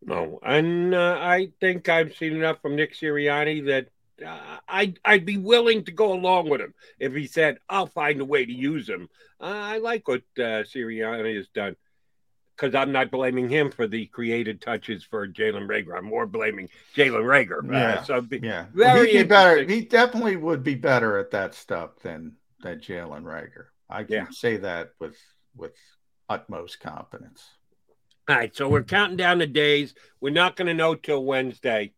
No, 0.06 0.38
and 0.42 0.94
uh, 0.94 1.18
I 1.20 1.50
think 1.60 1.88
I've 1.88 2.16
seen 2.16 2.34
enough 2.36 2.62
from 2.62 2.76
Nick 2.76 2.94
Sirianni 2.94 3.66
that 3.66 3.88
uh, 4.26 4.58
I'd 4.68 4.98
I'd 5.04 5.26
be 5.26 5.36
willing 5.36 5.84
to 5.84 5.92
go 5.92 6.12
along 6.12 6.48
with 6.48 6.60
him 6.60 6.74
if 6.98 7.12
he 7.12 7.26
said 7.26 7.58
I'll 7.68 7.88
find 7.88 8.20
a 8.20 8.24
way 8.24 8.46
to 8.46 8.52
use 8.52 8.88
him. 8.88 9.08
Uh, 9.40 9.44
I 9.46 9.78
like 9.78 10.06
what 10.08 10.22
uh, 10.38 10.62
Sirianni 10.64 11.36
has 11.36 11.48
done 11.48 11.76
because 12.56 12.74
I'm 12.74 12.92
not 12.92 13.10
blaming 13.10 13.50
him 13.50 13.70
for 13.70 13.86
the 13.86 14.06
created 14.06 14.62
touches 14.62 15.04
for 15.04 15.28
Jalen 15.28 15.66
Reagor. 15.68 15.98
I'm 15.98 16.06
more 16.06 16.26
blaming 16.26 16.68
Jalen 16.94 17.24
Reagor. 17.24 17.68
Uh, 17.68 17.72
Yeah, 17.72 18.02
so 18.04 18.20
be, 18.20 18.38
yeah, 18.38 18.66
very 18.72 19.08
He'd 19.08 19.22
be 19.24 19.28
better. 19.28 19.62
He 19.64 19.82
definitely 19.82 20.36
would 20.36 20.62
be 20.62 20.76
better 20.76 21.18
at 21.18 21.32
that 21.32 21.54
stuff 21.54 21.98
than 22.02 22.36
than 22.62 22.78
Jalen 22.78 23.24
Reagor. 23.24 23.66
I 23.90 24.04
can 24.04 24.14
Yeah. 24.14 24.30
say 24.30 24.56
that 24.58 24.92
with 25.00 25.18
with 25.54 25.74
utmost 26.28 26.80
confidence. 26.80 27.44
All 28.28 28.34
right, 28.34 28.54
so 28.56 28.68
we're 28.68 28.82
counting 28.82 29.16
down 29.16 29.38
the 29.38 29.46
days. 29.46 29.94
We're 30.20 30.30
not 30.30 30.56
going 30.56 30.66
to 30.66 30.74
know 30.74 30.96
till 30.96 31.24
Wednesday. 31.24 31.92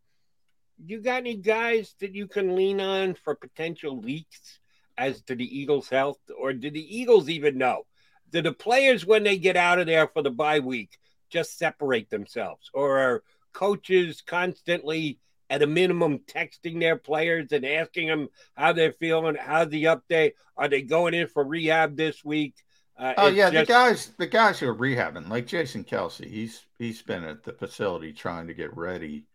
You 0.77 1.01
got 1.01 1.17
any 1.17 1.35
guys 1.35 1.95
that 2.01 2.13
you 2.13 2.27
can 2.27 2.55
lean 2.55 2.79
on 2.79 3.15
for 3.15 3.33
potential 3.33 3.99
leaks 3.99 4.59
as 4.95 5.23
to 5.23 5.33
the 5.33 5.59
Eagles' 5.59 5.89
health, 5.89 6.19
or 6.37 6.53
do 6.53 6.69
the 6.69 6.97
Eagles 6.97 7.29
even 7.29 7.57
know? 7.57 7.87
Do 8.31 8.43
the 8.43 8.53
players, 8.53 9.07
when 9.07 9.23
they 9.23 9.39
get 9.39 9.57
out 9.57 9.79
of 9.79 9.87
there 9.87 10.07
for 10.07 10.21
the 10.21 10.29
bye 10.29 10.59
week, 10.59 10.99
just 11.31 11.57
separate 11.57 12.11
themselves, 12.11 12.69
or 12.75 12.99
are 12.99 13.23
coaches 13.51 14.21
constantly, 14.21 15.17
at 15.49 15.63
a 15.63 15.67
minimum, 15.67 16.19
texting 16.19 16.79
their 16.79 16.95
players 16.95 17.51
and 17.51 17.65
asking 17.65 18.07
them 18.07 18.27
how 18.53 18.71
they're 18.71 18.93
feeling, 18.93 19.35
how's 19.35 19.69
the 19.69 19.85
update? 19.85 20.33
Are 20.55 20.67
they 20.67 20.83
going 20.83 21.15
in 21.15 21.25
for 21.25 21.43
rehab 21.43 21.97
this 21.97 22.23
week? 22.23 22.53
Uh, 22.99 23.13
Oh 23.17 23.27
yeah, 23.27 23.49
just- 23.49 23.67
the 23.67 23.73
guys, 23.73 24.11
the 24.17 24.27
guys 24.27 24.59
who 24.59 24.67
are 24.67 24.75
rehabbing, 24.75 25.29
like 25.29 25.47
Jason 25.47 25.83
Kelce, 25.83 26.25
he's 26.29 26.61
he's 26.77 27.01
been 27.01 27.23
at 27.23 27.43
the 27.43 27.53
facility 27.53 28.13
trying 28.13 28.47
to 28.47 28.53
get 28.53 28.75
ready. 28.75 29.25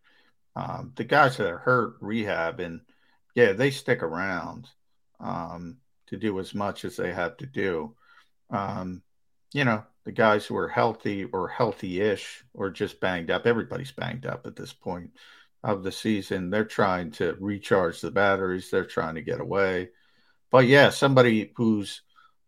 Um, 0.57 0.93
the 0.97 1.05
guys 1.05 1.37
that 1.39 1.49
are 1.49 1.59
hurt 1.59 2.01
rehabbing, 2.01 2.81
yeah, 3.35 3.53
they 3.55 3.71
stick 3.71 4.03
around 4.03 4.69
um, 5.21 5.79
to 6.09 6.17
do 6.17 6.39
as 6.39 6.55
much 6.55 6.85
as 6.85 6.97
they 6.97 7.13
have 7.13 7.37
to 7.39 7.47
do. 7.47 7.95
Um, 8.51 9.03
you 9.53 9.65
know, 9.65 9.85
the 10.05 10.13
guys 10.13 10.47
who 10.47 10.57
are 10.57 10.69
healthy 10.69 11.25
or 11.25 11.49
healthy-ish 11.49 12.45
or 12.55 12.71
just 12.71 13.01
banged 13.01 13.31
up, 13.31 13.47
everybody's 13.47 13.93
banged 13.93 14.27
up 14.27 14.47
at 14.47 14.57
this 14.57 14.73
point 14.73 15.11
of 15.65 15.83
the 15.83 15.91
season. 15.93 16.51
They're 16.51 16.65
trying 16.65 17.11
to 17.13 17.37
recharge 17.41 18.01
the 18.01 18.11
batteries. 18.11 18.71
They're 18.71 18.85
trying 18.85 19.15
to 19.17 19.23
get 19.23 19.41
away. 19.41 19.91
But 20.51 20.67
yeah, 20.67 20.91
somebody 20.91 21.53
who's 21.57 22.03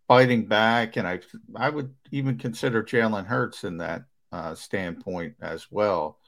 fighting 0.08 0.46
back, 0.46 0.96
and 0.96 1.06
I 1.06 1.20
I 1.54 1.70
would 1.70 1.94
even 2.10 2.38
consider 2.38 2.82
Jalen 2.82 3.26
Hurts 3.26 3.64
in 3.64 3.78
that 3.78 4.04
uh, 4.32 4.54
standpoint 4.54 5.34
as 5.40 5.70
well. 5.70 6.18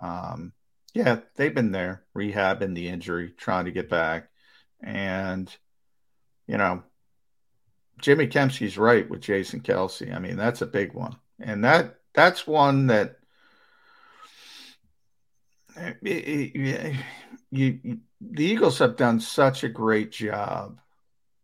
Um, 0.00 0.52
yeah, 0.94 1.20
they've 1.36 1.54
been 1.54 1.72
there 1.72 2.04
rehabbing 2.16 2.74
the 2.74 2.88
injury, 2.88 3.32
trying 3.36 3.66
to 3.66 3.72
get 3.72 3.88
back, 3.88 4.28
and 4.82 5.54
you 6.46 6.56
know, 6.58 6.82
Jimmy 8.00 8.26
Kempski's 8.26 8.76
right 8.76 9.08
with 9.08 9.20
Jason 9.20 9.60
Kelce. 9.60 10.14
I 10.14 10.18
mean, 10.18 10.36
that's 10.36 10.62
a 10.62 10.66
big 10.66 10.92
one, 10.92 11.16
and 11.40 11.64
that 11.64 11.96
that's 12.14 12.46
one 12.46 12.88
that 12.88 13.16
you, 16.02 16.96
you, 17.50 17.98
the 18.20 18.44
Eagles 18.44 18.78
have 18.78 18.96
done 18.96 19.20
such 19.20 19.64
a 19.64 19.68
great 19.68 20.12
job 20.12 20.78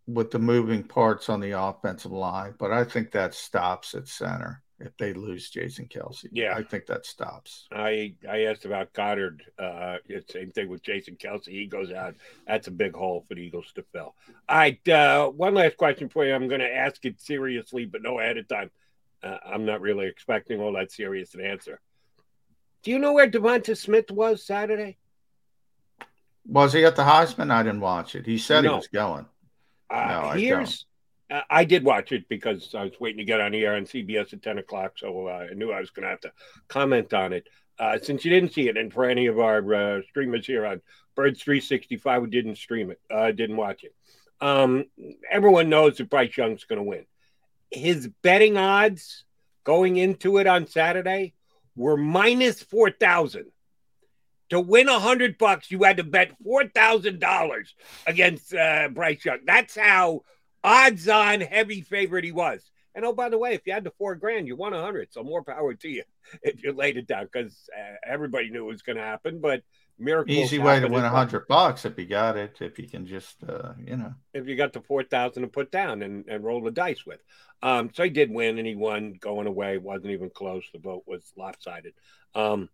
with 0.09 0.31
the 0.31 0.39
moving 0.39 0.83
parts 0.83 1.29
on 1.29 1.39
the 1.41 1.51
offensive 1.53 2.11
line, 2.13 2.55
but 2.59 2.73
I 2.73 2.83
think 2.83 3.13
that 3.13 3.35
stops 3.35 3.95
at 3.95 4.09
center 4.09 4.63
if 4.81 4.97
they 4.97 5.13
lose 5.13 5.51
Jason 5.51 5.87
Kelce. 5.87 6.27
Yeah. 6.33 6.55
I 6.57 6.63
think 6.63 6.87
that 6.87 7.05
stops. 7.05 7.67
I 7.71 8.15
I 8.29 8.45
asked 8.45 8.65
about 8.65 8.93
Goedert. 8.95 9.41
Uh, 9.59 9.97
same 10.31 10.51
thing 10.53 10.69
with 10.69 10.83
Jason 10.83 11.17
Kelce. 11.17 11.49
He 11.49 11.67
goes 11.67 11.93
out. 11.93 12.15
That's 12.47 12.69
a 12.69 12.71
big 12.71 12.95
hole 12.95 13.25
for 13.29 13.35
the 13.35 13.43
Eagles 13.43 13.71
to 13.75 13.85
fill. 13.93 14.15
All 14.49 14.57
right. 14.57 14.89
Uh, 14.89 15.29
one 15.29 15.55
last 15.55 15.77
question 15.77 16.09
for 16.09 16.25
you. 16.25 16.33
I'm 16.35 16.49
going 16.49 16.61
to 16.61 16.75
ask 16.75 17.05
it 17.05 17.21
seriously, 17.21 17.85
but 17.85 18.03
no 18.03 18.19
ahead 18.19 18.39
of 18.39 18.49
time. 18.49 18.71
Uh, 19.23 19.37
I'm 19.45 19.67
not 19.67 19.81
really 19.81 20.07
expecting 20.07 20.61
all 20.61 20.73
that 20.75 20.91
serious 20.93 21.35
an 21.35 21.41
answer. 21.45 21.81
Do 22.85 22.93
you 22.93 22.99
know 23.01 23.13
where 23.13 23.29
DeVonta 23.29 23.77
Smith 23.77 24.11
was 24.11 24.47
Saturday? 24.47 24.97
Was 26.47 26.73
he 26.73 26.85
at 26.85 26.97
the 26.97 27.03
Heisman? 27.03 27.51
I 27.51 27.63
didn't 27.63 27.81
watch 27.81 28.15
it. 28.15 28.25
He 28.25 28.39
said 28.39 28.63
No. 28.65 28.71
he 28.71 28.77
was 28.77 28.87
going. 28.87 29.27
Uh, 29.91 30.07
No, 30.09 30.21
I 30.29 30.39
here's 30.39 30.87
uh, 31.31 31.43
I 31.51 31.65
did 31.65 31.85
watch 31.85 32.13
it 32.13 32.29
because 32.29 32.75
I 32.75 32.85
was 32.85 32.99
waiting 33.01 33.19
to 33.19 33.25
get 33.25 33.41
on 33.41 33.53
the 33.53 33.65
air 33.65 33.77
on 33.77 33.85
CBS 33.85 34.33
at 34.33 34.43
10 34.43 34.59
o'clock, 34.59 34.93
so 34.97 35.29
uh, 35.29 35.47
I 35.51 35.55
knew 35.55 35.71
I 35.71 35.81
was 35.81 35.91
going 35.91 36.05
to 36.05 36.11
have 36.11 36.21
to 36.21 36.33
comment 36.69 37.13
on 37.13 37.33
it. 37.33 37.47
Uh, 37.79 37.99
since 37.99 38.25
you 38.25 38.31
didn't 38.31 38.53
see 38.53 38.69
it, 38.69 38.77
and 38.77 38.93
for 38.93 39.05
any 39.05 39.27
of 39.27 39.39
our 39.39 39.75
uh, 39.75 40.01
streamers 40.09 40.47
here 40.47 40.67
on 40.67 40.81
Birds 41.15 41.43
365 41.43 42.23
who 42.23 42.27
didn't 42.27 42.57
stream 42.57 42.91
it, 42.91 43.01
uh, 43.11 43.31
didn't 43.31 43.57
watch 43.57 43.85
it, 43.85 43.95
um, 44.41 44.87
everyone 45.31 45.69
knows 45.69 45.99
that 45.99 46.11
Bryce 46.11 46.37
Young's 46.37 46.65
going 46.65 46.79
to 46.79 46.83
win. 46.83 47.05
His 47.71 48.09
betting 48.23 48.57
odds 48.57 49.25
going 49.65 49.97
into 49.97 50.39
it 50.39 50.47
on 50.47 50.67
Saturday 50.67 51.35
were 51.77 51.97
minus 51.97 52.63
4,000 52.63 53.47
to 54.51 54.61
win 54.61 54.89
a 54.89 54.99
hundred 54.99 55.39
bucks, 55.39 55.71
you 55.71 55.83
had 55.83 55.99
to 55.99 56.05
bet 56.05 56.33
four 56.43 56.67
thousand 56.69 57.21
dollars 57.21 57.75
against 58.07 58.55
uh, 58.55 58.89
Bryce 58.93 59.25
Young. 59.25 59.41
That's 59.45 59.77
how 59.77 60.23
odds-on 60.65 61.41
heavy 61.41 61.83
favorite 61.83 62.25
he 62.25 62.33
was. 62.33 62.63
And 62.95 63.05
oh, 63.05 63.13
by 63.13 63.29
the 63.29 63.39
way, 63.39 63.53
if 63.55 63.61
you 63.65 63.73
had 63.73 63.85
the 63.85 63.93
four 63.93 64.17
grand, 64.17 64.49
you 64.49 64.57
won 64.57 64.73
a 64.73 64.83
hundred. 64.83 65.13
So 65.13 65.23
more 65.23 65.45
power 65.45 65.73
to 65.75 65.89
you 65.89 66.03
if 66.43 66.63
you 66.63 66.73
laid 66.73 66.97
it 66.97 67.07
down, 67.07 67.29
because 67.33 67.69
uh, 67.77 67.95
everybody 68.05 68.51
knew 68.51 68.65
it 68.65 68.73
was 68.73 68.83
going 68.83 68.97
to 68.97 69.03
happen. 69.03 69.41
But 69.41 69.63
miracles 69.99 70.37
Easy 70.37 70.59
way 70.59 70.81
to 70.81 70.89
win 70.89 71.05
a 71.05 71.09
hundred 71.09 71.47
bucks 71.47 71.85
if 71.85 71.99
you 71.99 72.07
got 72.07 72.37
it. 72.37 72.57
If 72.61 72.79
you 72.79 72.89
can 72.89 73.07
just, 73.07 73.37
uh, 73.47 73.73
you 73.85 73.97
know, 73.97 74.15
if 74.33 74.49
you 74.49 74.57
got 74.57 74.73
the 74.73 74.81
four 74.81 75.03
thousand 75.03 75.43
to 75.43 75.49
put 75.49 75.71
down 75.71 76.03
and, 76.03 76.25
and 76.29 76.43
roll 76.43 76.63
the 76.63 76.71
dice 76.71 77.05
with. 77.07 77.21
Um, 77.63 77.91
so 77.93 78.05
he 78.05 78.11
did 78.11 78.31
win, 78.31 78.59
and 78.59 78.67
he 78.67 78.75
won 78.75 79.15
going 79.21 79.47
away. 79.47 79.79
wasn't 79.79 80.13
even 80.13 80.31
close. 80.31 80.65
The 80.73 80.79
vote 80.79 81.05
was 81.07 81.33
lopsided. 81.37 81.95
Um, 82.35 82.69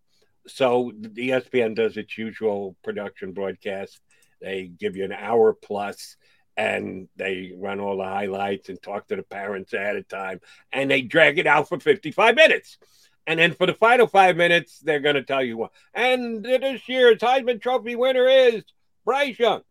so 0.47 0.91
the 0.97 1.29
ESPN 1.29 1.75
does 1.75 1.97
its 1.97 2.17
usual 2.17 2.75
production 2.83 3.33
broadcast. 3.33 3.99
They 4.41 4.67
give 4.67 4.95
you 4.95 5.05
an 5.05 5.13
hour 5.13 5.53
plus, 5.53 6.17
and 6.57 7.07
they 7.15 7.53
run 7.57 7.79
all 7.79 7.97
the 7.97 8.03
highlights 8.03 8.69
and 8.69 8.81
talk 8.81 9.07
to 9.07 9.15
the 9.15 9.23
parents 9.23 9.73
ahead 9.73 9.95
of 9.95 10.07
time, 10.07 10.39
and 10.71 10.89
they 10.89 11.01
drag 11.01 11.39
it 11.39 11.47
out 11.47 11.69
for 11.69 11.79
fifty-five 11.79 12.35
minutes. 12.35 12.77
And 13.27 13.39
then 13.39 13.53
for 13.53 13.65
the 13.65 13.73
final 13.73 14.07
five 14.07 14.37
minutes, 14.37 14.79
they're 14.79 14.99
going 14.99 15.15
to 15.15 15.23
tell 15.23 15.43
you 15.43 15.57
what. 15.57 15.71
And 15.93 16.43
this 16.43 16.87
year's 16.87 17.17
Heisman 17.17 17.59
Trophy 17.59 17.95
winner 17.95 18.27
is 18.27 18.63
Bryce 19.03 19.39
Young. 19.39 19.61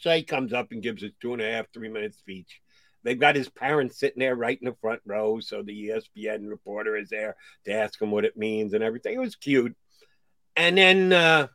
So 0.00 0.10
he 0.10 0.24
comes 0.24 0.52
up 0.52 0.72
and 0.72 0.82
gives 0.82 1.02
his 1.02 1.12
two 1.20 1.34
and 1.34 1.42
a 1.42 1.50
half, 1.50 1.66
three 1.72 1.88
minute 1.88 2.14
speech. 2.14 2.60
They've 3.04 3.20
got 3.20 3.36
his 3.36 3.48
parents 3.48 3.98
sitting 4.00 4.20
there 4.20 4.34
right 4.34 4.58
in 4.60 4.64
the 4.64 4.76
front 4.80 5.02
row. 5.04 5.38
So 5.38 5.62
the 5.62 5.88
ESPN 5.88 6.48
reporter 6.48 6.96
is 6.96 7.10
there 7.10 7.36
to 7.66 7.72
ask 7.72 8.00
him 8.00 8.10
what 8.10 8.24
it 8.24 8.36
means 8.36 8.72
and 8.72 8.82
everything. 8.82 9.14
It 9.14 9.20
was 9.20 9.36
cute. 9.36 9.76
And 10.56 10.78
then 10.78 11.12
uh, 11.12 11.48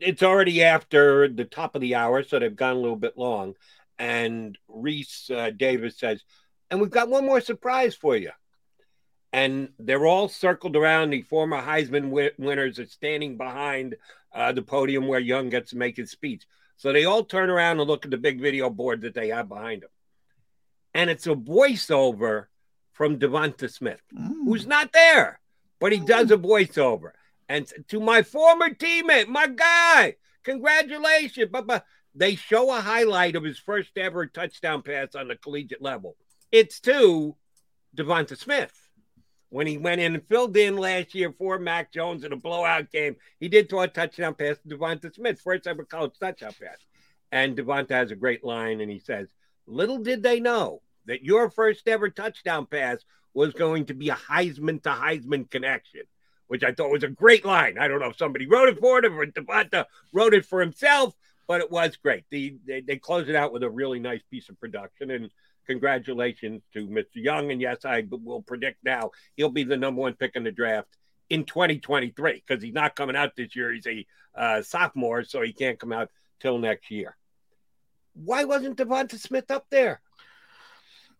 it's 0.00 0.22
already 0.22 0.62
after 0.62 1.28
the 1.28 1.44
top 1.44 1.74
of 1.74 1.80
the 1.80 1.94
hour. 1.94 2.22
So 2.22 2.38
they've 2.38 2.54
gone 2.54 2.76
a 2.76 2.80
little 2.80 2.96
bit 2.96 3.16
long. 3.16 3.54
And 3.98 4.58
Rece 4.70 5.30
uh, 5.30 5.50
Davis 5.50 5.98
says, 5.98 6.22
And 6.70 6.80
we've 6.80 6.90
got 6.90 7.08
one 7.08 7.24
more 7.24 7.40
surprise 7.40 7.94
for 7.94 8.16
you. 8.16 8.32
And 9.32 9.70
they're 9.78 10.06
all 10.06 10.28
circled 10.28 10.76
around. 10.76 11.10
The 11.10 11.22
former 11.22 11.60
Heisman 11.60 12.04
wi- 12.10 12.32
winners 12.38 12.78
are 12.78 12.86
standing 12.86 13.36
behind 13.36 13.96
uh, 14.32 14.52
the 14.52 14.62
podium 14.62 15.08
where 15.08 15.20
Young 15.20 15.48
gets 15.48 15.70
to 15.70 15.76
make 15.76 15.96
his 15.96 16.10
speech. 16.10 16.44
So 16.76 16.92
they 16.92 17.06
all 17.06 17.24
turn 17.24 17.50
around 17.50 17.80
and 17.80 17.88
look 17.88 18.04
at 18.04 18.10
the 18.10 18.18
big 18.18 18.40
video 18.40 18.68
board 18.68 19.00
that 19.02 19.14
they 19.14 19.28
have 19.28 19.48
behind 19.48 19.82
them. 19.82 19.90
And 20.94 21.10
it's 21.10 21.26
a 21.26 21.34
voiceover 21.34 22.46
from 22.92 23.18
DeVonta 23.18 23.70
Smith, 23.70 24.00
who's 24.44 24.66
not 24.66 24.92
there, 24.92 25.40
but 25.80 25.92
he 25.92 25.98
does 25.98 26.30
a 26.30 26.38
voiceover. 26.38 27.10
And 27.48 27.70
to 27.88 28.00
my 28.00 28.22
former 28.22 28.70
teammate, 28.70 29.28
my 29.28 29.46
guy, 29.46 30.16
congratulations. 30.42 31.48
But, 31.50 31.66
but 31.66 31.84
they 32.14 32.34
show 32.34 32.72
a 32.72 32.80
highlight 32.80 33.36
of 33.36 33.44
his 33.44 33.58
first 33.58 33.96
ever 33.96 34.26
touchdown 34.26 34.82
pass 34.82 35.14
on 35.14 35.28
the 35.28 35.36
collegiate 35.36 35.82
level. 35.82 36.16
It's 36.50 36.80
to 36.80 37.36
DeVonta 37.96 38.36
Smith 38.36 38.72
when 39.50 39.66
he 39.66 39.78
went 39.78 40.00
in 40.00 40.14
and 40.14 40.26
filled 40.26 40.56
in 40.56 40.76
last 40.76 41.14
year 41.14 41.32
for 41.32 41.58
Mac 41.58 41.92
Jones 41.92 42.24
in 42.24 42.32
a 42.32 42.36
blowout 42.36 42.90
game. 42.90 43.16
He 43.38 43.48
did 43.48 43.68
throw 43.68 43.82
a 43.82 43.88
touchdown 43.88 44.34
pass 44.34 44.56
to 44.58 44.76
DeVonta 44.76 45.14
Smith, 45.14 45.40
first 45.40 45.66
ever 45.66 45.84
college 45.84 46.18
touchdown 46.18 46.52
pass. 46.60 46.78
And 47.32 47.56
DeVonta 47.56 47.90
has 47.90 48.10
a 48.10 48.16
great 48.16 48.44
line, 48.44 48.80
and 48.80 48.90
he 48.90 48.98
says, 48.98 49.28
Little 49.66 49.98
did 49.98 50.22
they 50.22 50.40
know 50.40 50.82
that 51.06 51.22
your 51.22 51.50
first 51.50 51.86
ever 51.88 52.08
touchdown 52.08 52.66
pass 52.66 52.98
was 53.34 53.52
going 53.52 53.86
to 53.86 53.94
be 53.94 54.08
a 54.08 54.14
Heisman 54.14 54.82
to 54.82 54.90
Heisman 54.90 55.50
connection. 55.50 56.02
Which 56.48 56.62
I 56.62 56.72
thought 56.72 56.92
was 56.92 57.02
a 57.02 57.08
great 57.08 57.44
line. 57.44 57.76
I 57.78 57.88
don't 57.88 58.00
know 58.00 58.10
if 58.10 58.16
somebody 58.16 58.46
wrote 58.46 58.68
it 58.68 58.78
for 58.78 59.04
him 59.04 59.18
or 59.18 59.26
DeVonta 59.26 59.86
wrote 60.12 60.34
it 60.34 60.46
for 60.46 60.60
himself, 60.60 61.14
but 61.48 61.60
it 61.60 61.70
was 61.70 61.96
great. 61.96 62.24
The, 62.30 62.56
they, 62.66 62.80
they 62.80 62.96
closed 62.96 63.28
it 63.28 63.34
out 63.34 63.52
with 63.52 63.64
a 63.64 63.70
really 63.70 63.98
nice 63.98 64.22
piece 64.30 64.48
of 64.48 64.60
production. 64.60 65.10
And 65.10 65.30
congratulations 65.66 66.62
to 66.72 66.86
Mr. 66.86 67.16
Young. 67.16 67.50
And 67.50 67.60
yes, 67.60 67.84
I 67.84 68.04
will 68.10 68.42
predict 68.42 68.78
now 68.84 69.10
he'll 69.36 69.50
be 69.50 69.64
the 69.64 69.76
number 69.76 70.00
one 70.00 70.14
pick 70.14 70.36
in 70.36 70.44
the 70.44 70.52
draft 70.52 70.88
in 71.28 71.44
2023 71.44 72.42
because 72.46 72.62
he's 72.62 72.74
not 72.74 72.94
coming 72.94 73.16
out 73.16 73.34
this 73.36 73.56
year. 73.56 73.72
He's 73.72 73.86
a 73.86 74.06
uh, 74.34 74.62
sophomore, 74.62 75.24
so 75.24 75.42
he 75.42 75.52
can't 75.52 75.78
come 75.78 75.92
out 75.92 76.10
till 76.40 76.58
next 76.58 76.90
year. 76.90 77.16
Why 78.14 78.44
wasn't 78.44 78.78
DeVonta 78.78 79.18
Smith 79.18 79.50
up 79.50 79.66
there? 79.70 80.00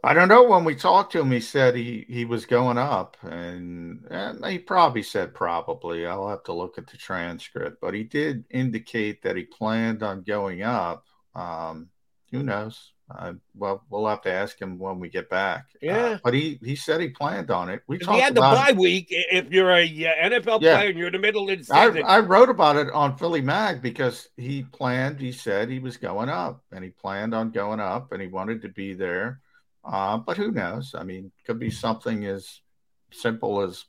I 0.05 0.15
don't 0.15 0.29
know. 0.29 0.45
When 0.45 0.65
we 0.65 0.75
talked 0.75 1.13
to 1.13 1.21
him, 1.21 1.31
he 1.31 1.41
said 1.41 1.75
he 1.75 2.05
he 2.09 2.25
was 2.25 2.47
going 2.47 2.79
up, 2.79 3.17
and, 3.23 4.05
and 4.11 4.45
he 4.47 4.59
probably 4.59 5.03
said 5.03 5.35
probably. 5.35 6.07
I'll 6.07 6.29
have 6.29 6.45
to 6.45 6.53
look 6.53 6.79
at 6.79 6.87
the 6.87 6.97
transcript, 6.97 7.79
but 7.81 7.95
he 7.95 8.05
did 8.05 8.45
indicate 8.51 9.23
that 9.23 9.37
he 9.37 9.45
planned 9.45 10.03
on 10.03 10.23
going 10.23 10.63
up. 10.63 11.05
Um, 11.35 11.89
who 12.31 12.43
knows? 12.43 12.93
Uh, 13.09 13.35
well, 13.55 13.85
we'll 13.89 14.07
have 14.07 14.23
to 14.23 14.33
ask 14.33 14.61
him 14.61 14.81
when 14.81 14.99
we 14.99 15.09
get 15.09 15.31
back. 15.31 15.67
Uh, 15.75 15.79
yeah, 15.81 16.05
uh, 16.07 16.19
but 16.25 16.35
he 16.35 16.59
he 16.65 16.75
said 16.75 17.01
he 17.01 17.09
planned 17.09 17.53
on 17.53 17.69
it. 17.69 17.83
We 17.87 17.99
he 17.99 18.19
had 18.19 18.35
the 18.35 18.41
bye 18.41 18.71
it. 18.71 18.77
week. 18.77 19.07
If 19.11 19.53
you're 19.53 19.71
a 19.71 19.85
uh, 19.85 20.29
NFL 20.31 20.61
yeah. 20.61 20.77
player 20.77 20.89
and 20.89 20.99
you're 20.99 21.07
in 21.07 21.13
the 21.13 21.19
middle 21.21 21.49
of 21.49 21.59
the 21.59 21.65
season, 21.65 22.03
I, 22.05 22.17
I, 22.17 22.21
wrote 22.21 22.49
about 22.49 22.77
it 22.77 22.91
on 22.91 23.17
Philly 23.17 23.41
Mag 23.41 23.81
because 23.81 24.29
he 24.37 24.65
planned. 24.65 25.21
He 25.21 25.31
said 25.31 25.71
he 25.71 25.79
was 25.79 25.97
going 25.97 26.29
up, 26.29 26.65
and 26.73 26.83
he 26.83 26.91
planned 26.91 27.33
on 27.33 27.53
going 27.53 27.79
up, 27.79 28.11
and 28.11 28.21
he 28.21 28.27
wanted 28.27 28.63
to 28.63 28.69
be 28.71 28.93
there. 28.93 29.41
Uh, 29.87 30.19
but 30.19 30.37
who 30.37 30.51
knows? 30.51 30.95
I 30.97 31.05
mean, 31.05 31.31
could 31.47 31.59
be 31.59 31.71
something 31.71 32.25
as 32.25 32.61
simple 33.13 33.63
as 33.63 33.85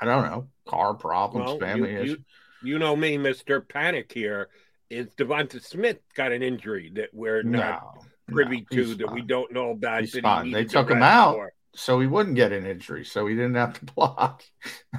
I 0.00 0.04
don't 0.04 0.24
know, 0.24 0.48
car 0.66 0.94
problems, 0.94 1.46
well, 1.46 1.58
family 1.58 1.92
you, 1.92 1.98
issues. 1.98 2.18
You, 2.62 2.72
you 2.72 2.78
know 2.78 2.96
me, 2.96 3.18
Mister 3.18 3.60
Panic. 3.60 4.10
Here 4.12 4.48
is 4.90 5.08
DeVonta 5.16 5.62
Smith 5.62 5.98
got 6.14 6.32
an 6.32 6.42
injury 6.42 6.90
that 6.94 7.10
we're 7.12 7.42
not. 7.42 7.96
No 7.96 8.02
privy 8.32 8.66
no, 8.70 8.76
to 8.76 8.94
that 8.94 9.06
fine. 9.06 9.14
we 9.14 9.22
don't 9.22 9.52
know 9.52 9.70
about. 9.70 10.00
He's 10.00 10.18
fine. 10.18 10.50
They 10.50 10.64
took 10.64 10.90
him 10.90 11.02
out 11.02 11.34
for. 11.34 11.52
so 11.74 12.00
he 12.00 12.06
wouldn't 12.06 12.36
get 12.36 12.52
an 12.52 12.66
injury, 12.66 13.04
so 13.04 13.26
he 13.26 13.34
didn't 13.34 13.54
have 13.54 13.78
to 13.78 13.84
block 13.94 14.42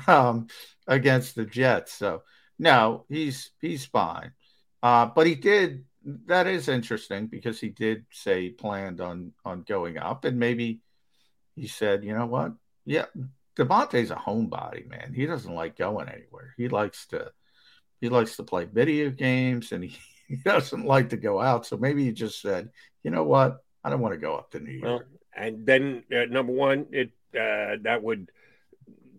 um, 0.07 0.47
against 0.87 1.35
the 1.35 1.45
Jets. 1.45 1.93
So 1.93 2.23
no, 2.59 3.05
he's 3.09 3.51
he's 3.59 3.85
fine. 3.85 4.31
Uh, 4.81 5.07
but 5.07 5.27
he 5.27 5.35
did. 5.35 5.85
That 6.25 6.47
is 6.47 6.67
interesting 6.67 7.27
because 7.27 7.59
he 7.59 7.69
did 7.69 8.05
say 8.11 8.43
he 8.43 8.49
planned 8.49 8.99
on 8.99 9.33
on 9.45 9.61
going 9.61 9.97
up, 9.97 10.25
and 10.25 10.37
maybe 10.37 10.81
he 11.55 11.67
said, 11.67 12.03
you 12.03 12.13
know 12.13 12.25
what? 12.25 12.53
Yeah, 12.85 13.05
DeVonta's 13.57 14.11
a 14.11 14.15
homebody, 14.15 14.89
man. 14.89 15.13
He 15.13 15.25
doesn't 15.25 15.53
like 15.53 15.77
going 15.77 16.09
anywhere. 16.09 16.53
He 16.57 16.67
likes 16.67 17.07
to 17.07 17.31
he 18.01 18.09
likes 18.09 18.35
to 18.37 18.43
play 18.43 18.65
video 18.65 19.09
games, 19.09 19.71
and 19.71 19.83
he 19.83 19.97
he 20.27 20.35
doesn't 20.37 20.85
like 20.85 21.09
to 21.09 21.17
go 21.17 21.39
out. 21.39 21.65
So 21.65 21.77
maybe 21.77 22.03
he 22.03 22.11
just 22.11 22.41
said, 22.41 22.69
you 23.03 23.11
know 23.11 23.23
what? 23.23 23.57
I 23.83 23.89
don't 23.89 24.01
want 24.01 24.13
to 24.13 24.19
go 24.19 24.35
up 24.35 24.51
to 24.51 24.59
New 24.59 24.71
York. 24.71 24.83
Well, 24.83 25.19
and 25.35 25.65
then 25.65 26.03
uh, 26.11 26.25
number 26.25 26.53
one, 26.53 26.87
it 26.91 27.11
uh, 27.33 27.77
that 27.83 28.01
would 28.01 28.29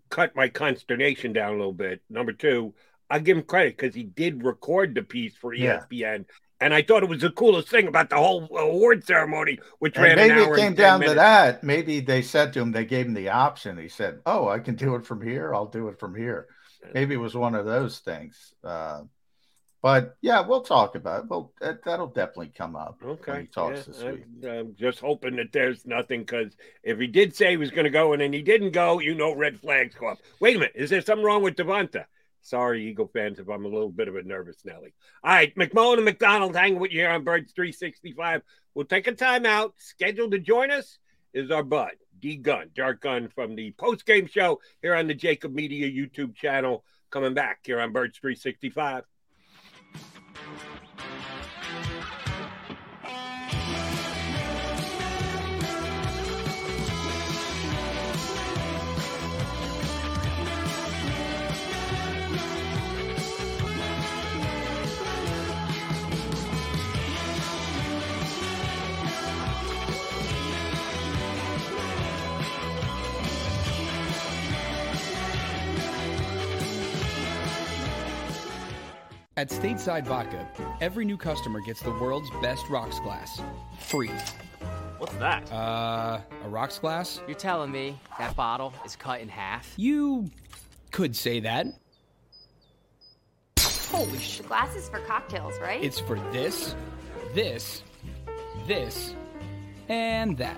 cut 0.09 0.35
my 0.35 0.49
consternation 0.49 1.33
down 1.33 1.53
a 1.53 1.57
little 1.57 1.73
bit. 1.73 2.01
Number 2.09 2.33
two, 2.33 2.73
I 3.09 3.19
give 3.19 3.37
him 3.37 3.43
credit 3.43 3.77
because 3.77 3.95
he 3.95 4.03
did 4.03 4.43
record 4.43 4.95
the 4.95 5.03
piece 5.03 5.35
for 5.35 5.53
ESPN. 5.55 5.89
Yeah. 5.91 6.19
And 6.65 6.73
I 6.73 6.81
thought 6.81 7.03
it 7.03 7.09
was 7.09 7.21
the 7.21 7.29
coolest 7.29 7.69
thing 7.69 7.87
about 7.87 8.09
the 8.09 8.15
whole 8.15 8.49
award 8.57 9.05
ceremony, 9.05 9.59
which 9.77 9.97
and 9.97 10.03
ran 10.03 10.15
maybe 10.15 10.41
it 10.41 10.55
came 10.55 10.73
down 10.73 11.01
minutes. 11.01 11.13
to 11.13 11.19
that. 11.19 11.63
Maybe 11.63 11.99
they 11.99 12.23
said 12.23 12.53
to 12.53 12.59
him, 12.59 12.71
they 12.71 12.85
gave 12.85 13.05
him 13.05 13.13
the 13.13 13.29
option. 13.29 13.77
He 13.77 13.87
said, 13.87 14.21
"Oh, 14.25 14.47
I 14.47 14.57
can 14.57 14.73
do 14.73 14.95
it 14.95 15.05
from 15.05 15.21
here. 15.21 15.53
I'll 15.53 15.67
do 15.67 15.89
it 15.89 15.99
from 15.99 16.15
here." 16.15 16.47
Maybe 16.91 17.13
it 17.13 17.19
was 17.19 17.35
one 17.35 17.53
of 17.53 17.67
those 17.67 17.99
things. 17.99 18.55
Uh, 18.63 19.03
but 19.83 20.15
yeah, 20.21 20.41
we'll 20.41 20.63
talk 20.63 20.95
about 20.95 21.25
it. 21.25 21.29
Well, 21.29 21.53
that, 21.61 21.83
that'll 21.85 22.07
definitely 22.07 22.51
come 22.57 22.75
up. 22.75 22.99
Okay. 23.05 23.31
When 23.31 23.41
he 23.41 23.47
talks 23.47 23.77
yeah, 23.87 23.93
this 23.93 24.03
week. 24.03 24.23
I'm, 24.43 24.49
I'm, 24.49 24.75
just 24.75 24.99
hoping 24.99 25.35
that 25.35 25.51
there's 25.51 25.85
nothing 25.85 26.21
because 26.21 26.57
if 26.81 26.97
he 26.97 27.05
did 27.05 27.35
say 27.35 27.51
he 27.51 27.57
was 27.57 27.69
going 27.69 27.83
to 27.83 27.91
go 27.91 28.13
and 28.13 28.23
then 28.23 28.33
he 28.33 28.41
didn't 28.41 28.71
go, 28.71 28.97
you 28.97 29.13
know, 29.13 29.35
red 29.35 29.59
flags 29.59 29.93
go 29.93 30.07
up. 30.07 30.17
Wait 30.39 30.55
a 30.55 30.59
minute. 30.59 30.73
Is 30.73 30.89
there 30.89 31.01
something 31.01 31.23
wrong 31.23 31.43
with 31.43 31.57
DeVonta? 31.57 32.05
Sorry, 32.45 32.87
Eagle 32.87 33.07
fans, 33.07 33.39
if 33.39 33.49
I'm 33.49 33.65
a 33.65 33.67
little 33.67 33.89
bit 33.89 34.07
of 34.07 34.15
a 34.15 34.21
nervous 34.21 34.57
Nelly. 34.63 34.93
All 35.23 35.33
right, 35.33 35.55
McMullen 35.55 35.95
and 35.95 36.05
McDonald 36.05 36.55
hanging 36.55 36.79
with 36.79 36.91
you 36.91 36.99
here 36.99 37.09
on 37.09 37.23
Birds 37.23 37.51
365. 37.53 38.43
We'll 38.75 38.85
take 38.85 39.07
a 39.07 39.13
timeout. 39.13 39.71
Scheduled 39.77 40.31
to 40.31 40.37
join 40.37 40.69
us 40.69 40.99
is 41.33 41.49
our 41.49 41.63
bud, 41.63 41.93
D 42.19 42.35
Gunn, 42.35 42.69
Derrick 42.75 43.01
Gunn 43.01 43.29
from 43.29 43.55
the 43.55 43.71
post 43.71 44.05
game 44.05 44.27
show 44.27 44.59
here 44.83 44.93
on 44.93 45.07
the 45.07 45.15
Jakib 45.15 45.53
Media 45.53 45.89
YouTube 45.89 46.35
channel. 46.35 46.85
Coming 47.09 47.33
back 47.33 47.61
here 47.63 47.79
on 47.79 47.91
Birds 47.91 48.19
365. 48.19 49.05
At 79.45 79.51
Stateside 79.51 80.07
Vodka, 80.07 80.49
every 80.81 81.05
new 81.05 81.17
customer 81.17 81.61
gets 81.61 81.79
the 81.79 81.91
world's 81.91 82.31
best 82.41 82.67
rocks 82.67 82.99
glass. 82.99 83.39
Free. 83.77 84.09
What's 84.97 85.13
that? 85.17 85.51
Uh, 85.51 86.19
a 86.43 86.49
rocks 86.49 86.79
glass? 86.79 87.21
You're 87.27 87.37
telling 87.37 87.71
me 87.71 87.95
that 88.17 88.35
bottle 88.35 88.73
is 88.83 88.95
cut 88.95 89.21
in 89.21 89.29
half? 89.29 89.71
You 89.77 90.31
could 90.89 91.15
say 91.15 91.41
that. 91.41 91.67
Holy 93.59 94.17
shit. 94.17 94.47
Glasses 94.47 94.89
for 94.89 94.97
cocktails, 95.01 95.59
right? 95.61 95.83
It's 95.83 95.99
for 95.99 96.15
this, 96.31 96.73
this, 97.35 97.83
this, 98.65 99.13
and 99.89 100.35
that. 100.39 100.57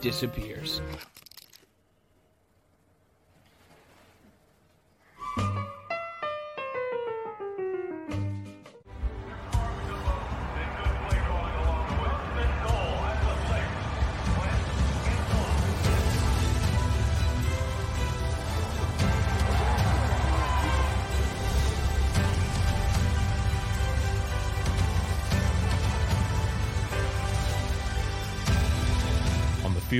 disappears. 0.00 0.80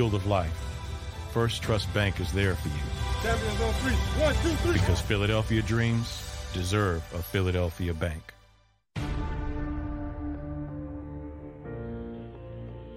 Field 0.01 0.15
of 0.15 0.27
life, 0.27 0.65
First 1.31 1.63
Trust 1.63 1.93
Bank 1.93 2.21
is 2.21 2.33
there 2.33 2.55
for 2.55 2.69
you. 2.69 3.31
On 3.31 3.75
three. 3.75 3.93
One, 3.93 4.35
two, 4.37 4.49
three. 4.63 4.73
Because 4.73 4.99
Philadelphia 4.99 5.61
dreams 5.61 6.23
deserve 6.55 7.03
a 7.15 7.23
Philadelphia 7.23 7.93
bank. 7.93 8.33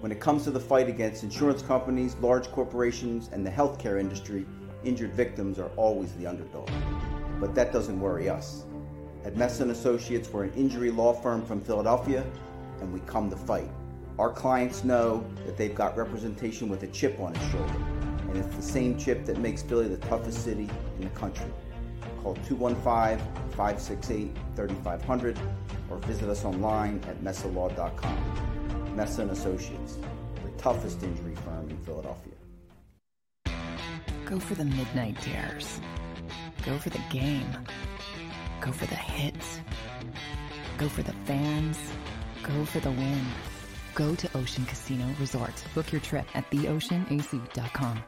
When 0.00 0.10
it 0.10 0.18
comes 0.18 0.44
to 0.44 0.50
the 0.50 0.58
fight 0.58 0.88
against 0.88 1.24
insurance 1.24 1.60
companies, 1.60 2.16
large 2.22 2.50
corporations, 2.52 3.28
and 3.34 3.44
the 3.44 3.50
healthcare 3.50 4.00
industry, 4.00 4.46
injured 4.82 5.12
victims 5.12 5.58
are 5.58 5.68
always 5.76 6.10
the 6.14 6.26
underdog. 6.26 6.70
But 7.38 7.54
that 7.54 7.70
doesn't 7.70 8.00
worry 8.00 8.30
us. 8.30 8.64
At 9.26 9.34
Messon 9.34 9.68
Associates, 9.68 10.30
we're 10.32 10.44
an 10.44 10.54
injury 10.54 10.90
law 10.90 11.12
firm 11.12 11.44
from 11.44 11.60
Philadelphia, 11.60 12.24
and 12.80 12.90
we 12.94 13.00
come 13.00 13.28
to 13.28 13.36
fight. 13.36 13.68
Our 14.18 14.30
clients 14.30 14.84
know 14.84 15.26
that 15.44 15.56
they've 15.56 15.74
got 15.74 15.96
representation 15.96 16.68
with 16.68 16.84
a 16.84 16.86
chip 16.88 17.18
on 17.18 17.34
its 17.34 17.44
shoulder, 17.50 17.74
and 18.28 18.36
it's 18.36 18.54
the 18.54 18.62
same 18.62 18.96
chip 18.96 19.24
that 19.26 19.38
makes 19.38 19.62
Philly 19.62 19.88
the 19.88 19.96
toughest 19.96 20.44
city 20.44 20.70
in 20.98 21.04
the 21.04 21.10
country. 21.10 21.50
Call 22.22 22.34
215 22.46 23.18
568 23.50 24.36
3500 24.54 25.38
or 25.90 25.98
visit 25.98 26.28
us 26.28 26.44
online 26.44 27.02
at 27.08 27.20
messalaw.com. 27.24 28.94
Messa 28.94 29.22
and 29.22 29.32
Associates, 29.32 29.98
the 30.44 30.50
toughest 30.62 31.02
injury 31.02 31.34
firm 31.34 31.68
in 31.68 31.76
Philadelphia. 31.78 32.34
Go 34.26 34.38
for 34.38 34.54
the 34.54 34.64
midnight 34.64 35.20
dares. 35.22 35.80
Go 36.64 36.78
for 36.78 36.90
the 36.90 37.02
game. 37.10 37.50
Go 38.60 38.70
for 38.70 38.86
the 38.86 38.94
hits. 38.94 39.60
Go 40.78 40.88
for 40.88 41.02
the 41.02 41.12
fans. 41.24 41.78
Go 42.44 42.64
for 42.64 42.78
the 42.78 42.92
win. 42.92 43.20
Go 43.94 44.14
to 44.16 44.36
Ocean 44.36 44.64
Casino 44.64 45.06
Resort. 45.20 45.52
Book 45.74 45.92
your 45.92 46.00
trip 46.00 46.26
at 46.34 46.50
theoceanac.com. 46.50 48.02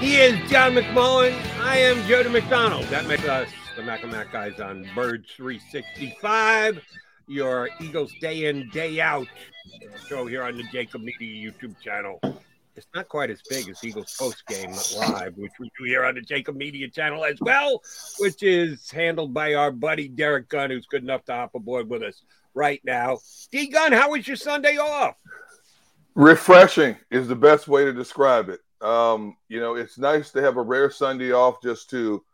He 0.00 0.16
is 0.16 0.50
John 0.50 0.74
McMullen. 0.74 1.32
I 1.60 1.76
am 1.78 2.04
Jody 2.08 2.28
McDonald. 2.28 2.84
That 2.86 3.06
makes 3.06 3.24
us 3.24 3.48
the 3.76 3.82
Mac 3.82 4.02
guys 4.32 4.58
on 4.58 4.84
Birds 4.94 5.30
365, 5.36 6.82
your 7.28 7.70
Eagles 7.80 8.12
day 8.20 8.46
in, 8.46 8.68
day 8.70 9.00
out 9.00 9.28
show 10.08 10.26
here 10.26 10.42
on 10.42 10.56
the 10.56 10.64
Jakib 10.64 11.02
Media 11.02 11.50
YouTube 11.50 11.78
channel. 11.80 12.20
It's 12.74 12.86
not 12.94 13.08
quite 13.08 13.30
as 13.30 13.42
big 13.48 13.68
as 13.68 13.84
Eagles 13.84 14.16
Post 14.18 14.46
Game 14.46 14.72
Live, 14.96 15.36
which 15.36 15.52
we 15.60 15.70
do 15.78 15.84
here 15.84 16.04
on 16.04 16.14
the 16.14 16.22
Jakib 16.22 16.56
Media 16.56 16.88
channel 16.88 17.24
as 17.24 17.38
well, 17.40 17.82
which 18.18 18.42
is 18.42 18.90
handled 18.90 19.34
by 19.34 19.54
our 19.54 19.70
buddy 19.70 20.08
Derrick 20.08 20.48
Gunn, 20.48 20.70
who's 20.70 20.86
good 20.86 21.02
enough 21.02 21.24
to 21.26 21.32
hop 21.32 21.54
aboard 21.54 21.88
with 21.88 22.02
us 22.02 22.22
right 22.54 22.80
now. 22.84 23.18
D 23.50 23.68
Gunn, 23.68 23.92
how 23.92 24.10
was 24.10 24.26
your 24.26 24.36
Sunday 24.36 24.76
off? 24.78 25.16
Refreshing 26.14 26.96
is 27.10 27.28
the 27.28 27.36
best 27.36 27.68
way 27.68 27.84
to 27.84 27.92
describe 27.92 28.48
it. 28.48 28.60
Um, 28.80 29.36
you 29.48 29.60
know, 29.60 29.76
it's 29.76 29.98
nice 29.98 30.30
to 30.32 30.42
have 30.42 30.56
a 30.56 30.62
rare 30.62 30.90
Sunday 30.90 31.32
off 31.32 31.62
just 31.62 31.90
to 31.90 32.24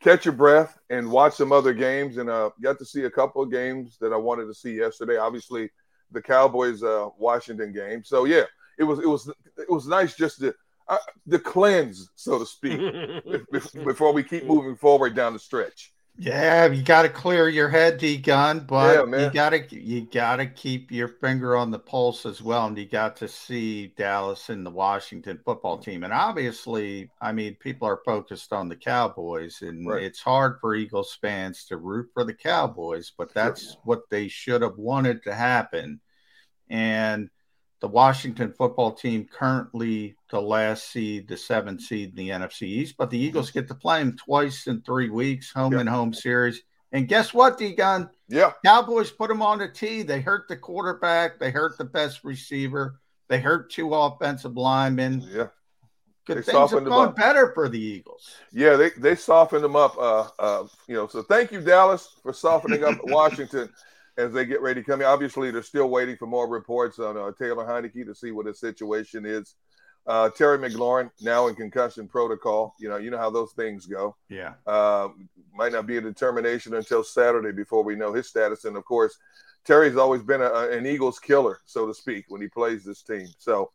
catch 0.00 0.24
your 0.24 0.34
breath 0.34 0.78
and 0.90 1.10
watch 1.10 1.34
some 1.34 1.52
other 1.52 1.72
games. 1.72 2.18
And 2.18 2.30
uh, 2.30 2.50
got 2.62 2.78
to 2.78 2.84
see 2.84 3.04
a 3.04 3.10
couple 3.10 3.42
of 3.42 3.50
games 3.50 3.96
that 4.00 4.12
I 4.12 4.16
wanted 4.16 4.46
to 4.46 4.54
see 4.54 4.74
yesterday. 4.74 5.16
Obviously, 5.16 5.70
the 6.12 6.22
Cowboys 6.22 6.82
uh, 6.82 7.08
Washington 7.18 7.72
game. 7.72 8.04
So 8.04 8.24
yeah, 8.24 8.44
it 8.78 8.84
was 8.84 8.98
it 9.00 9.08
was 9.08 9.28
it 9.56 9.70
was 9.70 9.86
nice 9.86 10.16
just 10.16 10.40
to 10.40 10.54
uh, 10.88 10.98
the 11.26 11.38
cleanse, 11.38 12.10
so 12.14 12.38
to 12.38 12.46
speak, 12.46 12.80
before 13.84 14.12
we 14.12 14.22
keep 14.22 14.44
moving 14.44 14.76
forward 14.76 15.14
down 15.14 15.34
the 15.34 15.38
stretch. 15.38 15.92
Yeah, 16.20 16.66
you 16.66 16.82
got 16.82 17.02
to 17.02 17.08
clear 17.08 17.48
your 17.48 17.68
head, 17.68 17.98
D 17.98 18.16
Gunn, 18.16 18.60
but 18.66 19.08
Yeah, 19.08 19.26
you 19.26 19.30
got 19.30 19.50
to 19.50 19.80
you 19.80 20.00
got 20.04 20.36
to 20.36 20.46
keep 20.46 20.90
your 20.90 21.06
finger 21.06 21.56
on 21.56 21.70
the 21.70 21.78
pulse 21.78 22.26
as 22.26 22.42
well. 22.42 22.66
And 22.66 22.76
you 22.76 22.86
got 22.86 23.14
to 23.18 23.28
see 23.28 23.88
Dallas 23.96 24.48
and 24.48 24.66
the 24.66 24.70
Washington 24.70 25.38
football 25.44 25.76
mm-hmm. 25.76 25.90
team, 25.90 26.02
and 26.04 26.12
obviously, 26.12 27.08
I 27.20 27.30
mean, 27.30 27.54
people 27.54 27.86
are 27.86 28.02
focused 28.04 28.52
on 28.52 28.68
the 28.68 28.74
Cowboys, 28.74 29.62
and 29.62 29.86
Right. 29.86 30.02
it's 30.02 30.20
hard 30.20 30.58
for 30.60 30.74
Eagles 30.74 31.16
fans 31.20 31.64
to 31.66 31.76
root 31.76 32.10
for 32.12 32.24
the 32.24 32.34
Cowboys, 32.34 33.12
but 33.16 33.32
that's 33.32 33.76
what 33.84 34.10
they 34.10 34.26
should 34.26 34.62
have 34.62 34.76
wanted 34.76 35.22
to 35.22 35.34
happen. 35.34 36.00
And 36.68 37.30
the 37.80 37.88
Washington 37.88 38.52
football 38.52 38.92
team 38.92 39.26
currently 39.30 40.16
the 40.30 40.40
last 40.40 40.90
seed, 40.90 41.28
the 41.28 41.36
seventh 41.36 41.82
seed 41.82 42.10
in 42.10 42.14
the 42.16 42.30
NFC 42.30 42.62
East, 42.62 42.96
but 42.98 43.10
the 43.10 43.18
Eagles 43.18 43.50
get 43.50 43.68
to 43.68 43.74
play 43.74 44.00
them 44.00 44.16
twice 44.16 44.66
in 44.66 44.82
three 44.82 45.10
weeks, 45.10 45.52
home 45.52 45.74
and 45.74 45.88
home 45.88 46.12
series. 46.12 46.62
And 46.92 47.06
guess 47.06 47.32
what, 47.32 47.58
D 47.58 47.74
Gunn? 47.74 48.10
Yeah. 48.28 48.52
Cowboys 48.64 49.10
put 49.10 49.28
them 49.28 49.42
on 49.42 49.58
the 49.58 49.68
tee. 49.68 50.02
They 50.02 50.20
hurt 50.20 50.48
the 50.48 50.56
quarterback, 50.56 51.38
they 51.38 51.50
hurt 51.50 51.78
the 51.78 51.84
best 51.84 52.24
receiver, 52.24 53.00
they 53.28 53.38
hurt 53.38 53.70
two 53.70 53.94
offensive 53.94 54.56
linemen. 54.56 55.24
Yeah. 55.30 55.48
Good 56.26 56.38
They 56.38 56.52
things 56.52 56.72
have 56.72 56.84
gone 56.84 57.14
better 57.14 57.52
for 57.54 57.70
the 57.70 57.80
Eagles. 57.80 58.34
Yeah, 58.52 58.76
they, 58.76 58.90
they 58.98 59.14
softened 59.14 59.64
them 59.64 59.76
up. 59.76 59.96
Uh, 59.96 60.28
uh, 60.38 60.66
you 60.86 60.94
know, 60.94 61.06
so 61.06 61.22
thank 61.22 61.52
you, 61.52 61.62
Dallas, 61.62 62.16
for 62.22 62.34
softening 62.34 62.84
up 62.84 62.98
Washington 63.04 63.70
as 64.18 64.32
they 64.32 64.44
get 64.44 64.60
ready 64.60 64.82
to 64.82 64.86
come. 64.86 65.00
in. 65.00 65.06
Obviously, 65.06 65.50
they're 65.50 65.62
still 65.62 65.88
waiting 65.88 66.16
for 66.16 66.26
more 66.26 66.48
reports 66.48 66.98
on 66.98 67.16
uh, 67.16 67.30
Taylor 67.38 67.64
Heinicke 67.64 68.04
to 68.04 68.14
see 68.14 68.32
what 68.32 68.46
his 68.46 68.58
situation 68.60 69.24
is. 69.24 69.54
Uh, 70.06 70.28
Terry 70.30 70.58
McLaurin 70.58 71.10
now 71.20 71.48
in 71.48 71.54
concussion 71.54 72.08
protocol. 72.08 72.74
You 72.80 72.88
know, 72.88 72.96
you 72.96 73.10
know 73.10 73.18
how 73.18 73.30
those 73.30 73.52
things 73.52 73.86
go. 73.86 74.16
Yeah. 74.28 74.54
Uh, 74.66 75.08
might 75.54 75.72
not 75.72 75.86
be 75.86 75.98
a 75.98 76.00
determination 76.00 76.74
until 76.74 77.04
Saturday 77.04 77.52
before 77.52 77.84
we 77.84 77.94
know 77.94 78.12
his 78.12 78.26
status. 78.28 78.64
And 78.64 78.76
of 78.76 78.84
course, 78.84 79.18
Terry's 79.64 79.96
always 79.96 80.22
been 80.22 80.40
a, 80.40 80.46
a- 80.46 80.70
an 80.76 80.86
Eagles 80.86 81.18
killer, 81.18 81.58
so 81.66 81.86
to 81.86 81.92
speak, 81.94 82.24
when 82.28 82.40
he 82.40 82.48
plays 82.48 82.84
this 82.84 83.02
team. 83.02 83.28
So, 83.38 83.70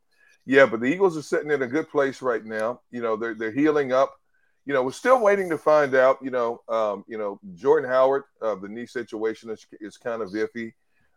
yeah, 0.45 0.65
but 0.65 0.79
the 0.79 0.87
Eagles 0.87 1.15
are 1.17 1.21
sitting 1.21 1.51
in 1.51 1.61
a 1.61 1.67
good 1.67 1.87
place 1.89 2.21
right 2.21 2.43
now. 2.43 2.81
You 2.91 3.01
know, 3.01 3.15
they're 3.15 3.35
they're 3.35 3.51
healing 3.51 3.91
up. 3.93 4.19
You 4.65 4.73
know, 4.73 4.83
we're 4.83 4.91
still 4.91 5.21
waiting 5.21 5.49
to 5.49 5.57
find 5.57 5.93
out. 5.95 6.19
You 6.21 6.31
know, 6.31 6.61
um, 6.69 7.03
you 7.07 7.17
know, 7.17 7.39
Jordan 7.55 7.89
Howard, 7.89 8.23
uh, 8.41 8.55
the 8.55 8.69
knee 8.69 8.85
situation 8.85 9.49
is, 9.49 9.65
is 9.81 9.97
kind 9.97 10.21
of 10.21 10.29
iffy. 10.29 10.73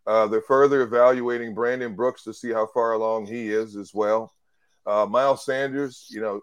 Uh, 0.07 0.27
they're 0.27 0.41
further 0.41 0.83
evaluating 0.83 1.55
Brandon 1.55 1.95
Brooks 1.95 2.23
to 2.25 2.33
see 2.33 2.53
how 2.53 2.67
far 2.67 2.93
along 2.93 3.27
he 3.27 3.49
is 3.51 3.77
as 3.77 3.93
well. 3.93 4.33
Uh, 4.87 5.05
Miles 5.05 5.45
Sanders, 5.45 6.07
you 6.11 6.21
know, 6.21 6.43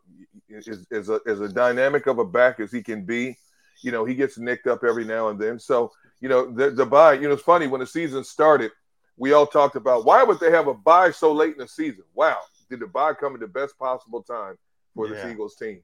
is, 0.50 0.86
is, 0.92 1.10
a, 1.10 1.22
is 1.26 1.40
a 1.40 1.48
dynamic 1.48 2.08
of 2.08 2.20
a 2.20 2.26
back 2.26 2.60
as 2.60 2.72
he 2.74 2.84
can 2.84 3.06
be. 3.06 3.38
You 3.82 3.92
know, 3.92 4.04
he 4.04 4.16
gets 4.16 4.38
nicked 4.38 4.68
up 4.68 4.84
every 4.84 5.06
now 5.06 5.30
and 5.30 5.40
then. 5.40 5.60
So, 5.60 5.92
you 6.20 6.28
know, 6.28 6.52
the, 6.52 6.72
the 6.72 6.86
bye, 6.86 7.14
you 7.14 7.28
know, 7.28 7.34
it's 7.34 7.44
funny 7.44 7.68
when 7.68 7.80
the 7.80 7.88
season 7.88 8.24
started, 8.26 8.72
we 9.16 9.32
all 9.32 9.48
talked 9.48 9.76
about 9.76 10.06
why 10.06 10.24
would 10.24 10.40
they 10.40 10.52
have 10.52 10.68
a 10.68 10.74
bye 10.74 11.12
so 11.12 11.32
late 11.32 11.54
in 11.54 11.60
the 11.60 11.68
season? 11.68 12.04
Wow. 12.14 12.38
Did 12.70 12.82
the 12.82 12.88
bye 12.88 13.14
come 13.14 13.34
at 13.34 13.40
the 13.40 13.48
best 13.48 13.78
possible 13.78 14.24
time 14.24 14.58
for 14.94 15.08
this 15.08 15.24
Yeah. 15.24 15.32
Eagles 15.32 15.56
team? 15.56 15.82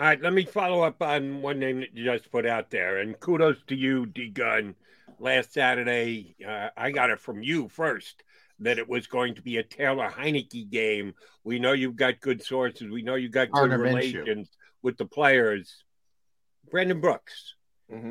All 0.00 0.06
right, 0.06 0.22
let 0.22 0.32
me 0.32 0.46
follow 0.46 0.80
up 0.80 1.02
on 1.02 1.42
one 1.42 1.58
name 1.58 1.80
that 1.80 1.94
you 1.94 2.06
just 2.06 2.32
put 2.32 2.46
out 2.46 2.70
there, 2.70 3.00
and 3.00 3.20
kudos 3.20 3.58
to 3.66 3.76
you, 3.76 4.06
D 4.06 4.30
Gunn. 4.30 4.74
Last 5.18 5.52
Saturday, 5.52 6.36
uh, 6.48 6.70
I 6.74 6.90
got 6.90 7.10
it 7.10 7.20
from 7.20 7.42
you 7.42 7.68
first 7.68 8.22
that 8.60 8.78
it 8.78 8.88
was 8.88 9.06
going 9.06 9.34
to 9.34 9.42
be 9.42 9.58
a 9.58 9.62
Taylor 9.62 10.08
Heinicke 10.08 10.70
game. 10.70 11.12
We 11.44 11.58
know 11.58 11.72
you've 11.72 11.96
got 11.96 12.18
good 12.20 12.42
sources. 12.42 12.88
We 12.90 13.02
know 13.02 13.16
you've 13.16 13.32
got 13.32 13.50
good 13.50 13.72
relations 13.72 14.48
with 14.80 14.96
the 14.96 15.04
players. 15.04 15.84
Brandon 16.70 17.02
Brooks. 17.02 17.52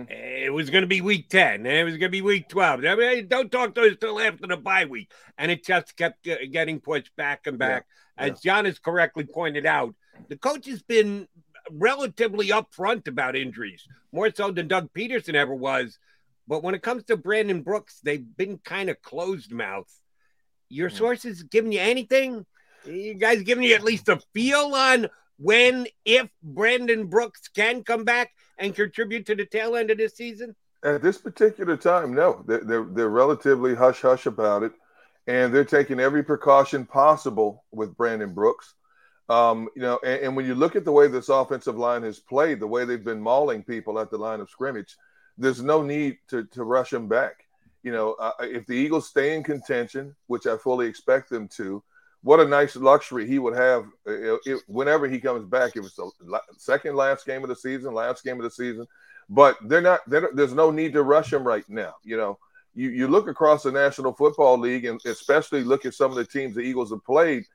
It 0.09 0.53
was 0.53 0.69
going 0.69 0.83
to 0.83 0.87
be 0.87 1.01
week 1.01 1.29
10, 1.29 1.65
and 1.65 1.65
it 1.65 1.83
was 1.85 1.93
going 1.93 2.01
to 2.01 2.09
be 2.09 2.21
week 2.21 2.49
12. 2.49 2.85
I 2.85 2.95
mean, 2.95 3.27
don't 3.27 3.51
talk 3.51 3.73
to 3.73 3.81
us 3.81 3.97
till 3.99 4.19
after 4.19 4.45
the 4.45 4.57
bye 4.57 4.85
week. 4.85 5.11
And 5.39 5.49
it 5.49 5.65
just 5.65 5.97
kept 5.97 6.23
getting 6.23 6.81
pushed 6.81 7.15
back 7.15 7.47
and 7.47 7.57
back. 7.57 7.87
As 8.15 8.41
John 8.41 8.65
has 8.65 8.77
correctly 8.77 9.23
pointed 9.23 9.65
out, 9.65 9.95
the 10.27 10.37
coach 10.37 10.67
has 10.67 10.83
been 10.83 11.27
relatively 11.71 12.49
upfront 12.49 13.07
about 13.07 13.35
injuries, 13.35 13.87
more 14.11 14.29
so 14.33 14.51
than 14.51 14.67
Doug 14.67 14.89
Pederson 14.93 15.35
ever 15.35 15.53
was. 15.53 15.97
But 16.47 16.63
when 16.63 16.75
it 16.75 16.81
comes 16.81 17.03
to 17.05 17.17
Brandon 17.17 17.61
Brooks, 17.61 17.99
they've 18.03 18.25
been 18.37 18.57
kind 18.57 18.89
of 18.89 19.01
closed 19.01 19.51
mouth. 19.51 19.89
Your 20.69 20.89
hmm. 20.89 20.95
sources 20.95 21.43
giving 21.43 21.71
you 21.71 21.79
anything? 21.79 22.45
You 22.85 23.13
guys 23.13 23.43
giving 23.43 23.63
you 23.63 23.75
at 23.75 23.83
least 23.83 24.09
a 24.09 24.19
feel 24.33 24.73
on 24.73 25.07
when, 25.37 25.87
if 26.05 26.27
Brandon 26.43 27.07
Brooks 27.07 27.47
can 27.47 27.83
come 27.83 28.03
back 28.03 28.31
and 28.57 28.75
contribute 28.75 29.25
to 29.27 29.35
the 29.35 29.45
tail 29.45 29.75
end 29.75 29.89
of 29.91 29.97
this 29.97 30.15
season? 30.15 30.55
At 30.83 31.01
this 31.01 31.17
particular 31.17 31.77
time, 31.77 32.13
no. 32.13 32.43
They're, 32.47 32.63
they're, 32.63 32.83
they're 32.83 33.09
relatively 33.09 33.75
hush 33.75 34.01
hush 34.01 34.25
about 34.25 34.63
it. 34.63 34.73
And 35.27 35.53
they're 35.53 35.65
taking 35.65 35.99
every 35.99 36.23
precaution 36.23 36.85
possible 36.85 37.63
with 37.71 37.95
Brandon 37.95 38.33
Brooks. 38.33 38.73
Um, 39.29 39.69
you 39.75 39.81
know, 39.81 39.99
and, 40.03 40.21
and 40.21 40.35
when 40.35 40.45
you 40.45 40.55
look 40.55 40.75
at 40.75 40.85
the 40.85 40.91
way 40.91 41.07
this 41.07 41.29
offensive 41.29 41.77
line 41.77 42.03
has 42.03 42.19
played, 42.19 42.59
the 42.59 42.67
way 42.67 42.83
they've 42.83 43.03
been 43.03 43.21
mauling 43.21 43.63
people 43.63 43.99
at 43.99 44.09
the 44.09 44.17
line 44.17 44.39
of 44.39 44.49
scrimmage, 44.49 44.97
there's 45.37 45.61
no 45.61 45.83
need 45.83 46.17
to, 46.29 46.45
to 46.45 46.63
rush 46.63 46.91
him 46.91 47.07
back. 47.07 47.45
You 47.83 47.91
know, 47.91 48.13
uh, 48.13 48.31
if 48.41 48.65
the 48.65 48.73
Eagles 48.73 49.07
stay 49.07 49.35
in 49.35 49.43
contention, 49.43 50.15
which 50.27 50.47
I 50.47 50.57
fully 50.57 50.87
expect 50.87 51.29
them 51.29 51.47
to, 51.49 51.83
what 52.21 52.39
a 52.39 52.45
nice 52.45 52.75
luxury 52.75 53.25
he 53.25 53.39
would 53.39 53.55
have 53.55 53.85
uh, 54.07 54.35
if, 54.45 54.59
whenever 54.67 55.07
he 55.07 55.19
comes 55.19 55.45
back. 55.45 55.75
If 55.75 55.85
it's 55.85 55.95
the 55.95 56.41
second 56.57 56.95
last 56.95 57.25
game 57.25 57.43
of 57.43 57.49
the 57.49 57.55
season, 57.55 57.93
last 57.93 58.23
game 58.23 58.37
of 58.37 58.43
the 58.43 58.51
season, 58.51 58.85
but 59.29 59.57
they're 59.63 59.81
not. 59.81 60.01
They're, 60.07 60.29
there's 60.33 60.53
no 60.53 60.71
need 60.71 60.93
to 60.93 61.03
rush 61.03 61.31
him 61.31 61.43
right 61.43 61.63
now. 61.69 61.95
You 62.03 62.17
know, 62.17 62.39
you 62.75 62.89
you 62.89 63.07
look 63.07 63.29
across 63.29 63.63
the 63.63 63.71
National 63.71 64.13
Football 64.13 64.57
League, 64.57 64.85
and 64.85 64.99
especially 65.05 65.63
look 65.63 65.85
at 65.85 65.93
some 65.93 66.11
of 66.11 66.17
the 66.17 66.25
teams 66.25 66.55
the 66.55 66.61
Eagles 66.61 66.89
have 66.89 67.05
played 67.05 67.45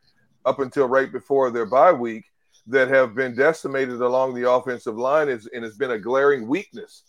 up 0.44 0.58
until 0.58 0.86
right 0.86 1.10
before 1.10 1.50
their 1.50 1.66
bye 1.66 1.92
week 1.92 2.24
that 2.66 2.88
have 2.88 3.14
been 3.14 3.34
decimated 3.34 4.00
along 4.00 4.34
the 4.34 4.50
offensive 4.50 4.96
line, 4.96 5.28
is, 5.28 5.46
and 5.54 5.64
it's 5.64 5.76
been 5.76 5.90
a 5.90 5.98
glaring 5.98 6.48
weakness. 6.48 7.02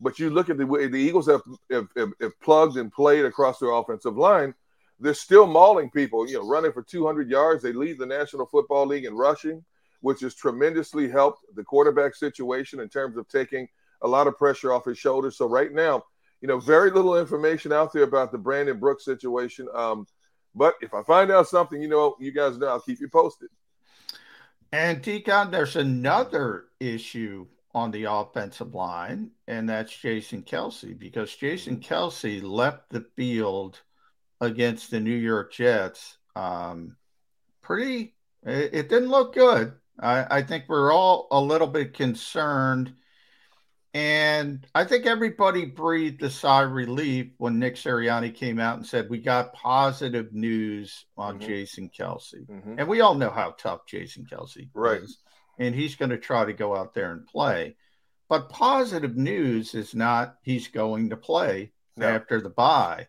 But 0.00 0.18
you 0.18 0.30
look 0.30 0.50
at 0.50 0.58
the 0.58 0.66
the 0.66 0.98
Eagles 0.98 1.26
have, 1.28 1.42
have, 1.70 1.88
have, 1.96 2.12
have 2.20 2.40
plugged 2.40 2.76
and 2.76 2.92
played 2.92 3.24
across 3.24 3.58
their 3.58 3.70
offensive 3.70 4.16
line. 4.16 4.54
They're 4.98 5.14
still 5.14 5.46
mauling 5.46 5.90
people, 5.90 6.28
you 6.28 6.34
know, 6.34 6.46
running 6.46 6.72
for 6.72 6.82
200 6.82 7.28
yards. 7.28 7.62
They 7.62 7.72
lead 7.72 7.98
the 7.98 8.06
National 8.06 8.46
Football 8.46 8.86
League 8.86 9.04
in 9.04 9.14
rushing, 9.14 9.64
which 10.00 10.20
has 10.20 10.34
tremendously 10.34 11.08
helped 11.08 11.44
the 11.54 11.64
quarterback 11.64 12.14
situation 12.14 12.80
in 12.80 12.88
terms 12.88 13.16
of 13.16 13.28
taking 13.28 13.68
a 14.02 14.08
lot 14.08 14.26
of 14.26 14.36
pressure 14.36 14.72
off 14.72 14.84
his 14.84 14.98
shoulders. 14.98 15.36
So 15.36 15.48
right 15.48 15.72
now, 15.72 16.04
you 16.40 16.48
know, 16.48 16.58
very 16.58 16.90
little 16.90 17.16
information 17.16 17.72
out 17.72 17.92
there 17.92 18.02
about 18.02 18.32
the 18.32 18.38
Brandon 18.38 18.78
Brooks 18.78 19.04
situation. 19.04 19.68
Um, 19.74 20.06
but 20.54 20.74
if 20.80 20.94
I 20.94 21.02
find 21.02 21.30
out 21.30 21.48
something, 21.48 21.80
you 21.80 21.88
know, 21.88 22.16
you 22.20 22.32
guys 22.32 22.58
know, 22.58 22.68
I'll 22.68 22.80
keep 22.80 23.00
you 23.00 23.08
posted. 23.08 23.48
And 24.72 25.02
Deacon, 25.02 25.50
there's 25.50 25.76
another 25.76 26.66
issue 26.80 27.46
on 27.74 27.90
the 27.90 28.04
offensive 28.04 28.74
line, 28.74 29.30
and 29.46 29.68
that's 29.68 29.94
Jason 29.96 30.42
Kelce, 30.42 30.98
because 30.98 31.34
Jason 31.34 31.80
Kelce 31.80 32.42
left 32.42 32.90
the 32.90 33.06
field 33.16 33.80
against 34.40 34.90
the 34.90 35.00
New 35.00 35.14
York 35.14 35.52
Jets. 35.52 36.18
Um, 36.36 36.96
pretty, 37.62 38.14
it, 38.44 38.70
it, 38.74 38.88
didn't 38.88 39.10
look 39.10 39.34
good. 39.34 39.74
I, 40.00 40.38
I 40.38 40.42
think 40.42 40.64
we're 40.68 40.92
all 40.92 41.28
a 41.30 41.40
little 41.40 41.66
bit 41.66 41.94
concerned 41.94 42.94
and 43.94 44.66
I 44.74 44.84
think 44.84 45.04
everybody 45.04 45.66
breathed 45.66 46.22
a 46.22 46.30
sigh 46.30 46.62
of 46.62 46.72
relief 46.72 47.28
when 47.36 47.58
Nick 47.58 47.76
Sirianni 47.76 48.34
came 48.34 48.58
out 48.58 48.78
and 48.78 48.86
said, 48.86 49.10
We 49.10 49.18
got 49.18 49.52
positive 49.52 50.32
news 50.32 51.04
on 51.18 51.38
mm-hmm. 51.38 51.46
Jason 51.46 51.90
Kelce. 51.90 52.46
Mm-hmm. 52.46 52.76
And 52.78 52.88
we 52.88 53.02
all 53.02 53.14
know 53.14 53.28
how 53.28 53.50
tough 53.58 53.84
Jason 53.86 54.26
Kelce 54.30 54.68
right. 54.72 55.02
is. 55.02 55.18
And 55.58 55.74
he's 55.74 55.96
going 55.96 56.10
to 56.10 56.18
try 56.18 56.46
to 56.46 56.54
go 56.54 56.74
out 56.74 56.94
there 56.94 57.12
and 57.12 57.26
play. 57.26 57.76
But 58.30 58.48
positive 58.48 59.14
news 59.14 59.74
is 59.74 59.94
not 59.94 60.36
he's 60.42 60.68
going 60.68 61.10
to 61.10 61.16
play 61.18 61.72
no. 61.98 62.08
after 62.08 62.40
the 62.40 62.48
bye. 62.48 63.08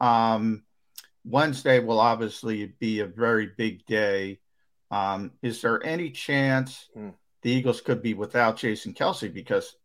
Um, 0.00 0.62
Wednesday 1.26 1.78
will 1.78 2.00
obviously 2.00 2.72
be 2.78 3.00
a 3.00 3.06
very 3.06 3.50
big 3.58 3.84
day. 3.84 4.40
Um, 4.90 5.32
is 5.42 5.60
there 5.60 5.84
any 5.84 6.10
chance 6.10 6.88
mm. 6.96 7.12
the 7.42 7.50
Eagles 7.50 7.82
could 7.82 8.00
be 8.00 8.14
without 8.14 8.56
Jason 8.56 8.94
Kelce? 8.94 9.32
Because 9.32 9.76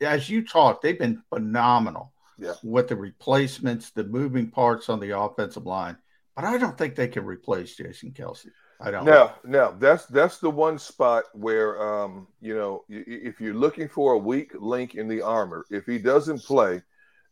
as 0.00 0.28
you 0.28 0.46
talk, 0.46 0.82
they've 0.82 0.98
been 0.98 1.22
phenomenal 1.28 2.12
yeah. 2.38 2.54
with 2.62 2.88
the 2.88 2.96
replacements, 2.96 3.90
the 3.90 4.04
moving 4.04 4.50
parts 4.50 4.88
on 4.88 5.00
the 5.00 5.18
offensive 5.18 5.66
line. 5.66 5.96
But 6.34 6.44
I 6.44 6.58
don't 6.58 6.76
think 6.76 6.94
they 6.94 7.08
can 7.08 7.24
replace 7.24 7.76
Jason 7.76 8.12
Kelce. 8.12 8.48
I 8.80 8.90
don't. 8.90 9.04
No, 9.04 9.32
no, 9.44 9.76
that's 9.78 10.06
that's 10.06 10.38
the 10.38 10.50
one 10.50 10.78
spot 10.78 11.24
where, 11.34 11.80
um, 11.80 12.26
you 12.40 12.56
know, 12.56 12.84
if 12.88 13.40
you're 13.40 13.54
looking 13.54 13.88
for 13.88 14.14
a 14.14 14.18
weak 14.18 14.52
link 14.58 14.96
in 14.96 15.06
the 15.06 15.22
armor, 15.22 15.64
if 15.70 15.86
he 15.86 15.98
doesn't 15.98 16.42
play, 16.42 16.82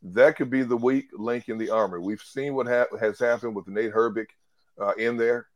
that 0.02 0.36
could 0.36 0.48
be 0.48 0.62
the 0.62 0.76
weak 0.76 1.08
link 1.12 1.48
in 1.48 1.58
the 1.58 1.70
armor. 1.70 2.00
We've 2.00 2.22
seen 2.22 2.54
what 2.54 2.68
ha- 2.68 2.96
has 3.00 3.18
happened 3.18 3.56
with 3.56 3.66
Nate 3.66 3.92
Herbig 3.92 4.26
uh, 4.80 4.92
in 4.92 5.16
there. 5.16 5.48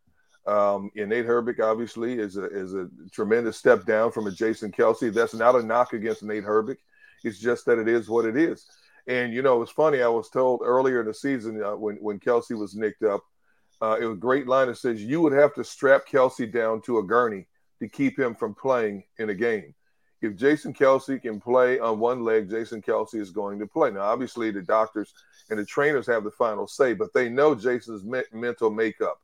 Um, 0.46 0.90
and 0.96 1.08
Nate 1.08 1.26
Herbig 1.26 1.60
obviously 1.60 2.18
is 2.18 2.36
a 2.36 2.44
is 2.44 2.74
a 2.74 2.88
tremendous 3.10 3.56
step 3.56 3.86
down 3.86 4.12
from 4.12 4.26
a 4.26 4.30
Jason 4.30 4.70
Kelce. 4.70 5.12
That's 5.12 5.34
not 5.34 5.56
a 5.56 5.62
knock 5.62 5.94
against 5.94 6.22
Nate 6.22 6.44
Herbig. 6.44 6.76
It's 7.22 7.38
just 7.38 7.64
that 7.66 7.78
it 7.78 7.88
is 7.88 8.08
what 8.08 8.26
it 8.26 8.36
is. 8.36 8.66
And 9.06 9.32
you 9.32 9.42
know, 9.42 9.62
it's 9.62 9.72
funny. 9.72 10.02
I 10.02 10.08
was 10.08 10.28
told 10.28 10.60
earlier 10.62 11.00
in 11.00 11.06
the 11.06 11.14
season 11.14 11.62
uh, 11.62 11.76
when 11.76 11.96
when 11.96 12.18
Kelce 12.18 12.58
was 12.58 12.74
nicked 12.74 13.02
up, 13.02 13.22
uh, 13.80 13.96
it 14.00 14.04
was 14.04 14.16
a 14.16 14.20
great 14.20 14.46
line 14.46 14.68
that 14.68 14.76
says 14.76 15.02
you 15.02 15.20
would 15.22 15.32
have 15.32 15.54
to 15.54 15.64
strap 15.64 16.06
Kelce 16.06 16.50
down 16.50 16.82
to 16.82 16.98
a 16.98 17.02
gurney 17.02 17.46
to 17.80 17.88
keep 17.88 18.18
him 18.18 18.34
from 18.34 18.54
playing 18.54 19.04
in 19.18 19.30
a 19.30 19.34
game. 19.34 19.74
If 20.22 20.36
Jason 20.36 20.72
Kelce 20.72 21.20
can 21.20 21.40
play 21.40 21.78
on 21.78 21.98
one 21.98 22.24
leg, 22.24 22.48
Jason 22.48 22.80
Kelce 22.80 23.16
is 23.16 23.30
going 23.30 23.58
to 23.58 23.66
play. 23.66 23.90
Now, 23.90 24.02
obviously, 24.02 24.50
the 24.50 24.62
doctors 24.62 25.12
and 25.50 25.58
the 25.58 25.66
trainers 25.66 26.06
have 26.06 26.24
the 26.24 26.30
final 26.30 26.66
say, 26.66 26.94
but 26.94 27.12
they 27.12 27.28
know 27.28 27.54
Jason's 27.54 28.04
me- 28.04 28.22
mental 28.32 28.70
makeup. 28.70 29.20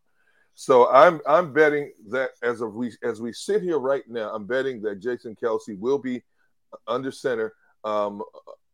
So 0.60 0.90
I'm 0.90 1.22
I'm 1.26 1.54
betting 1.54 1.90
that 2.10 2.32
as 2.42 2.60
of 2.60 2.74
we 2.74 2.92
as 3.02 3.18
we 3.18 3.32
sit 3.32 3.62
here 3.62 3.78
right 3.78 4.06
now, 4.06 4.30
I'm 4.30 4.44
betting 4.44 4.82
that 4.82 5.00
Jason 5.00 5.34
Kelce 5.34 5.78
will 5.78 5.96
be 5.96 6.22
under 6.86 7.10
center 7.10 7.54
um, 7.82 8.22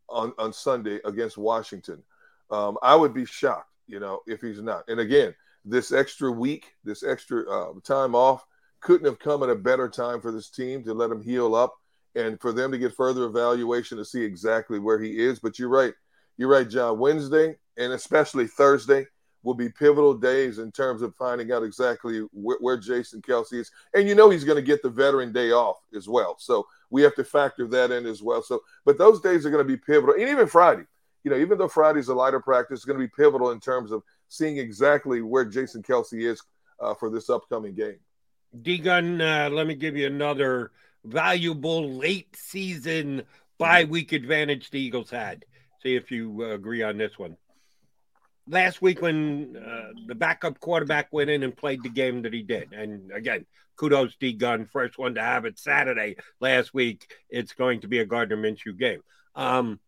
on 0.09 0.33
on 0.37 0.51
Sunday 0.51 0.99
against 1.05 1.37
Washington. 1.37 2.03
Um, 2.51 2.77
I 2.83 2.93
would 2.93 3.13
be 3.13 3.23
shocked, 3.23 3.71
you 3.87 4.01
know, 4.01 4.19
if 4.27 4.41
he's 4.41 4.61
not. 4.61 4.83
And 4.89 4.99
again, 4.99 5.33
this 5.63 5.93
extra 5.93 6.29
week, 6.29 6.73
this 6.83 7.03
extra 7.03 7.49
uh, 7.49 7.71
time 7.85 8.15
off, 8.15 8.45
couldn't 8.81 9.07
have 9.07 9.19
come 9.19 9.41
at 9.41 9.49
a 9.49 9.55
better 9.55 9.87
time 9.87 10.19
for 10.19 10.33
this 10.33 10.49
team 10.49 10.83
to 10.83 10.93
let 10.93 11.09
him 11.09 11.23
heal 11.23 11.55
up 11.55 11.73
and 12.15 12.37
for 12.41 12.51
them 12.51 12.69
to 12.73 12.77
get 12.77 12.97
further 12.97 13.23
evaluation 13.23 13.97
to 13.97 14.03
see 14.03 14.25
exactly 14.25 14.77
where 14.77 14.99
he 14.99 15.19
is. 15.25 15.39
But 15.39 15.57
you're 15.57 15.69
right, 15.69 15.93
you're 16.35 16.49
right, 16.49 16.67
John. 16.67 16.99
Wednesday 16.99 17.55
and 17.77 17.93
especially 17.93 18.45
Thursday 18.45 19.07
will 19.47 19.53
be 19.53 19.69
pivotal 19.69 20.13
days 20.13 20.59
in 20.59 20.73
terms 20.73 21.01
of 21.01 21.15
finding 21.15 21.53
out 21.53 21.63
exactly 21.63 22.19
wh- 22.33 22.61
where 22.61 22.75
Jason 22.75 23.21
Kelce 23.21 23.53
is. 23.53 23.71
And 23.93 24.05
you 24.05 24.13
know 24.13 24.29
he's 24.29 24.43
going 24.43 24.57
to 24.57 24.61
get 24.61 24.81
the 24.83 24.89
veteran 24.89 25.31
day 25.31 25.51
off 25.51 25.77
as 25.95 26.09
well. 26.09 26.35
So 26.37 26.67
we 26.89 27.01
have 27.03 27.15
to 27.15 27.23
factor 27.23 27.65
that 27.67 27.89
in 27.91 28.05
as 28.05 28.21
well. 28.21 28.41
So, 28.41 28.61
but 28.83 28.97
those 28.97 29.21
days 29.21 29.45
are 29.45 29.49
going 29.49 29.65
to 29.65 29.67
be 29.67 29.77
pivotal. 29.77 30.15
And 30.15 30.27
even 30.29 30.47
Friday, 30.47 30.83
you 31.23 31.31
know, 31.31 31.37
even 31.37 31.57
though 31.57 31.69
Friday's 31.69 32.09
a 32.09 32.13
lighter 32.13 32.41
practice, 32.41 32.79
it's 32.79 32.85
going 32.85 32.99
to 32.99 33.05
be 33.05 33.09
pivotal 33.15 33.51
in 33.51 33.61
terms 33.61 33.93
of 33.93 34.03
seeing 34.27 34.57
exactly 34.57 35.21
where 35.21 35.45
Jason 35.45 35.81
Kelce 35.81 36.21
is 36.29 36.41
uh, 36.81 36.93
for 36.93 37.09
this 37.09 37.29
upcoming 37.29 37.73
game. 37.73 37.99
D 38.63 38.79
Gunn, 38.79 39.21
uh, 39.21 39.49
let 39.49 39.65
me 39.65 39.75
give 39.75 39.95
you 39.95 40.07
another 40.07 40.73
valuable 41.05 41.89
late 41.89 42.35
season 42.35 43.23
bye 43.57 43.85
week 43.85 44.11
advantage 44.11 44.71
the 44.71 44.79
Eagles 44.81 45.09
had. 45.09 45.45
See 45.81 45.95
if 45.95 46.11
you 46.11 46.37
uh, 46.41 46.47
agree 46.47 46.83
on 46.83 46.97
this 46.97 47.17
one 47.17 47.37
last 48.47 48.81
week 48.81 49.01
when 49.01 49.57
uh, 49.57 49.93
the 50.07 50.15
backup 50.15 50.59
quarterback 50.59 51.07
went 51.11 51.29
in 51.29 51.43
and 51.43 51.55
played 51.55 51.83
the 51.83 51.89
game 51.89 52.21
that 52.23 52.33
he 52.33 52.43
did. 52.43 52.73
And 52.73 53.11
again, 53.11 53.45
kudos 53.75 54.15
D 54.17 54.33
Gunn, 54.33 54.65
first 54.65 54.97
one 54.97 55.15
to 55.15 55.21
have 55.21 55.45
it 55.45 55.59
Saturday 55.59 56.15
last 56.39 56.73
week. 56.73 57.11
It's 57.29 57.53
going 57.53 57.81
to 57.81 57.87
be 57.87 57.99
a 57.99 58.05
Gardner 58.05 58.37
Minshew 58.37 58.77
game. 58.77 59.01
Um, 59.35 59.79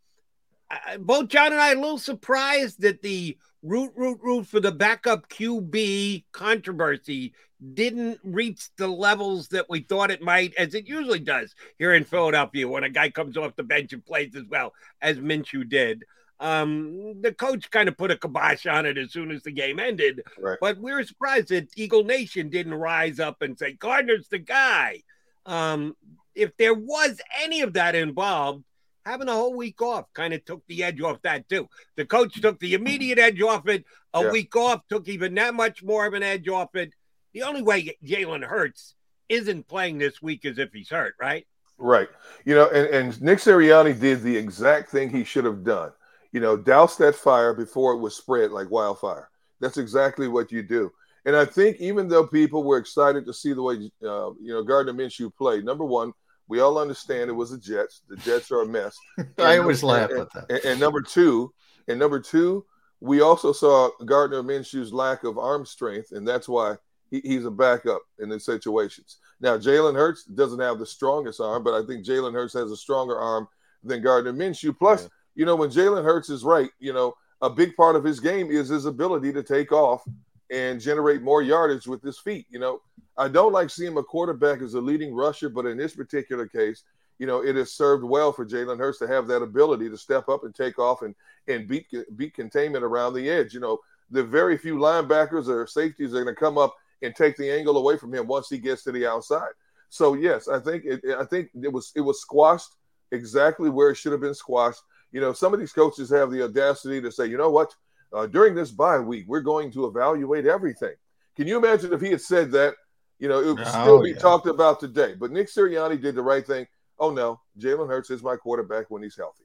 I, 0.70 0.98
both 0.98 1.30
John 1.30 1.52
and 1.52 1.62
I 1.62 1.72
are 1.72 1.78
a 1.78 1.80
little 1.80 1.98
surprised 1.98 2.82
that 2.82 3.02
the 3.02 3.38
root, 3.64 3.92
root, 3.96 4.20
root 4.22 4.48
for 4.48 4.60
the 4.60 4.72
backup 4.72 5.30
QB 5.30 6.26
controversy 6.32 7.34
didn't 7.74 8.20
reach 8.24 8.70
the 8.78 8.88
levels 8.88 9.50
that 9.50 9.70
we 9.70 9.82
thought 9.82 10.12
it 10.12 10.22
might, 10.22 10.54
as 10.56 10.74
it 10.74 10.88
usually 10.88 11.20
does 11.20 11.54
here 11.78 11.94
in 11.94 12.06
Philadelphia 12.06 12.68
when 12.68 12.84
a 12.84 12.90
guy 12.90 13.10
comes 13.10 13.36
off 13.36 13.56
the 13.56 13.64
bench 13.64 13.92
and 13.92 14.06
plays 14.06 14.36
as 14.36 14.46
well 14.50 14.74
as 15.02 15.18
Minshew 15.18 15.68
did. 15.68 16.06
Um, 16.40 17.22
the 17.22 17.34
coach 17.34 17.70
kind 17.70 17.90
of 17.90 17.98
put 17.98 18.12
a 18.12 18.18
kibosh 18.18 18.66
on 18.66 18.86
it 18.86 18.98
as 18.98 19.12
soon 19.12 19.32
as 19.32 19.44
the 19.44 19.52
game 19.52 19.80
ended. 19.80 20.24
Right. 20.38 20.58
But 20.62 20.78
we 20.78 20.94
were 20.94 21.04
surprised 21.04 21.50
that 21.50 21.70
Eagle 21.76 22.04
Nation 22.04 22.50
didn't 22.50 22.76
rise 22.76 23.20
up 23.20 23.42
and 23.42 23.60
say 23.60 23.74
Gardner's 23.74 24.28
the 24.30 24.40
guy. 24.40 25.04
Um, 25.46 25.96
if 26.36 26.56
there 26.58 26.74
was 26.74 27.20
any 27.42 27.62
of 27.62 27.74
that 27.74 27.96
involved, 27.96 28.64
having 29.06 29.28
a 29.28 29.34
whole 29.34 29.56
week 29.56 29.82
off 29.82 30.06
kind 30.14 30.34
of 30.34 30.46
took 30.46 30.66
the 30.68 30.84
edge 30.84 31.02
off 31.02 31.22
that 31.24 31.50
too. 31.50 31.68
The 31.98 32.06
coach 32.06 32.40
took 32.40 32.60
the 32.60 32.74
immediate 32.74 33.20
edge 33.20 33.42
off 33.42 33.68
it. 33.68 33.84
A 34.14 34.24
yeah. 34.24 34.32
week 34.32 34.56
off 34.56 34.82
took 34.88 35.10
even 35.10 35.34
that 35.36 35.54
much 35.54 35.84
more 35.84 36.06
of 36.06 36.14
an 36.14 36.24
edge 36.24 36.48
off 36.48 36.76
it. 36.76 36.94
The 37.34 37.44
only 37.44 37.62
way 37.62 37.96
Jalen 38.04 38.44
Hurts 38.44 38.96
isn't 39.28 39.68
playing 39.68 39.98
this 39.98 40.22
week 40.22 40.46
is 40.46 40.58
if 40.58 40.72
he's 40.72 40.90
hurt, 40.90 41.16
right? 41.20 41.46
Right. 41.78 42.10
You 42.46 42.56
know, 42.56 42.70
and, 42.70 42.88
and 42.88 43.22
Nick 43.22 43.40
Sirianni 43.40 44.00
did 44.00 44.22
the 44.22 44.36
exact 44.36 44.90
thing 44.90 45.10
he 45.10 45.24
should 45.24 45.46
have 45.46 45.64
done 45.64 45.92
you 46.32 46.40
know, 46.40 46.56
douse 46.56 46.96
that 46.98 47.16
fire 47.16 47.54
before 47.54 47.94
it 47.94 48.00
was 48.00 48.16
spread 48.16 48.52
like 48.52 48.70
wildfire. 48.70 49.30
That's 49.60 49.78
exactly 49.78 50.28
what 50.28 50.52
you 50.52 50.64
do. 50.64 50.92
And 51.26 51.36
I 51.36 51.46
think 51.46 51.78
even 51.80 52.08
though 52.08 52.26
people 52.26 52.64
were 52.64 52.78
excited 52.78 53.26
to 53.26 53.34
see 53.34 53.54
the 53.54 53.62
way 53.62 53.76
uh, 54.04 54.32
you 54.42 54.54
know 54.54 54.64
Gardner 54.64 54.94
Minshew 54.94 55.36
played, 55.36 55.66
number 55.66 55.86
one, 55.86 56.14
we 56.48 56.60
all 56.60 56.78
understand 56.78 57.30
it 57.30 57.34
was 57.34 57.52
the 57.52 57.58
Jets. 57.58 58.02
The 58.08 58.18
Jets 58.18 58.52
are 58.52 58.62
a 58.62 58.66
mess. 58.66 58.98
I 59.38 59.58
always 59.58 59.84
laugh 59.84 60.10
and, 60.12 60.22
at 60.22 60.34
that. 60.34 60.50
And, 60.50 60.66
and, 60.66 60.80
number 60.80 61.02
two, 61.02 61.54
and 61.88 62.00
number 62.00 62.20
two, 62.20 62.66
we 63.02 63.22
also 63.22 63.52
saw 63.52 63.90
Gardner 64.06 64.42
Minshew's 64.44 64.94
lack 64.94 65.24
of 65.24 65.38
arm 65.38 65.66
strength, 65.66 66.12
and 66.12 66.28
that's 66.28 66.48
why 66.48 66.76
he, 67.12 67.20
he's 67.24 67.46
a 67.46 67.52
backup 67.52 68.02
in 68.20 68.30
these 68.30 68.46
situations. 68.46 69.18
Now, 69.42 69.58
Jalen 69.58 69.96
Hurts 69.96 70.24
doesn't 70.24 70.60
have 70.60 70.80
the 70.80 70.86
strongest 70.86 71.42
arm, 71.42 71.64
but 71.64 71.74
I 71.74 71.86
think 71.86 72.06
Jalen 72.06 72.34
Hurts 72.34 72.54
has 72.54 72.72
a 72.72 72.78
stronger 72.78 73.18
arm 73.18 73.48
than 73.84 74.02
Gardner 74.02 74.34
Minshew. 74.34 74.78
Plus, 74.78 75.04
yeah 75.04 75.10
you 75.40 75.46
know, 75.46 75.56
when 75.56 75.70
Jalen 75.70 76.04
Hurts 76.04 76.30
is 76.30 76.44
right, 76.44 76.70
you 76.80 76.92
know, 76.92 77.16
a 77.42 77.50
big 77.50 77.74
part 77.78 77.96
of 77.96 78.04
his 78.04 78.20
game 78.20 78.52
is 78.52 78.68
his 78.68 78.84
ability 78.84 79.32
to 79.32 79.42
take 79.42 79.72
off 79.72 80.04
and 80.52 80.82
generate 80.82 81.22
more 81.22 81.42
yardage 81.42 81.88
with 81.88 82.02
his 82.02 82.20
feet. 82.20 82.46
You 82.50 82.60
know, 82.60 82.82
I 83.18 83.30
don't 83.30 83.54
like 83.54 83.70
seeing 83.70 83.98
a 83.98 84.04
quarterback 84.04 84.62
as 84.62 84.74
a 84.74 84.82
leading 84.82 85.16
rusher, 85.16 85.48
but 85.48 85.66
in 85.66 85.78
this 85.78 85.96
particular 85.96 86.46
case, 86.46 86.84
you 87.20 87.26
know, 87.26 87.42
it 87.42 87.56
has 87.56 87.72
served 87.72 88.04
well 88.04 88.34
for 88.34 88.46
Jalen 88.46 88.80
Hurts 88.80 89.00
to 89.00 89.08
have 89.08 89.28
that 89.28 89.42
ability 89.42 89.90
to 89.90 89.98
step 89.98 90.28
up 90.28 90.44
and 90.44 90.54
take 90.54 90.78
off 90.78 91.04
and 91.04 91.16
and 91.48 91.70
beat 91.70 91.86
beat 92.18 92.34
containment 92.34 92.84
around 92.84 93.14
the 93.14 93.30
edge. 93.30 93.54
You 93.54 93.62
know, 93.62 93.80
the 94.12 94.26
very 94.26 94.58
few 94.58 94.76
linebackers 94.76 95.48
or 95.48 95.66
safeties 95.68 96.14
are 96.14 96.22
going 96.22 96.36
to 96.36 96.38
come 96.38 96.58
up 96.58 96.76
and 97.02 97.16
take 97.16 97.38
the 97.38 97.50
angle 97.50 97.78
away 97.78 97.96
from 97.96 98.14
him 98.14 98.28
once 98.28 98.50
he 98.50 98.58
gets 98.58 98.84
to 98.84 98.92
the 98.92 99.08
outside. 99.08 99.54
So 99.88 100.16
yes, 100.16 100.50
I 100.50 100.60
think 100.60 100.84
it, 100.84 101.00
I 101.18 101.24
think 101.24 101.52
it 101.64 101.72
was 101.72 101.94
it 101.96 102.02
was 102.02 102.20
squashed 102.20 102.76
exactly 103.14 103.70
where 103.70 103.92
it 103.92 103.96
should 103.96 104.12
have 104.12 104.22
been 104.22 104.34
squashed 104.34 104.82
you 105.12 105.22
know, 105.22 105.34
some 105.34 105.54
of 105.54 105.60
these 105.60 105.74
coaches 105.74 106.10
have 106.10 106.32
the 106.32 106.44
audacity 106.44 107.02
to 107.02 107.12
say, 107.12 107.26
you 107.26 107.38
know 107.38 107.50
what, 107.50 107.74
uh, 108.14 108.28
during 108.28 108.56
this 108.56 108.72
bye 108.72 109.00
week, 109.00 109.26
we're 109.28 109.42
going 109.42 109.72
to 109.72 109.86
evaluate 109.86 110.46
everything. 110.46 110.94
Can 111.36 111.48
you 111.48 111.58
imagine 111.58 111.94
if 111.94 112.02
he 112.02 112.12
had 112.12 112.22
said 112.22 112.52
that? 112.52 112.76
You 113.20 113.28
know, 113.28 113.42
it 113.42 113.48
would 113.48 113.60
oh, 113.60 113.82
still 113.84 114.02
be 114.02 114.12
yeah. 114.12 114.18
talked 114.18 114.48
about 114.48 114.80
today. 114.80 115.14
But 115.14 115.32
Nick 115.32 115.48
Sirianni 115.48 116.02
did 116.02 116.16
the 116.16 116.22
right 116.22 116.46
thing. 116.46 116.68
oh 117.00 117.12
no, 117.12 117.40
Jalen 117.58 117.88
Hurts 117.88 118.10
is 118.10 118.22
my 118.24 118.36
quarterback 118.36 118.90
when 118.90 119.04
he's 119.04 119.16
healthy. 119.16 119.44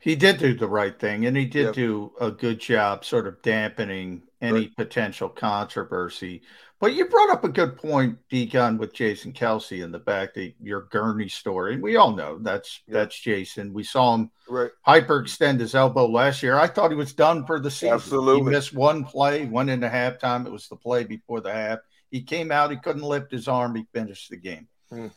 He 0.00 0.16
did 0.16 0.38
do 0.38 0.54
the 0.54 0.68
right 0.68 0.98
thing, 0.98 1.24
and 1.24 1.36
he 1.36 1.46
did 1.46 1.66
Yep. 1.66 1.74
do 1.74 2.12
a 2.20 2.30
good 2.30 2.60
job 2.60 3.04
sort 3.04 3.26
of 3.26 3.40
dampening 3.42 4.22
any 4.44 4.52
Right. 4.60 4.76
potential 4.76 5.28
controversy. 5.28 6.42
But 6.80 6.92
you 6.94 7.06
brought 7.06 7.30
up 7.30 7.44
a 7.44 7.48
good 7.48 7.76
point, 7.76 8.18
Deacon, 8.28 8.76
with 8.78 8.92
Jason 8.92 9.32
Kelce 9.32 9.82
in 9.82 9.90
the 9.90 9.98
back, 9.98 10.34
the 10.34 10.54
your 10.60 10.82
Gurney 10.90 11.28
story. 11.28 11.74
And 11.74 11.82
we 11.82 11.96
all 11.96 12.14
know 12.14 12.38
that's 12.38 12.82
that's 12.86 13.18
Jason. 13.18 13.72
We 13.72 13.84
saw 13.84 14.14
him 14.14 14.30
Right. 14.48 14.70
hyperextend 14.86 15.60
his 15.60 15.74
elbow 15.74 16.06
last 16.06 16.42
year. 16.42 16.56
I 16.58 16.66
thought 16.66 16.90
he 16.90 16.96
was 16.96 17.14
done 17.14 17.46
for 17.46 17.58
the 17.58 17.70
season. 17.70 17.94
Absolutely. 17.94 18.44
He 18.44 18.56
missed 18.56 18.74
one 18.74 19.04
play, 19.04 19.46
went 19.46 19.70
into 19.70 19.88
halftime. 19.88 20.44
It 20.46 20.52
was 20.52 20.68
the 20.68 20.76
play 20.76 21.04
before 21.04 21.40
the 21.40 21.52
half. 21.52 21.78
He 22.10 22.22
came 22.22 22.52
out, 22.52 22.70
he 22.70 22.76
couldn't 22.76 23.02
lift 23.02 23.32
his 23.32 23.48
arm, 23.48 23.74
he 23.74 23.86
finished 23.92 24.28
the 24.30 24.36
game. 24.36 24.68
Hmm. 24.90 25.08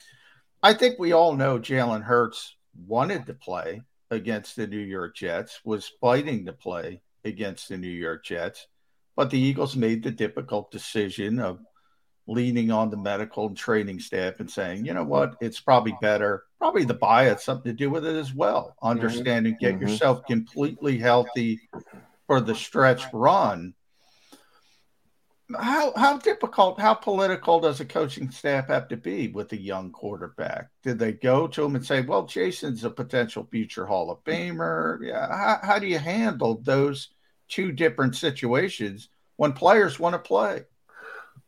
I 0.64 0.74
think 0.74 0.98
we 0.98 1.12
all 1.12 1.36
know 1.36 1.60
Jalen 1.60 2.02
Hurts 2.04 2.56
wanted 2.88 3.26
to 3.28 3.34
play 3.34 3.82
against 4.10 4.56
the 4.56 4.66
New 4.68 4.78
York 4.80 5.16
Jets, 5.16 5.60
was 5.66 5.92
fighting 6.02 6.46
to 6.46 6.54
play 6.54 7.02
against 7.26 7.68
the 7.70 7.78
New 7.78 7.88
York 7.90 8.24
Jets, 8.24 8.68
but 9.18 9.32
the 9.32 9.40
Eagles 9.40 9.76
made 9.76 10.04
the 10.04 10.12
difficult 10.12 10.72
decision 10.72 11.40
of 11.40 11.60
leaning 12.28 12.70
on 12.72 12.92
the 12.92 12.98
medical 12.98 13.48
and 13.48 13.58
training 13.58 14.00
staff 14.00 14.40
and 14.40 14.50
saying, 14.50 14.86
you 14.86 14.94
know 14.94 15.04
what, 15.04 15.36
it's 15.42 15.60
probably 15.60 15.98
better. 16.02 16.44
Probably 16.60 16.86
the 16.86 16.94
bye 16.94 17.24
had 17.24 17.40
something 17.40 17.72
to 17.72 17.76
do 17.76 17.90
with 17.90 18.06
it 18.06 18.16
as 18.16 18.34
well. 18.34 18.76
Understanding, 18.82 19.58
get 19.60 19.76
Mhm. 19.76 19.82
yourself 19.82 20.24
completely 20.28 21.00
healthy 21.00 21.60
for 22.28 22.40
the 22.40 22.54
stretch 22.54 23.12
run. 23.12 23.74
How 25.58 25.94
how 25.96 26.18
difficult, 26.18 26.80
how 26.80 26.94
political 26.94 27.62
does 27.62 27.80
a 27.80 27.86
coaching 27.86 28.30
staff 28.30 28.68
have 28.68 28.90
to 28.90 28.98
be 28.98 29.30
with 29.30 29.54
a 29.54 29.58
young 29.58 29.94
quarterback? 29.94 30.70
Did 30.84 31.00
they 31.00 31.14
go 31.14 31.48
to 31.48 31.64
him 31.64 31.76
and 31.78 31.86
say, 31.86 32.02
"Well, 32.02 32.26
Jason's 32.26 32.84
a 32.84 32.90
potential 32.90 33.48
future 33.50 33.86
Hall 33.86 34.12
of 34.12 34.22
Famer"? 34.26 35.00
Yeah, 35.02 35.26
how, 35.28 35.60
how 35.64 35.80
do 35.80 35.88
you 35.88 36.00
handle 36.00 36.60
those 36.62 37.16
two 37.48 37.72
different 37.72 38.16
situations 38.16 39.10
when 39.38 39.54
players 39.54 40.00
want 40.00 40.14
to 40.14 40.20
play? 40.20 40.64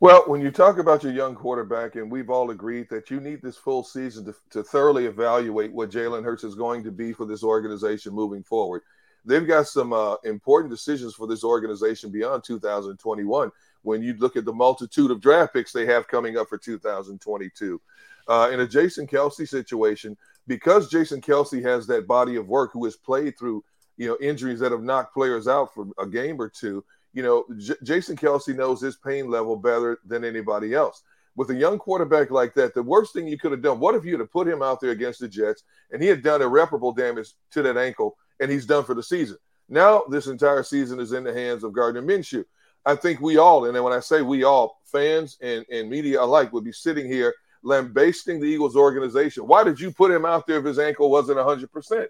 Well, 0.02 0.24
when 0.28 0.40
you 0.40 0.50
talk 0.50 0.78
about 0.78 1.04
your 1.04 1.12
young 1.12 1.36
quarterback, 1.36 1.96
and 1.96 2.10
we've 2.10 2.30
all 2.30 2.52
agreed 2.52 2.88
that 2.90 3.10
you 3.10 3.20
need 3.20 3.42
this 3.42 3.58
full 3.58 3.84
season 3.84 4.24
to, 4.26 4.36
to 4.52 4.64
thoroughly 4.64 5.08
evaluate 5.08 5.74
what 5.74 5.92
Jalen 5.92 6.24
Hurts 6.24 6.46
is 6.46 6.56
going 6.56 6.84
to 6.86 6.92
be 6.92 7.12
for 7.12 7.26
this 7.26 7.44
organization 7.44 8.14
moving 8.14 8.42
forward. 8.42 8.84
They've 9.26 9.46
got 9.46 9.68
some 9.68 9.92
uh, 9.92 10.16
important 10.24 10.72
decisions 10.72 11.16
for 11.16 11.28
this 11.28 11.44
organization 11.44 12.12
beyond 12.12 12.46
2021. 12.46 13.52
When 13.82 14.02
you 14.02 14.14
look 14.14 14.38
at 14.38 14.46
the 14.46 14.54
multitude 14.54 15.12
of 15.12 15.20
draft 15.20 15.54
picks 15.54 15.74
they 15.74 15.86
have 15.86 16.08
coming 16.08 16.38
up 16.38 16.48
for 16.48 16.58
2022, 16.58 17.82
uh, 18.30 18.50
in 18.54 18.62
a 18.62 18.68
Jason 18.68 19.06
Kelce 19.06 19.48
situation, 19.48 20.16
because 20.48 20.90
Jason 20.90 21.20
Kelce 21.20 21.62
has 21.64 21.88
that 21.88 22.08
body 22.08 22.38
of 22.38 22.48
work, 22.48 22.72
who 22.72 22.86
has 22.86 22.96
played 22.96 23.38
through 23.38 23.64
you 24.00 24.08
know 24.08 24.18
injuries 24.20 24.60
that 24.62 24.72
have 24.72 24.82
knocked 24.82 25.14
players 25.14 25.48
out 25.48 25.72
for 25.76 25.86
a 26.00 26.08
game 26.08 26.42
or 26.42 26.50
two 26.50 26.84
you 27.14 27.24
know, 27.24 27.46
J- 27.58 27.76
Jason 27.84 28.16
Kelce 28.16 28.56
knows 28.56 28.82
his 28.82 28.96
pain 28.98 29.30
level 29.30 29.56
better 29.56 30.00
than 30.06 30.24
anybody 30.24 30.74
else. 30.74 31.04
With 31.36 31.50
a 31.52 31.56
young 31.56 31.78
quarterback 31.78 32.32
like 32.32 32.54
that, 32.56 32.74
the 32.74 32.84
worst 32.84 33.14
thing 33.14 33.28
you 33.28 33.38
could 33.38 33.52
have 33.52 33.62
done, 33.62 33.80
what 33.80 33.96
if 33.96 34.04
you 34.04 34.18
had 34.18 34.32
put 34.32 34.48
him 34.48 34.62
out 34.62 34.82
there 34.82 34.92
against 34.92 35.20
the 35.20 35.28
Jets 35.28 35.64
and 35.92 36.02
he 36.02 36.08
had 36.08 36.22
done 36.22 36.42
irreparable 36.42 36.92
damage 36.92 37.34
to 37.52 37.62
that 37.62 37.78
ankle 37.78 38.18
and 38.40 38.52
he's 38.52 38.66
done 38.66 38.84
for 38.84 38.94
the 38.94 39.04
season? 39.04 39.38
Now, 39.70 40.04
this 40.10 40.28
entire 40.28 40.64
season 40.64 41.00
is 41.00 41.14
in 41.14 41.24
the 41.24 41.34
hands 41.34 41.64
of 41.64 41.74
Gardner 41.74 42.02
Minshew. 42.02 42.44
I 42.86 42.96
think 42.96 43.22
we 43.22 43.38
all, 43.38 43.66
and 43.66 43.84
when 43.84 43.94
I 43.94 44.00
say 44.00 44.22
we 44.22 44.44
all, 44.44 44.82
fans 44.86 45.38
and, 45.42 45.66
and 45.72 45.90
media 45.90 46.22
alike, 46.22 46.52
would 46.54 46.64
be 46.64 46.72
sitting 46.72 47.06
here 47.06 47.34
lambasting 47.62 48.40
the 48.40 48.48
Eagles 48.48 48.76
organization. 48.76 49.48
Why 49.48 49.64
did 49.64 49.80
you 49.80 49.92
put 49.92 50.12
him 50.12 50.26
out 50.26 50.48
there 50.48 50.60
if 50.60 50.66
his 50.66 50.80
ankle 50.80 51.10
wasn't 51.12 51.38
100%? 51.38 52.08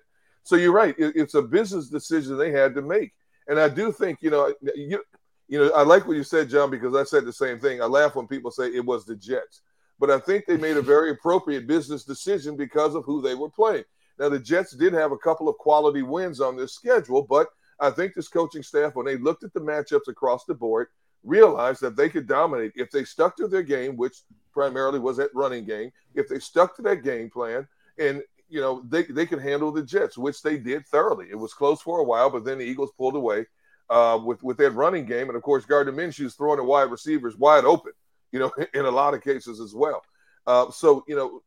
So 0.49 0.55
you're 0.55 0.71
right. 0.71 0.95
It- 0.97 1.15
it's 1.15 1.35
a 1.35 1.43
business 1.43 1.89
decision 1.89 2.35
they 2.35 2.49
had 2.49 2.73
to 2.73 2.81
make. 2.81 3.13
And 3.47 3.59
I 3.59 3.69
do 3.69 3.91
think, 3.91 4.23
you 4.23 4.31
know, 4.31 4.51
you, 4.73 4.99
you 5.47 5.59
know, 5.59 5.69
I 5.73 5.84
like 5.84 6.07
what 6.07 6.17
you 6.17 6.23
said, 6.23 6.49
John, 6.49 6.71
because 6.71 6.95
I 6.95 7.03
said 7.03 7.23
the 7.26 7.31
same 7.31 7.59
thing. 7.59 7.84
I 7.84 7.85
laugh 7.85 8.15
when 8.15 8.26
people 8.26 8.49
say 8.49 8.65
it 8.73 8.84
was 8.84 9.05
the 9.05 9.15
Jets, 9.15 9.61
but 9.99 10.09
I 10.09 10.17
think 10.17 10.47
they 10.47 10.57
made 10.57 10.76
a 10.77 10.81
very 10.81 11.11
appropriate 11.15 11.67
business 11.67 12.03
decision 12.03 12.57
because 12.57 12.95
of 12.95 13.05
who 13.05 13.21
they 13.21 13.35
were 13.35 13.51
playing. 13.51 13.84
Now, 14.17 14.30
the 14.30 14.39
Jets 14.39 14.71
did 14.71 14.91
have 14.93 15.11
a 15.11 15.19
couple 15.19 15.47
of 15.49 15.57
quality 15.59 16.01
wins 16.01 16.41
on 16.41 16.57
their 16.57 16.67
schedule, 16.67 17.21
but 17.21 17.49
I 17.80 17.91
think 17.91 18.15
this 18.15 18.27
coaching 18.27 18.63
staff, 18.63 18.95
when 18.95 19.05
they 19.05 19.17
looked 19.17 19.43
at 19.43 19.53
the 19.53 19.61
matchups 19.61 20.07
across 20.07 20.45
the 20.45 20.55
board, 20.55 20.88
realized 21.23 21.81
that 21.81 21.95
they 21.95 22.09
could 22.09 22.26
dominate 22.26 22.71
if 22.76 22.89
they 22.89 23.03
stuck 23.03 23.38
to 23.38 23.47
their 23.47 23.61
game, 23.61 23.97
which 23.97 24.23
primarily 24.51 24.97
was 24.97 25.17
that 25.17 25.30
running 25.35 25.65
game. 25.65 25.91
If 26.15 26.27
they 26.27 26.39
stuck 26.39 26.76
to 26.77 26.81
that 26.81 27.03
game 27.03 27.30
plan, 27.30 27.67
and 27.99 28.23
you 28.49 28.61
know 28.61 28.84
they 28.88 29.03
they 29.03 29.26
could 29.26 29.41
handle 29.41 29.71
the 29.71 29.84
Jets, 29.84 30.17
which 30.17 30.41
they 30.41 30.57
did 30.57 30.85
thoroughly. 30.88 31.27
It 31.30 31.38
was 31.38 31.53
close 31.53 31.81
for 31.81 31.99
a 31.99 32.03
while, 32.03 32.30
but 32.30 32.43
then 32.43 32.57
the 32.57 32.65
Eagles 32.65 32.91
pulled 32.97 33.15
away 33.15 33.45
uh, 33.89 34.19
with 34.23 34.43
with 34.43 34.57
that 34.57 34.71
running 34.71 35.05
game, 35.05 35.27
and 35.27 35.35
of 35.35 35.41
course 35.41 35.65
Gardner 35.65 35.93
Minshew's 35.93 36.35
throwing 36.35 36.57
the 36.57 36.63
wide 36.63 36.91
receivers 36.91 37.38
wide 37.38 37.65
open, 37.65 37.93
you 38.31 38.39
know, 38.39 38.51
in 38.73 38.85
a 38.85 38.91
lot 38.91 39.13
of 39.13 39.23
cases 39.23 39.59
as 39.59 39.73
well. 39.73 40.01
Uh, 40.45 40.71
so 40.71 41.03
you 41.07 41.15
know, 41.15 41.41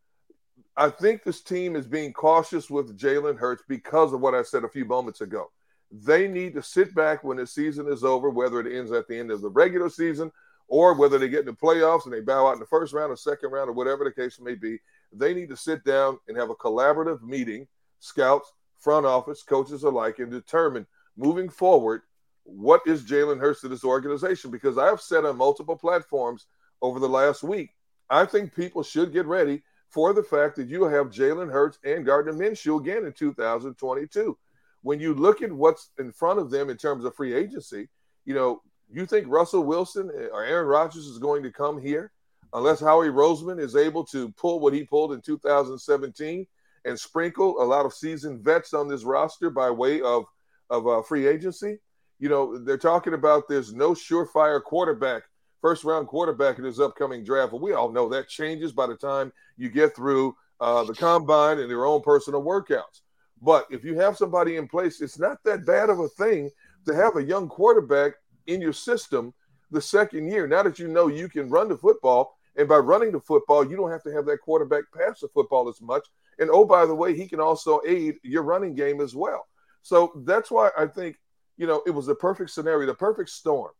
I 0.77 0.91
think 0.91 1.23
this 1.23 1.43
team 1.43 1.77
is 1.77 1.87
being 1.87 2.13
cautious 2.13 2.71
with 2.71 2.99
Jalen 2.99 3.39
Hurts 3.39 3.63
because 3.69 4.13
of 4.13 4.21
what 4.21 4.35
I 4.35 4.43
said 4.43 4.65
a 4.65 4.69
few 4.69 4.85
moments 4.85 5.21
ago. 5.21 5.51
They 5.91 6.27
need 6.27 6.55
to 6.55 6.63
sit 6.63 6.95
back 6.95 7.23
when 7.23 7.37
the 7.37 7.47
season 7.47 7.87
is 7.93 8.03
over, 8.03 8.31
whether 8.31 8.61
it 8.61 8.79
ends 8.79 8.93
at 8.93 9.07
the 9.09 9.19
end 9.19 9.31
of 9.31 9.43
the 9.43 9.51
regular 9.51 9.91
season 9.91 10.33
or 10.69 10.95
whether 10.95 11.19
they 11.19 11.29
get 11.29 11.41
in 11.41 11.47
the 11.47 11.53
playoffs 11.53 12.07
and 12.07 12.15
they 12.15 12.21
bow 12.21 12.47
out 12.47 12.55
in 12.55 12.59
the 12.59 12.65
first 12.65 12.95
round 12.95 13.13
or 13.13 13.17
second 13.17 13.51
round 13.51 13.69
or 13.69 13.75
whatever 13.75 14.05
the 14.05 14.11
case 14.11 14.41
may 14.41 14.55
be. 14.55 14.79
They 15.13 15.35
need 15.35 15.49
to 15.51 15.57
sit 15.57 15.85
down 15.85 16.19
and 16.29 16.37
have 16.37 16.51
a 16.51 16.55
collaborative 16.55 17.23
meeting, 17.23 17.67
scouts, 18.01 18.53
front 18.79 19.07
office, 19.07 19.43
coaches 19.43 19.85
alike, 19.85 20.19
and 20.19 20.31
determine 20.31 20.87
moving 21.17 21.49
forward 21.49 22.03
what 22.45 22.83
is 22.87 23.05
Jalen 23.05 23.39
Hurts 23.39 23.61
to 23.61 23.69
this 23.69 23.85
organization. 23.85 24.51
Because 24.51 24.79
I've 24.79 25.01
said 25.01 25.25
on 25.25 25.37
multiple 25.37 25.77
platforms 25.77 26.47
over 26.81 26.99
the 26.99 27.09
last 27.09 27.43
week, 27.43 27.71
I 28.11 28.27
think 28.27 28.55
people 28.55 28.83
should 28.83 29.13
get 29.13 29.27
ready 29.27 29.63
for 29.89 30.13
the 30.13 30.23
fact 30.23 30.57
that 30.57 30.69
you 30.69 30.85
have 30.85 31.11
Jalen 31.11 31.53
Hurts 31.53 31.79
and 31.85 32.05
Gardner 32.05 32.33
Minshew 32.33 32.81
again 32.81 33.05
in 33.05 33.13
2022. 33.13 34.37
When 34.83 34.99
you 34.99 35.15
look 35.15 35.43
at 35.43 35.53
what's 35.53 35.91
in 35.99 36.11
front 36.11 36.41
of 36.41 36.51
them 36.51 36.71
in 36.71 36.77
terms 36.77 37.05
of 37.05 37.15
free 37.15 37.35
agency, 37.35 37.89
you 38.25 38.35
know, 38.35 38.63
you 38.91 39.07
think 39.07 39.27
Russell 39.29 39.63
Wilson 39.63 40.11
uh, 40.11 40.27
or 40.35 40.45
Aaron 40.45 40.67
Rodgers 40.67 41.07
is 41.07 41.19
going 41.19 41.43
to 41.43 41.53
come 41.53 41.81
here 41.81 42.11
unless 42.53 42.81
Howie 42.81 43.09
Roseman 43.09 43.61
is 43.61 43.77
able 43.77 44.05
to 44.07 44.31
pull 44.33 44.61
what 44.61 44.75
he 44.75 44.85
pulled 44.85 45.13
in 45.13 45.21
2017 45.21 46.47
and 46.85 46.99
sprinkle 46.99 47.63
a 47.63 47.65
lot 47.65 47.87
of 47.87 47.95
seasoned 47.95 48.43
vets 48.45 48.75
on 48.75 48.89
this 48.89 49.05
roster 49.05 49.51
by 49.51 49.71
way 49.71 50.01
of 50.01 50.25
of 50.71 50.87
uh, 50.87 51.03
free 51.03 51.27
agency. 51.27 51.79
You 52.19 52.29
know, 52.29 52.57
they're 52.59 52.79
talking 52.79 53.15
about 53.15 53.49
there's 53.49 53.75
no 53.75 53.93
surefire 53.93 54.63
quarterback, 54.63 55.25
first 55.61 55.85
round 55.85 56.09
quarterback 56.09 56.59
in 56.59 56.65
this 56.65 56.81
upcoming 56.81 57.25
draft. 57.25 57.53
Well, 57.53 57.61
we 57.61 57.73
all 57.73 57.93
know 57.93 58.09
that 58.09 58.29
changes 58.29 58.73
by 58.73 58.87
the 58.87 58.97
time 58.97 59.33
you 59.57 59.69
get 59.69 59.95
through 59.95 60.35
uh, 60.61 60.85
the 60.85 60.95
combine 60.95 61.59
and 61.59 61.69
your 61.69 61.85
own 61.85 62.01
personal 62.01 62.43
workouts. 62.43 63.03
But 63.43 63.67
if 63.71 63.85
you 63.85 63.99
have 63.99 64.17
somebody 64.17 64.57
in 64.57 64.69
place, 64.69 65.01
it's 65.01 65.19
not 65.19 65.43
that 65.45 65.67
bad 65.67 65.91
of 65.91 65.99
a 65.99 66.09
thing 66.09 66.49
to 66.87 66.95
have 66.95 67.17
a 67.17 67.23
young 67.23 67.49
quarterback 67.49 68.13
in 68.47 68.61
your 68.61 68.73
system 68.73 69.35
the 69.71 69.81
second 69.81 70.29
year. 70.29 70.47
Now 70.47 70.63
that 70.63 70.79
you 70.79 70.89
know 70.89 71.09
you 71.09 71.29
can 71.29 71.51
run 71.51 71.69
the 71.69 71.77
football, 71.77 72.39
and 72.57 72.69
by 72.69 72.77
running 72.77 73.13
the 73.13 73.21
football, 73.21 73.69
you 73.69 73.77
don't 73.77 73.91
have 73.91 74.03
to 74.03 74.13
have 74.13 74.27
that 74.27 74.41
quarterback 74.43 74.85
pass 74.95 75.21
the 75.21 75.29
football 75.29 75.69
as 75.69 75.81
much. 75.81 76.07
And 76.39 76.51
oh, 76.51 76.65
by 76.65 76.85
the 76.87 76.95
way, 76.95 77.17
he 77.17 77.27
can 77.27 77.41
also 77.41 77.81
aid 77.87 78.17
your 78.23 78.43
running 78.43 78.75
game 78.75 79.01
as 79.01 79.15
well. 79.15 79.47
So 79.83 80.13
that's 80.27 80.51
why 80.51 80.71
I 80.77 80.87
think, 80.87 81.17
you 81.57 81.67
know, 81.67 81.83
it 81.87 81.91
was 81.91 82.07
the 82.07 82.15
perfect 82.15 82.51
scenario, 82.51 82.87
the 82.87 82.95
perfect 82.95 83.31
storm. 83.31 83.73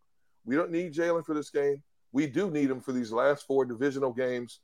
We 0.45 0.57
don't 0.57 0.71
need 0.71 0.93
Jalen 0.95 1.25
for 1.25 1.35
this 1.35 1.51
game. 1.51 1.83
We 2.13 2.27
do 2.27 2.51
need 2.51 2.71
him 2.71 2.81
for 2.81 2.93
these 2.93 3.13
last 3.13 3.47
four 3.47 3.65
divisional 3.65 4.13
games. 4.13 4.61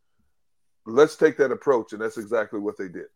Let's 0.87 1.17
take 1.17 1.37
that 1.39 1.53
approach. 1.53 1.93
And 1.93 2.01
that's 2.01 2.19
exactly 2.19 2.61
what 2.61 2.77
they 2.77 2.89
did. 2.89 3.07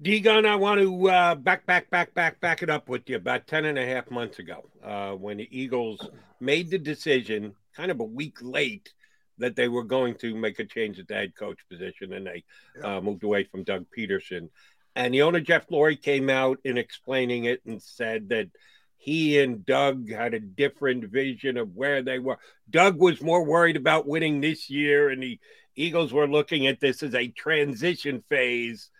D 0.00 0.20
Gunn, 0.20 0.46
I 0.46 0.54
want 0.54 0.80
to 0.80 1.08
uh, 1.08 1.34
back, 1.34 1.66
back, 1.66 1.90
back, 1.90 2.14
back, 2.14 2.40
back 2.40 2.62
it 2.62 2.70
up 2.70 2.88
with 2.88 3.08
you. 3.10 3.16
About 3.16 3.48
10 3.48 3.64
and 3.64 3.78
a 3.78 3.84
half 3.84 4.10
months 4.10 4.38
ago, 4.38 4.64
uh, 4.84 5.12
when 5.12 5.38
the 5.38 5.48
Eagles 5.50 6.08
made 6.40 6.70
the 6.70 6.78
decision, 6.78 7.54
kind 7.74 7.90
of 7.90 7.98
a 7.98 8.04
week 8.04 8.38
late, 8.40 8.92
that 9.38 9.56
they 9.56 9.68
were 9.68 9.84
going 9.84 10.14
to 10.16 10.34
make 10.34 10.58
a 10.58 10.64
change 10.64 10.98
at 10.98 11.08
the 11.08 11.14
head 11.14 11.34
coach 11.34 11.58
position, 11.70 12.12
and 12.12 12.26
they 12.26 12.44
uh, 12.82 13.00
moved 13.00 13.24
away 13.24 13.44
from 13.44 13.64
Doug 13.64 13.86
Pederson. 13.96 14.48
And 14.96 15.14
the 15.14 15.22
owner, 15.22 15.40
Jeff 15.40 15.68
Lurie, 15.68 16.00
came 16.00 16.28
out 16.28 16.58
in 16.64 16.76
explaining 16.76 17.44
it 17.44 17.60
and 17.64 17.80
said 17.80 18.30
that 18.30 18.48
he 18.96 19.38
and 19.38 19.64
Doug 19.64 20.10
had 20.10 20.34
a 20.34 20.40
different 20.40 21.04
vision 21.04 21.56
of 21.56 21.76
where 21.76 22.02
they 22.02 22.18
were. 22.18 22.38
Doug 22.68 22.98
was 22.98 23.22
more 23.22 23.44
worried 23.44 23.76
about 23.76 24.08
winning 24.08 24.40
this 24.40 24.68
year, 24.68 25.08
and 25.08 25.22
the 25.22 25.38
Eagles 25.76 26.12
were 26.12 26.26
looking 26.26 26.66
at 26.66 26.80
this 26.80 27.02
as 27.04 27.14
a 27.14 27.28
transition 27.28 28.24
phase. 28.28 28.90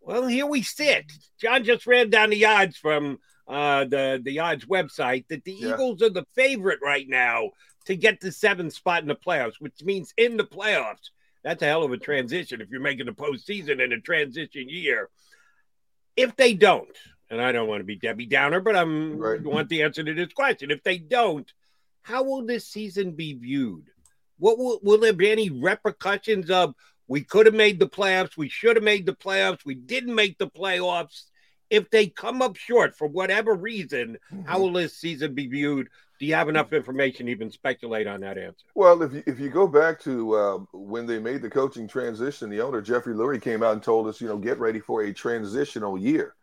Well, 0.00 0.26
here 0.26 0.46
we 0.46 0.62
sit. 0.62 1.12
John 1.38 1.64
just 1.64 1.86
ran 1.86 2.08
down 2.08 2.30
the 2.30 2.46
odds 2.46 2.78
from 2.78 3.18
uh, 3.46 3.84
the 3.84 4.20
the 4.24 4.38
odds 4.40 4.64
website 4.64 5.26
that 5.28 5.44
the 5.44 5.52
Yeah. 5.52 5.74
Eagles 5.74 6.02
are 6.02 6.10
the 6.10 6.26
favorite 6.34 6.80
right 6.82 7.06
now 7.08 7.50
to 7.86 7.96
get 7.96 8.20
the 8.20 8.32
seventh 8.32 8.72
spot 8.72 9.02
in 9.02 9.08
the 9.08 9.14
playoffs, 9.14 9.54
which 9.58 9.82
means 9.82 10.14
in 10.16 10.36
the 10.36 10.44
playoffs 10.44 11.10
That's 11.42 11.62
a 11.62 11.66
hell 11.66 11.84
of 11.84 11.92
a 11.92 11.98
transition 11.98 12.60
if 12.60 12.70
you're 12.70 12.80
making 12.80 13.06
the 13.06 13.12
postseason 13.12 13.84
in 13.84 13.92
a 13.92 14.00
transition 14.00 14.68
year. 14.68 15.10
If 16.16 16.34
they 16.36 16.54
don't, 16.54 16.96
and 17.30 17.40
I 17.40 17.52
don't 17.52 17.68
want 17.68 17.80
to 17.80 17.84
be 17.84 17.96
Debbie 17.96 18.26
Downer, 18.26 18.60
but 18.60 18.74
I'm 18.74 19.18
right. 19.18 19.42
want 19.42 19.68
the 19.68 19.82
answer 19.82 20.02
to 20.02 20.14
this 20.14 20.32
question. 20.32 20.70
If 20.70 20.82
they 20.82 20.98
don't, 20.98 21.52
how 22.02 22.22
will 22.22 22.46
this 22.46 22.66
season 22.66 23.12
be 23.12 23.34
viewed? 23.34 23.90
What 24.38 24.58
will, 24.58 24.80
will 24.82 24.98
there 24.98 25.12
be 25.12 25.30
any 25.30 25.50
repercussions 25.50 26.50
of 26.50 26.74
we 27.06 27.22
could 27.22 27.46
have 27.46 27.54
made 27.54 27.78
the 27.78 27.88
playoffs, 27.88 28.36
we 28.36 28.48
should 28.48 28.76
have 28.76 28.84
made 28.84 29.04
the 29.04 29.14
playoffs, 29.14 29.64
we 29.64 29.74
didn't 29.74 30.14
make 30.14 30.38
the 30.38 30.48
playoffs? 30.48 31.24
If 31.70 31.90
they 31.90 32.06
come 32.06 32.40
up 32.40 32.56
short 32.56 32.96
for 32.96 33.08
whatever 33.08 33.54
reason, 33.54 34.18
mm-hmm. 34.32 34.48
how 34.48 34.60
will 34.60 34.72
this 34.72 34.96
season 34.96 35.34
be 35.34 35.46
viewed? 35.46 35.88
Do 36.20 36.26
you 36.26 36.34
have 36.34 36.48
enough 36.48 36.72
information 36.72 37.26
to 37.26 37.32
even 37.32 37.50
speculate 37.50 38.06
on 38.06 38.20
that 38.20 38.38
answer? 38.38 38.64
Well, 38.74 39.02
if 39.02 39.12
you, 39.12 39.22
if 39.26 39.40
you 39.40 39.50
go 39.50 39.66
back 39.66 40.00
to 40.02 40.34
uh, 40.34 40.58
when 40.72 41.06
they 41.06 41.18
made 41.18 41.42
the 41.42 41.50
coaching 41.50 41.88
transition, 41.88 42.50
the 42.50 42.60
owner 42.60 42.80
Jeffrey 42.80 43.14
Lurie 43.14 43.42
came 43.42 43.62
out 43.62 43.72
and 43.72 43.82
told 43.82 44.06
us, 44.06 44.20
you 44.20 44.28
know, 44.28 44.38
get 44.38 44.58
ready 44.58 44.78
for 44.78 45.02
a 45.02 45.12
transitional 45.12 45.98
year. 45.98 46.34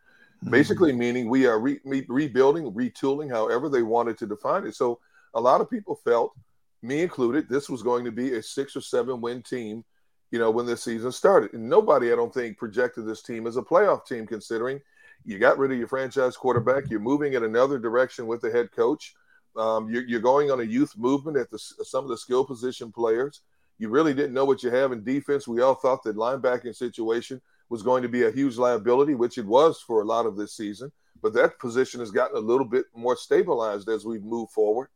Mm-hmm. 0.43 0.51
Basically, 0.51 0.91
meaning 0.91 1.29
we 1.29 1.45
are 1.45 1.59
re- 1.59 1.79
rebuilding, 1.85 2.71
retooling, 2.73 3.29
however 3.29 3.69
they 3.69 3.81
wanted 3.81 4.17
to 4.17 4.27
define 4.27 4.65
it. 4.65 4.75
So, 4.75 4.99
a 5.33 5.39
lot 5.39 5.61
of 5.61 5.69
people 5.69 5.95
felt, 5.95 6.33
me 6.81 7.01
included, 7.01 7.47
this 7.47 7.69
was 7.69 7.81
going 7.81 8.03
to 8.03 8.11
be 8.11 8.33
a 8.33 8.43
six 8.43 8.75
or 8.75 8.81
seven 8.81 9.21
win 9.21 9.41
team, 9.41 9.85
you 10.31 10.39
know, 10.39 10.51
when 10.51 10.65
this 10.65 10.83
season 10.83 11.11
started. 11.13 11.53
And 11.53 11.69
nobody, 11.69 12.11
I 12.11 12.15
don't 12.15 12.33
think, 12.33 12.57
projected 12.57 13.05
this 13.05 13.21
team 13.21 13.47
as 13.47 13.55
a 13.55 13.61
playoff 13.61 14.05
team, 14.05 14.27
considering 14.27 14.81
you 15.23 15.39
got 15.39 15.57
rid 15.57 15.71
of 15.71 15.77
your 15.77 15.87
franchise 15.87 16.35
quarterback, 16.35 16.89
you're 16.89 16.99
moving 16.99 17.33
in 17.33 17.43
another 17.43 17.79
direction 17.79 18.27
with 18.27 18.41
the 18.41 18.51
head 18.51 18.71
coach. 18.71 19.15
Um, 19.55 19.89
you're, 19.89 20.03
you're, 20.07 20.21
going 20.21 20.49
on 20.49 20.61
a 20.61 20.63
youth 20.63 20.97
movement 20.97 21.37
at 21.37 21.49
the, 21.49 21.59
some 21.59 22.05
of 22.05 22.09
the 22.09 22.17
skill 22.17 22.45
position 22.45 22.91
players. 22.91 23.41
You 23.79 23.89
really 23.89 24.13
didn't 24.13 24.33
know 24.33 24.45
what 24.45 24.63
you 24.63 24.69
have 24.69 24.91
in 24.91 25.03
defense. 25.03 25.47
We 25.47 25.61
all 25.61 25.75
thought 25.75 26.03
that 26.03 26.15
linebacking 26.15 26.75
situation 26.75 27.41
was 27.69 27.83
going 27.83 28.03
to 28.03 28.09
be 28.09 28.23
a 28.23 28.31
huge 28.31 28.57
liability, 28.57 29.15
which 29.15 29.37
it 29.37 29.45
was 29.45 29.81
for 29.81 30.01
a 30.01 30.05
lot 30.05 30.25
of 30.25 30.37
this 30.37 30.55
season. 30.55 30.91
But 31.21 31.33
that 31.33 31.59
position 31.59 31.99
has 31.99 32.11
gotten 32.11 32.37
a 32.37 32.39
little 32.39 32.65
bit 32.65 32.85
more 32.95 33.15
stabilized 33.15 33.89
as 33.89 34.05
we 34.05 34.19
move 34.19 34.49
forward. 34.51 34.89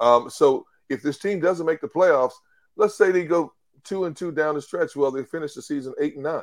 Um, 0.00 0.28
so 0.30 0.66
if 0.88 1.02
this 1.02 1.18
team 1.18 1.40
doesn't 1.40 1.66
make 1.66 1.80
the 1.80 1.88
playoffs, 1.88 2.34
let's 2.76 2.96
say 2.96 3.10
they 3.10 3.24
go 3.24 3.52
two 3.84 4.04
and 4.04 4.16
two 4.16 4.32
down 4.32 4.54
the 4.54 4.62
stretch, 4.62 4.96
well, 4.96 5.10
they 5.10 5.24
finish 5.24 5.54
the 5.54 5.62
season 5.62 5.94
eight 6.00 6.14
and 6.14 6.24
nine. 6.24 6.42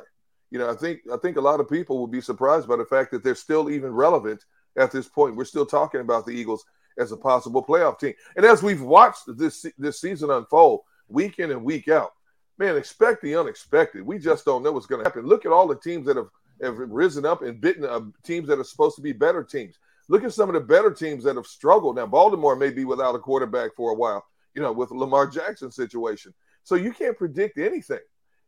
You 0.50 0.58
know, 0.58 0.70
I 0.70 0.74
think 0.74 1.00
I 1.12 1.16
think 1.18 1.36
a 1.36 1.42
lot 1.42 1.60
of 1.60 1.68
people 1.68 1.98
will 1.98 2.06
be 2.06 2.20
surprised 2.20 2.66
by 2.66 2.76
the 2.76 2.84
fact 2.84 3.10
that 3.10 3.22
they're 3.22 3.34
still 3.34 3.70
even 3.70 3.92
relevant 3.92 4.44
at 4.78 4.90
this 4.90 5.08
point. 5.08 5.36
We're 5.36 5.44
still 5.44 5.66
talking 5.66 6.00
about 6.00 6.24
the 6.24 6.32
Eagles 6.32 6.64
as 6.98 7.12
a 7.12 7.16
possible 7.16 7.64
playoff 7.64 7.98
team. 7.98 8.14
And 8.36 8.44
as 8.44 8.62
we've 8.62 8.82
watched 8.82 9.24
this 9.36 9.66
this 9.78 10.00
season 10.00 10.30
unfold 10.30 10.80
week 11.08 11.38
in 11.38 11.50
and 11.50 11.64
week 11.64 11.88
out, 11.88 12.12
man, 12.58 12.76
expect 12.76 13.22
the 13.22 13.36
unexpected. 13.36 14.02
We 14.02 14.18
just 14.18 14.44
don't 14.44 14.62
know 14.62 14.72
what's 14.72 14.86
going 14.86 15.02
to 15.02 15.08
happen. 15.08 15.26
Look 15.26 15.46
at 15.46 15.52
all 15.52 15.68
the 15.68 15.76
teams 15.76 16.06
that 16.06 16.16
have, 16.16 16.28
have 16.62 16.78
risen 16.78 17.24
up 17.24 17.42
and 17.42 17.60
bitten 17.60 17.84
uh, 17.84 18.00
teams 18.24 18.48
that 18.48 18.58
are 18.58 18.64
supposed 18.64 18.96
to 18.96 19.02
be 19.02 19.12
better 19.12 19.42
teams. 19.42 19.78
Look 20.08 20.24
at 20.24 20.32
some 20.32 20.48
of 20.48 20.54
the 20.54 20.60
better 20.60 20.90
teams 20.90 21.24
that 21.24 21.36
have 21.36 21.46
struggled. 21.46 21.96
Now, 21.96 22.06
Baltimore 22.06 22.56
may 22.56 22.70
be 22.70 22.84
without 22.84 23.14
a 23.14 23.18
quarterback 23.18 23.74
for 23.76 23.90
a 23.92 23.94
while, 23.94 24.24
you 24.54 24.62
know, 24.62 24.72
with 24.72 24.90
Lamar 24.90 25.26
Jackson 25.26 25.70
situation. 25.70 26.32
So 26.64 26.74
you 26.74 26.92
can't 26.92 27.16
predict 27.16 27.58
anything. 27.58 28.00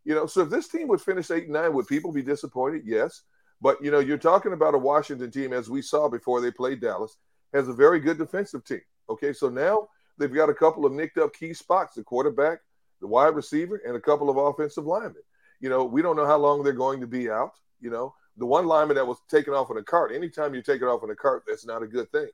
You 0.05 0.14
know, 0.14 0.27
so 0.27 0.40
if 0.40 0.51
this 0.51 0.68
team 0.68 0.89
would 0.89 1.02
finish 1.02 1.31
eight 1.31 1.44
and 1.44 1.52
nine, 1.52 1.74
would 1.74 1.86
people 1.86 2.12
be 2.12 2.22
disappointed? 2.22 2.82
Yes. 2.85 3.22
But 3.60 3.82
you 3.85 3.90
know, 3.90 3.98
you're 3.98 4.18
talking 4.18 4.55
about 4.55 4.74
a 4.74 4.78
Washington 4.78 5.31
team, 5.31 5.52
as 5.52 5.68
we 5.68 5.82
saw 5.82 6.09
before 6.09 6.40
they 6.40 6.51
played 6.51 6.81
Dallas, 6.81 7.16
has 7.52 7.68
a 7.68 7.72
very 7.72 8.01
good 8.01 8.18
defensive 8.18 8.64
team. 8.64 8.81
Okay, 9.09 9.32
so 9.32 9.48
now 9.48 9.89
they've 10.18 10.32
got 10.32 10.48
a 10.48 10.55
couple 10.55 10.86
of 10.86 10.93
nicked 10.93 11.18
up 11.18 11.35
key 11.35 11.52
spots: 11.52 11.94
the 11.94 12.02
quarterback, 12.02 12.60
the 13.01 13.06
wide 13.06 13.35
receiver, 13.35 13.81
and 13.86 13.97
a 13.97 14.01
couple 14.01 14.31
of 14.31 14.36
offensive 14.36 14.86
linemen. 14.86 15.22
You 15.60 15.68
know, 15.68 15.85
we 15.85 16.02
don't 16.02 16.16
know 16.16 16.27
how 16.27 16.39
long 16.39 16.62
they're 16.62 16.72
going 16.72 17.01
to 17.01 17.06
be 17.06 17.31
out. 17.31 17.52
You 17.81 17.90
know, 17.90 18.14
the 18.36 18.47
one 18.47 18.66
lineman 18.66 18.97
that 18.97 19.06
was 19.06 19.18
taken 19.28 19.52
off 19.52 19.70
in 19.70 19.77
a 19.77 19.82
cart. 19.82 20.12
Anytime 20.12 20.55
you 20.55 20.62
take 20.62 20.82
it 20.82 20.86
off 20.86 21.05
in 21.05 21.10
a 21.10 21.16
cart, 21.16 21.44
that's 21.47 21.66
not 21.66 21.82
a 21.82 21.86
good 21.86 22.10
thing. 22.12 22.28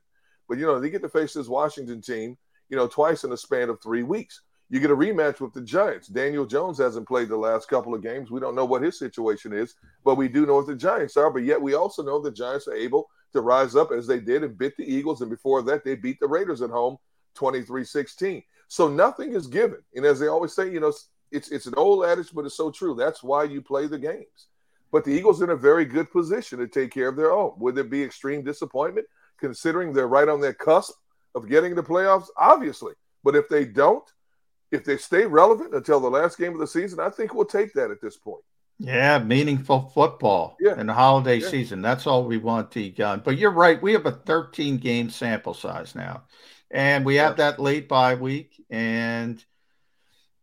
But 0.47 0.57
you 0.57 0.65
know, 0.65 0.79
they 0.79 0.89
get 0.89 1.01
to 1.01 1.09
face 1.09 1.33
this 1.33 1.47
Washington 1.47 2.01
team, 2.01 2.37
you 2.69 2.77
know, 2.77 2.87
twice 2.87 3.23
in 3.23 3.31
a 3.31 3.37
span 3.37 3.69
of 3.69 3.81
three 3.81 4.03
weeks. 4.03 4.41
You 4.69 4.81
get 4.81 4.91
a 4.91 4.95
rematch 4.95 5.39
with 5.39 5.53
the 5.53 5.61
Giants. 5.61 6.07
Daniel 6.09 6.45
Jones 6.45 6.77
hasn't 6.77 7.07
played 7.07 7.29
the 7.29 7.37
last 7.37 7.69
couple 7.69 7.95
of 7.95 8.03
games. 8.03 8.29
We 8.29 8.41
don't 8.41 8.55
know 8.55 8.65
what 8.65 8.81
his 8.81 8.99
situation 8.99 9.53
is, 9.53 9.75
but 10.03 10.15
we 10.15 10.27
do 10.27 10.45
know 10.45 10.55
what 10.55 10.67
the 10.67 10.75
Giants 10.75 11.15
are. 11.15 11.31
But 11.31 11.43
yet 11.43 11.61
we 11.61 11.73
also 11.73 12.03
know 12.03 12.21
the 12.21 12.31
Giants 12.31 12.67
are 12.67 12.73
able 12.73 13.07
to 13.33 13.41
rise 13.41 13.75
up 13.75 13.91
as 13.91 14.07
they 14.07 14.19
did 14.19 14.43
and 14.43 14.57
beat 14.57 14.77
the 14.77 14.83
Eagles. 14.83 15.21
And 15.21 15.29
before 15.29 15.61
that, 15.63 15.83
they 15.83 15.95
beat 15.95 16.19
the 16.19 16.27
Raiders 16.27 16.61
at 16.61 16.69
home 16.69 16.97
23 17.35 17.83
16. 17.83 18.43
So 18.67 18.87
nothing 18.87 19.33
is 19.33 19.47
given. 19.47 19.79
And 19.95 20.05
as 20.05 20.19
they 20.19 20.27
always 20.27 20.53
say, 20.53 20.71
you 20.71 20.79
know, 20.79 20.93
it's, 21.31 21.49
it's 21.49 21.65
an 21.65 21.73
old 21.77 22.05
adage, 22.05 22.29
but 22.33 22.45
it's 22.45 22.57
so 22.57 22.71
true. 22.71 22.95
That's 22.95 23.23
why 23.23 23.43
you 23.43 23.61
play 23.61 23.87
the 23.87 23.99
games. 23.99 24.47
But 24.91 25.03
the 25.03 25.11
Eagles 25.11 25.41
in 25.41 25.49
a 25.49 25.55
very 25.55 25.85
good 25.85 26.11
position 26.11 26.59
to 26.59 26.67
take 26.67 26.91
care 26.91 27.09
of 27.09 27.15
their 27.15 27.31
own. 27.31 27.53
Would 27.57 27.77
it 27.77 27.89
be 27.89 28.03
extreme 28.03 28.43
disappointment 28.43 29.07
considering 29.37 29.93
they're 29.93 30.07
right 30.07 30.29
on 30.29 30.41
that 30.41 30.59
cusp 30.59 30.93
of 31.35 31.49
getting 31.49 31.75
the 31.75 31.83
playoffs? 31.83 32.27
Obviously. 32.37 32.93
But 33.23 33.35
if 33.35 33.49
they 33.49 33.65
don't, 33.65 34.09
if 34.71 34.85
they 34.85 34.97
stay 34.97 35.25
relevant 35.25 35.73
until 35.73 35.99
the 35.99 36.09
last 36.09 36.37
game 36.37 36.53
of 36.53 36.59
the 36.59 36.67
season, 36.67 36.99
I 36.99 37.09
think 37.09 37.33
we'll 37.33 37.45
take 37.45 37.73
that 37.73 37.91
at 37.91 38.01
this 38.01 38.17
point. 38.17 38.43
Yeah, 38.79 39.19
meaningful 39.19 39.91
football 39.93 40.55
yeah. 40.59 40.79
in 40.79 40.87
the 40.87 40.93
holiday 40.93 41.37
yeah. 41.37 41.47
season. 41.47 41.81
That's 41.81 42.05
all 42.05 42.25
we 42.25 42.37
want 42.37 42.71
to 42.71 42.89
gun. 42.89 43.21
But 43.25 43.37
you're 43.37 43.51
right. 43.51 43.81
We 43.81 43.93
have 43.93 44.05
a 44.05 44.11
13 44.11 44.77
game 44.77 45.09
sample 45.09 45.55
size 45.55 45.95
now. 45.95 46.23
And 46.69 47.05
we 47.05 47.15
have 47.15 47.37
that 47.37 47.59
late 47.59 47.87
bye 47.87 48.15
week 48.15 48.63
and 48.69 49.43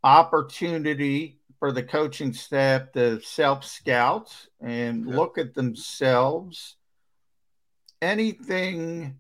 opportunity 0.02 1.38
for 1.58 1.70
the 1.70 1.82
coaching 1.82 2.32
staff 2.32 2.92
to 2.92 3.20
self 3.20 3.64
scout 3.64 4.34
and 4.60 5.06
look 5.06 5.38
at 5.38 5.54
themselves. 5.54 6.76
Anything 8.02 9.18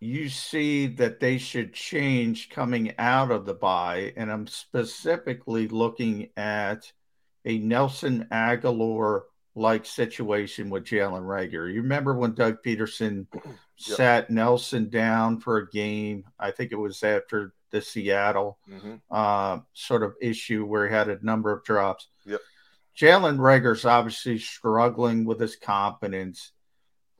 you 0.00 0.28
see 0.28 0.86
that 0.86 1.18
they 1.18 1.38
should 1.38 1.74
change 1.74 2.50
coming 2.50 2.94
out 2.98 3.30
of 3.30 3.44
the 3.46 3.54
bye, 3.54 4.12
and 4.16 4.30
I'm 4.30 4.46
specifically 4.46 5.66
looking 5.66 6.28
at 6.36 6.92
a 7.48 7.58
Nelson 7.58 8.28
Agholor 8.30 9.22
like 9.54 9.86
situation 9.86 10.70
with 10.70 10.84
Jalen 10.84 11.22
Reagor. 11.22 11.72
You 11.72 11.82
remember 11.82 12.14
when 12.14 12.34
Doug 12.34 12.62
Pederson 12.62 13.26
yep. 13.34 13.52
sat 13.76 14.30
Nelson 14.30 14.90
down 14.90 15.40
for 15.40 15.56
a 15.56 15.70
game? 15.70 16.24
I 16.38 16.50
think 16.52 16.70
it 16.70 16.76
was 16.76 17.02
after 17.02 17.54
the 17.70 17.80
Seattle 17.80 18.58
mm-hmm. 18.70 18.96
uh, 19.10 19.60
sort 19.72 20.02
of 20.02 20.14
issue 20.20 20.64
where 20.64 20.86
he 20.86 20.94
had 20.94 21.08
a 21.08 21.24
number 21.24 21.50
of 21.50 21.64
drops. 21.64 22.08
Yep. 22.26 22.40
Jalen 22.96 23.38
Reagor's 23.38 23.84
obviously 23.84 24.38
struggling 24.38 25.24
with 25.24 25.40
his 25.40 25.56
confidence. 25.56 26.52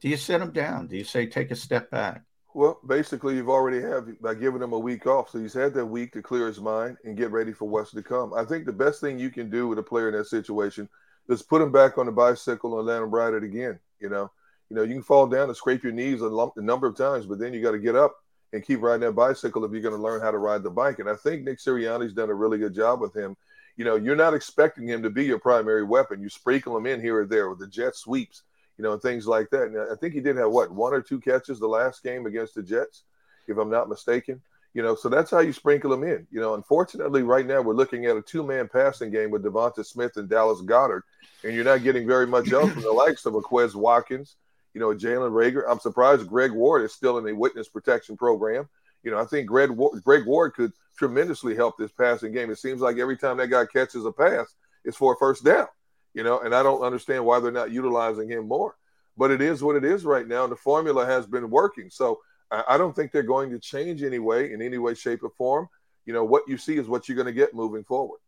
Do 0.00 0.08
you 0.08 0.16
sit 0.16 0.42
him 0.42 0.52
down? 0.52 0.88
Do 0.88 0.96
you 0.96 1.04
say 1.04 1.26
take 1.26 1.50
a 1.50 1.56
step 1.56 1.90
back? 1.90 2.22
Well, 2.54 2.80
basically, 2.86 3.36
you've 3.36 3.50
already 3.50 3.80
have 3.82 4.20
by 4.20 4.34
giving 4.34 4.62
him 4.62 4.72
a 4.72 4.78
week 4.78 5.06
off, 5.06 5.30
so 5.30 5.38
he's 5.38 5.52
had 5.52 5.74
that 5.74 5.84
week 5.84 6.12
to 6.12 6.22
clear 6.22 6.46
his 6.46 6.60
mind 6.60 6.96
and 7.04 7.16
get 7.16 7.30
ready 7.30 7.52
for 7.52 7.68
what's 7.68 7.90
to 7.92 8.02
come. 8.02 8.32
I 8.32 8.44
think 8.44 8.64
the 8.64 8.72
best 8.72 9.00
thing 9.00 9.18
you 9.18 9.30
can 9.30 9.50
do 9.50 9.68
with 9.68 9.78
a 9.78 9.82
player 9.82 10.08
in 10.08 10.14
that 10.14 10.26
situation 10.26 10.88
is 11.28 11.42
put 11.42 11.60
him 11.60 11.70
back 11.70 11.98
on 11.98 12.06
the 12.06 12.12
bicycle 12.12 12.78
and 12.78 12.86
let 12.86 13.02
him 13.02 13.10
ride 13.10 13.34
it 13.34 13.44
again. 13.44 13.78
You 14.00 14.08
know, 14.08 14.30
you 14.70 14.76
know, 14.76 14.82
you 14.82 14.94
can 14.94 15.02
fall 15.02 15.26
down 15.26 15.48
and 15.48 15.56
scrape 15.56 15.82
your 15.82 15.92
knees 15.92 16.22
a, 16.22 16.26
lump, 16.26 16.54
a 16.56 16.62
number 16.62 16.86
of 16.86 16.96
times, 16.96 17.26
but 17.26 17.38
then 17.38 17.52
you 17.52 17.62
got 17.62 17.72
to 17.72 17.78
get 17.78 17.96
up 17.96 18.16
and 18.54 18.64
keep 18.64 18.80
riding 18.80 19.02
that 19.02 19.12
bicycle 19.12 19.64
if 19.64 19.72
you're 19.72 19.82
going 19.82 19.94
to 19.94 20.02
learn 20.02 20.22
how 20.22 20.30
to 20.30 20.38
ride 20.38 20.62
the 20.62 20.70
bike. 20.70 21.00
And 21.00 21.08
I 21.08 21.16
think 21.16 21.44
Nick 21.44 21.58
Sirianni's 21.58 22.14
done 22.14 22.30
a 22.30 22.34
really 22.34 22.56
good 22.56 22.74
job 22.74 23.00
with 23.00 23.14
him. 23.14 23.36
You 23.76 23.84
know, 23.84 23.96
you're 23.96 24.16
not 24.16 24.34
expecting 24.34 24.88
him 24.88 25.02
to 25.02 25.10
be 25.10 25.24
your 25.24 25.38
primary 25.38 25.84
weapon. 25.84 26.20
You 26.20 26.30
sprinkle 26.30 26.76
him 26.76 26.86
in 26.86 27.00
here 27.00 27.20
or 27.20 27.26
there 27.26 27.50
with 27.50 27.58
the 27.58 27.66
jet 27.66 27.94
sweeps 27.94 28.42
you 28.78 28.84
know, 28.84 28.92
and 28.92 29.02
things 29.02 29.26
like 29.26 29.50
that. 29.50 29.64
And 29.64 29.76
I 29.76 29.96
think 29.96 30.14
he 30.14 30.20
did 30.20 30.36
have 30.36 30.50
what 30.50 30.70
one 30.70 30.94
or 30.94 31.02
two 31.02 31.20
catches 31.20 31.58
the 31.58 31.66
last 31.66 32.02
game 32.02 32.26
against 32.26 32.54
the 32.54 32.62
Jets, 32.62 33.02
if 33.48 33.58
I'm 33.58 33.70
not 33.70 33.88
mistaken. 33.88 34.40
You 34.74 34.82
know, 34.82 34.94
so 34.94 35.08
that's 35.08 35.30
how 35.30 35.40
you 35.40 35.52
sprinkle 35.52 35.90
them 35.90 36.04
in. 36.04 36.26
You 36.30 36.40
know, 36.40 36.54
unfortunately, 36.54 37.22
right 37.22 37.44
now 37.44 37.60
we're 37.60 37.74
looking 37.74 38.06
at 38.06 38.16
a 38.16 38.22
two-man 38.22 38.68
passing 38.68 39.10
game 39.10 39.30
with 39.30 39.42
DeVonta 39.42 39.84
Smith 39.84 40.16
and 40.16 40.28
Dallas 40.28 40.60
Goedert, 40.60 41.02
and 41.42 41.52
you're 41.52 41.64
not 41.64 41.82
getting 41.82 42.06
very 42.06 42.26
much 42.26 42.52
else 42.52 42.70
from 42.72 42.82
the 42.82 42.92
likes 43.06 43.26
of 43.26 43.34
a 43.34 43.40
Quez 43.40 43.74
Watkins, 43.74 44.36
you 44.74 44.80
know, 44.80 44.88
Jalen 44.88 45.32
Reagor. 45.32 45.64
I'm 45.68 45.80
surprised 45.80 46.28
Greg 46.28 46.52
Ward 46.52 46.84
is 46.84 46.92
still 46.92 47.18
in 47.18 47.26
a 47.26 47.34
witness 47.34 47.68
protection 47.68 48.16
program. 48.16 48.68
You 49.02 49.10
know, 49.10 49.18
I 49.18 49.24
think 49.24 49.48
Greg 49.48 49.70
Greg 50.04 50.26
Ward 50.26 50.54
could 50.54 50.72
tremendously 50.96 51.56
help 51.56 51.76
this 51.78 51.90
passing 51.92 52.32
game. 52.32 52.50
It 52.50 52.58
seems 52.58 52.80
like 52.80 52.98
every 52.98 53.16
time 53.16 53.38
that 53.38 53.48
guy 53.48 53.64
catches 53.66 54.04
a 54.04 54.12
pass, 54.12 54.54
it's 54.84 54.96
for 54.96 55.14
a 55.14 55.16
first 55.16 55.44
down 55.44 55.66
you 56.14 56.22
know, 56.22 56.40
and 56.40 56.54
I 56.54 56.62
don't 56.62 56.82
understand 56.82 57.24
why 57.24 57.40
they're 57.40 57.52
not 57.52 57.70
utilizing 57.70 58.28
him 58.28 58.48
more. 58.48 58.76
But 59.16 59.32
it 59.32 59.42
is 59.42 59.62
what 59.62 59.74
it 59.74 59.84
is 59.84 60.04
right 60.04 60.26
now, 60.26 60.44
and 60.44 60.52
the 60.52 60.56
formula 60.56 61.04
has 61.04 61.26
been 61.26 61.50
working. 61.50 61.90
So 61.90 62.20
I, 62.50 62.64
I 62.68 62.78
don't 62.78 62.94
think 62.94 63.10
they're 63.10 63.22
going 63.22 63.50
to 63.50 63.58
change 63.58 64.02
anyway, 64.02 64.52
in 64.52 64.62
any 64.62 64.78
way, 64.78 64.94
shape, 64.94 65.24
or 65.24 65.30
form. 65.30 65.68
You 66.06 66.12
know, 66.12 66.24
what 66.24 66.44
you 66.46 66.56
see 66.56 66.76
is 66.76 66.86
what 66.86 67.08
you're 67.08 67.16
going 67.16 67.26
to 67.26 67.32
get 67.32 67.52
moving 67.52 67.84
forward. 67.84 68.20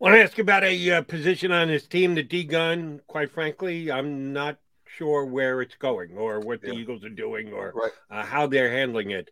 I 0.00 0.04
want 0.04 0.16
to 0.16 0.22
ask 0.22 0.38
about 0.40 0.64
a 0.64 0.90
uh, 0.90 1.02
position 1.02 1.52
on 1.52 1.68
his 1.68 1.86
team, 1.86 2.16
the 2.16 2.24
D 2.24 2.42
Gunn. 2.42 3.00
Quite 3.06 3.30
frankly, 3.30 3.92
I'm 3.92 4.32
not 4.32 4.58
sure 4.96 5.24
where 5.24 5.62
it's 5.62 5.76
going 5.76 6.16
or 6.16 6.40
what 6.40 6.60
the 6.60 6.74
yeah. 6.74 6.80
Eagles 6.80 7.04
are 7.04 7.08
doing 7.08 7.52
or 7.52 7.72
right. 7.74 7.92
uh, 8.10 8.24
how 8.24 8.48
they're 8.48 8.70
handling 8.70 9.12
it. 9.12 9.30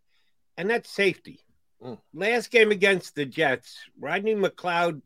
And 0.56 0.70
that's 0.70 0.88
safety. 0.88 1.40
Mm. 1.82 1.98
Last 2.14 2.50
game 2.50 2.70
against 2.70 3.14
the 3.14 3.26
Jets, 3.26 3.78
Rodney 3.98 4.34
McLeod 4.34 5.02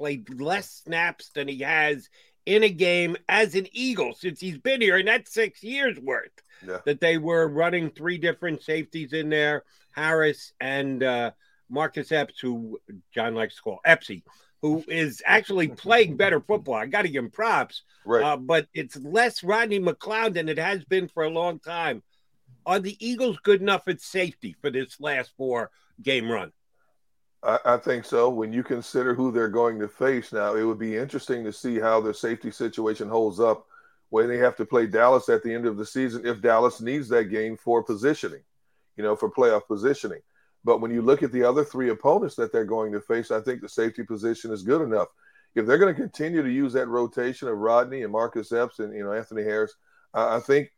played 0.00 0.40
less 0.40 0.70
snaps 0.70 1.28
than 1.34 1.46
he 1.46 1.58
has 1.58 2.08
in 2.46 2.62
a 2.62 2.70
game 2.70 3.18
as 3.28 3.54
an 3.54 3.66
Eagle 3.70 4.14
since 4.14 4.40
he's 4.40 4.56
been 4.56 4.80
here, 4.80 4.96
and 4.96 5.06
that's 5.06 5.30
six 5.34 5.62
years 5.62 5.98
worth. 6.00 6.30
Yeah. 6.66 6.78
That 6.86 7.00
they 7.00 7.18
were 7.18 7.46
running 7.48 7.90
three 7.90 8.16
different 8.16 8.62
safeties 8.62 9.12
in 9.12 9.28
there, 9.28 9.64
Harris 9.92 10.52
and 10.58 11.02
uh, 11.02 11.30
Marcus 11.68 12.12
Epps, 12.12 12.40
who 12.40 12.80
John 13.14 13.34
likes 13.34 13.56
to 13.56 13.62
call 13.62 13.80
Epsy, 13.84 14.22
who 14.62 14.82
is 14.88 15.22
actually 15.26 15.68
playing 15.84 16.16
better 16.16 16.40
football. 16.40 16.76
I 16.76 16.86
got 16.86 17.02
to 17.02 17.08
give 17.10 17.24
him 17.24 17.30
props, 17.30 17.82
Right. 18.06 18.24
uh, 18.24 18.36
but 18.38 18.68
it's 18.72 18.96
less 18.96 19.44
Rodney 19.44 19.80
McLeod 19.80 20.32
than 20.32 20.48
it 20.48 20.58
has 20.58 20.82
been 20.86 21.08
for 21.08 21.24
a 21.24 21.30
long 21.30 21.58
time. 21.58 22.02
Are 22.64 22.80
the 22.80 22.96
Eagles 23.06 23.38
good 23.42 23.60
enough 23.60 23.86
at 23.88 24.00
safety 24.00 24.56
for 24.62 24.70
this 24.70 24.98
last 24.98 25.32
four 25.36 25.70
game 26.02 26.30
run? 26.30 26.52
I, 27.42 27.58
I 27.64 27.76
think 27.76 28.04
so. 28.04 28.28
When 28.28 28.52
you 28.52 28.62
consider 28.62 29.14
who 29.14 29.30
they're 29.32 29.48
going 29.48 29.78
to 29.80 29.88
face 29.88 30.32
now, 30.32 30.54
it 30.54 30.64
would 30.64 30.78
be 30.78 30.96
interesting 30.96 31.44
to 31.44 31.52
see 31.52 31.78
how 31.78 32.00
their 32.00 32.12
safety 32.12 32.50
situation 32.50 33.08
holds 33.08 33.40
up 33.40 33.66
when 34.10 34.28
they 34.28 34.38
have 34.38 34.56
to 34.56 34.66
play 34.66 34.86
Dallas 34.86 35.28
at 35.28 35.42
the 35.42 35.52
end 35.52 35.66
of 35.66 35.76
the 35.76 35.86
season 35.86 36.26
if 36.26 36.42
Dallas 36.42 36.80
needs 36.80 37.08
that 37.08 37.24
game 37.24 37.56
for 37.56 37.82
positioning, 37.82 38.42
you 38.96 39.04
know, 39.04 39.16
for 39.16 39.30
playoff 39.30 39.66
positioning. 39.66 40.20
But 40.64 40.80
when 40.80 40.90
you 40.90 41.00
look 41.00 41.22
at 41.22 41.32
the 41.32 41.44
other 41.44 41.64
three 41.64 41.90
opponents 41.90 42.34
that 42.34 42.52
they're 42.52 42.64
going 42.64 42.92
to 42.92 43.00
face, 43.00 43.30
I 43.30 43.40
think 43.40 43.62
the 43.62 43.68
safety 43.68 44.02
position 44.02 44.52
is 44.52 44.62
good 44.62 44.82
enough. 44.82 45.08
If 45.54 45.66
they're 45.66 45.78
going 45.78 45.94
to 45.94 46.00
continue 46.00 46.42
to 46.42 46.50
use 46.50 46.72
that 46.74 46.88
rotation 46.88 47.48
of 47.48 47.56
Rodney 47.56 48.02
and 48.02 48.12
Marcus 48.12 48.52
Epps 48.52 48.78
and 48.78 48.94
you 48.94 49.02
know 49.02 49.12
Anthony 49.12 49.42
Harris, 49.42 49.74
I 50.12 50.36
I 50.36 50.40
think 50.40 50.70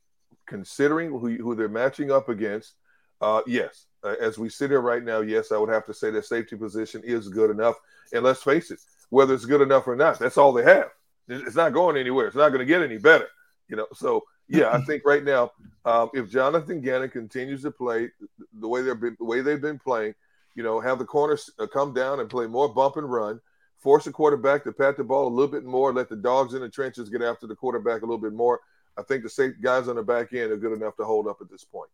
considering 0.47 1.11
who, 1.11 1.37
who 1.37 1.55
they're 1.55 1.69
matching 1.69 2.11
up 2.11 2.29
against, 2.29 2.75
uh, 3.21 3.43
yes, 3.47 3.87
uh, 4.05 4.15
as 4.21 4.39
we 4.39 4.49
sit 4.49 4.71
here 4.71 4.81
right 4.81 5.03
now, 5.03 5.21
yes, 5.21 5.53
I 5.53 5.59
would 5.59 5.69
have 5.69 5.87
to 5.87 5.95
say 5.95 6.11
that 6.11 6.27
safety 6.27 6.57
position 6.57 7.03
is 7.05 7.29
good 7.29 7.51
enough. 7.51 7.77
And 8.13 8.25
let's 8.25 8.43
face 8.43 8.71
it, 8.71 8.81
whether 9.11 9.35
it's 9.35 9.45
good 9.45 9.61
enough 9.61 9.87
or 9.87 9.97
not, 9.97 10.19
that's 10.19 10.39
all 10.39 10.53
they 10.53 10.65
have. 10.65 10.91
It's 11.29 11.57
not 11.57 11.73
going 11.73 11.97
anywhere. 11.97 12.27
It's 12.27 12.37
not 12.37 12.49
going 12.49 12.61
to 12.61 12.67
get 12.67 12.83
any 12.83 12.99
better, 12.99 13.29
you 13.69 13.77
know. 13.77 13.87
So 13.95 14.25
yeah, 14.49 14.71
I 14.71 14.81
think 14.85 15.05
right 15.05 15.25
now, 15.25 15.53
um, 15.85 16.11
if 16.15 16.31
Jonathan 16.31 16.81
Gannon 16.81 17.11
continues 17.11 17.63
to 17.63 17.71
play 17.71 18.11
the 18.59 18.69
way 18.69 18.83
they've 18.83 19.01
been, 19.01 19.17
the 19.19 19.25
way 19.25 19.41
they've 19.41 19.61
been 19.61 19.79
playing, 19.79 20.15
you 20.55 20.63
know, 20.63 20.81
have 20.81 20.99
the 20.99 21.05
corners 21.05 21.51
uh, 21.59 21.67
come 21.67 21.95
down 21.95 22.21
and 22.21 22.29
play 22.29 22.47
more 22.47 22.69
bump 22.69 22.97
and 22.97 23.11
run, 23.11 23.41
force 23.79 24.05
the 24.05 24.13
quarterback 24.13 24.65
to 24.65 24.73
pat 24.73 24.97
the 24.97 25.05
ball 25.05 25.27
a 25.27 25.31
little 25.35 25.51
bit 25.51 25.65
more, 25.65 25.93
let 25.93 26.09
the 26.09 26.17
dogs 26.17 26.55
in 26.55 26.61
the 26.61 26.69
trenches 26.69 27.09
get 27.09 27.23
after 27.23 27.47
the 27.47 27.57
quarterback 27.57 28.03
a 28.03 28.05
little 28.05 28.19
bit 28.19 28.33
more. 28.33 28.61
I 28.97 29.03
think 29.03 29.23
the 29.23 29.31
safe 29.31 29.55
guys 29.61 29.89
on 29.89 29.97
the 29.97 30.03
back 30.03 30.33
end 30.35 30.53
are 30.53 30.57
good 30.57 30.77
enough 30.77 30.97
to 30.97 31.05
hold 31.05 31.27
up 31.27 31.39
at 31.41 31.51
this 31.51 31.65
point. 31.65 31.91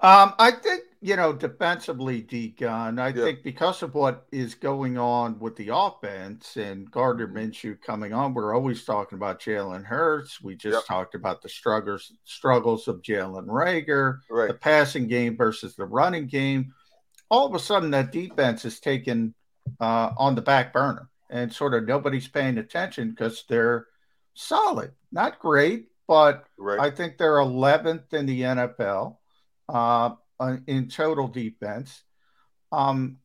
Um, 0.00 0.34
I 0.38 0.50
think 0.50 0.82
you 1.06 1.14
know 1.14 1.32
defensively, 1.32 2.20
D 2.20 2.48
Gunn. 2.48 2.98
I 2.98 3.12
think 3.12 3.44
because 3.44 3.82
of 3.82 3.94
what 3.94 4.26
is 4.32 4.56
going 4.56 4.98
on 4.98 5.38
with 5.38 5.54
the 5.54 5.68
offense 5.72 6.56
and 6.56 6.90
Gardner 6.90 7.28
Mm-hmm. 7.28 7.36
Minshew 7.38 7.80
coming 7.80 8.12
on, 8.12 8.34
we're 8.34 8.54
always 8.54 8.84
talking 8.84 9.16
about 9.16 9.40
Jalen 9.40 9.84
Hurts. 9.84 10.40
We 10.42 10.56
just 10.56 10.74
Yep. 10.74 10.84
talked 10.86 11.14
about 11.14 11.42
the 11.42 11.48
struggles 11.48 12.12
struggles 12.24 12.88
of 12.88 13.02
Jalen 13.02 13.46
Reagor, 13.46 14.18
Right. 14.28 14.48
the 14.48 14.54
passing 14.54 15.06
game 15.06 15.36
versus 15.36 15.76
the 15.76 15.84
running 15.84 16.26
game. 16.26 16.74
All 17.30 17.46
of 17.46 17.54
a 17.54 17.58
sudden, 17.60 17.90
that 17.92 18.10
defense 18.10 18.64
is 18.64 18.80
taken 18.80 19.32
uh, 19.80 20.10
on 20.16 20.34
the 20.34 20.42
back 20.42 20.72
burner, 20.72 21.08
and 21.30 21.52
sort 21.52 21.74
of 21.74 21.86
nobody's 21.86 22.26
paying 22.28 22.58
attention 22.58 23.10
because 23.10 23.44
they're 23.48 23.86
solid, 24.34 24.90
not 25.12 25.38
great, 25.38 25.86
but 26.08 26.44
Right. 26.58 26.80
I 26.80 26.90
think 26.90 27.16
they're 27.16 27.38
11th 27.38 28.12
in 28.12 28.26
the 28.26 28.42
NFL 28.42 29.18
uh, 29.68 30.10
uh, 30.40 30.56
in 30.66 30.88
total 30.88 31.28
defense. 31.28 32.02
Um, 32.72 33.18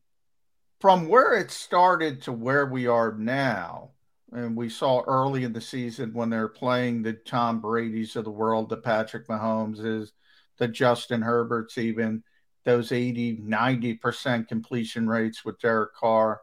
from 0.80 1.08
where 1.08 1.34
it 1.34 1.50
started 1.50 2.22
to 2.22 2.32
where 2.32 2.66
we 2.66 2.86
are 2.86 3.12
now, 3.16 3.90
and 4.32 4.56
we 4.56 4.68
saw 4.68 5.02
early 5.06 5.44
in 5.44 5.52
the 5.52 5.60
season 5.60 6.12
when 6.12 6.30
they're 6.30 6.48
playing 6.48 7.02
the 7.02 7.12
Tom 7.12 7.60
Brady's 7.60 8.16
of 8.16 8.24
the 8.24 8.30
world, 8.30 8.68
the 8.68 8.76
Patrick 8.76 9.28
Mahomeses, 9.28 10.10
the 10.58 10.68
Justin 10.68 11.22
Herberts, 11.22 11.78
even 11.78 12.24
those 12.64 12.92
80, 12.92 13.38
90% 13.38 14.48
completion 14.48 15.08
rates 15.08 15.44
with 15.44 15.60
Derek 15.60 15.94
Carr, 15.94 16.40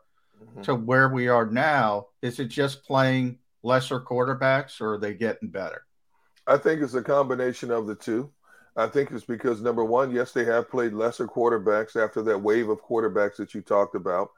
to 0.63 0.75
where 0.75 1.09
we 1.09 1.27
are 1.27 1.45
now, 1.45 2.07
is 2.21 2.39
it 2.39 2.47
just 2.47 2.85
playing 2.85 3.39
lesser 3.63 3.99
quarterbacks 3.99 4.79
or 4.81 4.93
are 4.93 4.97
they 4.97 5.13
getting 5.13 5.49
better? 5.49 5.83
I 6.47 6.57
think 6.57 6.81
it's 6.81 6.93
a 6.93 7.01
combination 7.01 7.71
of 7.71 7.87
the 7.87 7.95
two. 7.95 8.31
I 8.79 8.87
think 8.87 9.11
it's 9.11 9.25
because 9.25 9.61
number 9.61 9.83
one, 9.83 10.11
yes, 10.11 10.31
they 10.31 10.45
have 10.45 10.69
played 10.69 10.93
lesser 10.93 11.27
quarterbacks 11.27 11.95
after 11.95 12.21
that 12.23 12.37
wave 12.37 12.69
of 12.69 12.81
quarterbacks 12.81 13.35
that 13.35 13.53
you 13.53 13.61
talked 13.61 13.95
about, 13.95 14.31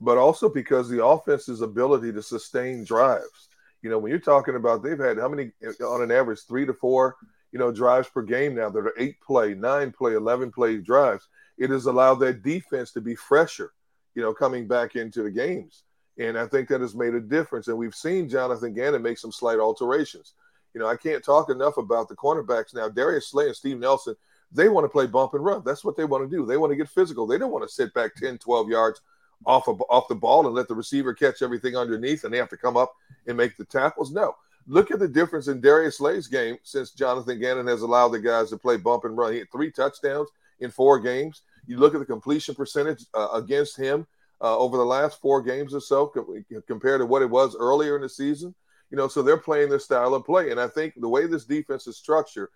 but 0.00 0.18
also 0.18 0.48
because 0.48 0.88
the 0.88 1.04
offense's 1.04 1.60
ability 1.60 2.12
to 2.12 2.22
sustain 2.22 2.84
drives. 2.84 3.48
You 3.82 3.90
know, 3.90 3.98
when 3.98 4.10
you're 4.10 4.18
talking 4.18 4.56
about 4.56 4.82
they've 4.82 4.98
had 4.98 5.18
how 5.18 5.28
many 5.28 5.52
on 5.80 6.02
an 6.02 6.10
average 6.10 6.40
three 6.48 6.66
to 6.66 6.72
four, 6.72 7.16
you 7.52 7.58
know, 7.58 7.70
drives 7.70 8.08
per 8.08 8.22
game 8.22 8.56
now 8.56 8.68
that 8.68 8.80
are 8.80 8.94
eight 8.98 9.20
play, 9.20 9.54
nine 9.54 9.92
play, 9.92 10.14
eleven 10.14 10.50
play 10.50 10.78
drives. 10.78 11.28
It 11.56 11.70
has 11.70 11.86
allowed 11.86 12.16
that 12.16 12.42
defense 12.42 12.90
to 12.92 13.00
be 13.00 13.14
fresher, 13.14 13.72
you 14.16 14.22
know, 14.22 14.34
coming 14.34 14.66
back 14.66 14.96
into 14.96 15.22
the 15.22 15.30
games. 15.30 15.84
And 16.18 16.36
I 16.36 16.46
think 16.46 16.68
that 16.68 16.80
has 16.80 16.96
made 16.96 17.14
a 17.14 17.20
difference. 17.20 17.68
And 17.68 17.78
we've 17.78 17.94
seen 17.94 18.28
Jonathan 18.28 18.74
Gannon 18.74 19.02
make 19.02 19.18
some 19.18 19.32
slight 19.32 19.58
alterations. 19.58 20.34
You 20.74 20.80
know, 20.80 20.86
I 20.86 20.96
can't 20.96 21.24
talk 21.24 21.50
enough 21.50 21.76
about 21.76 22.08
the 22.08 22.16
cornerbacks 22.16 22.74
now. 22.74 22.88
Darius 22.88 23.28
Slay 23.28 23.46
and 23.46 23.56
Steve 23.56 23.78
Nelson, 23.78 24.16
they 24.52 24.68
want 24.68 24.84
to 24.84 24.88
play 24.88 25.06
bump 25.06 25.34
and 25.34 25.44
run. 25.44 25.62
That's 25.64 25.84
what 25.84 25.96
they 25.96 26.04
want 26.04 26.28
to 26.28 26.36
do. 26.36 26.44
They 26.44 26.56
want 26.56 26.72
to 26.72 26.76
get 26.76 26.88
physical. 26.88 27.26
They 27.26 27.38
don't 27.38 27.52
want 27.52 27.66
to 27.66 27.72
sit 27.72 27.94
back 27.94 28.14
10, 28.16 28.38
12 28.38 28.68
yards 28.68 29.00
off 29.46 29.68
of, 29.68 29.82
off 29.88 30.08
the 30.08 30.14
ball 30.14 30.46
and 30.46 30.54
let 30.54 30.68
the 30.68 30.74
receiver 30.74 31.14
catch 31.14 31.42
everything 31.42 31.76
underneath 31.76 32.24
and 32.24 32.32
they 32.32 32.38
have 32.38 32.48
to 32.50 32.56
come 32.56 32.76
up 32.76 32.94
and 33.26 33.36
make 33.36 33.56
the 33.56 33.64
tackles. 33.64 34.10
No. 34.10 34.34
Look 34.66 34.90
at 34.90 34.98
the 34.98 35.08
difference 35.08 35.48
in 35.48 35.60
Darius 35.60 35.98
Slay's 35.98 36.26
game 36.26 36.56
since 36.62 36.92
Jonathan 36.92 37.38
Gannon 37.38 37.66
has 37.66 37.82
allowed 37.82 38.08
the 38.08 38.18
guys 38.18 38.50
to 38.50 38.56
play 38.56 38.76
bump 38.76 39.04
and 39.04 39.16
run. 39.16 39.32
He 39.32 39.40
had 39.40 39.52
three 39.52 39.70
touchdowns 39.70 40.28
in 40.60 40.70
four 40.70 40.98
games. 40.98 41.42
You 41.66 41.78
look 41.78 41.94
at 41.94 42.00
the 42.00 42.06
completion 42.06 42.54
percentage 42.54 43.04
uh, 43.14 43.28
against 43.34 43.76
him 43.76 44.06
uh, 44.40 44.56
over 44.56 44.76
the 44.76 44.84
last 44.84 45.20
four 45.20 45.42
games 45.42 45.74
or 45.74 45.80
so 45.80 46.06
co- 46.06 46.42
compared 46.66 47.00
to 47.00 47.06
what 47.06 47.22
it 47.22 47.28
was 47.28 47.56
earlier 47.56 47.96
in 47.96 48.02
the 48.02 48.08
season. 48.08 48.54
You 48.90 48.96
know, 48.96 49.08
so 49.08 49.22
they're 49.22 49.36
playing 49.36 49.70
their 49.70 49.78
style 49.78 50.14
of 50.14 50.24
play. 50.24 50.50
And 50.50 50.60
I 50.60 50.68
think 50.68 50.94
the 50.96 51.08
way 51.08 51.26
this 51.26 51.44
defense 51.44 51.86
is 51.86 51.96
structured, 51.96 52.48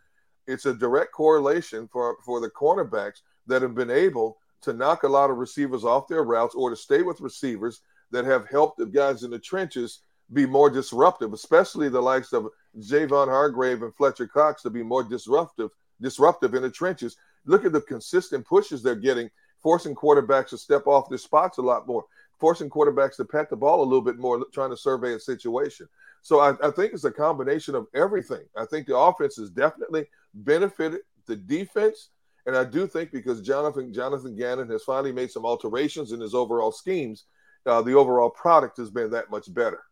it's 0.46 0.66
a 0.66 0.74
direct 0.74 1.12
correlation 1.12 1.88
for, 1.92 2.16
for 2.24 2.40
the 2.40 2.50
cornerbacks 2.50 3.20
that 3.46 3.62
have 3.62 3.74
been 3.74 3.90
able 3.90 4.38
to 4.62 4.72
knock 4.72 5.02
a 5.02 5.08
lot 5.08 5.30
of 5.30 5.36
receivers 5.36 5.84
off 5.84 6.08
their 6.08 6.24
routes 6.24 6.54
or 6.54 6.70
to 6.70 6.76
stay 6.76 7.02
with 7.02 7.20
receivers 7.20 7.82
that 8.10 8.24
have 8.24 8.48
helped 8.48 8.78
the 8.78 8.86
guys 8.86 9.22
in 9.22 9.30
the 9.30 9.38
trenches 9.38 10.00
be 10.32 10.46
more 10.46 10.70
disruptive, 10.70 11.32
especially 11.32 11.88
the 11.88 12.00
likes 12.00 12.32
of 12.32 12.48
Javon 12.78 13.28
Hargrave 13.28 13.82
and 13.82 13.94
Fletcher 13.94 14.26
Cox 14.26 14.62
to 14.62 14.70
be 14.70 14.82
more 14.82 15.02
disruptive, 15.02 15.70
disruptive 16.00 16.54
in 16.54 16.62
the 16.62 16.70
trenches. 16.70 17.16
Look 17.46 17.64
at 17.64 17.72
the 17.72 17.80
consistent 17.80 18.46
pushes 18.46 18.82
they're 18.82 18.94
getting, 18.94 19.30
forcing 19.62 19.94
quarterbacks 19.94 20.48
to 20.48 20.58
step 20.58 20.86
off 20.86 21.08
their 21.08 21.18
spots 21.18 21.58
a 21.58 21.62
lot 21.62 21.86
more, 21.86 22.04
forcing 22.38 22.68
quarterbacks 22.68 23.16
to 23.16 23.24
pat 23.24 23.48
the 23.48 23.56
ball 23.56 23.82
a 23.82 23.84
little 23.84 24.02
bit 24.02 24.18
more, 24.18 24.44
trying 24.52 24.70
to 24.70 24.76
survey 24.76 25.14
a 25.14 25.20
situation. 25.20 25.88
So 26.22 26.40
I, 26.40 26.54
I 26.62 26.70
think 26.70 26.92
it's 26.92 27.04
a 27.04 27.10
combination 27.10 27.74
of 27.74 27.86
everything. 27.94 28.44
I 28.56 28.64
think 28.64 28.86
the 28.86 28.96
offense 28.96 29.36
has 29.36 29.50
definitely 29.50 30.06
benefited 30.34 31.00
the 31.26 31.36
defense. 31.36 32.10
And 32.46 32.56
I 32.56 32.64
do 32.64 32.86
think 32.86 33.12
because 33.12 33.42
Jonathan 33.42 33.92
Jonathan 33.92 34.34
Gannon 34.34 34.70
has 34.70 34.82
finally 34.82 35.12
made 35.12 35.30
some 35.30 35.44
alterations 35.44 36.12
in 36.12 36.20
his 36.20 36.34
overall 36.34 36.72
schemes, 36.72 37.24
uh, 37.66 37.82
the 37.82 37.94
overall 37.94 38.30
product 38.30 38.78
has 38.78 38.90
been 38.90 39.10
that 39.10 39.30
much 39.30 39.52
better. 39.52 39.82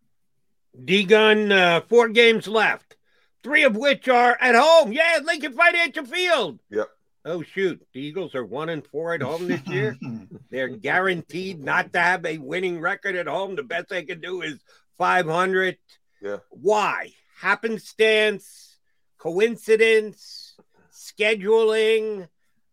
D 0.85 1.05
Gunn, 1.05 1.53
uh, 1.53 1.83
four 1.89 2.09
games 2.09 2.49
left, 2.49 2.97
three 3.43 3.65
of 3.65 3.77
which 3.77 4.09
are 4.09 4.37
at 4.41 4.55
home. 4.55 4.93
Yeah, 4.93 5.19
Lincoln 5.23 5.53
Financial 5.53 6.05
Field. 6.05 6.59
Yep. 6.71 6.89
Oh 7.25 7.43
shoot, 7.43 7.85
the 7.93 8.01
Eagles 8.01 8.35
are 8.35 8.45
one 8.45 8.69
and 8.69 8.87
four 8.87 9.13
at 9.13 9.23
home 9.23 9.49
this 9.49 9.67
year. 9.67 9.97
They're 10.51 10.69
guaranteed 10.69 11.63
not 11.63 11.93
to 11.93 11.99
have 11.99 12.25
a 12.25 12.39
winning 12.39 12.81
record 12.81 13.17
at 13.17 13.27
home. 13.27 13.57
The 13.57 13.65
best 13.65 13.89
they 13.89 14.05
can 14.05 14.21
do 14.21 14.43
is 14.43 14.61
500. 14.97 15.77
Yeah. 16.23 16.39
Why? 16.51 17.13
Happenstance, 17.39 18.77
coincidence, 19.19 20.55
scheduling. 20.93 22.29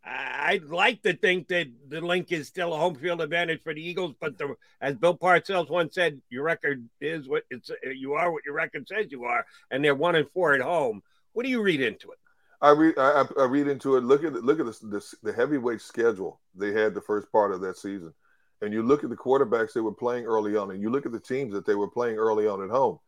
I'd 0.06 0.66
like 0.66 1.02
to 1.04 1.16
think 1.16 1.48
that 1.48 1.68
the 1.88 2.02
Linc 2.02 2.32
is 2.32 2.48
still 2.48 2.74
a 2.74 2.78
home 2.78 2.96
field 2.96 3.22
advantage 3.22 3.64
for 3.64 3.74
the 3.74 3.82
Eagles, 3.82 4.16
but 4.20 4.38
the, 4.38 4.56
as 4.82 4.96
Bill 4.96 5.18
Parcells 5.18 5.70
once 5.70 5.96
said, 5.96 6.22
your 6.30 6.44
record 6.44 6.90
is 7.00 7.28
what 7.28 7.44
it's 7.50 7.72
you 7.96 8.14
are 8.14 8.32
what 8.32 8.44
your 8.46 8.56
record 8.56 8.88
says 8.88 9.12
you 9.12 9.24
are, 9.24 9.46
and 9.72 9.84
they're 9.84 9.96
one 9.96 10.16
and 10.16 10.30
four 10.32 10.54
at 10.54 10.62
home. 10.62 11.02
What 11.32 11.44
do 11.44 11.50
you 11.50 11.62
read 11.62 11.80
into 11.80 12.12
it? 12.12 12.18
I 12.62 12.72
read 12.72 12.96
I, 12.98 13.26
I 13.40 13.46
read 13.46 13.68
into 13.68 13.96
it. 13.96 14.04
Look 14.04 14.26
at 14.26 14.34
look 14.34 14.60
at 14.60 14.66
this, 14.66 14.80
this 14.80 15.16
the 15.24 15.32
heavyweight 15.32 15.82
schedule 15.82 16.42
they 16.54 16.74
had 16.74 16.94
the 16.94 17.02
first 17.02 17.32
part 17.32 17.54
of 17.54 17.62
that 17.62 17.78
season, 17.78 18.14
and 18.62 18.74
you 18.74 18.84
look 18.84 19.06
at 19.06 19.10
the 19.10 19.16
quarterbacks 19.16 19.72
they 19.72 19.82
were 19.82 19.94
playing 19.94 20.26
early 20.26 20.58
on, 20.58 20.72
and 20.72 20.82
you 20.82 20.90
look 20.90 21.06
at 21.06 21.14
the 21.14 21.20
teams 21.20 21.54
that 21.54 21.66
they 21.66 21.76
were 21.76 21.90
playing 21.90 22.18
early 22.18 22.46
on 22.46 22.62
at 22.62 22.70
home, 22.70 23.00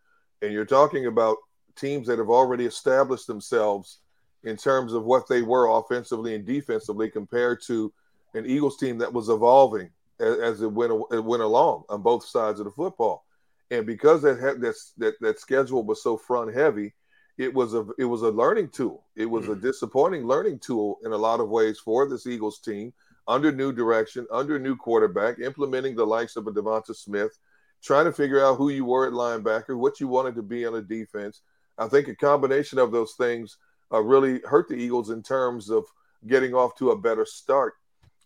and 0.41 0.51
you're 0.51 0.65
talking 0.65 1.07
about 1.07 1.37
teams 1.75 2.07
that 2.07 2.19
have 2.19 2.29
already 2.29 2.65
established 2.65 3.27
themselves 3.27 3.99
in 4.43 4.55
terms 4.55 4.93
of 4.93 5.03
what 5.03 5.27
they 5.27 5.41
were 5.41 5.67
offensively 5.77 6.35
and 6.35 6.45
defensively 6.45 7.09
compared 7.09 7.61
to 7.63 7.91
an 8.33 8.45
Eagles 8.45 8.77
team 8.77 8.97
that 8.99 9.11
was 9.11 9.29
evolving 9.29 9.89
as, 10.19 10.37
as 10.37 10.61
it 10.61 10.71
went 10.71 10.91
it 11.11 11.23
went 11.23 11.43
along 11.43 11.83
on 11.89 12.01
both 12.01 12.25
sides 12.25 12.59
of 12.59 12.65
the 12.65 12.71
football. 12.71 13.25
and 13.71 13.85
because 13.85 14.21
that 14.21 14.39
had, 14.39 14.61
that 14.61 15.15
that 15.19 15.39
schedule 15.39 15.83
was 15.83 16.03
so 16.03 16.17
front 16.17 16.53
heavy, 16.53 16.93
it 17.37 17.53
was 17.53 17.73
a 17.73 17.85
it 17.97 18.05
was 18.05 18.21
a 18.21 18.29
learning 18.29 18.69
tool. 18.69 19.03
It 19.15 19.25
was 19.25 19.47
a 19.47 19.51
mm-hmm. 19.51 19.61
disappointing 19.61 20.27
learning 20.27 20.59
tool 20.59 20.99
in 21.03 21.11
a 21.11 21.17
lot 21.17 21.39
of 21.39 21.49
ways 21.49 21.79
for 21.79 22.07
this 22.07 22.27
Eagles 22.27 22.59
team 22.59 22.93
under 23.27 23.51
new 23.51 23.71
direction, 23.71 24.27
under 24.31 24.59
new 24.59 24.75
quarterback, 24.75 25.39
implementing 25.39 25.95
the 25.95 26.05
likes 26.05 26.35
of 26.35 26.45
a 26.47 26.51
DeVonta 26.51 26.95
Smith, 26.95 27.39
trying 27.85 28.05
to 28.05 28.11
figure 28.11 28.43
out 28.43 28.57
who 28.57 28.69
you 28.69 28.83
were 28.83 29.05
at 29.05 29.13
linebacker, 29.13 29.77
what 29.77 29.99
you 29.99 30.07
wanted 30.07 30.35
to 30.35 30.41
be 30.41 30.65
on 30.65 30.75
a 30.75 30.81
defense. 30.81 31.41
I 31.77 31.87
think 31.87 32.07
a 32.07 32.15
combination 32.15 32.79
of 32.79 32.91
those 32.91 33.13
things 33.13 33.57
uh, 33.93 34.01
really 34.01 34.41
hurt 34.45 34.67
the 34.67 34.75
Eagles 34.75 35.11
in 35.11 35.21
terms 35.21 35.69
of 35.69 35.85
getting 36.27 36.53
off 36.53 36.75
to 36.77 36.91
a 36.91 36.97
better 36.97 37.25
start. 37.25 37.73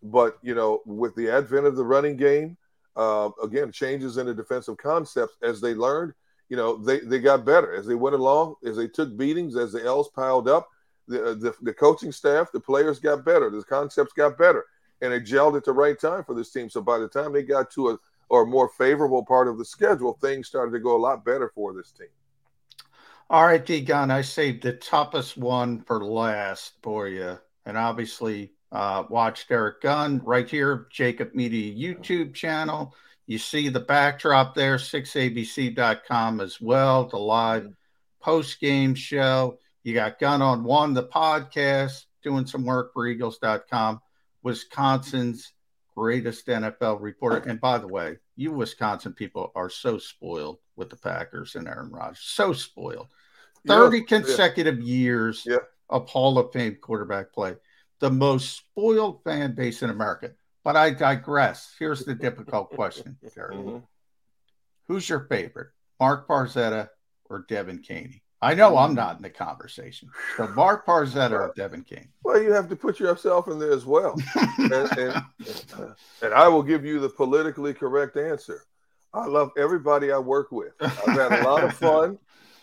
But 0.01 0.37
you 0.41 0.55
know, 0.55 0.81
with 0.85 1.13
the 1.15 1.29
advent 1.29 1.65
of 1.65 1.75
the 1.75 1.83
running 1.83 2.15
game, 2.15 2.57
uh, 2.95 3.29
again, 3.43 3.71
changes 3.71 4.17
in 4.17 4.27
the 4.27 4.33
defensive 4.33 4.77
concepts 4.77 5.35
as 5.43 5.59
they 5.59 5.73
learned, 5.73 6.13
you 6.47 6.55
know, 6.55 6.77
they 6.77 6.99
they 6.99 7.19
got 7.19 7.45
better 7.45 7.73
as 7.73 7.85
they 7.85 7.95
went 7.95 8.15
along, 8.15 8.55
as 8.65 8.77
they 8.77 8.87
took 8.87 9.17
beatings, 9.17 9.57
as 9.57 9.73
the 9.73 9.83
L's 9.85 10.09
piled 10.09 10.47
up. 10.47 10.69
The, 11.07 11.31
uh, 11.31 11.33
the, 11.33 11.55
the 11.63 11.73
coaching 11.73 12.11
staff, 12.11 12.51
the 12.51 12.59
players 12.59 12.99
got 12.99 13.25
better, 13.25 13.49
the 13.49 13.63
concepts 13.63 14.13
got 14.13 14.37
better, 14.37 14.63
and 15.01 15.11
it 15.11 15.25
gelled 15.25 15.57
at 15.57 15.65
the 15.65 15.73
right 15.73 15.99
time 15.99 16.23
for 16.23 16.35
this 16.35 16.51
team. 16.51 16.69
So 16.69 16.81
by 16.81 16.99
the 16.99 17.07
time 17.07 17.33
they 17.33 17.41
got 17.41 17.71
to 17.71 17.89
a 17.89 17.97
or 18.29 18.45
more 18.45 18.69
favorable 18.69 19.25
part 19.25 19.47
of 19.47 19.57
the 19.57 19.65
schedule, 19.65 20.17
things 20.21 20.47
started 20.47 20.71
to 20.71 20.79
go 20.79 20.95
a 20.95 20.97
lot 20.97 21.25
better 21.25 21.51
for 21.53 21.73
this 21.73 21.91
team. 21.91 22.07
All 23.29 23.45
right, 23.45 23.63
D 23.63 23.81
Gunn, 23.81 24.09
I 24.09 24.21
saved 24.21 24.63
the 24.63 24.73
toughest 24.73 25.37
one 25.37 25.81
for 25.81 26.03
last 26.03 26.73
for 26.81 27.07
you. 27.07 27.37
And 27.65 27.77
obviously, 27.77 28.53
uh, 28.71 29.03
watch 29.09 29.47
Derrick 29.47 29.81
Gunn 29.81 30.21
right 30.23 30.49
here, 30.49 30.87
Jakib 30.91 31.35
Media 31.35 31.73
YouTube 31.95 32.33
channel. 32.33 32.95
You 33.27 33.37
see 33.37 33.69
the 33.69 33.79
backdrop 33.79 34.55
there, 34.55 34.77
6abc.com 34.77 36.41
as 36.41 36.59
well, 36.59 37.07
the 37.07 37.17
live 37.17 37.71
post 38.19 38.59
game 38.59 38.95
show. 38.95 39.59
You 39.83 39.93
got 39.93 40.19
Gunn 40.19 40.41
on 40.41 40.63
one, 40.63 40.95
the 40.95 41.03
podcast, 41.03 42.05
doing 42.23 42.47
some 42.47 42.65
work 42.65 42.93
for 42.93 43.05
Eagles.com, 43.05 44.01
Wisconsin's 44.41 45.53
greatest 45.99 46.47
NFL 46.47 47.01
reporter. 47.01 47.49
And 47.49 47.59
by 47.59 47.77
the 47.77 47.87
way, 47.87 48.15
you 48.37 48.53
Wisconsin 48.53 49.11
people 49.11 49.51
are 49.53 49.69
so 49.69 49.97
spoiled 49.97 50.59
with 50.77 50.89
the 50.89 50.95
Packers 50.95 51.55
and 51.55 51.67
Aaron 51.67 51.91
Rodgers. 51.91 52.21
So 52.21 52.53
spoiled. 52.53 53.07
30 53.67 53.97
yeah, 53.97 54.03
consecutive 54.05 54.79
yeah. 54.79 54.85
years 54.85 55.43
yeah. 55.45 55.57
of 55.89 56.07
Hall 56.07 56.39
of 56.39 56.53
Fame 56.53 56.77
quarterback 56.79 57.33
play. 57.33 57.57
The 57.99 58.09
most 58.09 58.55
spoiled 58.55 59.25
fan 59.25 59.55
base 59.55 59.83
in 59.83 59.89
America. 59.89 60.31
But 60.63 60.77
I 60.77 60.91
digress. 60.91 61.75
Here's 61.77 62.05
the 62.05 62.15
difficult 62.15 62.69
question, 62.75 63.17
Gary. 63.35 63.55
Mm-hmm. 63.55 63.77
Who's 64.87 65.09
your 65.09 65.27
favorite, 65.29 65.71
Mark 65.99 66.29
Farzetta 66.29 66.87
or 67.29 67.45
Devin 67.49 67.79
Caney? 67.79 68.23
I 68.41 68.53
know 68.53 68.77
I'm 68.77 68.95
not 68.95 69.17
in 69.17 69.21
the 69.21 69.29
conversation. 69.29 70.09
So 70.37 70.47
Mark 70.49 70.85
Farzetta 70.85 71.31
or 71.31 71.53
Devin 71.57 71.83
King. 71.83 72.07
Well, 72.23 72.41
you 72.41 72.53
have 72.53 72.69
to 72.69 72.75
put 72.75 72.99
yourself 72.99 73.47
in 73.49 73.59
there 73.59 73.73
as 73.73 73.85
well. 73.85 74.15
and, 74.57 74.71
and, 74.73 75.23
and 76.21 76.33
I 76.33 76.47
will 76.47 76.63
give 76.63 76.85
you 76.85 76.99
the 76.99 77.09
politically 77.09 77.73
correct 77.73 78.15
answer. 78.15 78.63
I 79.13 79.25
love 79.25 79.51
everybody 79.57 80.11
I 80.11 80.19
work 80.19 80.51
with. 80.51 80.71
I've 80.79 81.17
had 81.17 81.41
a 81.41 81.43
lot 81.43 81.63
of 81.63 81.73
fun. 81.73 82.17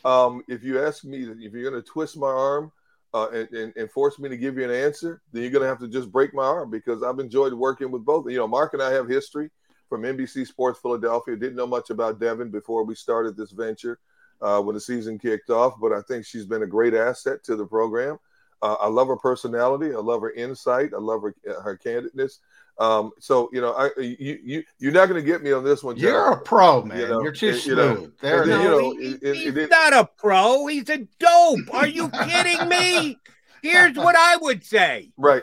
Um, 0.04 0.44
if 0.48 0.62
you 0.62 0.82
ask 0.82 1.04
me, 1.04 1.24
if 1.24 1.52
you're 1.52 1.68
going 1.68 1.82
to 1.82 1.86
twist 1.86 2.16
my 2.16 2.28
arm 2.28 2.70
uh, 3.12 3.28
and, 3.30 3.50
and, 3.50 3.76
and, 3.76 3.90
force 3.90 4.18
me 4.20 4.28
to 4.28 4.36
give 4.36 4.56
you 4.56 4.64
an 4.64 4.70
answer, 4.70 5.20
then 5.32 5.42
you're 5.42 5.50
going 5.50 5.62
to 5.62 5.68
have 5.68 5.80
to 5.80 5.88
just 5.88 6.12
break 6.12 6.32
my 6.32 6.44
arm 6.44 6.70
because 6.70 7.02
I've 7.02 7.18
enjoyed 7.18 7.52
working 7.52 7.90
with 7.90 8.04
both. 8.04 8.30
You 8.30 8.38
know, 8.38 8.46
Mark 8.46 8.72
and 8.74 8.82
I 8.82 8.92
have 8.92 9.08
history 9.08 9.50
from 9.88 10.02
NBC 10.02 10.46
Sports 10.46 10.78
Philadelphia. 10.80 11.34
Didn't 11.34 11.56
know 11.56 11.66
much 11.66 11.90
about 11.90 12.20
Devin 12.20 12.50
before 12.50 12.84
we 12.84 12.94
started 12.94 13.36
this 13.36 13.50
venture 13.50 13.98
uh, 14.40 14.60
when 14.60 14.74
the 14.74 14.80
season 14.80 15.18
kicked 15.18 15.50
off, 15.50 15.74
but 15.80 15.92
I 15.92 16.00
think 16.02 16.24
she's 16.24 16.44
been 16.44 16.62
a 16.62 16.66
great 16.66 16.94
asset 16.94 17.42
to 17.44 17.56
the 17.56 17.66
program. 17.66 18.18
Uh, 18.62 18.74
I 18.80 18.88
love 18.88 19.08
her 19.08 19.16
personality. 19.16 19.94
I 19.94 19.98
love 19.98 20.20
her 20.22 20.32
insight. 20.32 20.92
I 20.94 20.98
love 20.98 21.22
her 21.22 21.34
her 21.62 21.78
candidness. 21.82 22.38
Um, 22.78 23.12
so 23.18 23.48
you 23.52 23.60
know, 23.60 23.72
I 23.72 23.90
you 23.98 24.38
you 24.42 24.62
you're 24.78 24.92
not 24.92 25.08
going 25.08 25.20
to 25.20 25.26
get 25.26 25.42
me 25.42 25.52
on 25.52 25.64
this 25.64 25.82
one. 25.82 25.96
John. 25.96 26.08
You're 26.08 26.32
a 26.32 26.40
pro, 26.40 26.82
man. 26.82 26.98
You 26.98 27.08
know, 27.08 27.22
you're 27.22 27.32
too 27.32 27.54
smooth. 27.54 27.78
know, 27.78 28.12
there, 28.20 28.46
no, 28.46 28.62
you 28.62 28.68
know, 28.68 28.90
he, 28.96 29.28
it, 29.28 29.36
he's 29.36 29.56
it, 29.56 29.70
not 29.70 29.92
a 29.92 30.04
pro. 30.04 30.66
He's 30.66 30.88
a 30.90 30.98
dope. 31.18 31.74
Are 31.74 31.86
you 31.86 32.08
kidding 32.10 32.68
me? 32.68 33.18
Here's 33.62 33.96
what 33.96 34.14
I 34.16 34.36
would 34.36 34.64
say. 34.64 35.10
Right. 35.16 35.42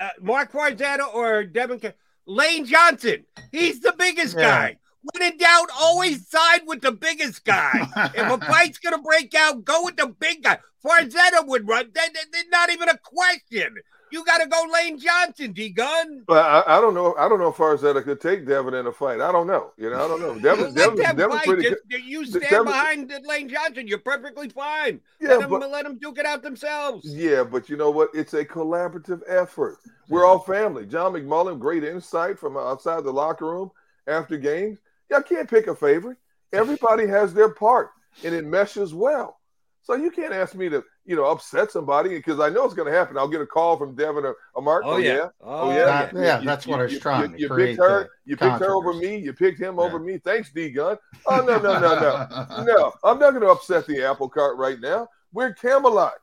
Uh, 0.00 0.08
Mark 0.20 0.52
Farzetta 0.52 1.14
or 1.14 1.44
Devin 1.44 1.80
Lane 2.26 2.64
Johnson. 2.64 3.26
He's 3.52 3.80
the 3.80 3.94
biggest 3.96 4.36
yeah. 4.36 4.42
guy. 4.42 4.76
When 5.02 5.32
in 5.32 5.38
doubt, 5.38 5.70
always 5.78 6.22
mm. 6.22 6.28
side 6.28 6.60
with 6.66 6.82
the 6.82 6.92
biggest 6.92 7.44
guy. 7.44 7.88
if 8.14 8.30
a 8.30 8.38
fight's 8.46 8.78
gonna 8.78 9.02
break 9.02 9.34
out, 9.34 9.64
go 9.64 9.84
with 9.84 9.96
the 9.96 10.08
big 10.08 10.42
guy. 10.42 10.58
Farzetta 10.84 11.46
would 11.46 11.68
run. 11.68 11.90
That, 11.94 12.10
that, 12.14 12.44
not 12.50 12.70
even 12.70 12.88
a 12.88 12.98
question. 12.98 13.76
You 14.10 14.24
got 14.24 14.38
to 14.38 14.46
go 14.48 14.64
Lane 14.72 14.98
Johnson, 14.98 15.52
D 15.52 15.70
Gunn. 15.70 16.24
But 16.26 16.44
I, 16.44 16.78
I, 16.78 16.80
don't 16.80 16.94
know. 16.94 17.14
I 17.16 17.28
don't 17.28 17.38
know 17.38 17.48
if 17.48 17.56
Farzetta 17.56 18.02
could 18.02 18.20
take 18.20 18.46
Devin 18.46 18.74
in 18.74 18.86
a 18.86 18.92
fight. 18.92 19.20
I 19.20 19.30
don't 19.30 19.46
know. 19.46 19.72
You 19.76 19.90
know, 19.90 20.04
I 20.04 20.08
don't 20.08 20.20
know. 20.20 20.38
Devin, 20.38 20.74
Devin, 20.74 21.16
Devin, 21.16 21.38
pretty 21.38 21.62
Just, 21.62 22.04
You 22.04 22.26
stand 22.26 22.44
Devin, 22.50 22.66
behind 22.66 23.12
Lane 23.24 23.48
Johnson. 23.48 23.86
You're 23.86 23.98
perfectly 23.98 24.48
fine. 24.48 25.00
Yeah, 25.20 25.36
let, 25.36 25.48
but, 25.48 25.60
them, 25.60 25.70
let 25.70 25.84
them 25.84 25.98
duke 25.98 26.18
it 26.18 26.26
out 26.26 26.42
themselves. 26.42 27.06
Yeah, 27.14 27.44
but 27.44 27.68
you 27.68 27.76
know 27.76 27.90
what? 27.90 28.10
It's 28.12 28.34
a 28.34 28.44
collaborative 28.44 29.22
effort. 29.28 29.78
We're 30.08 30.26
all 30.26 30.40
family. 30.40 30.86
John 30.86 31.12
McMullen, 31.12 31.60
great 31.60 31.84
insight 31.84 32.36
from 32.36 32.56
outside 32.56 33.04
the 33.04 33.12
locker 33.12 33.46
room 33.46 33.70
after 34.08 34.36
games. 34.36 34.78
Y'all 35.10 35.22
can't 35.22 35.48
pick 35.48 35.66
a 35.66 35.74
favorite. 35.74 36.18
Everybody 36.52 37.06
has 37.06 37.34
their 37.34 37.50
part, 37.50 37.90
and 38.24 38.34
it 38.34 38.44
meshes 38.44 38.94
well. 38.94 39.40
So 39.82 39.94
you 39.94 40.10
can't 40.10 40.32
ask 40.32 40.54
me 40.54 40.68
to, 40.68 40.84
you 41.04 41.16
know, 41.16 41.24
upset 41.24 41.70
somebody 41.70 42.10
because 42.10 42.38
I 42.38 42.50
know 42.50 42.64
it's 42.64 42.74
going 42.74 42.90
to 42.90 42.96
happen. 42.96 43.16
I'll 43.16 43.28
get 43.28 43.40
a 43.40 43.46
call 43.46 43.76
from 43.78 43.94
Devin 43.94 44.24
or, 44.24 44.36
or 44.54 44.62
Mark. 44.62 44.84
Oh, 44.84 44.92
oh 44.92 44.96
yeah. 44.98 45.28
Oh, 45.40 45.70
yeah. 45.70 45.84
That, 45.84 46.12
yeah. 46.14 46.38
You, 46.40 46.44
that's 46.44 46.66
you, 46.66 46.70
what 46.70 46.80
I 46.80 46.82
was 46.84 46.92
you, 46.92 47.00
trying 47.00 47.32
you, 47.32 47.48
to 47.48 47.54
you 47.54 47.66
picked 47.66 47.78
her. 47.78 48.10
You 48.24 48.36
picked 48.36 48.58
her 48.60 48.72
over 48.72 48.92
me. 48.92 49.16
You 49.16 49.32
picked 49.32 49.58
him 49.58 49.76
yeah. 49.76 49.82
over 49.82 49.98
me. 49.98 50.18
Thanks, 50.18 50.52
D 50.52 50.70
Gunn. 50.70 50.98
Oh 51.26 51.36
no, 51.46 51.58
no, 51.58 51.80
no, 51.80 51.98
no, 51.98 52.64
no. 52.64 52.92
I'm 53.02 53.18
not 53.18 53.30
going 53.30 53.42
to 53.42 53.48
upset 53.48 53.86
the 53.86 54.04
apple 54.04 54.28
cart 54.28 54.58
right 54.58 54.78
now. 54.78 55.08
We're 55.32 55.54
Camelot. 55.54 56.14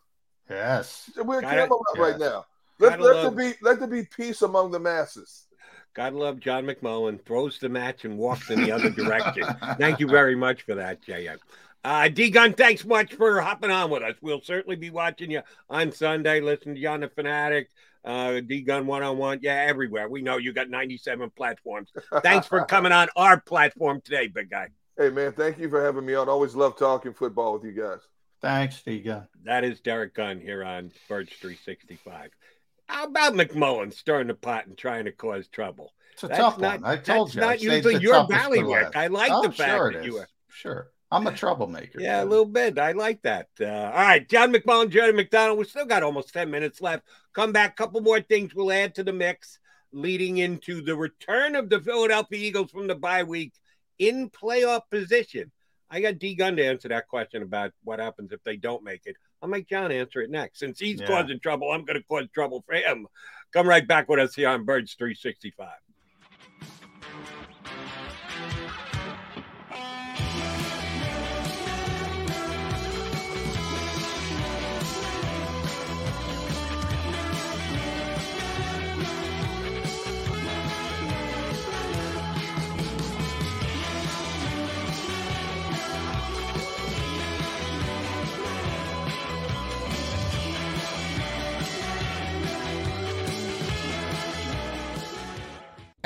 Yes. 0.50 1.10
We're 1.18 1.42
Got 1.42 1.52
Camelot 1.52 1.82
it. 1.96 2.00
right 2.00 2.12
yes. 2.12 2.20
now. 2.20 2.46
Let, 2.80 3.02
let 3.02 3.22
there 3.24 3.32
be 3.32 3.58
let 3.62 3.80
there 3.80 3.88
be 3.88 4.06
peace 4.06 4.44
among 4.44 4.72
the 4.72 4.80
masses. 4.80 5.47
God 5.98 6.14
love 6.14 6.40
John 6.40 6.68
McMullen 6.68 7.20
throws 7.26 7.58
the 7.58 7.70
match 7.70 8.06
and 8.06 8.20
walks 8.20 8.52
in 8.52 8.62
the 8.62 8.72
other 8.72 8.90
direction. 8.92 9.46
Thank 9.80 10.00
you 10.00 10.08
very 10.08 10.36
much 10.36 10.62
for 10.62 10.76
that, 10.76 11.02
JM. 11.02 11.40
Uh, 11.84 12.08
D 12.08 12.30
Gunn, 12.30 12.54
thanks 12.54 12.86
much 12.86 13.16
for 13.16 13.42
hopping 13.42 13.72
on 13.72 13.90
with 13.90 14.04
us. 14.04 14.14
We'll 14.22 14.42
certainly 14.42 14.76
be 14.76 14.92
watching 14.92 15.32
you 15.32 15.42
on 15.72 15.92
Sunday. 15.92 16.40
Listen 16.40 16.76
to 16.76 16.80
you 16.80 16.90
on 16.90 17.00
the 17.00 17.10
Fanatic, 17.10 17.70
uh, 18.06 18.42
D 18.42 18.62
Gunn 18.62 18.86
one 18.86 19.02
on 19.02 19.18
one. 19.18 19.40
Yeah, 19.42 19.56
everywhere. 19.68 20.08
We 20.08 20.22
know 20.22 20.38
you 20.38 20.54
got 20.54 20.70
97 20.70 21.32
platforms. 21.32 21.90
Thanks 22.22 22.46
for 22.46 22.64
coming 22.66 22.92
on 22.92 23.08
our 23.16 23.42
platform 23.42 24.00
today, 24.02 24.28
big 24.28 24.52
guy. 24.52 24.68
Hey, 25.00 25.10
man, 25.10 25.32
thank 25.32 25.58
you 25.58 25.68
for 25.68 25.84
having 25.84 26.06
me 26.06 26.14
on. 26.14 26.30
Always 26.30 26.54
love 26.54 26.78
talking 26.78 27.14
football 27.14 27.54
with 27.54 27.64
you 27.64 27.72
guys. 27.72 28.02
Thanks, 28.40 28.84
D 28.84 29.00
Gunn. 29.00 29.28
That 29.46 29.64
is 29.64 29.80
Derrick 29.80 30.14
Gunn 30.14 30.40
here 30.40 30.64
on 30.64 30.92
Birds 31.10 31.32
365. 31.40 32.30
How 32.88 33.06
about 33.06 33.34
McMullen 33.34 33.94
stirring 33.94 34.28
the 34.28 34.34
pot 34.34 34.68
and 34.68 34.78
trying 34.78 35.06
to 35.06 35.12
cause 35.12 35.48
trouble? 35.48 35.94
It's 36.14 36.24
a 36.24 36.28
that's 36.28 36.40
tough 36.40 36.60
not, 36.60 36.82
one. 36.82 36.92
I 36.92 36.98
told 36.98 37.28
that's 37.28 37.36
you. 37.36 37.42
not 37.42 37.62
usually 37.62 37.98
your 37.98 38.28
bailiwick. 38.28 38.96
I 38.96 39.08
like 39.08 39.32
oh, 39.32 39.44
the 39.44 39.52
fact 39.52 39.72
sure 39.72 39.94
that 39.94 40.06
you 40.06 40.18
are. 40.18 40.28
Sure. 40.50 40.88
I'm 41.12 41.28
a 41.28 41.32
troublemaker. 41.32 42.02
Yeah, 42.02 42.24
a 42.24 42.26
little 42.26 42.46
bit. 42.46 42.78
I 42.78 42.92
like 42.92 43.22
that. 43.22 43.48
Uh, 43.60 43.66
all 43.66 43.94
right, 43.94 44.28
John 44.28 44.52
McMullen, 44.52 44.90
Jerry 44.90 45.14
McDonald. 45.14 45.58
We 45.58 45.64
still 45.64 45.86
got 45.86 46.04
almost 46.04 46.34
10 46.34 46.52
minutes 46.52 46.82
left. 46.82 47.04
Come 47.34 47.54
back. 47.54 47.78
Couple 47.78 48.02
more 48.02 48.20
things 48.20 48.54
we'll 48.54 48.72
add 48.72 48.96
to 48.96 49.04
the 49.04 49.14
mix 49.14 49.60
leading 49.94 50.38
into 50.38 50.82
the 50.82 50.96
return 50.96 51.56
of 51.56 51.70
the 51.70 51.80
Philadelphia 51.80 52.40
Eagles 52.40 52.72
from 52.72 52.88
the 52.88 52.96
bye 52.96 53.24
week 53.24 53.54
in 54.00 54.30
playoff 54.30 54.82
position. 54.92 55.52
I 55.90 56.02
got 56.02 56.20
D 56.20 56.36
Gunn 56.36 56.58
to 56.58 56.66
answer 56.66 56.90
that 56.90 57.08
question 57.08 57.42
about 57.42 57.72
what 57.84 58.00
happens 58.00 58.32
if 58.32 58.44
they 58.44 58.58
don't 58.58 58.84
make 58.84 59.02
it. 59.06 59.16
I'll 59.42 59.50
make 59.50 59.70
John 59.70 59.92
answer 59.92 60.22
it 60.22 60.30
next. 60.30 60.60
Since 60.60 60.80
he's 60.80 61.00
yeah. 61.00 61.08
causing 61.08 61.40
trouble, 61.40 61.72
I'm 61.72 61.86
going 61.86 61.98
to 61.98 62.04
cause 62.04 62.28
trouble 62.34 62.64
for 62.66 62.76
him. 62.76 63.08
Come 63.54 63.68
right 63.68 63.88
back 63.88 64.10
with 64.10 64.20
us 64.20 64.36
here 64.36 64.50
on 64.50 64.66
Birds 64.66 64.94
365. 64.96 65.68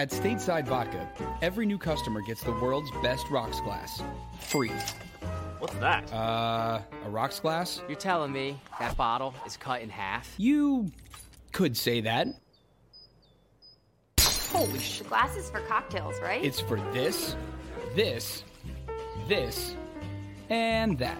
At 0.02 0.10
Stateside 0.10 0.65
Vodka, 0.65 1.07
every 1.44 1.68
new 1.68 1.78
customer 1.78 2.23
gets 2.23 2.41
the 2.41 2.53
world's 2.53 2.90
best 3.03 3.30
rocks 3.30 3.61
glass, 3.61 4.02
free. 4.40 4.72
What's 5.60 5.76
that? 5.76 6.11
Uh, 6.11 6.82
a 7.06 7.10
rocks 7.11 7.40
glass? 7.40 7.84
You're 7.88 7.99
telling 7.99 8.32
me 8.32 8.60
that 8.80 8.98
bottle 8.98 9.36
is 9.45 9.57
cut 9.57 9.84
in 9.84 9.91
half? 9.91 10.34
You 10.40 10.91
could 11.52 11.78
say 11.78 12.02
that. 12.02 12.30
Holy 14.19 14.80
shit. 14.80 15.07
Glass 15.07 15.38
is 15.38 15.52
for 15.52 15.60
cocktails, 15.60 16.19
right? 16.19 16.44
It's 16.44 16.60
for 16.60 16.78
this, 16.94 17.36
this, 17.95 18.44
this, 19.28 19.76
and 20.49 20.98
that. 20.98 21.19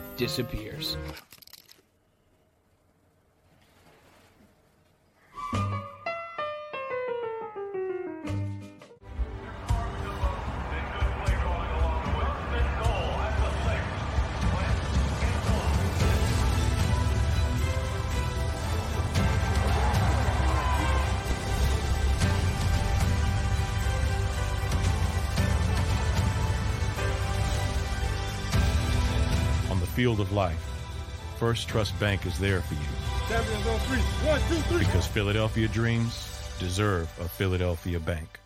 disappears. 0.21 0.97
Field 30.01 30.19
of 30.19 30.31
life, 30.31 30.57
First 31.37 31.67
Trust 31.67 31.99
Bank 31.99 32.25
is 32.25 32.39
there 32.39 32.61
for 32.61 32.73
you. 32.73 32.79
One, 34.27 34.41
two, 34.49 34.55
three. 34.61 34.79
because 34.79 35.05
Philadelphia 35.05 35.67
dreams 35.67 36.27
deserve 36.57 37.07
a 37.19 37.29
Philadelphia 37.29 37.99
bank. 37.99 38.39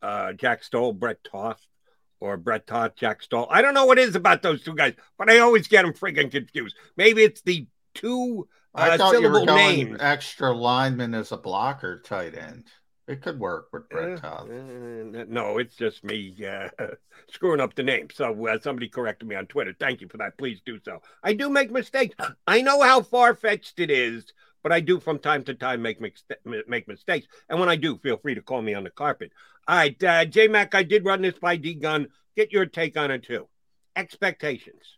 uh, 0.01 0.33
Jack 0.33 0.63
Stoll 0.63 0.93
Brett 0.93 1.23
Toth 1.23 1.65
or 2.19 2.37
Brett 2.37 2.67
Toth 2.67 2.95
Jack 2.95 3.21
Stoll. 3.21 3.47
I 3.49 3.61
don't 3.61 3.73
know 3.73 3.85
what 3.85 3.99
it 3.99 4.07
is 4.07 4.15
about 4.15 4.41
those 4.41 4.63
two 4.63 4.75
guys, 4.75 4.93
but 5.17 5.29
I 5.29 5.39
always 5.39 5.67
get 5.67 5.83
them 5.83 5.93
freaking 5.93 6.31
confused. 6.31 6.75
Maybe 6.95 7.23
it's 7.23 7.41
the 7.41 7.67
two 7.93 8.47
I 8.73 8.91
uh, 8.91 8.97
thought 8.97 9.21
you 9.21 9.29
were 9.29 9.45
going 9.45 9.87
names. 9.87 9.97
extra 9.99 10.51
lineman 10.51 11.13
as 11.13 11.31
a 11.31 11.37
blocker 11.37 11.99
tight 11.99 12.35
end. 12.35 12.65
It 13.07 13.21
could 13.21 13.37
work 13.37 13.67
with 13.73 13.89
Brett 13.89 14.21
Toth. 14.21 14.49
uh, 14.49 15.25
no, 15.27 15.57
it's 15.57 15.75
just 15.75 16.05
me 16.05 16.33
uh, 16.47 16.69
screwing 17.29 17.59
up 17.59 17.75
the 17.75 17.83
name. 17.83 18.07
So 18.13 18.47
uh, 18.47 18.59
somebody 18.61 18.87
corrected 18.87 19.27
me 19.27 19.35
on 19.35 19.45
Twitter. 19.47 19.75
Thank 19.77 19.99
you 19.99 20.07
for 20.07 20.17
that. 20.17 20.37
Please 20.37 20.61
do 20.65 20.79
so. 20.85 21.01
I 21.21 21.33
do 21.33 21.49
make 21.49 21.69
mistakes. 21.69 22.15
I 22.47 22.61
know 22.61 22.81
how 22.81 23.01
far 23.01 23.35
fetched 23.35 23.79
it 23.81 23.91
is, 23.91 24.31
but 24.63 24.71
I 24.71 24.79
do 24.79 25.01
from 25.01 25.19
time 25.19 25.43
to 25.43 25.53
time 25.53 25.81
make 25.81 25.99
mix- 25.99 26.23
make 26.45 26.87
mistakes. 26.87 27.27
And 27.49 27.59
when 27.59 27.67
I 27.67 27.75
do, 27.75 27.97
feel 27.97 28.17
free 28.17 28.35
to 28.35 28.41
call 28.41 28.61
me 28.61 28.73
on 28.73 28.85
the 28.85 28.89
carpet. 28.89 29.31
All 29.67 29.75
right, 29.75 30.03
uh, 30.03 30.23
J 30.23 30.47
Mac, 30.47 30.73
I 30.73 30.83
did 30.83 31.03
run 31.05 31.21
this 31.21 31.37
by 31.37 31.57
D 31.57 31.73
Gunn. 31.73 32.07
Get 32.37 32.53
your 32.53 32.65
take 32.65 32.95
on 32.97 33.11
it 33.11 33.23
too. 33.23 33.47
Expectations. 33.97 34.97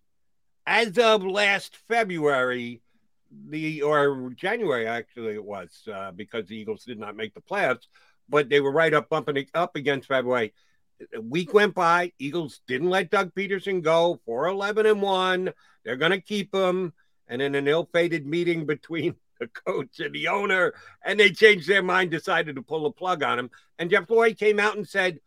As 0.68 0.98
of 1.00 1.24
last 1.24 1.78
February, 1.88 2.82
the 3.50 3.82
or 3.82 4.32
January 4.36 4.88
actually 4.88 5.36
it 5.36 5.44
was 5.44 5.88
uh, 5.94 6.12
because 6.12 6.48
the 6.48 6.58
Eagles 6.58 6.84
did 6.84 7.00
not 7.00 7.16
make 7.16 7.34
the 7.34 7.42
playoffs, 7.42 7.88
but 8.30 8.50
they 8.50 8.60
were 8.60 8.72
right 8.72 8.94
up 8.94 9.10
bumping 9.10 9.46
up 9.54 9.76
against 9.76 10.08
February. 10.08 10.54
A 11.14 11.22
week 11.22 11.54
went 11.54 11.76
by. 11.76 12.14
Eagles 12.20 12.62
didn't 12.68 12.90
let 12.90 13.10
Doug 13.10 13.34
Pederson 13.36 13.82
go. 13.82 14.22
Four 14.26 14.48
eleven 14.48 14.86
and 14.86 15.02
one. 15.02 15.54
They're 15.84 15.98
going 15.98 16.12
to 16.12 16.22
keep 16.22 16.54
him. 16.54 16.94
And 17.28 17.42
in 17.42 17.56
an 17.56 17.68
ill-fated 17.68 18.26
meeting 18.26 18.66
between 18.66 19.16
the 19.40 19.48
coach 19.48 20.00
and 20.00 20.14
the 20.14 20.28
owner, 20.28 20.74
and 21.04 21.20
they 21.20 21.32
changed 21.32 21.68
their 21.68 21.84
mind, 21.84 22.12
decided 22.12 22.56
to 22.56 22.62
pull 22.62 22.84
the 22.84 22.92
plug 22.92 23.24
on 23.24 23.40
him. 23.40 23.50
And 23.78 23.90
Jeff 23.90 24.10
Lloyd 24.10 24.38
came 24.38 24.60
out 24.60 24.78
and 24.78 24.88
said, 24.88 25.20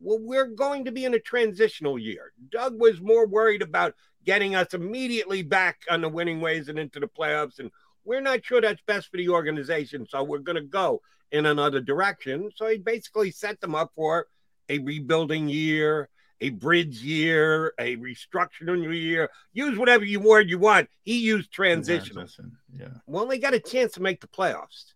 "Well, 0.00 0.18
we're 0.20 0.46
going 0.46 0.84
to 0.84 0.92
be 0.92 1.04
in 1.04 1.14
a 1.14 1.20
transitional 1.20 1.98
year." 1.98 2.32
Doug 2.50 2.78
was 2.78 3.00
more 3.00 3.26
worried 3.26 3.62
about 3.62 3.94
getting 4.24 4.54
us 4.54 4.74
immediately 4.74 5.42
back 5.42 5.82
on 5.90 6.00
the 6.00 6.08
winning 6.08 6.40
ways 6.40 6.68
and 6.68 6.78
into 6.78 7.00
the 7.00 7.08
playoffs. 7.08 7.58
And 7.58 7.70
we're 8.04 8.20
not 8.20 8.44
sure 8.44 8.60
that's 8.60 8.82
best 8.86 9.10
for 9.10 9.16
the 9.16 9.28
organization. 9.28 10.06
So 10.08 10.22
we're 10.22 10.38
going 10.38 10.56
to 10.56 10.62
go 10.62 11.02
in 11.30 11.46
another 11.46 11.80
direction. 11.80 12.50
So 12.54 12.68
he 12.68 12.78
basically 12.78 13.30
set 13.30 13.60
them 13.60 13.74
up 13.74 13.92
for 13.94 14.26
a 14.68 14.78
rebuilding 14.78 15.48
year, 15.48 16.08
a 16.40 16.50
bridge 16.50 17.02
year, 17.02 17.74
a 17.78 17.96
restructuring 17.96 18.92
year. 18.94 19.30
Use 19.52 19.78
whatever 19.78 20.04
you 20.04 20.20
word 20.20 20.48
you 20.48 20.58
want. 20.58 20.88
He 21.02 21.18
used 21.18 21.50
transitional. 21.50 22.22
Transition, 22.22 22.52
Yeah. 22.76 22.88
Well, 23.06 23.26
they 23.26 23.38
got 23.38 23.54
a 23.54 23.60
chance 23.60 23.92
to 23.92 24.02
make 24.02 24.20
the 24.20 24.28
playoffs. 24.28 24.92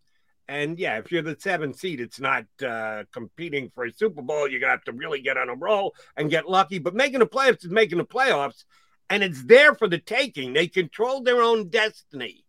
And 0.49 0.79
yeah, 0.79 0.97
if 0.99 1.13
you're 1.13 1.23
the 1.23 1.37
seventh 1.39 1.79
seed, 1.79 2.01
it's 2.01 2.19
not 2.19 2.47
uh, 2.67 3.05
competing 3.13 3.71
for 3.75 3.85
a 3.85 3.93
Super 3.93 4.23
Bowl. 4.23 4.49
You're 4.49 4.61
going 4.61 4.71
to 4.71 4.77
have 4.77 4.85
to 4.85 4.93
really 4.93 5.21
get 5.21 5.37
on 5.37 5.51
a 5.51 5.55
roll 5.55 5.95
and 6.17 6.31
get 6.31 6.49
lucky. 6.49 6.79
But 6.79 6.95
making 6.95 7.19
the 7.19 7.27
playoffs 7.27 7.65
is 7.65 7.71
making 7.71 7.99
the 7.99 8.07
playoffs, 8.07 8.65
and 9.11 9.23
it's 9.23 9.43
there 9.45 9.75
for 9.75 9.89
the 9.89 9.99
taking. 9.99 10.53
They 10.53 10.69
control 10.69 11.23
their 11.23 11.43
own 11.43 11.69
destiny. 11.69 12.45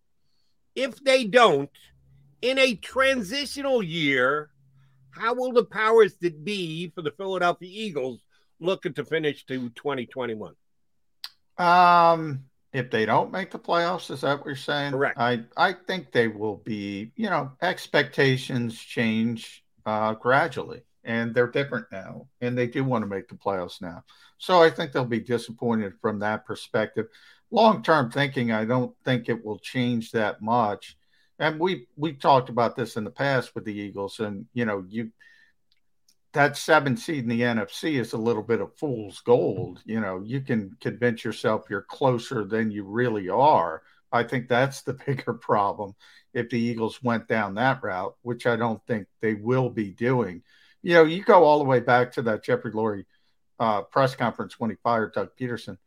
If 0.76 1.03
they 1.03 1.26
don't, 1.26 1.69
in 2.41 2.57
a 2.57 2.76
transitional 2.76 3.84
year, 3.84 4.49
how 5.11 5.34
will 5.34 5.52
the 5.52 5.65
powers 5.65 6.15
that 6.22 6.44
be 6.44 6.91
for 6.95 7.02
the 7.02 7.11
Philadelphia 7.11 7.69
Eagles 7.72 8.22
look 8.60 8.84
to 8.84 9.06
finish 9.06 9.45
to 9.45 9.69
2021? 9.69 10.53
Um, 11.57 12.45
if 12.72 12.90
they 12.90 13.06
don't 13.06 13.31
make 13.31 13.52
the 13.52 13.60
playoffs, 13.60 14.11
is 14.11 14.22
that 14.22 14.38
what 14.38 14.45
you're 14.45 14.56
saying? 14.56 14.91
Correct. 14.91 15.18
I 15.19 15.44
I 15.57 15.73
think 15.73 16.11
they 16.11 16.27
will 16.27 16.57
be. 16.57 17.11
You 17.15 17.30
know, 17.30 17.52
expectations 17.61 18.80
change 18.80 19.64
uh, 19.86 20.14
gradually, 20.14 20.84
and 21.10 21.34
they're 21.34 21.48
different 21.48 21.88
now, 21.91 22.27
and 22.40 22.56
they 22.56 22.68
do 22.68 22.84
want 22.84 23.02
to 23.02 23.10
make 23.10 23.27
the 23.27 23.36
playoffs 23.36 23.81
now. 23.81 24.03
So 24.38 24.61
I 24.61 24.69
think 24.69 24.91
they'll 24.91 25.06
be 25.06 25.19
disappointed 25.19 25.94
from 25.99 26.19
that 26.19 26.45
perspective. 26.45 27.07
Long 27.49 27.81
term 27.81 28.11
thinking, 28.11 28.52
I 28.52 28.64
don't 28.64 28.95
think 29.03 29.27
it 29.27 29.44
will 29.44 29.57
change 29.57 30.11
that 30.11 30.40
much. 30.40 30.98
And 31.40 31.60
we 31.60 31.88
we 31.98 32.14
talked 32.14 32.49
about 32.49 32.76
this 32.76 32.95
in 32.95 33.06
the 33.06 33.10
past 33.10 33.56
with 33.56 33.65
the 33.65 33.73
Eagles, 33.73 34.19
and 34.19 34.45
you 34.53 34.65
know, 34.65 34.86
you 34.88 35.11
that 36.34 36.56
seven 36.56 36.95
seed 36.95 37.23
in 37.23 37.30
the 37.30 37.41
NFC 37.41 37.99
is 37.99 38.14
a 38.14 38.18
little 38.18 38.44
bit 38.44 38.61
of 38.61 38.77
fool's 38.77 39.19
gold. 39.22 39.81
You 39.86 40.02
know, 40.02 40.22
you 40.23 40.41
can 40.41 40.77
convince 40.80 41.26
yourself 41.26 41.65
you're 41.72 41.81
closer 41.81 42.45
than 42.45 42.69
you 42.69 42.84
really 42.84 43.30
are. 43.30 43.81
I 44.11 44.23
think 44.26 44.48
that's 44.48 44.84
the 44.84 44.94
bigger 45.07 45.34
problem 45.34 45.95
if 46.36 46.52
the 46.52 46.60
Eagles 46.60 47.02
went 47.02 47.27
down 47.27 47.56
that 47.56 47.81
route, 47.81 48.14
which 48.22 48.45
I 48.45 48.57
don't 48.57 48.86
think 48.86 49.07
they 49.22 49.34
will 49.34 49.72
be 49.72 49.90
doing. 49.90 50.44
You 50.81 50.93
know, 50.95 51.03
you 51.03 51.23
go 51.23 51.43
all 51.43 51.60
the 51.60 51.65
way 51.65 51.80
back 51.80 52.14
to 52.14 52.22
that 52.23 52.43
Jeffrey 52.43 52.72
Lurie 52.72 53.06
uh, 53.60 53.81
press 53.81 54.15
conference 54.15 54.60
when 54.60 54.69
he 54.69 54.77
fired 54.84 55.14
Doug 55.14 55.30
Pederson. 55.39 55.77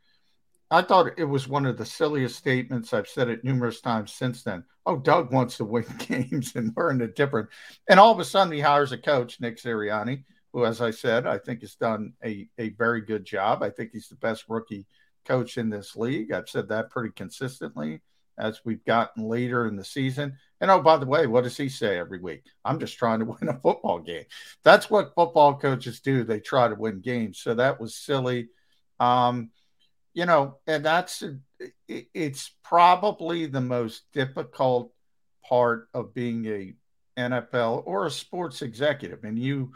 I 0.70 0.82
thought 0.82 1.19
it 1.19 1.24
was 1.24 1.47
one 1.47 1.66
of 1.66 1.77
the 1.77 1.85
silliest 1.85 2.36
statements. 2.36 2.94
I've 2.94 3.09
said 3.09 3.28
it 3.28 3.44
numerous 3.44 3.81
times 3.81 4.12
since 4.12 4.43
then. 4.43 4.64
Oh, 4.86 4.97
Doug 4.97 5.32
wants 5.32 5.59
to 5.59 5.64
win 5.64 5.85
games 5.98 6.56
and 6.56 6.73
we're 6.74 6.90
in 6.90 7.02
a 7.02 7.09
different. 7.09 7.51
And 7.89 8.01
all 8.01 8.12
of 8.12 8.19
a 8.19 8.24
sudden, 8.24 8.52
he 8.52 8.60
hires 8.60 8.93
a 8.93 8.98
coach, 8.98 9.40
Nick 9.40 9.59
Sirianni, 9.59 10.24
who, 10.52 10.64
as 10.64 10.81
I 10.81 10.90
said, 10.90 11.27
I 11.27 11.39
think 11.39 11.60
has 11.60 11.74
done 11.74 12.14
a, 12.24 12.48
a 12.59 12.70
very 12.70 13.02
good 13.02 13.24
job. 13.24 13.62
I 13.62 13.70
think 13.70 13.90
he's 13.93 14.09
the 14.09 14.16
best 14.16 14.44
rookie 14.48 14.86
coach 15.27 15.59
in 15.59 15.69
this 15.69 15.94
league. 15.94 16.32
I've 16.32 16.48
said 16.48 16.69
that 16.69 16.90
pretty 16.90 17.12
consistently 17.14 18.01
as 18.39 18.62
we've 18.64 18.85
gotten 18.85 19.24
later 19.28 19.66
in 19.66 19.77
the 19.77 19.85
season. 19.85 20.39
And 20.62 20.70
oh, 20.70 20.80
by 20.80 20.97
the 20.97 21.06
way, 21.06 21.26
what 21.26 21.43
does 21.43 21.56
he 21.56 21.68
say 21.68 21.98
every 21.98 22.20
week? 22.20 22.44
I'm 22.64 22.78
just 22.78 22.97
trying 22.97 23.18
to 23.18 23.24
win 23.40 23.48
a 23.48 23.59
football 23.59 23.98
game. 23.98 24.24
That's 24.62 24.89
what 24.89 25.12
football 25.16 25.59
coaches 25.59 26.01
do. 26.01 26.22
They 26.22 26.39
try 26.39 26.68
to 26.68 26.76
win 26.76 27.01
games. 27.01 27.40
So 27.40 27.55
that 27.55 27.80
was 27.80 27.97
silly. 27.97 28.48
Um, 29.01 29.51
you 30.14 30.24
know, 30.24 30.59
and 30.68 30.84
that's 30.84 31.24
it's 31.89 32.55
probably 32.62 33.47
the 33.47 33.60
most 33.60 34.02
difficult 34.12 34.93
part 35.48 35.89
of 35.94 36.14
being 36.14 36.47
a 36.47 36.74
NFL 37.18 37.82
or 37.84 38.06
a 38.06 38.10
sports 38.10 38.62
executive. 38.62 39.24
And 39.24 39.39
you, 39.39 39.72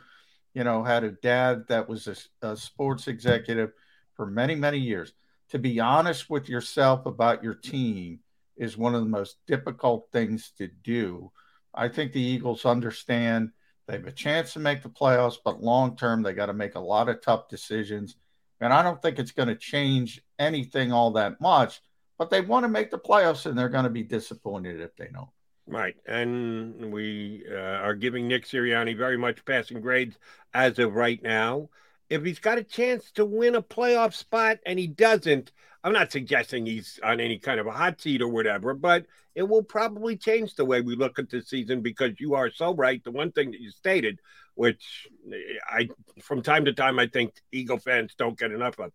you 0.54 0.62
know, 0.62 0.84
had 0.84 1.02
a 1.02 1.10
dad 1.10 1.64
that 1.68 1.88
was 1.88 2.06
a, 2.06 2.16
a 2.46 2.56
sports 2.56 3.08
executive 3.08 3.72
for 4.14 4.26
many, 4.26 4.54
many 4.54 4.78
years. 4.78 5.12
To 5.50 5.58
be 5.58 5.80
honest 5.80 6.30
with 6.30 6.48
yourself 6.48 7.06
about 7.06 7.42
your 7.42 7.54
team 7.54 8.20
is 8.56 8.76
one 8.76 8.94
of 8.94 9.02
the 9.02 9.08
most 9.08 9.36
difficult 9.46 10.08
things 10.12 10.52
to 10.58 10.68
do. 10.68 11.30
I 11.74 11.88
think 11.88 12.12
the 12.12 12.20
Eagles 12.20 12.64
understand 12.64 13.50
they 13.86 13.94
have 13.94 14.06
a 14.06 14.12
chance 14.12 14.52
to 14.54 14.58
make 14.58 14.82
the 14.82 14.88
playoffs, 14.88 15.36
but 15.44 15.62
long 15.62 15.96
term, 15.96 16.22
they 16.22 16.32
got 16.32 16.46
to 16.46 16.52
make 16.52 16.74
a 16.74 16.80
lot 16.80 17.08
of 17.08 17.20
tough 17.20 17.48
decisions. 17.48 18.16
And 18.60 18.72
I 18.72 18.82
don't 18.82 19.00
think 19.00 19.18
it's 19.18 19.32
going 19.32 19.48
to 19.48 19.54
change 19.54 20.22
anything 20.38 20.92
all 20.92 21.12
that 21.12 21.40
much, 21.40 21.80
but 22.18 22.30
they 22.30 22.40
want 22.40 22.64
to 22.64 22.68
make 22.68 22.90
the 22.90 22.98
playoffs 22.98 23.46
and 23.46 23.56
they're 23.56 23.68
going 23.68 23.84
to 23.84 23.90
be 23.90 24.02
disappointed 24.02 24.80
if 24.80 24.96
they 24.96 25.08
don't. 25.12 25.28
Right. 25.68 25.96
And 26.06 26.92
we 26.92 27.44
uh, 27.50 27.56
are 27.56 27.94
giving 27.94 28.28
Nick 28.28 28.46
Sirianni 28.46 28.96
very 28.96 29.16
much 29.16 29.44
passing 29.44 29.80
grades 29.80 30.16
as 30.54 30.78
of 30.78 30.94
right 30.94 31.22
now. 31.22 31.68
If 32.08 32.24
he's 32.24 32.38
got 32.38 32.58
a 32.58 32.64
chance 32.64 33.10
to 33.12 33.24
win 33.24 33.54
a 33.54 33.62
playoff 33.62 34.14
spot 34.14 34.58
and 34.64 34.78
he 34.78 34.86
doesn't, 34.86 35.52
I'm 35.82 35.92
not 35.92 36.12
suggesting 36.12 36.66
he's 36.66 36.98
on 37.04 37.20
any 37.20 37.38
kind 37.38 37.60
of 37.60 37.66
a 37.66 37.72
hot 37.72 38.00
seat 38.00 38.22
or 38.22 38.28
whatever, 38.28 38.74
but 38.74 39.06
it 39.34 39.42
will 39.42 39.62
probably 39.62 40.16
change 40.16 40.54
the 40.54 40.64
way 40.64 40.80
we 40.80 40.96
look 40.96 41.18
at 41.18 41.30
the 41.30 41.42
season 41.42 41.82
because 41.82 42.12
you 42.18 42.34
are 42.34 42.50
so 42.50 42.74
right. 42.74 43.04
The 43.04 43.10
one 43.10 43.32
thing 43.32 43.50
that 43.50 43.60
you 43.60 43.70
stated, 43.70 44.18
which 44.54 45.06
I 45.68 45.88
from 46.22 46.42
time 46.42 46.64
to 46.64 46.72
time 46.72 46.98
I 46.98 47.06
think 47.06 47.34
Eagle 47.52 47.78
fans 47.78 48.14
don't 48.16 48.38
get 48.38 48.50
enough 48.50 48.78
of, 48.78 48.92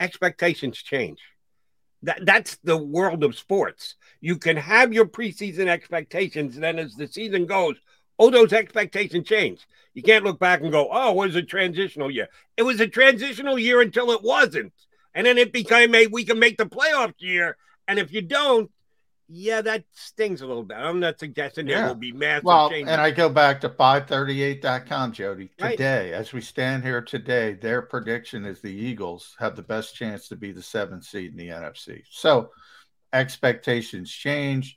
expectations 0.00 0.78
change. 0.78 1.20
That 2.02 2.26
that's 2.26 2.56
the 2.64 2.76
world 2.76 3.24
of 3.24 3.38
sports. 3.38 3.94
You 4.20 4.36
can 4.36 4.56
have 4.56 4.92
your 4.92 5.06
preseason 5.06 5.68
expectations, 5.68 6.56
then 6.56 6.78
as 6.78 6.94
the 6.94 7.06
season 7.06 7.46
goes, 7.46 7.76
oh, 8.18 8.30
those 8.30 8.52
expectations 8.52 9.26
change. 9.26 9.66
You 9.94 10.02
can't 10.02 10.24
look 10.24 10.38
back 10.40 10.60
and 10.60 10.72
go, 10.72 10.88
oh, 10.90 11.12
it 11.12 11.16
was 11.16 11.36
a 11.36 11.42
transitional 11.42 12.10
year. 12.10 12.28
It 12.56 12.62
was 12.62 12.80
a 12.80 12.88
transitional 12.88 13.58
year 13.58 13.80
until 13.80 14.10
it 14.10 14.22
wasn't 14.22 14.72
and 15.14 15.26
then 15.26 15.38
it 15.38 15.52
became 15.52 15.94
a 15.94 16.06
we 16.08 16.24
can 16.24 16.38
make 16.38 16.58
the 16.58 16.66
playoff 16.66 17.14
year. 17.18 17.56
And 17.86 17.98
if 17.98 18.12
you 18.12 18.22
don't, 18.22 18.70
yeah, 19.28 19.62
that 19.62 19.84
stings 19.92 20.42
a 20.42 20.46
little 20.46 20.64
bit. 20.64 20.76
I'm 20.76 21.00
not 21.00 21.18
suggesting 21.18 21.66
there 21.66 21.86
will 21.86 21.94
be 21.94 22.12
massive 22.12 22.44
well, 22.44 22.68
changes. 22.68 22.92
And 22.92 23.00
I 23.00 23.10
go 23.10 23.28
back 23.28 23.60
to 23.62 23.70
538.com, 23.70 25.12
Jody. 25.12 25.50
Today, 25.56 26.10
right. 26.10 26.20
as 26.20 26.32
we 26.32 26.40
stand 26.40 26.82
here 26.82 27.00
today, 27.00 27.54
their 27.54 27.80
prediction 27.80 28.44
is 28.44 28.60
the 28.60 28.72
Eagles 28.72 29.34
have 29.38 29.56
the 29.56 29.62
best 29.62 29.94
chance 29.94 30.28
to 30.28 30.36
be 30.36 30.52
the 30.52 30.62
seventh 30.62 31.04
seed 31.04 31.30
in 31.30 31.36
the 31.36 31.48
NFC. 31.48 32.02
So 32.10 32.50
expectations 33.12 34.10
change. 34.10 34.76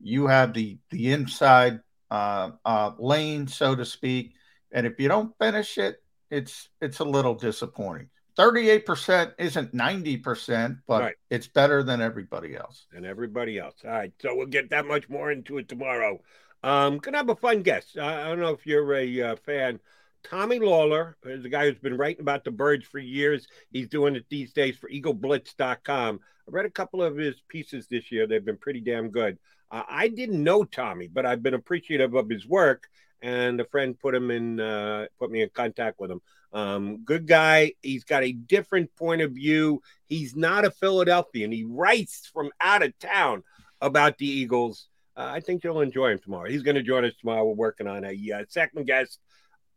You 0.00 0.28
have 0.28 0.52
the 0.52 0.78
the 0.90 1.12
inside 1.12 1.80
uh, 2.10 2.50
uh, 2.64 2.92
lane, 2.98 3.46
so 3.46 3.74
to 3.74 3.84
speak. 3.84 4.34
And 4.72 4.86
if 4.86 4.98
you 4.98 5.08
don't 5.08 5.36
finish 5.38 5.78
it, 5.78 6.02
it's 6.30 6.68
it's 6.80 6.98
a 7.00 7.04
little 7.04 7.34
disappointing. 7.34 8.10
38% 8.38 9.32
isn't 9.36 9.74
90%, 9.74 10.78
but 10.86 11.02
right. 11.02 11.14
it's 11.28 11.48
better 11.48 11.82
than 11.82 12.00
everybody 12.00 12.54
else. 12.54 12.86
And 12.94 13.04
everybody 13.04 13.58
else. 13.58 13.74
All 13.84 13.90
right. 13.90 14.12
So 14.20 14.36
we'll 14.36 14.46
get 14.46 14.70
that 14.70 14.86
much 14.86 15.08
more 15.08 15.32
into 15.32 15.58
it 15.58 15.68
tomorrow. 15.68 16.20
Um, 16.62 16.98
gonna 16.98 17.16
have 17.16 17.28
a 17.28 17.36
fun 17.36 17.62
guest. 17.62 17.98
I 17.98 18.28
don't 18.28 18.40
know 18.40 18.52
if 18.52 18.66
you're 18.66 18.94
a 18.94 19.22
uh, 19.22 19.36
fan. 19.44 19.80
Tommy 20.24 20.58
Lawlor 20.58 21.14
is 21.24 21.44
a 21.44 21.48
guy 21.48 21.68
who's 21.68 21.78
been 21.78 21.96
writing 21.96 22.20
about 22.20 22.44
the 22.44 22.50
birds 22.50 22.86
for 22.86 22.98
years. 22.98 23.46
He's 23.70 23.88
doing 23.88 24.16
it 24.16 24.26
these 24.28 24.52
days 24.52 24.76
for 24.76 24.88
EagleBlitz.com. 24.88 26.20
I 26.20 26.50
read 26.50 26.66
a 26.66 26.70
couple 26.70 27.02
of 27.02 27.16
his 27.16 27.40
pieces 27.48 27.86
this 27.86 28.10
year. 28.10 28.26
They've 28.26 28.44
been 28.44 28.56
pretty 28.56 28.80
damn 28.80 29.10
good. 29.10 29.38
Uh, 29.70 29.82
I 29.88 30.08
didn't 30.08 30.42
know 30.42 30.64
Tommy, 30.64 31.08
but 31.08 31.26
I've 31.26 31.42
been 31.42 31.54
appreciative 31.54 32.14
of 32.14 32.28
his 32.28 32.46
work. 32.46 32.88
And 33.20 33.60
a 33.60 33.64
friend 33.64 33.98
put 33.98 34.14
him 34.14 34.30
in, 34.30 34.60
uh, 34.60 35.06
put 35.18 35.30
me 35.30 35.42
in 35.42 35.48
contact 35.48 35.98
with 35.98 36.10
him. 36.10 36.20
Um, 36.52 37.04
good 37.04 37.26
guy. 37.26 37.72
He's 37.82 38.04
got 38.04 38.22
a 38.22 38.32
different 38.32 38.94
point 38.94 39.22
of 39.22 39.32
view. 39.32 39.82
He's 40.06 40.36
not 40.36 40.64
a 40.64 40.70
Philadelphian. 40.70 41.50
He 41.50 41.64
writes 41.64 42.30
from 42.32 42.50
out 42.60 42.82
of 42.82 42.96
town 42.98 43.42
about 43.80 44.18
the 44.18 44.26
Eagles. 44.26 44.88
Uh, 45.16 45.30
I 45.32 45.40
think 45.40 45.64
you'll 45.64 45.80
enjoy 45.80 46.12
him 46.12 46.20
tomorrow. 46.20 46.48
He's 46.48 46.62
going 46.62 46.76
to 46.76 46.82
join 46.82 47.04
us 47.04 47.12
tomorrow. 47.20 47.44
We're 47.44 47.54
working 47.54 47.88
on 47.88 48.04
a 48.04 48.32
uh, 48.32 48.44
second 48.48 48.86
guest. 48.86 49.18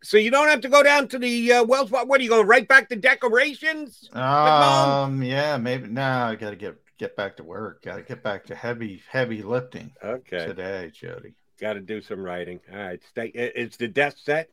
So 0.03 0.17
you 0.17 0.31
don't 0.31 0.47
have 0.47 0.61
to 0.61 0.69
go 0.69 0.81
down 0.83 1.07
to 1.09 1.19
the 1.19 1.53
uh, 1.53 1.63
Wells 1.63 1.91
What 1.91 2.19
are 2.19 2.23
you 2.23 2.29
going 2.29 2.47
right 2.47 2.67
back 2.67 2.89
to 2.89 2.95
decorations? 2.95 4.09
Um, 4.13 5.21
yeah, 5.21 5.57
maybe. 5.57 5.87
No, 5.87 6.01
I 6.03 6.35
got 6.35 6.51
to 6.51 6.55
get 6.55 6.75
get 7.01 7.15
back 7.15 7.35
to 7.37 7.43
work. 7.43 7.83
Got 7.83 7.95
to 7.95 8.03
get 8.03 8.23
back 8.23 8.45
to 8.45 8.55
heavy 8.55 9.01
heavy 9.09 9.41
lifting. 9.41 9.91
Okay, 10.03 10.45
today, 10.45 10.91
Jody. 10.93 11.33
Got 11.59 11.73
to 11.73 11.81
do 11.81 12.01
some 12.01 12.23
writing. 12.23 12.59
All 12.71 12.77
right, 12.77 13.01
stay. 13.09 13.27
Is 13.27 13.75
the 13.75 13.87
desk 13.87 14.17
set? 14.23 14.49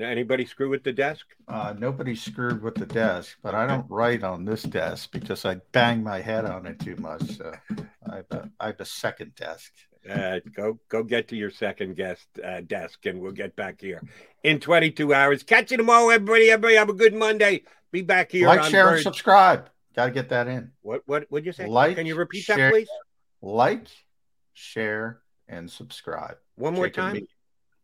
Anybody 0.00 0.46
screw 0.46 0.70
with 0.70 0.84
the 0.84 0.92
desk? 0.92 1.26
Uh, 1.48 1.74
nobody 1.76 2.14
screwed 2.14 2.62
with 2.62 2.76
the 2.76 2.86
desk, 2.86 3.36
but 3.42 3.56
I 3.56 3.66
don't 3.66 3.90
write 3.90 4.22
on 4.22 4.44
this 4.44 4.62
desk 4.62 5.10
because 5.10 5.44
I 5.44 5.56
bang 5.72 6.04
my 6.04 6.20
head 6.20 6.44
on 6.44 6.66
it 6.66 6.78
too 6.78 6.94
much. 6.96 7.36
So 7.36 7.52
I 8.08 8.16
have 8.16 8.26
a, 8.30 8.50
I 8.60 8.66
have 8.66 8.78
a 8.78 8.84
second 8.84 9.34
desk. 9.34 9.72
Uh, 10.08 10.38
go 10.54 10.78
go 10.88 11.02
get 11.02 11.26
to 11.28 11.36
your 11.36 11.50
second 11.50 11.96
guest 11.96 12.28
uh, 12.44 12.60
desk, 12.60 13.06
and 13.06 13.20
we'll 13.20 13.32
get 13.32 13.56
back 13.56 13.80
here 13.80 14.00
in 14.44 14.60
22 14.60 15.12
hours. 15.12 15.42
Catch 15.42 15.72
you 15.72 15.76
tomorrow, 15.76 16.10
everybody. 16.10 16.48
Everybody 16.48 16.76
have 16.76 16.88
a 16.88 16.94
good 16.94 17.14
Monday. 17.14 17.64
Be 17.90 18.02
back 18.02 18.30
here. 18.30 18.46
Like, 18.46 18.62
share, 18.62 18.94
and 18.94 19.02
subscribe. 19.02 19.68
Got 19.98 20.04
to 20.04 20.12
get 20.12 20.28
that 20.28 20.46
in. 20.46 20.70
What 20.82 21.02
what 21.06 21.28
would 21.32 21.44
you 21.44 21.50
say? 21.50 21.66
Like, 21.66 21.96
can 21.96 22.06
you 22.06 22.14
repeat 22.14 22.44
share, 22.44 22.56
that, 22.56 22.72
please? 22.72 22.88
Like, 23.42 23.88
share, 24.54 25.22
and 25.48 25.68
subscribe. 25.68 26.36
One 26.54 26.74
more 26.74 26.88
time. 26.88 27.26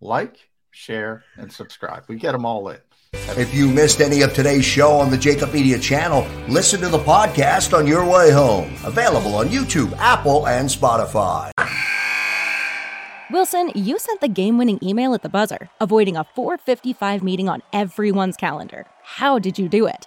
Like, 0.00 0.36
share, 0.70 1.24
and 1.36 1.50
subscribe. 1.50 2.04
We 2.06 2.14
get 2.14 2.30
them 2.30 2.46
all 2.46 2.68
in. 2.68 2.78
If 3.14 3.52
you 3.52 3.66
missed 3.66 4.00
any 4.00 4.22
of 4.22 4.32
today's 4.32 4.64
show 4.64 4.92
on 4.92 5.10
the 5.10 5.16
Jakib 5.16 5.52
Media 5.52 5.76
channel, 5.76 6.24
listen 6.48 6.80
to 6.82 6.88
the 6.88 7.00
podcast 7.00 7.76
on 7.76 7.84
your 7.84 8.08
way 8.08 8.30
home. 8.30 8.72
Available 8.84 9.34
on 9.34 9.48
YouTube, 9.48 9.92
Apple, 9.98 10.46
and 10.46 10.68
Spotify. 10.68 11.50
Wilson, 13.28 13.72
you 13.74 13.98
sent 13.98 14.20
the 14.20 14.28
game 14.28 14.56
winning 14.56 14.78
email 14.84 15.14
at 15.14 15.22
the 15.22 15.28
buzzer, 15.28 15.68
avoiding 15.80 16.16
a 16.16 16.22
455 16.22 17.24
meeting 17.24 17.48
on 17.48 17.60
everyone's 17.72 18.36
calendar. 18.36 18.86
How 19.02 19.40
did 19.40 19.58
you 19.58 19.68
do 19.68 19.88
it? 19.88 20.06